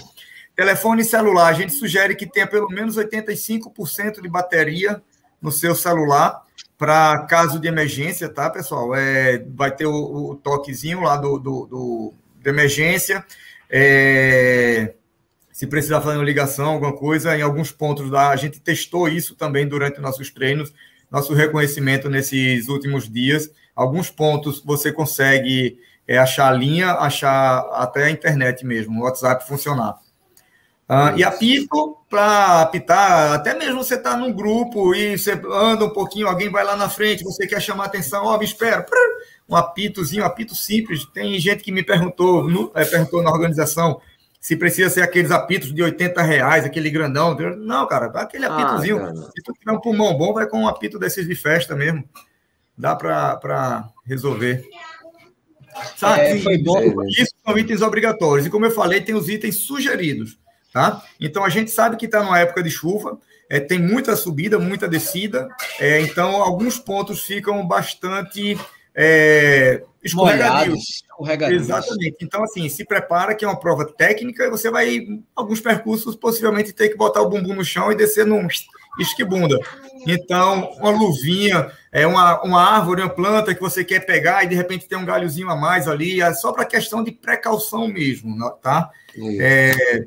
Telefone 0.59 1.05
celular, 1.05 1.47
a 1.47 1.53
gente 1.53 1.71
sugere 1.71 2.13
que 2.17 2.25
tenha 2.25 2.45
pelo 2.45 2.67
menos 2.67 2.97
85% 2.97 4.21
de 4.21 4.27
bateria 4.27 5.01
no 5.41 5.53
seu 5.53 5.73
celular 5.73 6.43
para 6.77 7.19
caso 7.29 7.61
de 7.61 7.69
emergência, 7.69 8.27
tá, 8.27 8.49
pessoal? 8.49 8.93
É, 8.93 9.41
vai 9.55 9.73
ter 9.73 9.85
o, 9.85 10.31
o 10.31 10.35
toquezinho 10.35 10.99
lá 10.99 11.15
do, 11.15 11.39
do, 11.39 11.65
do 11.65 12.13
de 12.41 12.49
emergência. 12.49 13.25
É, 13.69 14.95
se 15.49 15.65
precisar 15.65 16.01
fazer 16.01 16.17
uma 16.17 16.25
ligação, 16.25 16.71
alguma 16.71 16.91
coisa, 16.93 17.37
em 17.37 17.41
alguns 17.41 17.71
pontos 17.71 18.11
da. 18.11 18.29
A 18.29 18.35
gente 18.35 18.59
testou 18.59 19.07
isso 19.07 19.35
também 19.35 19.65
durante 19.65 20.01
nossos 20.01 20.29
treinos 20.29 20.73
nosso 21.09 21.33
reconhecimento 21.33 22.09
nesses 22.09 22.67
últimos 22.67 23.09
dias. 23.09 23.49
Alguns 23.73 24.09
pontos 24.09 24.61
você 24.61 24.91
consegue 24.91 25.79
é, 26.05 26.17
achar 26.17 26.49
a 26.49 26.53
linha, 26.53 26.91
achar 26.95 27.59
até 27.75 28.03
a 28.03 28.11
internet 28.11 28.65
mesmo, 28.65 28.99
o 28.99 29.03
WhatsApp 29.03 29.47
funcionar. 29.47 29.97
Uh, 30.89 31.15
e 31.15 31.23
apito 31.23 31.97
para 32.09 32.61
apitar, 32.63 33.33
até 33.33 33.53
mesmo 33.53 33.83
você 33.83 33.93
está 33.93 34.17
num 34.17 34.33
grupo 34.33 34.95
e 34.95 35.15
você 35.15 35.39
anda 35.51 35.85
um 35.85 35.93
pouquinho, 35.93 36.27
alguém 36.27 36.49
vai 36.49 36.63
lá 36.63 36.75
na 36.75 36.89
frente, 36.89 37.23
você 37.23 37.45
quer 37.45 37.61
chamar 37.61 37.85
atenção, 37.85 38.25
ó, 38.25 38.33
oh, 38.33 38.39
me 38.39 38.45
espera, 38.45 38.83
um 39.47 39.55
apitozinho, 39.55 40.23
um 40.23 40.25
apito 40.25 40.55
simples. 40.55 41.05
Tem 41.05 41.39
gente 41.39 41.63
que 41.63 41.71
me 41.71 41.83
perguntou, 41.83 42.49
no, 42.49 42.71
é, 42.73 42.83
perguntou 42.85 43.21
na 43.21 43.29
organização, 43.29 44.01
se 44.39 44.55
precisa 44.55 44.89
ser 44.89 45.01
aqueles 45.01 45.29
apitos 45.29 45.71
de 45.71 45.83
80 45.83 46.21
reais, 46.23 46.65
aquele 46.65 46.89
grandão. 46.89 47.35
Não, 47.57 47.85
cara, 47.87 48.07
aquele 48.21 48.45
ah, 48.45 48.55
apitozinho. 48.55 49.03
Ah, 49.03 49.13
se 49.13 49.43
tu 49.43 49.53
tiver 49.53 49.71
um 49.71 49.81
pulmão 49.81 50.17
bom, 50.17 50.33
vai 50.33 50.47
com 50.47 50.61
um 50.61 50.67
apito 50.67 50.97
desses 50.97 51.27
de 51.27 51.35
festa 51.35 51.75
mesmo. 51.75 52.03
Dá 52.75 52.95
para 52.95 53.89
resolver. 54.05 54.63
Sabe? 55.97 56.21
É, 56.21 56.39
foi 56.39 56.57
bom. 56.57 56.79
Isso 57.09 57.33
são 57.45 57.57
itens 57.57 57.81
obrigatórios. 57.81 58.47
E 58.47 58.49
como 58.49 58.65
eu 58.65 58.71
falei, 58.71 59.01
tem 59.01 59.13
os 59.13 59.27
itens 59.29 59.57
sugeridos. 59.57 60.39
Tá? 60.71 61.03
Então 61.19 61.43
a 61.43 61.49
gente 61.49 61.71
sabe 61.71 61.97
que 61.97 62.05
está 62.05 62.23
numa 62.23 62.39
época 62.39 62.61
de 62.61 62.69
chuva, 62.69 63.19
é, 63.49 63.59
tem 63.59 63.79
muita 63.79 64.15
subida, 64.15 64.59
muita 64.59 64.87
descida, 64.87 65.49
é, 65.79 65.99
então 66.01 66.41
alguns 66.43 66.77
pontos 66.77 67.23
ficam 67.23 67.65
bastante 67.65 68.55
é, 68.93 69.81
escorregadios. 70.03 71.03
Exatamente. 71.63 72.17
Então, 72.21 72.43
assim, 72.43 72.69
se 72.69 72.85
prepara 72.85 73.35
que 73.35 73.43
é 73.43 73.47
uma 73.47 73.59
prova 73.59 73.85
técnica 73.85 74.45
e 74.45 74.49
você 74.49 74.69
vai, 74.69 75.07
alguns 75.35 75.59
percursos, 75.59 76.15
possivelmente 76.15 76.73
ter 76.73 76.89
que 76.89 76.97
botar 76.97 77.21
o 77.21 77.29
bumbum 77.29 77.55
no 77.55 77.63
chão 77.63 77.91
e 77.91 77.95
descer 77.95 78.25
num 78.25 78.47
esquibunda. 78.99 79.57
Então, 80.05 80.69
uma 80.79 80.91
luvinha, 80.91 81.71
é 81.91 82.05
uma, 82.05 82.41
uma 82.43 82.61
árvore, 82.61 83.01
uma 83.01 83.09
planta 83.09 83.53
que 83.53 83.61
você 83.61 83.83
quer 83.83 84.01
pegar 84.05 84.43
e 84.43 84.47
de 84.47 84.55
repente 84.55 84.87
tem 84.87 84.97
um 84.97 85.05
galhozinho 85.05 85.49
a 85.49 85.55
mais 85.55 85.87
ali, 85.87 86.21
é 86.21 86.33
só 86.33 86.51
para 86.51 86.65
questão 86.65 87.03
de 87.03 87.11
precaução 87.11 87.87
mesmo, 87.87 88.37
tá? 88.61 88.89
É, 89.39 90.05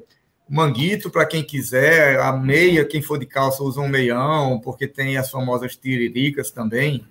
manguito 0.52 1.08
para 1.08 1.24
quem 1.24 1.42
quiser, 1.42 2.20
a 2.20 2.30
meia, 2.30 2.84
quem 2.84 3.00
for 3.00 3.18
de 3.18 3.24
calça 3.24 3.62
usa 3.62 3.80
um 3.80 3.88
meião, 3.88 4.60
porque 4.62 4.86
tem 4.86 5.16
as 5.16 5.30
famosas 5.30 5.74
tiriricas 5.74 6.50
também. 6.50 7.06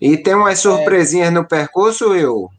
E 0.00 0.16
tem 0.16 0.34
umas 0.34 0.58
surpresinhas 0.58 1.28
é... 1.28 1.30
no 1.30 1.46
percurso, 1.46 2.10
Will? 2.10 2.50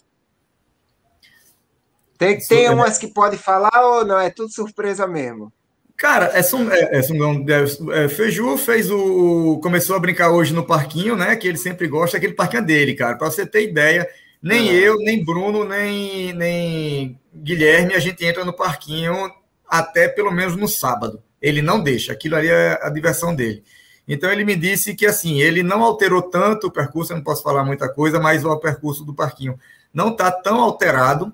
Tem, 2.18 2.39
tem 2.39 2.70
umas 2.70 2.97
que 2.97 3.07
pode 3.07 3.38
falar 3.38 3.86
ou 3.86 4.05
não? 4.05 4.18
É 4.18 4.30
tudo 4.30 4.49
surpresa 4.49 5.05
mesmo? 5.05 5.51
Cara, 5.97 6.32
é, 6.34 6.39
é, 6.39 6.99
é, 6.99 8.05
é, 8.05 8.10
Feiju 8.10 8.57
fez 8.57 8.89
o. 8.89 9.60
Começou 9.62 9.97
a 9.97 9.99
brincar 9.99 10.32
hoje 10.32 10.53
no 10.53 10.66
parquinho, 10.66 11.18
né? 11.18 11.36
Que 11.36 11.49
ele 11.49 11.57
sempre 11.57 11.86
gosta, 11.89 12.16
aquele 12.16 12.34
parquinho 12.34 12.66
dele, 12.66 12.93
cara. 12.93 13.18
Para 13.18 13.30
você 13.30 13.45
ter 13.45 13.64
ideia, 13.64 14.07
nem 14.41 14.70
ah. 14.70 14.74
eu, 14.74 14.95
nem 14.99 15.24
Bruno, 15.24 15.66
nem, 15.66 16.32
nem 16.34 17.20
Guilherme, 17.36 17.93
a 17.93 17.99
gente 17.99 18.26
entra 18.26 18.45
no 18.45 18.53
parquinho 18.53 19.30
até 19.70 20.07
pelo 20.07 20.32
menos 20.32 20.55
no 20.55 20.67
sábado. 20.67 21.22
Ele 21.41 21.61
não 21.61 21.82
deixa, 21.82 22.11
aquilo 22.11 22.36
ali 22.36 22.47
é 22.47 22.80
a 22.82 22.89
diversão 22.89 23.34
dele. 23.36 23.63
Então 24.07 24.32
ele 24.32 24.43
me 24.43 24.55
disse 24.55 24.95
que 24.95 25.05
assim, 25.05 25.39
ele 25.39 25.61
não 25.61 25.84
alterou 25.84 26.22
tanto 26.22 26.67
o 26.67 26.72
percurso, 26.72 27.13
eu 27.13 27.17
não 27.17 27.24
posso 27.24 27.43
falar 27.43 27.63
muita 27.63 27.88
coisa, 27.88 28.20
mas 28.20 28.43
o 28.43 28.57
percurso 28.57 29.05
do 29.05 29.13
parquinho 29.13 29.59
não 29.93 30.09
está 30.09 30.32
tão 30.32 30.59
alterado. 30.59 31.32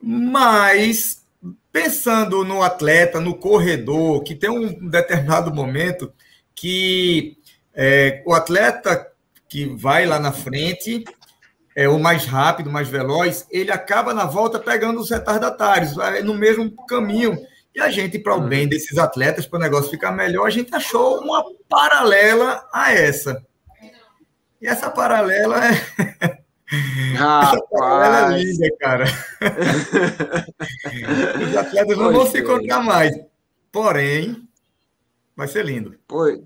Mas 0.00 1.24
pensando 1.72 2.44
no 2.44 2.62
atleta, 2.62 3.20
no 3.20 3.34
corredor, 3.34 4.22
que 4.22 4.34
tem 4.34 4.50
um 4.50 4.88
determinado 4.88 5.54
momento 5.54 6.12
que 6.54 7.38
é, 7.74 8.22
o 8.26 8.34
atleta 8.34 9.10
que 9.48 9.66
vai 9.66 10.06
lá 10.06 10.18
na 10.18 10.32
frente 10.32 11.04
é 11.74 11.88
o 11.88 11.98
mais 11.98 12.24
rápido, 12.24 12.70
mais 12.70 12.88
veloz, 12.88 13.46
ele 13.50 13.70
acaba 13.70 14.12
na 14.12 14.24
volta 14.24 14.58
pegando 14.58 15.00
os 15.00 15.10
retardatários, 15.10 15.94
no 16.24 16.34
mesmo 16.34 16.70
caminho 16.86 17.38
e 17.74 17.80
a 17.80 17.88
gente, 17.88 18.18
para 18.18 18.34
o 18.34 18.40
bem 18.40 18.68
desses 18.68 18.98
atletas, 18.98 19.46
para 19.46 19.58
o 19.58 19.62
negócio 19.62 19.90
ficar 19.90 20.10
melhor, 20.10 20.46
a 20.46 20.50
gente 20.50 20.74
achou 20.74 21.20
uma 21.20 21.44
paralela 21.68 22.66
a 22.72 22.92
essa. 22.92 23.44
E 24.60 24.66
essa 24.66 24.90
paralela 24.90 25.64
é. 25.64 25.70
essa 27.14 27.60
paralela 27.70 28.34
é 28.34 28.42
linda, 28.42 28.68
cara. 28.78 29.04
Os 31.48 31.56
atletas 31.56 31.96
não 31.96 32.12
vão 32.12 32.26
se 32.26 32.40
encontrar 32.40 32.82
mais. 32.82 33.16
Porém, 33.70 34.48
vai 35.36 35.46
ser 35.46 35.64
lindo. 35.64 35.96
Pois, 36.08 36.40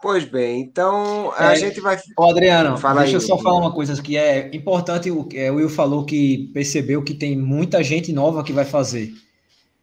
pois 0.00 0.24
bem, 0.24 0.60
então 0.60 1.32
a 1.36 1.52
é, 1.52 1.56
gente 1.56 1.80
vai. 1.80 1.98
Ô, 2.16 2.30
Adriano, 2.30 2.76
Fala 2.78 3.00
deixa 3.02 3.16
aí, 3.16 3.22
eu 3.22 3.26
só 3.26 3.38
falar 3.38 3.58
uma 3.58 3.72
coisa 3.72 4.00
que 4.02 4.16
é 4.16 4.54
importante. 4.54 5.10
O, 5.10 5.28
é, 5.34 5.50
o 5.50 5.56
Will 5.56 5.68
falou 5.68 6.04
que 6.04 6.50
percebeu 6.54 7.02
que 7.02 7.14
tem 7.14 7.36
muita 7.36 7.82
gente 7.82 8.12
nova 8.12 8.42
que 8.44 8.52
vai 8.52 8.64
fazer 8.64 9.12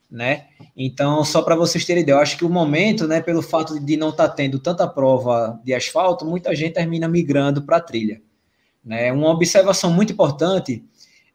né? 0.09 0.45
Então, 0.77 1.23
só 1.23 1.41
para 1.41 1.55
vocês 1.55 1.83
terem 1.85 2.03
ideia, 2.03 2.15
eu 2.15 2.19
acho 2.19 2.37
que 2.37 2.45
o 2.45 2.49
momento, 2.49 3.07
né, 3.07 3.21
pelo 3.21 3.41
fato 3.41 3.79
de 3.79 3.97
não 3.97 4.09
estar 4.09 4.29
tá 4.29 4.33
tendo 4.33 4.59
tanta 4.59 4.87
prova 4.87 5.59
de 5.63 5.73
asfalto, 5.73 6.25
muita 6.25 6.55
gente 6.55 6.73
termina 6.73 7.07
migrando 7.07 7.61
para 7.63 7.77
a 7.77 7.81
trilha. 7.81 8.21
Né? 8.83 9.11
Uma 9.11 9.29
observação 9.29 9.91
muito 9.91 10.13
importante, 10.13 10.83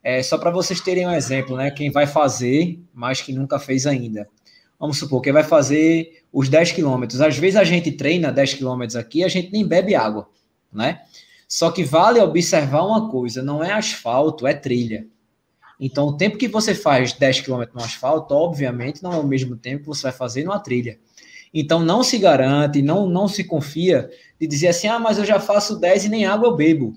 é, 0.03 0.23
só 0.23 0.39
para 0.39 0.51
vocês 0.51 0.81
terem 0.81 1.07
um 1.07 1.13
exemplo, 1.13 1.57
né, 1.57 1.71
quem 1.71 1.91
vai 1.91 2.07
fazer, 2.07 2.81
mas 2.95 3.21
que 3.21 3.33
nunca 3.33 3.59
fez 3.59 3.87
ainda. 3.87 4.29
Vamos 4.79 4.99
supor, 4.99 5.21
quem 5.21 5.33
vai 5.33 5.45
fazer 5.45 6.20
os 6.33 6.49
10 6.49 6.73
quilômetros. 6.73 7.21
Às 7.21 7.37
vezes 7.37 7.57
a 7.57 7.65
gente 7.65 7.93
treina 7.93 8.33
10 8.33 8.55
quilômetros 8.55 8.97
aqui, 8.97 9.25
a 9.25 9.29
gente 9.29 9.53
nem 9.53 9.67
bebe 9.67 9.95
água, 9.95 10.29
né? 10.73 11.03
Só 11.49 11.71
que 11.71 11.83
vale 11.83 12.21
observar 12.21 12.87
uma 12.87 13.11
coisa, 13.11 13.43
não 13.43 13.63
é 13.63 13.73
asfalto, 13.73 14.47
é 14.47 14.55
trilha. 14.55 15.07
Então, 15.81 16.07
o 16.09 16.17
tempo 16.17 16.37
que 16.37 16.47
você 16.47 16.75
faz 16.75 17.13
10 17.15 17.41
km 17.41 17.65
no 17.75 17.83
asfalto, 17.83 18.35
obviamente, 18.35 19.03
não 19.03 19.13
é 19.13 19.17
o 19.17 19.27
mesmo 19.27 19.57
tempo 19.57 19.83
que 19.83 19.89
você 19.89 20.03
vai 20.03 20.13
fazer 20.13 20.45
numa 20.45 20.61
trilha. 20.61 20.99
Então, 21.53 21.81
não 21.81 22.03
se 22.03 22.19
garante, 22.19 22.83
não, 22.83 23.09
não 23.09 23.27
se 23.27 23.43
confia 23.43 24.09
de 24.39 24.47
dizer 24.47 24.69
assim, 24.69 24.87
ah, 24.87 24.99
mas 24.99 25.19
eu 25.19 25.25
já 25.25 25.41
faço 25.41 25.81
10 25.81 26.05
e 26.05 26.09
nem 26.09 26.27
água 26.27 26.49
eu 26.49 26.55
bebo. 26.55 26.95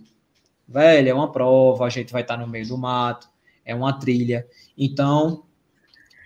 Velho, 0.68 1.10
é 1.10 1.14
uma 1.14 1.31
prova, 1.31 1.85
a 1.85 1.89
gente 1.89 2.11
vai 2.11 2.22
estar 2.22 2.38
no 2.38 2.47
meio 2.47 2.68
do 2.68 2.77
mato, 2.77 3.27
é 3.65 3.73
uma 3.73 3.93
trilha. 3.97 4.45
Então, 4.77 5.43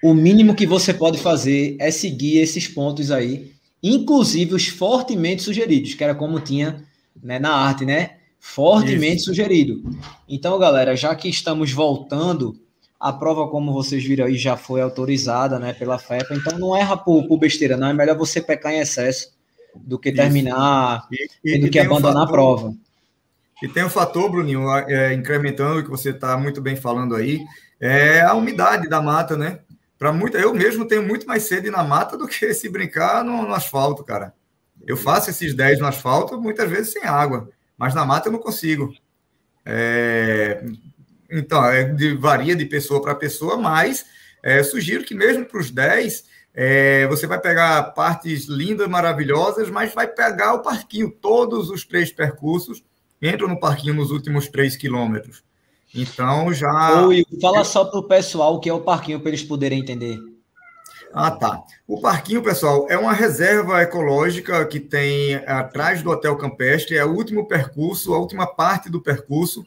o 0.03 0.13
mínimo 0.13 0.55
que 0.55 0.65
você 0.65 0.93
pode 0.93 1.17
fazer 1.17 1.75
é 1.79 1.89
seguir 1.91 2.37
esses 2.37 2.67
pontos 2.67 3.11
aí, 3.11 3.51
inclusive 3.81 4.53
os 4.53 4.67
fortemente 4.67 5.43
sugeridos, 5.43 5.93
que 5.93 6.03
era 6.03 6.15
como 6.15 6.39
tinha 6.39 6.83
né, 7.21 7.39
na 7.39 7.51
arte, 7.51 7.85
né? 7.85 8.17
Fortemente 8.39 9.17
Isso. 9.17 9.25
sugerido. 9.25 9.83
Então, 10.27 10.57
galera, 10.59 10.95
já 10.95 11.15
que 11.15 11.27
estamos 11.27 11.71
voltando, 11.71 12.59
a 12.99 13.11
prova, 13.11 13.47
como 13.47 13.73
vocês 13.73 14.03
viram 14.03 14.25
aí, 14.25 14.35
já 14.35 14.55
foi 14.55 14.81
autorizada 14.81 15.59
né, 15.59 15.73
pela 15.73 15.99
FEPA, 15.99 16.33
então 16.33 16.57
não 16.57 16.75
erra 16.75 16.95
por, 16.95 17.27
por 17.27 17.37
besteira, 17.37 17.75
não. 17.75 17.89
É 17.89 17.93
melhor 17.93 18.17
você 18.17 18.41
pecar 18.41 18.71
em 18.71 18.79
excesso 18.79 19.35
do 19.75 19.99
que 19.99 20.11
terminar 20.11 21.07
e, 21.11 21.55
e, 21.55 21.59
do 21.59 21.69
que 21.69 21.79
abandonar 21.79 22.23
um 22.23 22.27
fator, 22.27 22.27
a 22.27 22.31
prova. 22.31 22.73
E 23.61 23.67
tem 23.67 23.83
um 23.83 23.89
fator, 23.89 24.29
Bruninho, 24.29 24.69
é, 24.71 25.13
incrementando 25.13 25.79
o 25.79 25.83
que 25.83 25.89
você 25.89 26.11
está 26.11 26.37
muito 26.37 26.61
bem 26.61 26.75
falando 26.75 27.15
aí, 27.15 27.39
é 27.79 28.21
a 28.21 28.33
umidade 28.33 28.89
da 28.89 29.01
mata, 29.01 29.37
né? 29.37 29.59
Para 29.97 30.13
muita, 30.13 30.37
eu 30.37 30.53
mesmo 30.53 30.87
tenho 30.87 31.03
muito 31.03 31.27
mais 31.27 31.43
sede 31.43 31.71
na 31.71 31.83
mata 31.83 32.17
do 32.17 32.27
que 32.27 32.53
se 32.53 32.69
brincar 32.69 33.23
no, 33.23 33.43
no 33.43 33.53
asfalto, 33.53 34.03
cara. 34.03 34.33
Eu 34.85 34.95
faço 34.95 35.29
esses 35.29 35.53
10 35.53 35.79
no 35.79 35.87
asfalto 35.87 36.39
muitas 36.39 36.69
vezes 36.69 36.93
sem 36.93 37.03
água, 37.03 37.49
mas 37.77 37.95
na 37.95 38.05
mata 38.05 38.27
eu 38.27 38.31
não 38.31 38.39
consigo. 38.39 38.93
É, 39.65 40.63
então, 41.29 41.65
é 41.65 41.83
de, 41.83 42.15
varia 42.15 42.55
de 42.55 42.65
pessoa 42.65 43.01
para 43.01 43.15
pessoa, 43.15 43.57
mas 43.57 44.05
é, 44.43 44.63
sugiro 44.63 45.03
que 45.03 45.15
mesmo 45.15 45.45
para 45.45 45.59
os 45.59 45.71
10, 45.71 46.25
é, 46.53 47.07
você 47.07 47.27
vai 47.27 47.39
pegar 47.39 47.83
partes 47.93 48.45
lindas, 48.45 48.87
maravilhosas, 48.87 49.69
mas 49.69 49.93
vai 49.93 50.07
pegar 50.07 50.53
o 50.53 50.61
parquinho, 50.61 51.11
todos 51.11 51.69
os 51.69 51.85
três 51.85 52.11
percursos 52.11 52.83
entram 53.21 53.47
no 53.47 53.59
parquinho 53.59 53.95
nos 53.95 54.11
últimos 54.11 54.47
3 54.47 54.75
quilômetros. 54.75 55.43
Então 55.93 56.53
já. 56.53 57.05
Oi, 57.05 57.25
fala 57.41 57.63
só 57.63 57.85
para 57.85 57.99
o 57.99 58.03
pessoal 58.03 58.55
o 58.55 58.59
que 58.59 58.69
é 58.69 58.73
o 58.73 58.81
parquinho 58.81 59.19
para 59.19 59.29
eles 59.29 59.43
poderem 59.43 59.79
entender. 59.79 60.19
Ah, 61.13 61.31
tá. 61.31 61.63
O 61.87 61.99
parquinho, 61.99 62.43
pessoal, 62.43 62.85
é 62.89 62.97
uma 62.97 63.13
reserva 63.13 63.81
ecológica 63.81 64.65
que 64.65 64.79
tem 64.79 65.35
atrás 65.35 66.01
do 66.01 66.11
Hotel 66.11 66.35
Campestre, 66.35 66.97
é 66.97 67.05
o 67.05 67.13
último 67.13 67.47
percurso, 67.47 68.13
a 68.13 68.19
última 68.19 68.45
parte 68.45 68.89
do 68.89 69.01
percurso. 69.01 69.65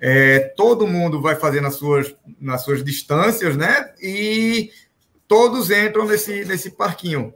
É, 0.00 0.40
todo 0.56 0.86
mundo 0.86 1.20
vai 1.20 1.34
fazer 1.34 1.60
nas 1.60 1.74
suas, 1.74 2.14
nas 2.40 2.62
suas 2.62 2.82
distâncias, 2.82 3.56
né? 3.56 3.92
E 4.00 4.70
todos 5.26 5.70
entram 5.70 6.06
nesse, 6.06 6.44
nesse 6.44 6.70
parquinho. 6.70 7.32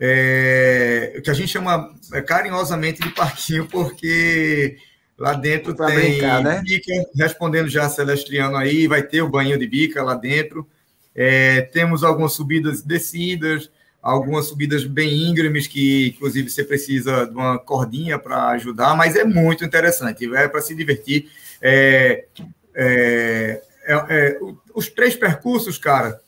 É, 0.00 1.20
que 1.22 1.30
a 1.30 1.34
gente 1.34 1.48
chama 1.48 1.94
é, 2.12 2.20
carinhosamente 2.20 3.00
de 3.00 3.10
parquinho, 3.10 3.66
porque 3.66 4.76
Lá 5.16 5.34
dentro 5.34 5.74
pra 5.74 5.86
tem 5.86 5.96
brincar, 5.96 6.42
né? 6.42 6.60
bica, 6.64 6.92
respondendo 7.16 7.68
já 7.68 7.88
Celestriano 7.88 8.56
aí, 8.56 8.88
vai 8.88 9.02
ter 9.02 9.22
o 9.22 9.28
banho 9.28 9.56
de 9.58 9.66
bica 9.66 10.02
lá 10.02 10.14
dentro. 10.14 10.68
É, 11.14 11.60
temos 11.60 12.02
algumas 12.02 12.32
subidas 12.32 12.80
e 12.80 12.88
descidas, 12.88 13.70
algumas 14.02 14.46
subidas 14.46 14.84
bem 14.84 15.28
íngremes, 15.28 15.68
que 15.68 16.08
inclusive 16.08 16.50
você 16.50 16.64
precisa 16.64 17.26
de 17.26 17.32
uma 17.32 17.58
cordinha 17.58 18.18
para 18.18 18.48
ajudar, 18.48 18.96
mas 18.96 19.14
é 19.14 19.24
muito 19.24 19.64
interessante, 19.64 20.26
é 20.34 20.48
para 20.48 20.60
se 20.60 20.74
divertir. 20.74 21.30
É, 21.62 22.26
é, 22.74 23.62
é, 23.86 23.94
é 23.94 24.38
os 24.74 24.88
três 24.88 25.14
percursos, 25.14 25.78
cara, 25.78 26.20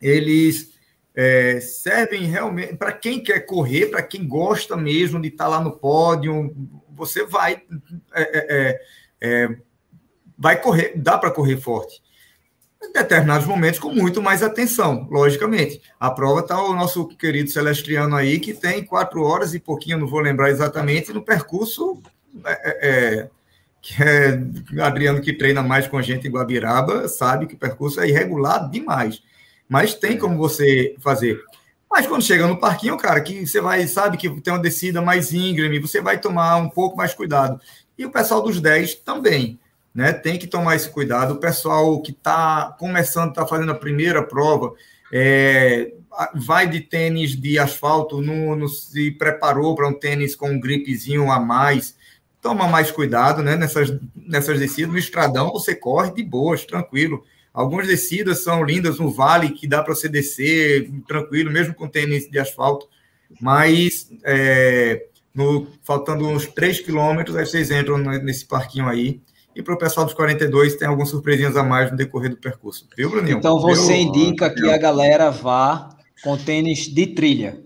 eles 0.00 0.72
é, 1.14 1.60
servem 1.60 2.24
realmente 2.24 2.74
para 2.74 2.90
quem 2.90 3.22
quer 3.22 3.40
correr, 3.40 3.86
para 3.86 4.02
quem 4.02 4.26
gosta 4.26 4.76
mesmo 4.76 5.20
de 5.20 5.28
estar 5.28 5.44
tá 5.44 5.50
lá 5.50 5.60
no 5.60 5.72
pódio, 5.72 6.54
você 6.94 7.24
vai 7.24 7.62
é, 8.14 8.22
é, 8.22 8.46
é, 8.50 8.80
é 9.20 9.56
vai 10.38 10.60
correr, 10.60 10.94
dá 10.96 11.16
para 11.16 11.30
correr 11.30 11.56
forte. 11.56 12.02
Em 12.82 12.92
determinados 12.92 13.46
momentos, 13.46 13.78
com 13.78 13.92
muito 13.92 14.20
mais 14.20 14.42
atenção, 14.42 15.06
logicamente. 15.08 15.80
A 16.00 16.10
prova 16.10 16.40
está 16.40 16.60
o 16.60 16.74
nosso 16.74 17.06
querido 17.06 17.48
Celestriano 17.48 18.16
aí, 18.16 18.40
que 18.40 18.52
tem 18.52 18.84
quatro 18.84 19.22
horas 19.22 19.54
e 19.54 19.60
pouquinho, 19.60 19.98
não 19.98 20.08
vou 20.08 20.18
lembrar 20.18 20.50
exatamente, 20.50 21.12
no 21.12 21.22
percurso 21.22 22.02
é, 22.44 23.28
que 23.80 24.02
é 24.02 24.82
Adriano 24.82 25.20
que 25.20 25.32
treina 25.32 25.62
mais 25.62 25.86
com 25.86 25.98
a 25.98 26.02
gente 26.02 26.26
em 26.26 26.30
Guabiraba, 26.30 27.08
sabe 27.08 27.46
que 27.46 27.54
o 27.54 27.58
percurso 27.58 28.00
é 28.00 28.08
irregular 28.08 28.70
demais. 28.70 29.22
Mas 29.68 29.94
tem 29.94 30.16
como 30.16 30.36
você 30.36 30.94
fazer. 31.00 31.40
Mas 31.92 32.06
quando 32.06 32.24
chega 32.24 32.46
no 32.46 32.58
parquinho, 32.58 32.96
cara, 32.96 33.20
que 33.20 33.46
você 33.46 33.60
vai, 33.60 33.86
sabe 33.86 34.16
que 34.16 34.40
tem 34.40 34.50
uma 34.50 34.58
descida 34.58 35.02
mais 35.02 35.34
íngreme, 35.34 35.78
você 35.78 36.00
vai 36.00 36.18
tomar 36.18 36.56
um 36.56 36.70
pouco 36.70 36.96
mais 36.96 37.12
cuidado. 37.12 37.60
E 37.98 38.06
o 38.06 38.10
pessoal 38.10 38.40
dos 38.40 38.62
10 38.62 38.94
também, 38.94 39.60
né? 39.94 40.10
Tem 40.10 40.38
que 40.38 40.46
tomar 40.46 40.74
esse 40.74 40.88
cuidado. 40.88 41.34
O 41.34 41.36
pessoal 41.36 42.00
que 42.00 42.12
está 42.12 42.74
começando, 42.78 43.28
está 43.28 43.46
fazendo 43.46 43.72
a 43.72 43.74
primeira 43.74 44.22
prova, 44.22 44.72
é, 45.12 45.92
vai 46.34 46.66
de 46.66 46.80
tênis 46.80 47.36
de 47.36 47.58
asfalto, 47.58 48.22
não, 48.22 48.56
não 48.56 48.68
se 48.68 49.10
preparou 49.10 49.74
para 49.74 49.86
um 49.86 49.92
tênis 49.92 50.34
com 50.34 50.48
um 50.48 50.58
gripezinho 50.58 51.30
a 51.30 51.38
mais, 51.38 51.94
toma 52.40 52.66
mais 52.68 52.90
cuidado, 52.90 53.42
né? 53.42 53.54
Nessas, 53.54 53.94
nessas 54.16 54.58
descidas, 54.58 54.92
no 54.92 54.98
estradão 54.98 55.52
você 55.52 55.74
corre 55.74 56.10
de 56.10 56.22
boas, 56.22 56.64
tranquilo. 56.64 57.22
Algumas 57.52 57.86
descidas 57.86 58.42
são 58.42 58.64
lindas 58.64 58.98
no 58.98 59.10
vale, 59.10 59.50
que 59.50 59.66
dá 59.66 59.82
para 59.82 59.94
você 59.94 60.08
descer 60.08 60.90
tranquilo, 61.06 61.50
mesmo 61.50 61.74
com 61.74 61.86
tênis 61.86 62.30
de 62.30 62.38
asfalto, 62.38 62.88
mas 63.40 64.10
é, 64.24 65.06
no, 65.34 65.66
faltando 65.82 66.26
uns 66.26 66.46
3 66.46 66.80
quilômetros, 66.80 67.36
aí 67.36 67.44
vocês 67.44 67.70
entram 67.70 67.98
nesse 67.98 68.46
parquinho 68.46 68.88
aí. 68.88 69.20
E 69.54 69.62
para 69.62 69.74
o 69.74 69.78
pessoal 69.78 70.06
dos 70.06 70.14
42, 70.14 70.76
tem 70.76 70.88
algumas 70.88 71.10
surpresinhas 71.10 71.56
a 71.56 71.62
mais 71.62 71.90
no 71.90 71.96
decorrer 71.96 72.30
do 72.30 72.38
percurso. 72.38 72.88
Viu, 72.96 73.10
Bruninho? 73.10 73.36
Então 73.36 73.60
você 73.60 73.92
Viu? 73.92 74.02
indica 74.02 74.48
que 74.48 74.70
a 74.70 74.78
galera 74.78 75.30
vá 75.30 75.90
com 76.24 76.38
tênis 76.38 76.88
de 76.88 77.08
trilha. 77.08 77.60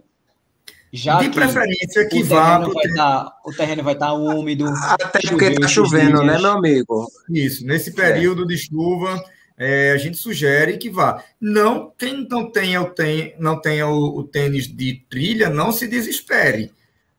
Já 0.92 1.20
de 1.20 1.30
preferência 1.30 2.08
que 2.08 2.22
vá. 2.22 2.66
Tá, 2.96 3.32
o 3.44 3.52
terreno 3.52 3.82
vai 3.82 3.94
estar 3.94 4.06
tá 4.06 4.12
úmido. 4.14 4.66
Até 4.66 5.20
porque 5.28 5.44
está 5.44 5.68
chovendo, 5.68 6.24
né, 6.24 6.38
meu 6.38 6.52
amigo? 6.52 7.06
Isso, 7.30 7.64
nesse 7.66 7.92
período 7.92 8.44
é. 8.44 8.46
de 8.46 8.58
chuva 8.58 9.22
é, 9.58 9.92
a 9.92 9.96
gente 9.96 10.18
sugere 10.18 10.76
que 10.76 10.90
vá. 10.90 11.24
Não, 11.40 11.92
quem 11.96 12.26
não 12.28 12.50
tenha, 12.50 12.82
o, 12.82 12.90
ten, 12.90 13.34
não 13.38 13.60
tenha 13.60 13.86
o, 13.86 14.18
o 14.18 14.24
tênis 14.24 14.66
de 14.66 15.04
trilha, 15.08 15.48
não 15.48 15.72
se 15.72 15.88
desespere. 15.88 16.72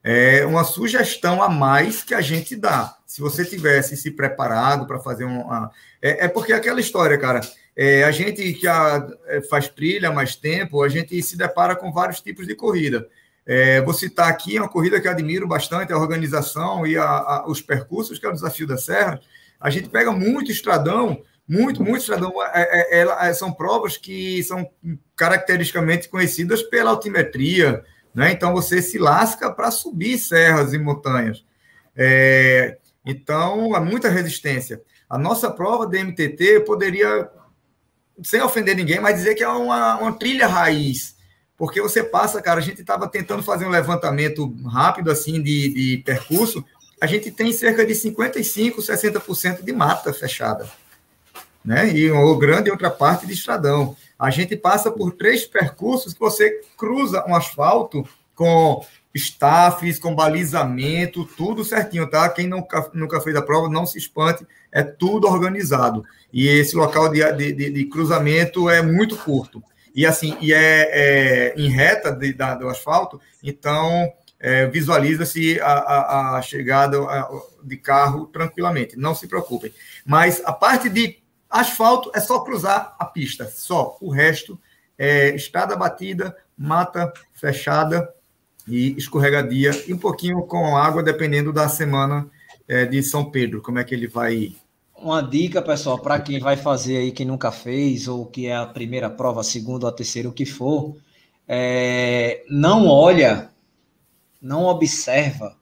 É 0.03 0.45
uma 0.45 0.63
sugestão 0.63 1.41
a 1.41 1.49
mais 1.49 2.03
que 2.03 2.13
a 2.13 2.21
gente 2.21 2.55
dá. 2.55 2.95
Se 3.05 3.19
você 3.19 3.43
tivesse 3.43 3.97
se 3.97 4.11
preparado 4.11 4.85
para 4.85 4.99
fazer 4.99 5.25
uma. 5.25 5.71
É, 6.01 6.25
é, 6.25 6.27
porque 6.27 6.53
aquela 6.53 6.79
história, 6.79 7.17
cara. 7.17 7.41
É, 7.75 8.03
a 8.03 8.11
gente 8.11 8.53
que 8.53 8.67
a, 8.67 9.07
é, 9.27 9.41
faz 9.41 9.67
trilha 9.67 10.09
há 10.09 10.11
mais 10.11 10.35
tempo, 10.35 10.81
a 10.81 10.89
gente 10.89 11.21
se 11.21 11.37
depara 11.37 11.75
com 11.75 11.91
vários 11.91 12.21
tipos 12.21 12.47
de 12.47 12.55
corrida. 12.55 13.07
É, 13.45 13.81
vou 13.81 13.93
citar 13.93 14.29
aqui 14.29 14.57
uma 14.57 14.67
corrida 14.67 14.99
que 14.99 15.07
admiro 15.07 15.47
bastante, 15.47 15.93
a 15.93 15.97
organização 15.97 16.87
e 16.87 16.97
a, 16.97 17.03
a, 17.03 17.45
os 17.47 17.61
percursos, 17.61 18.17
que 18.19 18.25
é 18.25 18.29
o 18.29 18.33
Desafio 18.33 18.67
da 18.67 18.77
Serra. 18.77 19.19
A 19.59 19.69
gente 19.69 19.89
pega 19.89 20.11
muito 20.11 20.51
estradão 20.51 21.21
muito, 21.47 21.81
muito. 21.81 22.11
É, 22.53 23.01
é, 23.01 23.07
é, 23.29 23.33
são 23.33 23.53
provas 23.53 23.95
que 23.95 24.43
são 24.43 24.69
caracteristicamente 25.15 26.09
conhecidas 26.09 26.61
pela 26.61 26.91
altimetria, 26.91 27.83
né? 28.13 28.31
Então 28.33 28.51
você 28.51 28.81
se 28.81 28.97
lasca 28.97 29.49
para 29.49 29.71
subir 29.71 30.17
serras 30.17 30.73
e 30.73 30.77
montanhas. 30.77 31.45
É, 31.95 32.77
então, 33.05 33.73
há 33.73 33.79
muita 33.79 34.09
resistência. 34.09 34.81
A 35.09 35.17
nossa 35.17 35.49
prova 35.49 35.87
de 35.87 36.03
MTT 36.03 36.65
poderia, 36.65 37.29
sem 38.21 38.41
ofender 38.41 38.75
ninguém, 38.75 38.99
mas 38.99 39.15
dizer 39.15 39.33
que 39.33 39.43
é 39.43 39.47
uma, 39.47 39.97
uma 39.99 40.11
trilha 40.11 40.47
raiz. 40.47 41.15
Porque 41.55 41.81
você 41.81 42.03
passa, 42.03 42.41
cara, 42.41 42.59
a 42.59 42.63
gente 42.63 42.81
estava 42.81 43.07
tentando 43.07 43.41
fazer 43.41 43.65
um 43.65 43.69
levantamento 43.69 44.53
rápido 44.65 45.09
assim 45.09 45.41
de, 45.41 45.73
de 45.73 46.03
percurso, 46.03 46.63
a 46.99 47.07
gente 47.07 47.31
tem 47.31 47.53
cerca 47.53 47.85
de 47.85 47.95
55, 47.95 48.81
60% 48.81 49.63
de 49.63 49.71
mata 49.71 50.11
fechada 50.11 50.67
né? 51.67 51.93
E 51.93 52.09
uma 52.09 52.39
grande 52.39 52.71
outra 52.71 52.89
parte 52.89 53.27
de 53.27 53.33
estradão. 53.33 53.93
A 54.17 54.29
gente 54.29 54.55
passa 54.55 54.89
por 54.89 55.11
três 55.11 55.45
percursos 55.45 56.13
que 56.13 56.19
você 56.19 56.61
cruza 56.77 57.25
um 57.27 57.35
asfalto 57.35 58.07
com 58.33 58.85
staffs, 59.13 59.99
com 59.99 60.15
balizamento, 60.15 61.25
tudo 61.25 61.65
certinho, 61.65 62.09
tá? 62.09 62.29
Quem 62.29 62.47
nunca, 62.47 62.89
nunca 62.93 63.19
fez 63.19 63.35
a 63.35 63.41
prova, 63.41 63.67
não 63.67 63.85
se 63.85 63.97
espante, 63.97 64.47
é 64.71 64.81
tudo 64.81 65.27
organizado. 65.27 66.05
E 66.31 66.47
esse 66.47 66.73
local 66.73 67.09
de, 67.09 67.29
de, 67.33 67.69
de 67.69 67.85
cruzamento 67.85 68.69
é 68.69 68.81
muito 68.81 69.17
curto. 69.17 69.61
E 69.93 70.05
assim, 70.05 70.37
e 70.39 70.53
é, 70.53 71.51
é 71.51 71.53
em 71.57 71.67
reta 71.67 72.13
de, 72.13 72.31
da, 72.31 72.55
do 72.55 72.69
asfalto, 72.69 73.19
então 73.43 74.09
é, 74.39 74.67
visualiza-se 74.67 75.59
a, 75.59 75.67
a, 75.67 76.37
a, 76.37 76.41
chegada 76.41 76.97
de 77.61 77.75
carro 77.75 78.27
tranquilamente, 78.27 78.97
não 78.97 79.13
se 79.13 79.27
preocupem. 79.27 79.73
Mas 80.05 80.41
a 80.45 80.53
parte 80.53 80.87
de 80.87 81.17
Asfalto 81.49 82.11
é 82.13 82.19
só 82.19 82.39
cruzar 82.39 82.95
a 82.99 83.05
pista, 83.05 83.45
só. 83.45 83.97
O 84.01 84.09
resto 84.09 84.59
é 84.97 85.35
estrada 85.35 85.75
batida, 85.75 86.35
mata 86.57 87.11
fechada 87.33 88.13
e 88.67 88.95
escorregadia, 88.97 89.71
e 89.87 89.93
um 89.93 89.97
pouquinho 89.97 90.41
com 90.43 90.75
água, 90.75 91.01
dependendo 91.01 91.53
da 91.53 91.69
semana 91.69 92.29
é, 92.67 92.85
de 92.85 93.01
São 93.01 93.29
Pedro, 93.31 93.61
como 93.61 93.79
é 93.79 93.83
que 93.83 93.95
ele 93.95 94.07
vai. 94.07 94.55
Uma 94.95 95.21
dica, 95.21 95.61
pessoal, 95.61 95.99
para 95.99 96.19
quem 96.19 96.39
vai 96.39 96.57
fazer 96.57 96.97
aí, 96.97 97.11
quem 97.11 97.25
nunca 97.25 97.51
fez, 97.51 98.07
ou 98.07 98.25
que 98.25 98.47
é 98.47 98.55
a 98.55 98.65
primeira 98.65 99.09
prova, 99.09 99.41
a 99.41 99.43
segunda 99.43 99.85
ou 99.85 99.89
a 99.89 99.95
terceira, 99.95 100.27
o 100.27 100.33
que 100.33 100.45
for, 100.45 100.97
é, 101.47 102.43
não 102.49 102.87
olha, 102.87 103.51
não 104.41 104.65
observa 104.65 105.55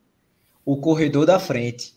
o 0.64 0.78
corredor 0.78 1.26
da 1.26 1.40
frente. 1.40 1.94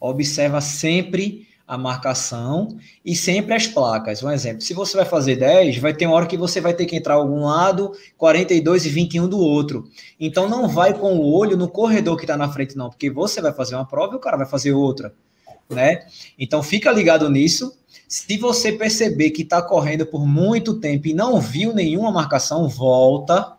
Observa 0.00 0.60
sempre 0.60 1.47
a 1.68 1.76
marcação 1.76 2.78
e 3.04 3.14
sempre 3.14 3.52
as 3.52 3.66
placas. 3.66 4.22
Um 4.22 4.30
exemplo, 4.30 4.62
se 4.62 4.72
você 4.72 4.96
vai 4.96 5.04
fazer 5.04 5.36
10, 5.36 5.76
vai 5.76 5.92
ter 5.92 6.06
uma 6.06 6.16
hora 6.16 6.26
que 6.26 6.38
você 6.38 6.62
vai 6.62 6.72
ter 6.72 6.86
que 6.86 6.96
entrar 6.96 7.14
algum 7.14 7.44
lado, 7.44 7.92
42 8.16 8.86
e 8.86 8.88
21 8.88 9.28
do 9.28 9.38
outro. 9.38 9.84
Então 10.18 10.48
não 10.48 10.66
vai 10.66 10.94
com 10.94 11.18
o 11.18 11.30
olho 11.30 11.58
no 11.58 11.68
corredor 11.68 12.16
que 12.16 12.24
está 12.24 12.38
na 12.38 12.50
frente, 12.50 12.74
não, 12.74 12.88
porque 12.88 13.10
você 13.10 13.42
vai 13.42 13.52
fazer 13.52 13.74
uma 13.74 13.84
prova 13.84 14.14
e 14.14 14.16
o 14.16 14.20
cara 14.20 14.38
vai 14.38 14.46
fazer 14.46 14.72
outra. 14.72 15.12
Né? 15.68 16.06
Então 16.38 16.62
fica 16.62 16.90
ligado 16.90 17.28
nisso. 17.28 17.76
Se 18.08 18.38
você 18.38 18.72
perceber 18.72 19.32
que 19.32 19.42
está 19.42 19.60
correndo 19.60 20.06
por 20.06 20.26
muito 20.26 20.80
tempo 20.80 21.08
e 21.08 21.12
não 21.12 21.38
viu 21.38 21.74
nenhuma 21.74 22.10
marcação, 22.10 22.66
volta, 22.66 23.52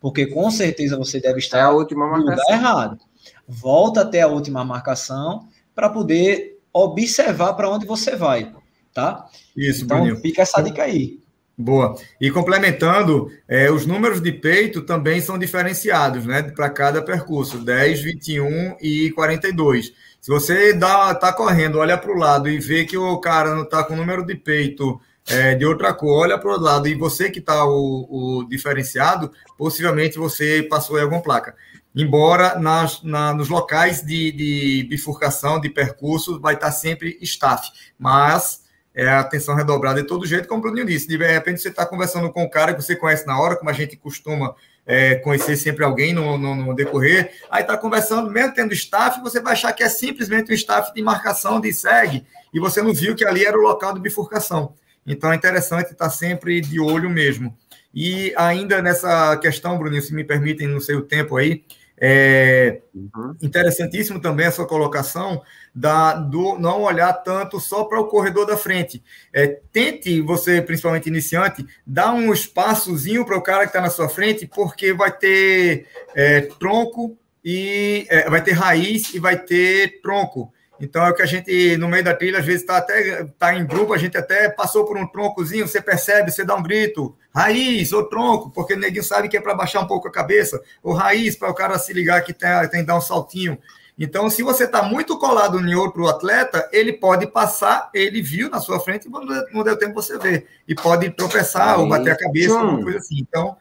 porque 0.00 0.24
com 0.24 0.50
certeza 0.50 0.96
você 0.96 1.20
deve 1.20 1.38
estar 1.38 1.58
é 1.58 1.62
a 1.62 1.70
última 1.70 2.06
marcação. 2.06 2.54
errado. 2.54 2.98
Volta 3.46 4.00
até 4.00 4.22
a 4.22 4.28
última 4.28 4.64
marcação 4.64 5.46
para 5.74 5.90
poder 5.90 6.61
observar 6.72 7.54
para 7.54 7.68
onde 7.68 7.86
você 7.86 8.16
vai, 8.16 8.52
tá? 8.94 9.26
Isso, 9.56 9.84
então 9.84 9.98
Bruninho. 9.98 10.16
fica 10.20 10.42
essa 10.42 10.62
dica 10.62 10.82
aí. 10.82 11.20
Boa. 11.56 11.94
E 12.20 12.30
complementando, 12.30 13.30
é, 13.46 13.70
os 13.70 13.84
números 13.86 14.20
de 14.20 14.32
peito 14.32 14.82
também 14.82 15.20
são 15.20 15.38
diferenciados, 15.38 16.24
né? 16.24 16.42
Para 16.42 16.70
cada 16.70 17.02
percurso, 17.02 17.58
10, 17.58 18.00
21 18.00 18.76
e 18.80 19.10
42. 19.10 19.92
Se 20.20 20.30
você 20.30 20.72
dá, 20.72 21.14
tá 21.14 21.32
correndo, 21.32 21.78
olha 21.78 21.98
para 21.98 22.10
o 22.10 22.18
lado 22.18 22.48
e 22.48 22.58
vê 22.58 22.84
que 22.84 22.96
o 22.96 23.18
cara 23.18 23.54
não 23.54 23.64
está 23.64 23.84
com 23.84 23.94
número 23.94 24.24
de 24.24 24.34
peito 24.34 25.00
é, 25.28 25.54
de 25.54 25.64
outra 25.64 25.92
cor, 25.92 26.22
olha 26.22 26.38
para 26.38 26.50
o 26.50 26.60
lado 26.60 26.88
e 26.88 26.94
você 26.94 27.30
que 27.30 27.38
está 27.38 27.64
o, 27.64 28.40
o 28.40 28.44
diferenciado, 28.48 29.30
possivelmente 29.58 30.18
você 30.18 30.62
passou 30.62 30.98
em 30.98 31.02
alguma 31.02 31.22
placa 31.22 31.54
embora 31.94 32.58
nas, 32.58 33.02
na, 33.02 33.34
nos 33.34 33.48
locais 33.48 34.02
de, 34.02 34.32
de, 34.32 34.86
bifurcação, 34.88 35.60
de 35.60 35.68
percurso, 35.68 36.40
vai 36.40 36.54
estar 36.54 36.72
sempre 36.72 37.18
staff, 37.20 37.70
mas 37.98 38.62
é 38.94 39.08
atenção 39.08 39.54
redobrada 39.54 40.02
de 40.02 40.06
todo 40.06 40.26
jeito, 40.26 40.46
como 40.46 40.60
o 40.60 40.62
Bruninho 40.62 40.86
disse, 40.86 41.08
de 41.08 41.16
repente 41.16 41.60
você 41.60 41.68
está 41.68 41.86
conversando 41.86 42.30
com 42.30 42.44
um 42.44 42.50
cara 42.50 42.74
que 42.74 42.82
você 42.82 42.94
conhece 42.94 43.26
na 43.26 43.38
hora, 43.40 43.56
como 43.56 43.70
a 43.70 43.74
gente 43.74 43.96
costuma 43.96 44.54
é, 44.86 45.14
conhecer 45.16 45.56
sempre 45.56 45.84
alguém 45.84 46.12
no, 46.12 46.36
no, 46.36 46.54
no 46.54 46.74
decorrer, 46.74 47.32
aí 47.50 47.62
está 47.62 47.76
conversando, 47.76 48.30
mesmo 48.30 48.54
tendo 48.54 48.74
staff, 48.74 49.20
você 49.20 49.40
vai 49.40 49.54
achar 49.54 49.72
que 49.72 49.82
é 49.82 49.88
simplesmente 49.88 50.50
um 50.50 50.54
staff 50.54 50.92
de 50.92 51.02
marcação 51.02 51.60
de 51.60 51.72
segue, 51.72 52.26
e 52.52 52.60
você 52.60 52.82
não 52.82 52.92
viu 52.92 53.14
que 53.14 53.24
ali 53.24 53.44
era 53.44 53.56
o 53.56 53.62
local 53.62 53.94
de 53.94 54.00
bifurcação. 54.00 54.74
Então 55.06 55.32
é 55.32 55.36
interessante 55.36 55.92
estar 55.92 56.10
sempre 56.10 56.60
de 56.60 56.78
olho 56.78 57.10
mesmo. 57.10 57.56
E 57.94 58.32
ainda 58.36 58.80
nessa 58.80 59.36
questão, 59.36 59.78
Bruninho, 59.78 60.02
se 60.02 60.14
me 60.14 60.24
permitem, 60.24 60.66
no 60.68 60.80
seu 60.80 61.02
tempo 61.02 61.36
aí, 61.36 61.64
é 62.04 62.80
uhum. 62.92 63.36
interessantíssimo 63.40 64.20
também 64.20 64.46
a 64.46 64.50
sua 64.50 64.66
colocação 64.66 65.40
da, 65.72 66.14
do 66.14 66.58
não 66.58 66.82
olhar 66.82 67.12
tanto 67.12 67.60
só 67.60 67.84
para 67.84 68.00
o 68.00 68.08
corredor 68.08 68.44
da 68.44 68.56
frente. 68.56 69.00
É, 69.32 69.46
tente, 69.70 70.20
você, 70.20 70.60
principalmente 70.60 71.08
iniciante, 71.08 71.64
dar 71.86 72.12
um 72.12 72.32
espaçozinho 72.32 73.24
para 73.24 73.38
o 73.38 73.42
cara 73.42 73.60
que 73.60 73.68
está 73.68 73.80
na 73.80 73.88
sua 73.88 74.08
frente, 74.08 74.48
porque 74.48 74.92
vai 74.92 75.16
ter 75.16 75.86
é, 76.12 76.40
tronco 76.40 77.16
e 77.44 78.04
é, 78.10 78.28
vai 78.28 78.42
ter 78.42 78.52
raiz 78.52 79.14
e 79.14 79.20
vai 79.20 79.38
ter 79.38 80.00
tronco. 80.02 80.52
Então 80.82 81.06
é 81.06 81.10
o 81.10 81.14
que 81.14 81.22
a 81.22 81.26
gente, 81.26 81.76
no 81.76 81.86
meio 81.86 82.02
da 82.02 82.12
trilha, 82.12 82.40
às 82.40 82.44
vezes 82.44 82.62
está 82.62 82.78
até 82.78 83.24
tá 83.38 83.54
em 83.54 83.64
grupo, 83.64 83.94
a 83.94 83.98
gente 83.98 84.18
até 84.18 84.48
passou 84.48 84.84
por 84.84 84.98
um 84.98 85.06
troncozinho, 85.06 85.68
você 85.68 85.80
percebe, 85.80 86.32
você 86.32 86.44
dá 86.44 86.56
um 86.56 86.62
grito, 86.62 87.16
raiz 87.32 87.92
ou 87.92 88.02
tronco, 88.08 88.50
porque 88.50 88.74
o 88.74 88.78
neguinho 88.78 89.04
sabe 89.04 89.28
que 89.28 89.36
é 89.36 89.40
para 89.40 89.54
baixar 89.54 89.78
um 89.80 89.86
pouco 89.86 90.08
a 90.08 90.12
cabeça, 90.12 90.60
ou 90.82 90.92
raiz 90.92 91.36
para 91.36 91.48
o 91.48 91.54
cara 91.54 91.78
se 91.78 91.92
ligar 91.92 92.20
que 92.22 92.32
tem, 92.32 92.50
tem 92.68 92.80
que 92.80 92.86
dar 92.86 92.96
um 92.96 93.00
saltinho. 93.00 93.56
Então, 93.96 94.28
se 94.28 94.42
você 94.42 94.64
está 94.64 94.82
muito 94.82 95.16
colado 95.18 95.60
em 95.60 95.72
outro 95.76 96.08
atleta, 96.08 96.68
ele 96.72 96.92
pode 96.92 97.28
passar, 97.28 97.88
ele 97.94 98.20
viu 98.20 98.50
na 98.50 98.58
sua 98.58 98.80
frente 98.80 99.06
e 99.06 99.54
não 99.54 99.62
deu 99.62 99.78
tempo 99.78 99.94
você 99.94 100.18
ver. 100.18 100.48
E 100.66 100.74
pode 100.74 101.10
tropeçar 101.10 101.74
Aí, 101.74 101.80
ou 101.80 101.88
bater 101.88 102.10
a 102.10 102.18
cabeça, 102.18 102.58
alguma 102.58 102.82
coisa 102.82 102.98
assim. 102.98 103.20
Então, 103.20 103.56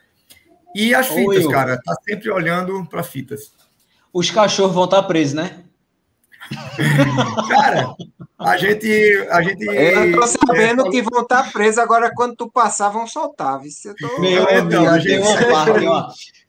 e 0.74 0.96
as 0.96 1.08
fitas, 1.08 1.46
Oi, 1.46 1.52
cara, 1.52 1.80
tá 1.80 1.96
sempre 2.04 2.32
olhando 2.32 2.84
para 2.86 3.04
fitas. 3.04 3.54
Os 4.12 4.32
cachorros 4.32 4.74
vão 4.74 4.86
estar 4.86 5.04
tá 5.04 5.08
presos, 5.08 5.36
né? 5.36 5.66
Cara, 7.50 7.96
a 8.38 8.58
gente. 8.58 9.28
A 9.30 9.42
gente 9.42 9.66
eu 9.66 10.20
tô 10.20 10.28
sabendo 10.28 10.88
é, 10.88 10.90
que 10.90 11.02
vão 11.02 11.22
estar 11.22 11.44
tá 11.44 11.52
presos 11.52 11.78
agora 11.78 12.12
quando 12.14 12.36
tu 12.36 12.50
passar, 12.50 12.90
vão 12.90 13.08
soltar. 13.08 13.60
Viu? 13.60 13.72
Tô... 14.00 14.22
Meu 14.22 14.66
Deus, 14.66 14.88
a 14.88 15.00
gente... 15.00 15.20
uma 15.20 15.38
parte, 15.38 15.86
ó. 15.86 16.08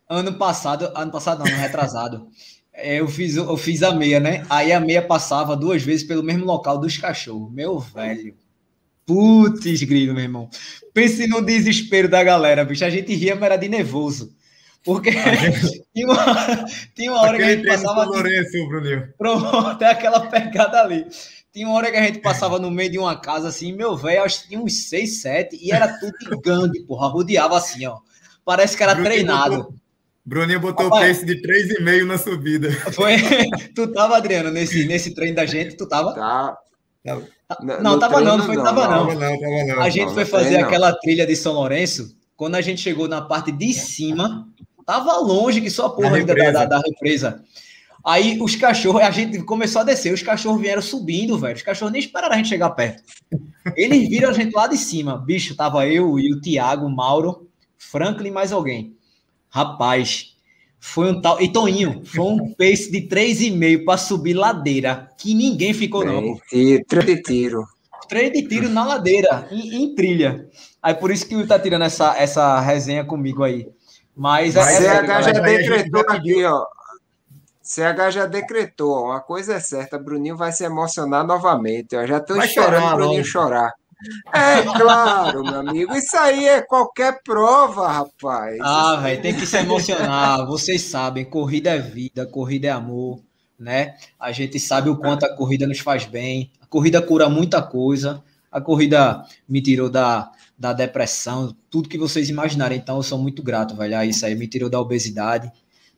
Ano 0.09 0.35
passado, 0.35 0.91
ano 0.95 1.11
passado 1.11 1.39
não, 1.39 1.47
ano 1.47 1.57
retrasado. 1.57 2.29
É, 2.75 3.01
eu 3.01 3.09
fiz, 3.09 3.37
eu 3.37 3.57
fiz 3.57 3.83
a 3.83 3.93
meia, 3.93 4.19
né? 4.19 4.45
Aí 4.49 4.73
a 4.73 4.81
meia 4.81 5.03
passava 5.03 5.57
duas 5.57 5.83
vezes 5.83 6.07
pelo 6.07 6.23
mesmo 6.23 6.45
local 6.45 6.79
dos 6.79 6.97
cachorros. 6.97 7.53
Meu 7.53 7.79
velho. 7.79 8.35
Putz, 9.05 9.83
grilo, 9.83 10.15
meu 10.15 10.23
irmão. 10.23 10.49
Pense 10.95 11.27
no 11.27 11.43
desespero 11.43 12.09
da 12.09 12.23
galera, 12.23 12.65
bicho. 12.65 12.85
A 12.85 12.91
gente 12.91 13.15
ria, 13.15 13.35
mas 13.35 13.45
era 13.45 13.57
de 13.57 13.69
nervoso. 13.69 14.35
Porque 14.85 15.11
tinha, 15.95 16.07
uma, 16.07 16.67
tinha 16.95 17.13
uma 17.13 17.21
hora 17.21 17.37
Aquele 17.37 17.63
que 17.63 17.71
a 17.71 17.77
gente 17.77 17.83
passava. 17.83 18.05
Lourenço, 18.05 18.69
Bruninho. 18.69 19.15
Pronto, 19.17 19.83
é 19.83 19.87
aquela 19.91 20.21
pegada 20.29 20.81
ali. 20.81 21.07
Tinha 21.53 21.67
uma 21.67 21.77
hora 21.77 21.91
que 21.91 21.97
a 21.97 22.03
gente 22.03 22.21
passava 22.21 22.59
no 22.59 22.71
meio 22.71 22.91
de 22.91 22.99
uma 22.99 23.15
casa 23.21 23.49
assim, 23.49 23.73
meu 23.73 23.97
velho, 23.97 24.25
acho 24.25 24.43
que 24.43 24.49
tinha 24.49 24.61
uns 24.61 24.89
seis, 24.89 25.21
sete, 25.21 25.59
e 25.61 25.71
era 25.71 25.99
tudo 25.99 26.15
em 26.35 26.41
gangue, 26.41 26.81
porra, 26.85 27.09
rodeava 27.09 27.57
assim, 27.57 27.87
ó. 27.87 27.99
Parece 28.45 28.77
que 28.77 28.83
era 28.83 28.95
Bruninho 28.95 29.13
treinado. 29.13 29.57
Botou, 29.57 29.75
Bruninho 30.25 30.61
botou 30.61 30.85
Rapaz, 30.87 31.19
o 31.19 31.21
pace 31.21 31.27
de 31.27 31.43
3,5 31.43 32.07
na 32.07 32.19
subida. 32.19 32.73
Foi. 32.93 33.17
Tu 33.75 33.87
tava, 33.93 34.17
Adriano, 34.17 34.51
nesse, 34.51 34.87
nesse 34.87 35.15
treino 35.15 35.37
da 35.37 35.45
gente, 35.45 35.77
tu 35.77 35.87
tava? 35.87 36.15
Tá. 36.15 36.57
Não, 37.05 37.83
não 37.83 37.99
tava 37.99 38.21
não, 38.21 38.39
não 38.39 38.47
foi, 38.47 38.57
não, 38.57 38.65
tava 38.65 38.87
não. 38.87 39.07
não, 39.13 39.15
não, 39.15 39.67
não 39.67 39.83
a 39.83 39.91
gente 39.91 40.15
foi 40.15 40.25
fazer 40.25 40.57
aquela 40.57 40.93
trilha 40.95 41.27
de 41.27 41.35
São 41.35 41.53
Lourenço, 41.55 42.17
quando 42.37 42.55
a 42.55 42.61
gente 42.61 42.81
chegou 42.81 43.09
na 43.09 43.21
parte 43.21 43.51
de 43.51 43.75
cima, 43.75 44.49
Tava 44.93 45.17
longe 45.17 45.63
que 45.63 45.71
só 45.71 45.87
a 45.87 45.91
porra 45.91 46.17
ainda 46.17 46.35
da, 46.35 46.51
da, 46.51 46.65
da, 46.67 46.79
represa. 46.81 47.43
Aí 48.05 48.39
os 48.43 48.55
cachorros, 48.57 49.01
a 49.01 49.11
gente 49.11 49.43
começou 49.43 49.81
a 49.81 49.85
descer, 49.85 50.13
os 50.13 50.21
cachorros 50.21 50.61
vieram 50.61 50.83
subindo, 50.83 51.39
velho. 51.39 51.57
Os 51.57 51.63
cachorros 51.63 51.91
nem 51.91 52.03
esperaram 52.03 52.35
a 52.35 52.37
gente 52.37 52.51
chegar 52.51 52.69
perto. 52.73 53.03
Eles 53.75 54.07
viram 54.11 54.29
a 54.29 54.35
gente 54.35 54.53
lá 54.55 54.67
de 54.67 54.77
cima. 54.77 55.17
Bicho, 55.17 55.57
tava 55.57 55.87
eu 55.87 56.19
e 56.19 56.31
o 56.31 56.43
Thiago, 56.43 56.85
o 56.85 56.95
Mauro, 56.95 57.49
Franklin 57.79 58.31
mais 58.31 58.53
alguém. 58.53 58.95
Rapaz, 59.49 60.35
foi 60.79 61.11
um 61.11 61.23
tal. 61.23 61.41
E 61.41 61.51
Toninho, 61.51 62.03
foi 62.05 62.27
um 62.27 62.53
pace 62.53 62.93
de 62.93 63.09
3,5 63.09 63.87
para 63.87 63.97
subir 63.97 64.35
ladeira, 64.35 65.09
que 65.17 65.33
ninguém 65.33 65.73
ficou, 65.73 66.05
não. 66.05 66.39
Três 66.51 67.07
de 67.07 67.23
tiro. 67.23 67.65
Três 68.11 68.31
de 68.31 68.47
tiro 68.47 68.69
na 68.69 68.85
ladeira, 68.85 69.49
em, 69.51 69.85
em, 69.85 69.95
trilha. 69.95 70.51
Aí 70.83 70.93
por 70.93 71.11
isso 71.11 71.27
que 71.27 71.35
o 71.35 71.47
tá 71.47 71.59
tirando 71.59 71.87
essa, 71.87 72.15
essa 72.19 72.61
resenha 72.61 73.05
comigo 73.05 73.43
aí. 73.43 73.67
Mas, 74.15 74.55
Mas 74.55 74.83
é, 74.83 75.01
CH 75.01 75.23
já 75.23 75.33
decretou 75.33 76.05
aqui, 76.09 76.45
ó. 76.45 76.67
CH 77.63 78.11
já 78.11 78.27
decretou, 78.27 79.05
uma 79.07 79.21
coisa 79.21 79.55
é 79.55 79.61
certa, 79.61 79.99
Bruninho 79.99 80.37
vai 80.37 80.53
se 80.53 80.65
emocionar 80.65 81.25
novamente. 81.25 81.95
Eu 81.95 82.07
já 82.07 82.19
estou 82.19 82.37
esperando 82.43 82.93
o 82.93 82.97
Bruninho 82.97 83.25
chorar. 83.25 83.73
É 84.35 84.63
claro, 84.63 85.45
meu 85.45 85.61
amigo. 85.61 85.95
Isso 85.95 86.17
aí 86.17 86.47
é 86.47 86.61
qualquer 86.61 87.21
prova, 87.23 87.89
rapaz. 87.89 88.59
Ah, 88.61 88.97
velho, 88.97 89.23
tem 89.23 89.35
que 89.35 89.47
se 89.47 89.57
emocionar. 89.57 90.45
Vocês 90.47 90.83
sabem, 90.83 91.25
corrida 91.25 91.71
é 91.71 91.79
vida, 91.79 92.27
corrida 92.27 92.67
é 92.67 92.71
amor, 92.71 93.21
né? 93.59 93.95
A 94.19 94.33
gente 94.33 94.59
sabe 94.59 94.91
o 94.91 94.97
quanto 94.97 95.25
a 95.25 95.35
corrida 95.35 95.67
nos 95.67 95.79
faz 95.79 96.05
bem. 96.05 96.51
A 96.61 96.67
corrida 96.67 97.01
cura 97.01 97.29
muita 97.29 97.63
coisa. 97.63 98.23
A 98.51 98.61
corrida 98.61 99.25
me 99.49 99.63
tirou 99.63 99.89
da, 99.89 100.31
da 100.63 100.73
depressão, 100.73 101.55
tudo 101.69 101.89
que 101.89 101.99
vocês 101.99 102.31
imaginarem. 102.31 102.79
Então, 102.79 102.99
eu 102.99 103.03
sou 103.03 103.19
muito 103.19 103.43
grato, 103.43 103.75
velho. 103.75 103.99
Ah, 103.99 104.07
isso 104.07 104.25
aí 104.25 104.37
me 104.37 104.47
tirou 104.47 104.71
da 104.71 104.79
obesidade. 104.79 105.51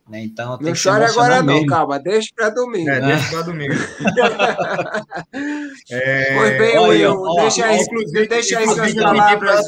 Né? 0.09 0.23
Então, 0.23 0.57
não 0.59 0.73
chore 0.73 1.05
agora, 1.05 1.43
mesmo. 1.43 1.61
não, 1.61 1.67
calma, 1.67 1.99
deixa 1.99 2.29
para 2.35 2.49
domingo. 2.49 2.89
É, 2.89 2.99
deixa 2.99 3.29
para 3.29 3.41
domingo. 3.43 3.73
é... 5.91 6.35
Pois 6.35 6.57
bem, 6.57 6.79
Will, 6.79 7.35
deixa 7.35 7.65
aí, 7.65 7.77
inclusive, 7.77 8.27
deixa 8.27 8.57
aí 8.57 8.67
suas 8.67 8.93
palavras. 8.95 9.65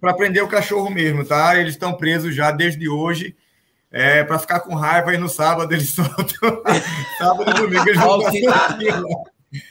Para 0.00 0.14
prender 0.14 0.42
o 0.42 0.48
cachorro 0.48 0.90
mesmo, 0.90 1.24
tá? 1.24 1.56
Eles 1.56 1.74
estão 1.74 1.92
presos 1.92 2.34
já 2.34 2.50
desde 2.50 2.88
hoje. 2.88 3.36
É, 3.92 4.24
para 4.24 4.38
ficar 4.38 4.60
com 4.60 4.74
raiva, 4.74 5.14
e 5.14 5.18
no 5.18 5.28
sábado 5.28 5.72
eles 5.72 5.90
soltam. 5.94 6.62
sábado 7.18 7.50
e 7.50 7.54
domingo 7.54 7.88
eles 7.88 8.00
vão 8.00 8.18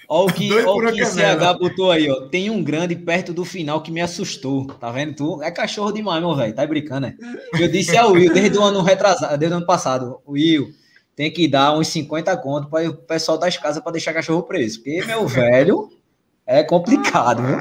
Olha 0.07 0.29
o 0.29 0.33
que, 0.33 0.51
ó 0.51 0.75
o, 0.75 0.79
que 0.93 1.01
o 1.01 1.05
CH 1.05 1.57
botou 1.57 1.91
aí, 1.91 2.09
ó. 2.09 2.27
Tem 2.27 2.49
um 2.49 2.63
grande 2.63 2.95
perto 2.95 3.33
do 3.33 3.45
final 3.45 3.81
que 3.81 3.91
me 3.91 4.01
assustou. 4.01 4.65
Tá 4.65 4.91
vendo? 4.91 5.15
Tu 5.15 5.43
é 5.43 5.51
cachorro 5.51 5.91
demais, 5.91 6.21
meu 6.21 6.35
velho. 6.35 6.53
Tá 6.53 6.65
brincando, 6.65 7.07
né? 7.07 7.15
Eu 7.59 7.67
disse 7.69 7.97
ao 7.97 8.11
Will 8.11 8.33
desde 8.33 8.57
o 8.57 8.63
ano 8.63 8.81
retrasado, 8.81 9.37
desde 9.37 9.53
o 9.53 9.57
ano 9.57 9.65
passado. 9.65 10.19
Will, 10.27 10.69
tem 11.15 11.31
que 11.31 11.47
dar 11.47 11.77
uns 11.77 11.87
50 11.89 12.35
contos 12.37 12.69
para 12.69 12.89
o 12.89 12.93
pessoal 12.93 13.37
das 13.37 13.57
casas 13.57 13.81
para 13.81 13.91
deixar 13.93 14.13
cachorro 14.13 14.43
preso. 14.43 14.79
Porque, 14.79 15.03
meu 15.05 15.27
velho, 15.27 15.89
é 16.45 16.63
complicado, 16.63 17.43
viu? 17.43 17.57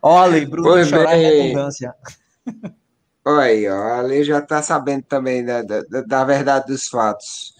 Olha, 0.00 0.46
Bruno, 0.46 0.68
pois 0.68 0.88
chorar 0.88 1.16
bem. 1.16 1.42
redundância. 1.42 1.94
Olha 3.24 3.40
aí, 3.40 3.66
ó, 3.66 3.74
a 3.74 4.00
lei 4.02 4.22
já 4.22 4.38
está 4.38 4.60
sabendo 4.60 5.02
também 5.04 5.42
da, 5.42 5.62
da, 5.62 5.82
da, 6.06 6.24
verdade 6.24 6.66
dos 6.66 6.88
fatos. 6.88 7.53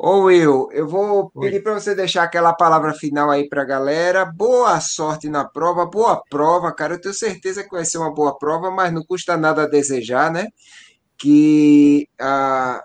Ô 0.00 0.20
Will, 0.26 0.68
eu 0.70 0.86
vou 0.86 1.28
pedir 1.30 1.60
para 1.60 1.74
você 1.74 1.92
deixar 1.92 2.22
aquela 2.22 2.52
palavra 2.52 2.94
final 2.94 3.30
aí 3.32 3.48
para 3.48 3.62
a 3.62 3.64
galera. 3.64 4.24
Boa 4.24 4.78
sorte 4.80 5.28
na 5.28 5.44
prova, 5.44 5.86
boa 5.86 6.22
prova, 6.30 6.72
cara. 6.72 6.94
Eu 6.94 7.00
tenho 7.00 7.12
certeza 7.12 7.64
que 7.64 7.70
vai 7.70 7.84
ser 7.84 7.98
uma 7.98 8.14
boa 8.14 8.38
prova, 8.38 8.70
mas 8.70 8.92
não 8.92 9.02
custa 9.04 9.36
nada 9.36 9.64
a 9.64 9.68
desejar, 9.68 10.30
né? 10.30 10.46
Que 11.18 12.08
ah, 12.20 12.80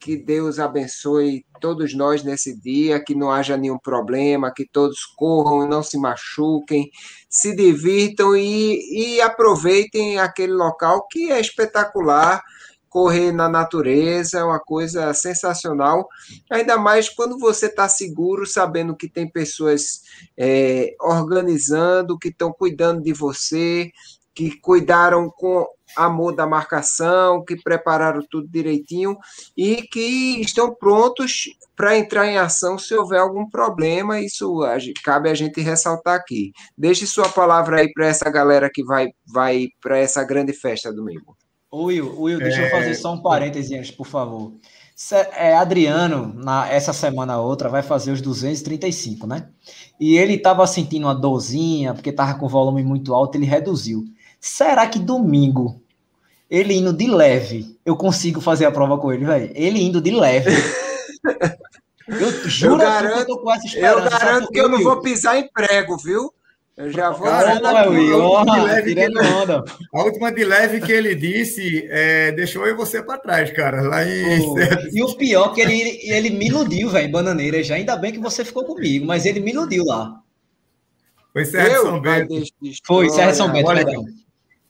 que 0.00 0.16
Deus 0.16 0.58
abençoe 0.58 1.44
todos 1.60 1.94
nós 1.94 2.24
nesse 2.24 2.58
dia, 2.58 3.04
que 3.04 3.14
não 3.14 3.30
haja 3.30 3.56
nenhum 3.56 3.78
problema, 3.78 4.52
que 4.52 4.66
todos 4.66 5.04
corram, 5.04 5.68
não 5.68 5.82
se 5.82 5.96
machuquem, 5.96 6.90
se 7.28 7.54
divirtam 7.54 8.34
e, 8.34 9.16
e 9.16 9.20
aproveitem 9.20 10.18
aquele 10.18 10.54
local 10.54 11.06
que 11.08 11.30
é 11.30 11.38
espetacular. 11.38 12.42
Correr 12.90 13.32
na 13.32 13.48
natureza 13.48 14.40
é 14.40 14.44
uma 14.44 14.58
coisa 14.58 15.14
sensacional, 15.14 16.08
ainda 16.50 16.76
mais 16.76 17.08
quando 17.08 17.38
você 17.38 17.66
está 17.66 17.88
seguro, 17.88 18.44
sabendo 18.44 18.96
que 18.96 19.08
tem 19.08 19.30
pessoas 19.30 20.02
é, 20.36 20.96
organizando, 21.00 22.18
que 22.18 22.28
estão 22.28 22.52
cuidando 22.52 23.00
de 23.00 23.12
você, 23.12 23.92
que 24.34 24.58
cuidaram 24.60 25.30
com 25.30 25.66
amor 25.96 26.34
da 26.34 26.46
marcação, 26.46 27.44
que 27.44 27.56
prepararam 27.56 28.22
tudo 28.28 28.48
direitinho 28.48 29.16
e 29.56 29.82
que 29.82 30.40
estão 30.40 30.74
prontos 30.74 31.44
para 31.76 31.96
entrar 31.96 32.26
em 32.26 32.38
ação 32.38 32.78
se 32.78 32.94
houver 32.94 33.20
algum 33.20 33.48
problema. 33.48 34.20
Isso 34.20 34.60
cabe 35.04 35.30
a 35.30 35.34
gente 35.34 35.60
ressaltar 35.60 36.14
aqui. 36.14 36.52
Deixe 36.76 37.06
sua 37.06 37.28
palavra 37.28 37.80
aí 37.80 37.92
para 37.92 38.06
essa 38.06 38.30
galera 38.30 38.70
que 38.72 38.84
vai, 38.84 39.08
vai 39.26 39.68
para 39.80 39.98
essa 39.98 40.24
grande 40.24 40.52
festa 40.52 40.92
domingo. 40.92 41.36
Will, 41.72 42.20
Will, 42.20 42.38
deixa 42.38 42.62
é... 42.62 42.66
eu 42.66 42.70
fazer 42.70 42.94
só 42.94 43.12
um 43.12 43.22
parênteses, 43.22 43.90
por 43.90 44.06
favor. 44.06 44.52
É, 45.34 45.54
Adriano, 45.56 46.34
na, 46.34 46.68
essa 46.68 46.92
semana 46.92 47.40
outra, 47.40 47.70
vai 47.70 47.82
fazer 47.82 48.12
os 48.12 48.20
235, 48.20 49.26
né? 49.26 49.48
E 49.98 50.16
ele 50.18 50.34
estava 50.34 50.66
sentindo 50.66 51.06
uma 51.06 51.14
dorzinha, 51.14 51.94
porque 51.94 52.10
estava 52.10 52.34
com 52.34 52.48
volume 52.48 52.82
muito 52.82 53.14
alto, 53.14 53.36
ele 53.36 53.46
reduziu. 53.46 54.04
Será 54.38 54.86
que 54.86 54.98
domingo, 54.98 55.80
ele 56.50 56.74
indo 56.74 56.92
de 56.92 57.06
leve, 57.06 57.78
eu 57.84 57.96
consigo 57.96 58.40
fazer 58.40 58.66
a 58.66 58.72
prova 58.72 58.98
com 58.98 59.10
ele, 59.10 59.24
velho? 59.24 59.50
Ele 59.54 59.82
indo 59.82 60.02
de 60.02 60.10
leve. 60.10 60.50
eu 62.06 62.48
juro 62.48 62.74
eu 62.74 62.78
garanto, 62.78 63.14
que 63.14 63.20
eu 63.20 63.26
tô 63.26 63.38
com 63.38 63.52
essa 63.52 63.66
esperança. 63.66 64.04
Eu 64.04 64.10
garanto 64.10 64.48
que 64.48 64.60
eu 64.60 64.68
não 64.68 64.82
vou 64.82 65.00
pisar 65.00 65.38
em 65.38 65.48
prego, 65.48 65.96
viu? 65.96 66.30
Eu 66.80 66.90
já 66.90 67.10
vou. 67.10 67.28
Caramba, 67.28 67.84
a 69.92 70.02
última 70.02 70.32
de 70.32 70.44
leve 70.44 70.80
que 70.80 70.90
ele 70.90 71.14
disse 71.14 71.86
é, 71.90 72.32
deixou 72.32 72.66
eu 72.66 72.72
e 72.72 72.76
você 72.76 73.02
para 73.02 73.18
trás, 73.18 73.52
cara. 73.52 73.82
Lá 73.82 74.02
em... 74.02 74.40
Oh, 74.40 74.56
e 74.90 75.02
o 75.02 75.14
pior 75.14 75.50
é 75.50 75.54
que 75.54 75.60
ele, 75.60 76.00
ele 76.04 76.30
me 76.30 76.46
iludiu, 76.46 76.88
velho, 76.88 77.12
bananeira. 77.12 77.62
Já 77.62 77.74
ainda 77.74 77.96
bem 77.96 78.12
que 78.12 78.18
você 78.18 78.46
ficou 78.46 78.64
comigo, 78.64 79.04
mas 79.04 79.26
ele 79.26 79.40
me 79.40 79.50
iludiu 79.50 79.84
lá. 79.84 80.22
Foi 81.34 81.44
Sérgio 81.44 81.82
São 81.82 82.00
Bento. 82.00 82.42
Foi 82.86 83.10
Sérgio 83.10 83.34
São 83.34 83.52
Bento, 83.52 83.66
verdade. 83.66 83.96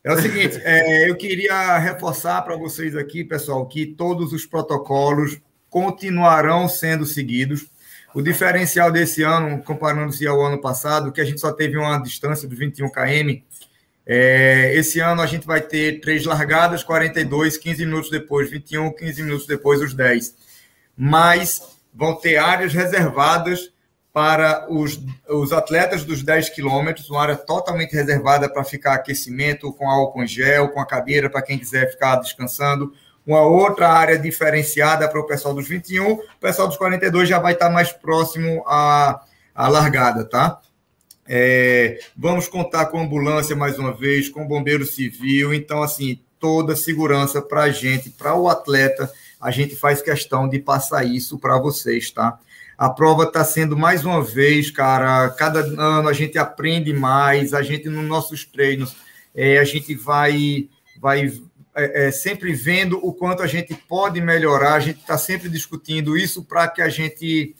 É 0.02 0.12
o 0.12 0.20
seguinte, 0.20 0.60
é, 0.64 1.08
eu 1.08 1.14
queria 1.14 1.78
reforçar 1.78 2.42
para 2.42 2.56
vocês 2.56 2.96
aqui, 2.96 3.22
pessoal, 3.22 3.64
que 3.68 3.86
todos 3.86 4.32
os 4.32 4.44
protocolos 4.46 5.40
continuarão 5.68 6.68
sendo 6.68 7.06
seguidos. 7.06 7.66
O 8.12 8.20
diferencial 8.20 8.90
desse 8.90 9.22
ano, 9.22 9.62
comparando-se 9.62 10.26
ao 10.26 10.40
ano 10.44 10.60
passado, 10.60 11.12
que 11.12 11.20
a 11.20 11.24
gente 11.24 11.40
só 11.40 11.52
teve 11.52 11.76
uma 11.76 11.98
distância 11.98 12.48
de 12.48 12.56
21 12.56 12.90
km, 12.90 13.42
é, 14.04 14.74
esse 14.74 14.98
ano 14.98 15.22
a 15.22 15.26
gente 15.26 15.46
vai 15.46 15.60
ter 15.60 16.00
três 16.00 16.24
largadas, 16.24 16.82
42, 16.82 17.56
15 17.56 17.86
minutos 17.86 18.10
depois, 18.10 18.50
21, 18.50 18.92
15 18.92 19.22
minutos 19.22 19.46
depois, 19.46 19.80
os 19.80 19.94
10. 19.94 20.34
Mas 20.96 21.62
vão 21.94 22.16
ter 22.16 22.36
áreas 22.36 22.72
reservadas 22.72 23.70
para 24.12 24.66
os, 24.68 25.00
os 25.28 25.52
atletas 25.52 26.04
dos 26.04 26.24
10 26.24 26.50
quilômetros, 26.50 27.08
uma 27.08 27.22
área 27.22 27.36
totalmente 27.36 27.94
reservada 27.94 28.48
para 28.48 28.64
ficar 28.64 28.94
aquecimento, 28.94 29.72
com 29.72 29.88
álcool 29.88 30.24
em 30.24 30.26
gel, 30.26 30.70
com 30.70 30.80
a 30.80 30.86
cadeira 30.86 31.30
para 31.30 31.42
quem 31.42 31.58
quiser 31.58 31.88
ficar 31.92 32.16
descansando, 32.16 32.92
uma 33.30 33.42
outra 33.42 33.88
área 33.88 34.18
diferenciada 34.18 35.08
para 35.08 35.20
o 35.20 35.26
pessoal 35.26 35.54
dos 35.54 35.68
21, 35.68 36.14
o 36.14 36.22
pessoal 36.40 36.66
dos 36.66 36.76
42 36.76 37.28
já 37.28 37.38
vai 37.38 37.52
estar 37.52 37.70
mais 37.70 37.92
próximo 37.92 38.64
à, 38.66 39.20
à 39.54 39.68
largada, 39.68 40.24
tá? 40.24 40.60
É, 41.28 42.00
vamos 42.16 42.48
contar 42.48 42.86
com 42.86 43.00
ambulância 43.00 43.54
mais 43.54 43.78
uma 43.78 43.92
vez, 43.92 44.28
com 44.28 44.48
bombeiro 44.48 44.84
civil, 44.84 45.54
então, 45.54 45.80
assim, 45.80 46.18
toda 46.40 46.74
segurança 46.74 47.40
para 47.40 47.62
a 47.62 47.70
gente, 47.70 48.10
para 48.10 48.34
o 48.34 48.48
atleta, 48.48 49.08
a 49.40 49.52
gente 49.52 49.76
faz 49.76 50.02
questão 50.02 50.48
de 50.48 50.58
passar 50.58 51.04
isso 51.04 51.38
para 51.38 51.56
vocês, 51.56 52.10
tá? 52.10 52.36
A 52.76 52.90
prova 52.90 53.24
está 53.24 53.44
sendo 53.44 53.76
mais 53.76 54.04
uma 54.04 54.24
vez, 54.24 54.72
cara. 54.72 55.28
Cada 55.30 55.60
ano 55.60 56.08
a 56.08 56.12
gente 56.12 56.36
aprende 56.36 56.92
mais, 56.92 57.54
a 57.54 57.62
gente 57.62 57.88
nos 57.88 58.08
nossos 58.08 58.44
treinos, 58.44 58.96
é, 59.32 59.58
a 59.58 59.64
gente 59.64 59.94
vai, 59.94 60.68
vai 60.98 61.30
é, 61.74 62.06
é, 62.06 62.10
sempre 62.10 62.52
vendo 62.52 62.98
o 63.04 63.12
quanto 63.12 63.42
a 63.42 63.46
gente 63.46 63.74
pode 63.74 64.20
melhorar. 64.20 64.74
A 64.74 64.80
gente 64.80 65.00
está 65.00 65.16
sempre 65.16 65.48
discutindo 65.48 66.16
isso 66.16 66.44
para 66.44 66.68
que 66.68 66.82
a 66.82 66.88
gente 66.88 67.54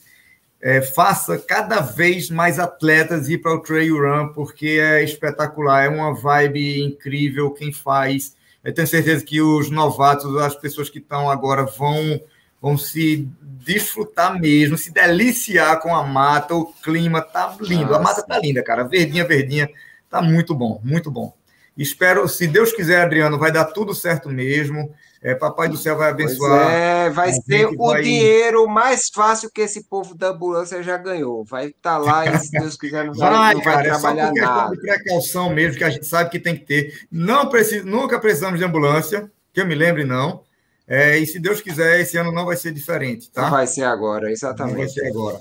é, 0.60 0.82
faça 0.82 1.38
cada 1.38 1.80
vez 1.80 2.28
mais 2.28 2.58
atletas 2.58 3.28
ir 3.28 3.38
para 3.38 3.54
o 3.54 3.60
trail 3.60 3.96
run, 3.96 4.28
porque 4.28 4.78
é 4.80 5.02
espetacular, 5.02 5.84
é 5.84 5.88
uma 5.88 6.14
vibe 6.14 6.82
incrível 6.82 7.50
quem 7.50 7.72
faz. 7.72 8.36
Eu 8.62 8.74
tenho 8.74 8.86
certeza 8.86 9.24
que 9.24 9.40
os 9.40 9.70
novatos, 9.70 10.36
as 10.36 10.54
pessoas 10.54 10.90
que 10.90 10.98
estão 10.98 11.30
agora 11.30 11.64
vão 11.64 12.20
vão 12.60 12.76
se 12.76 13.26
desfrutar 13.40 14.38
mesmo, 14.38 14.76
se 14.76 14.92
deliciar 14.92 15.80
com 15.80 15.94
a 15.94 16.06
mata, 16.06 16.54
o 16.54 16.66
clima 16.66 17.22
tá 17.22 17.56
lindo, 17.58 17.86
Nossa. 17.86 17.96
a 17.96 18.02
mata 18.02 18.22
tá 18.22 18.38
linda, 18.38 18.62
cara, 18.62 18.84
verdinha, 18.84 19.26
verdinha, 19.26 19.70
tá 20.10 20.20
muito 20.20 20.54
bom, 20.54 20.78
muito 20.84 21.10
bom. 21.10 21.32
Espero, 21.76 22.28
se 22.28 22.46
Deus 22.46 22.72
quiser, 22.72 23.02
Adriano, 23.02 23.38
vai 23.38 23.50
dar 23.50 23.66
tudo 23.66 23.94
certo 23.94 24.28
mesmo. 24.28 24.92
É, 25.22 25.34
Papai 25.34 25.68
do 25.68 25.76
céu 25.76 25.98
vai 25.98 26.10
abençoar. 26.10 26.70
É, 26.70 27.10
vai 27.10 27.30
ser 27.32 27.66
o 27.66 27.76
vai... 27.76 28.02
dinheiro 28.02 28.66
mais 28.66 29.10
fácil 29.12 29.50
que 29.52 29.60
esse 29.60 29.84
povo 29.84 30.14
da 30.14 30.28
ambulância 30.28 30.82
já 30.82 30.96
ganhou. 30.96 31.44
Vai 31.44 31.66
estar 31.66 31.92
tá 31.92 31.98
lá 31.98 32.26
e, 32.26 32.38
se 32.38 32.50
Deus 32.50 32.76
quiser, 32.76 33.04
não 33.04 33.12
vai, 33.12 33.30
vai, 33.30 33.54
não 33.54 33.62
vai 33.62 33.74
cara, 33.74 33.84
trabalhar 33.90 34.22
é 34.24 34.34
só 34.34 34.40
nada. 34.40 34.74
de 34.74 34.80
precaução 34.80 35.50
mesmo, 35.50 35.76
que 35.76 35.84
a 35.84 35.90
gente 35.90 36.06
sabe 36.06 36.30
que 36.30 36.40
tem 36.40 36.56
que 36.56 36.64
ter. 36.64 37.06
Não 37.12 37.48
precisa, 37.48 37.84
nunca 37.84 38.18
precisamos 38.18 38.58
de 38.58 38.64
ambulância, 38.64 39.30
que 39.52 39.60
eu 39.60 39.66
me 39.66 39.74
lembre, 39.74 40.04
não. 40.04 40.42
É, 40.88 41.18
e 41.18 41.26
se 41.26 41.38
Deus 41.38 41.60
quiser, 41.60 42.00
esse 42.00 42.16
ano 42.16 42.32
não 42.32 42.46
vai 42.46 42.56
ser 42.56 42.72
diferente, 42.72 43.30
tá? 43.30 43.42
Não 43.42 43.50
vai 43.50 43.66
ser 43.66 43.84
agora, 43.84 44.32
exatamente. 44.32 44.72
Não 44.72 44.78
vai 44.78 44.88
ser 44.88 45.06
agora. 45.06 45.40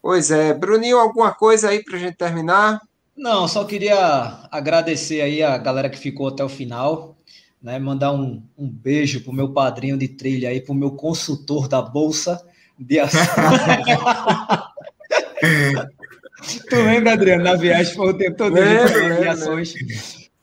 Pois 0.00 0.30
é. 0.30 0.54
Bruninho, 0.54 0.98
alguma 0.98 1.34
coisa 1.34 1.68
aí 1.68 1.84
para 1.84 1.96
a 1.96 1.98
gente 2.00 2.16
terminar? 2.16 2.80
Não, 3.18 3.46
só 3.48 3.64
queria 3.64 4.38
agradecer 4.48 5.20
aí 5.20 5.42
a 5.42 5.58
galera 5.58 5.90
que 5.90 5.98
ficou 5.98 6.28
até 6.28 6.44
o 6.44 6.48
final, 6.48 7.18
né? 7.60 7.76
Mandar 7.76 8.12
um, 8.12 8.40
um 8.56 8.70
beijo 8.70 9.24
pro 9.24 9.32
meu 9.32 9.52
padrinho 9.52 9.98
de 9.98 10.06
trilha 10.06 10.50
aí, 10.50 10.60
pro 10.60 10.72
meu 10.72 10.92
consultor 10.92 11.66
da 11.66 11.82
Bolsa 11.82 12.40
de 12.78 13.00
Ações. 13.00 13.26
tu 16.70 16.76
lembra, 16.76 17.14
Adriano, 17.14 17.42
na 17.42 17.56
viagem 17.56 17.92
foi 17.92 18.10
o 18.10 18.16
tempo 18.16 18.36
todo 18.36 18.54
de 18.54 19.28
ações. 19.28 19.74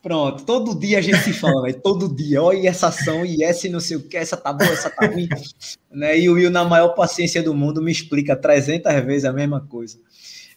Pronto, 0.01 0.43
todo 0.43 0.77
dia 0.77 0.99
a 0.99 1.01
gente 1.01 1.19
se 1.19 1.31
fala, 1.31 1.61
véio, 1.63 1.79
todo 1.81 2.13
dia, 2.13 2.43
olha 2.43 2.69
essa 2.69 2.89
ação 2.89 3.25
e 3.25 3.41
essa 3.41 3.69
não 3.69 3.79
sei 3.79 3.95
o 3.95 4.03
que, 4.03 4.17
essa 4.17 4.35
tá 4.35 4.51
boa, 4.51 4.69
essa 4.69 4.89
tá 4.89 5.07
ruim. 5.07 5.29
né? 5.89 6.19
E 6.19 6.29
o 6.29 6.33
Will, 6.33 6.51
na 6.51 6.65
maior 6.65 6.89
paciência 6.89 7.41
do 7.41 7.55
mundo, 7.55 7.81
me 7.81 7.91
explica 7.91 8.35
300 8.35 8.93
vezes 9.05 9.23
a 9.23 9.31
mesma 9.31 9.61
coisa. 9.61 9.97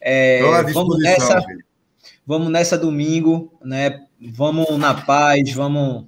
É, 0.00 0.40
vamos 0.72 0.98
nessa, 0.98 1.40
vamos 2.28 2.52
nessa 2.52 2.76
domingo, 2.76 3.58
né? 3.64 4.04
Vamos 4.20 4.76
na 4.76 4.92
paz, 4.92 5.50
vamos 5.54 6.04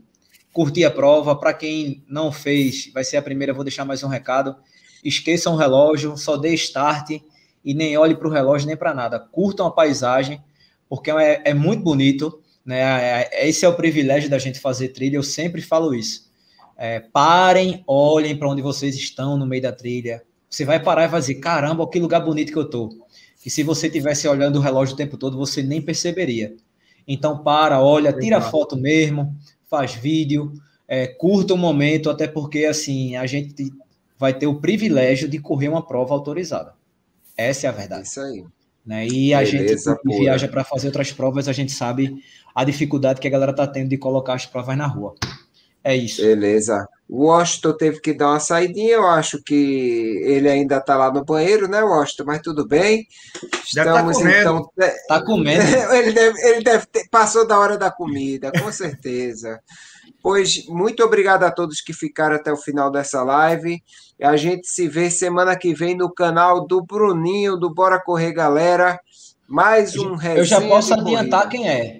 curtir 0.52 0.84
a 0.84 0.90
prova. 0.90 1.34
Para 1.34 1.54
quem 1.54 2.04
não 2.06 2.30
fez, 2.30 2.90
vai 2.92 3.02
ser 3.02 3.16
a 3.16 3.22
primeira, 3.22 3.54
vou 3.54 3.64
deixar 3.64 3.86
mais 3.86 4.04
um 4.04 4.08
recado. 4.08 4.54
Esqueçam 5.02 5.54
o 5.54 5.56
relógio, 5.56 6.18
só 6.18 6.36
dê 6.36 6.52
start 6.52 7.22
e 7.64 7.72
nem 7.72 7.96
olhe 7.96 8.14
para 8.14 8.28
o 8.28 8.30
relógio 8.30 8.66
nem 8.66 8.76
para 8.76 8.92
nada. 8.92 9.18
Curtam 9.18 9.66
a 9.66 9.70
paisagem, 9.70 10.44
porque 10.90 11.10
é, 11.10 11.40
é 11.42 11.54
muito 11.54 11.82
bonito. 11.82 12.42
Né? 12.66 12.80
É, 13.22 13.48
esse 13.48 13.64
é 13.64 13.68
o 13.70 13.74
privilégio 13.74 14.28
da 14.28 14.38
gente 14.38 14.60
fazer 14.60 14.88
trilha, 14.88 15.16
eu 15.16 15.22
sempre 15.22 15.62
falo 15.62 15.94
isso. 15.94 16.30
É, 16.76 17.00
parem, 17.00 17.82
olhem 17.86 18.36
para 18.36 18.50
onde 18.50 18.60
vocês 18.60 18.94
estão 18.94 19.38
no 19.38 19.46
meio 19.46 19.62
da 19.62 19.72
trilha. 19.72 20.22
Você 20.50 20.66
vai 20.66 20.82
parar 20.82 21.04
e 21.04 21.08
vai 21.08 21.20
dizer: 21.20 21.36
caramba, 21.36 21.88
que 21.88 21.98
lugar 21.98 22.20
bonito 22.20 22.52
que 22.52 22.58
eu 22.58 22.68
tô. 22.68 22.90
Que 23.40 23.50
se 23.50 23.62
você 23.62 23.88
tivesse 23.88 24.28
olhando 24.28 24.56
o 24.56 24.60
relógio 24.60 24.94
o 24.94 24.96
tempo 24.96 25.16
todo, 25.16 25.36
você 25.36 25.62
nem 25.62 25.80
perceberia. 25.80 26.54
Então, 27.08 27.42
para, 27.42 27.80
olha, 27.80 28.12
tira 28.12 28.40
foto 28.40 28.76
mesmo, 28.76 29.34
faz 29.68 29.94
vídeo, 29.94 30.52
é, 30.86 31.06
curta 31.06 31.54
o 31.54 31.58
momento, 31.58 32.10
até 32.10 32.28
porque, 32.28 32.66
assim, 32.66 33.16
a 33.16 33.26
gente 33.26 33.72
vai 34.18 34.34
ter 34.34 34.46
o 34.46 34.60
privilégio 34.60 35.28
de 35.28 35.38
correr 35.38 35.68
uma 35.68 35.84
prova 35.84 36.12
autorizada. 36.14 36.74
Essa 37.36 37.66
é 37.66 37.70
a 37.70 37.72
verdade. 37.72 38.06
Isso 38.06 38.20
aí. 38.20 38.44
Né? 38.84 39.06
E 39.06 39.32
a 39.32 39.38
Beleza, 39.38 39.92
gente 39.92 40.02
que 40.02 40.18
viaja 40.18 40.46
para 40.46 40.62
fazer 40.62 40.88
outras 40.88 41.10
provas, 41.10 41.48
a 41.48 41.52
gente 41.52 41.72
sabe 41.72 42.22
a 42.54 42.64
dificuldade 42.64 43.20
que 43.20 43.26
a 43.26 43.30
galera 43.30 43.52
está 43.52 43.66
tendo 43.66 43.88
de 43.88 43.96
colocar 43.96 44.34
as 44.34 44.44
provas 44.44 44.76
na 44.76 44.86
rua. 44.86 45.14
É 45.82 45.96
isso. 45.96 46.20
Beleza. 46.20 46.86
O 47.12 47.24
Washington 47.24 47.72
teve 47.72 48.00
que 48.00 48.14
dar 48.14 48.28
uma 48.28 48.38
saidinha, 48.38 48.94
eu 48.94 49.04
acho 49.04 49.42
que 49.42 50.22
ele 50.24 50.48
ainda 50.48 50.76
está 50.76 50.96
lá 50.96 51.12
no 51.12 51.24
banheiro, 51.24 51.66
né, 51.66 51.82
Washington? 51.82 52.22
Mas 52.24 52.40
tudo 52.40 52.64
bem. 52.64 53.04
Já 53.66 53.82
tá 53.82 53.90
Estamos 53.90 54.16
tá 54.16 54.22
comendo. 54.22 54.40
então. 54.40 54.70
Tá 55.08 55.24
comendo. 55.24 55.92
ele 55.92 56.12
deve, 56.12 56.40
ele 56.40 56.62
deve 56.62 56.86
ter, 56.86 57.08
passou 57.10 57.44
da 57.44 57.58
hora 57.58 57.76
da 57.76 57.90
comida, 57.90 58.52
com 58.52 58.70
certeza. 58.70 59.58
Pois 60.22 60.64
muito 60.68 61.02
obrigado 61.02 61.42
a 61.42 61.50
todos 61.50 61.80
que 61.80 61.92
ficaram 61.92 62.36
até 62.36 62.52
o 62.52 62.56
final 62.56 62.92
dessa 62.92 63.24
live. 63.24 63.82
A 64.22 64.36
gente 64.36 64.68
se 64.68 64.86
vê 64.86 65.10
semana 65.10 65.56
que 65.56 65.74
vem 65.74 65.96
no 65.96 66.14
canal 66.14 66.64
do 66.64 66.80
Bruninho, 66.80 67.56
do 67.56 67.74
Bora 67.74 68.00
Correr 68.00 68.32
Galera. 68.32 69.00
Mais 69.48 69.96
um 69.96 70.16
Eu 70.36 70.44
já 70.44 70.60
posso 70.60 70.94
adiantar 70.94 71.48
quem 71.48 71.68
é. 71.68 71.99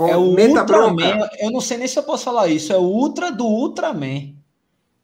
É 0.00 0.16
o 0.16 0.36
Ultraman. 0.36 1.28
Eu 1.38 1.50
não 1.50 1.60
sei 1.60 1.78
nem 1.78 1.86
se 1.86 1.98
eu 1.98 2.02
posso 2.02 2.24
falar 2.24 2.48
isso. 2.48 2.72
É 2.72 2.76
o 2.76 2.82
Ultra 2.82 3.30
do 3.30 3.46
Ultraman, 3.46 4.34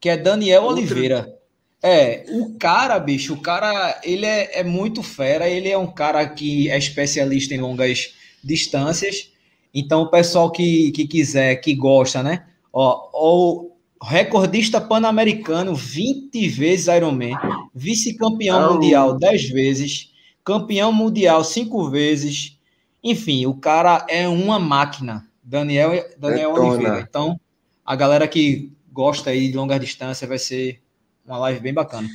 que 0.00 0.08
é 0.08 0.16
Daniel 0.16 0.62
Ultra. 0.62 0.76
Oliveira. 0.76 1.38
É, 1.82 2.24
o 2.30 2.58
cara, 2.58 2.98
bicho, 2.98 3.34
o 3.34 3.40
cara, 3.40 4.00
ele 4.02 4.26
é, 4.26 4.60
é 4.60 4.64
muito 4.64 5.02
fera. 5.02 5.48
Ele 5.48 5.68
é 5.68 5.78
um 5.78 5.86
cara 5.86 6.26
que 6.28 6.70
é 6.70 6.76
especialista 6.76 7.54
em 7.54 7.60
longas 7.60 8.14
distâncias. 8.42 9.30
Então, 9.72 10.02
o 10.02 10.10
pessoal 10.10 10.50
que, 10.50 10.90
que 10.92 11.06
quiser, 11.06 11.56
que 11.56 11.74
gosta, 11.74 12.22
né? 12.22 12.46
Ó, 12.72 13.10
o 13.12 13.72
recordista 14.02 14.80
pan-americano, 14.80 15.74
20 15.74 16.48
vezes 16.48 16.86
Ironman, 16.86 17.36
vice-campeão 17.74 18.70
oh. 18.70 18.74
mundial 18.74 19.16
10 19.16 19.50
vezes, 19.50 20.10
campeão 20.44 20.92
mundial 20.92 21.44
5 21.44 21.90
vezes. 21.90 22.57
Enfim, 23.02 23.46
o 23.46 23.54
cara 23.54 24.04
é 24.08 24.28
uma 24.28 24.58
máquina. 24.58 25.26
Daniel, 25.42 26.04
Daniel 26.18 26.52
Oliveira. 26.52 27.00
Então, 27.00 27.40
a 27.84 27.96
galera 27.96 28.28
que 28.28 28.72
gosta 28.92 29.30
aí 29.30 29.48
de 29.48 29.56
longa 29.56 29.78
distância 29.78 30.26
vai 30.26 30.38
ser 30.38 30.82
uma 31.24 31.38
live 31.38 31.60
bem 31.60 31.72
bacana. 31.72 32.08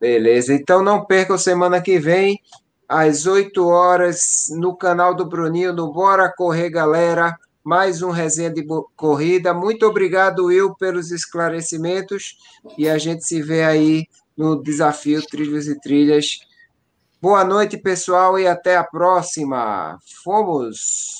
Beleza, 0.00 0.54
então 0.54 0.82
não 0.82 1.04
percam 1.04 1.36
semana 1.36 1.80
que 1.80 1.98
vem 1.98 2.40
às 2.88 3.26
8 3.26 3.64
horas, 3.66 4.46
no 4.50 4.74
canal 4.74 5.14
do 5.14 5.26
Bruninho, 5.26 5.72
no 5.72 5.92
Bora 5.92 6.32
Correr 6.34 6.70
Galera, 6.70 7.36
mais 7.62 8.02
um 8.02 8.10
resenha 8.10 8.50
de 8.50 8.66
corrida. 8.96 9.52
Muito 9.52 9.86
obrigado, 9.86 10.46
Will, 10.46 10.74
pelos 10.74 11.10
esclarecimentos 11.10 12.38
e 12.76 12.88
a 12.88 12.98
gente 12.98 13.24
se 13.24 13.42
vê 13.42 13.62
aí 13.62 14.06
no 14.36 14.60
desafio 14.60 15.24
Trilhos 15.24 15.68
e 15.68 15.78
Trilhas. 15.78 16.40
Boa 17.22 17.44
noite, 17.44 17.76
pessoal, 17.76 18.38
e 18.38 18.46
até 18.46 18.76
a 18.76 18.84
próxima. 18.84 19.98
Fomos! 20.24 21.19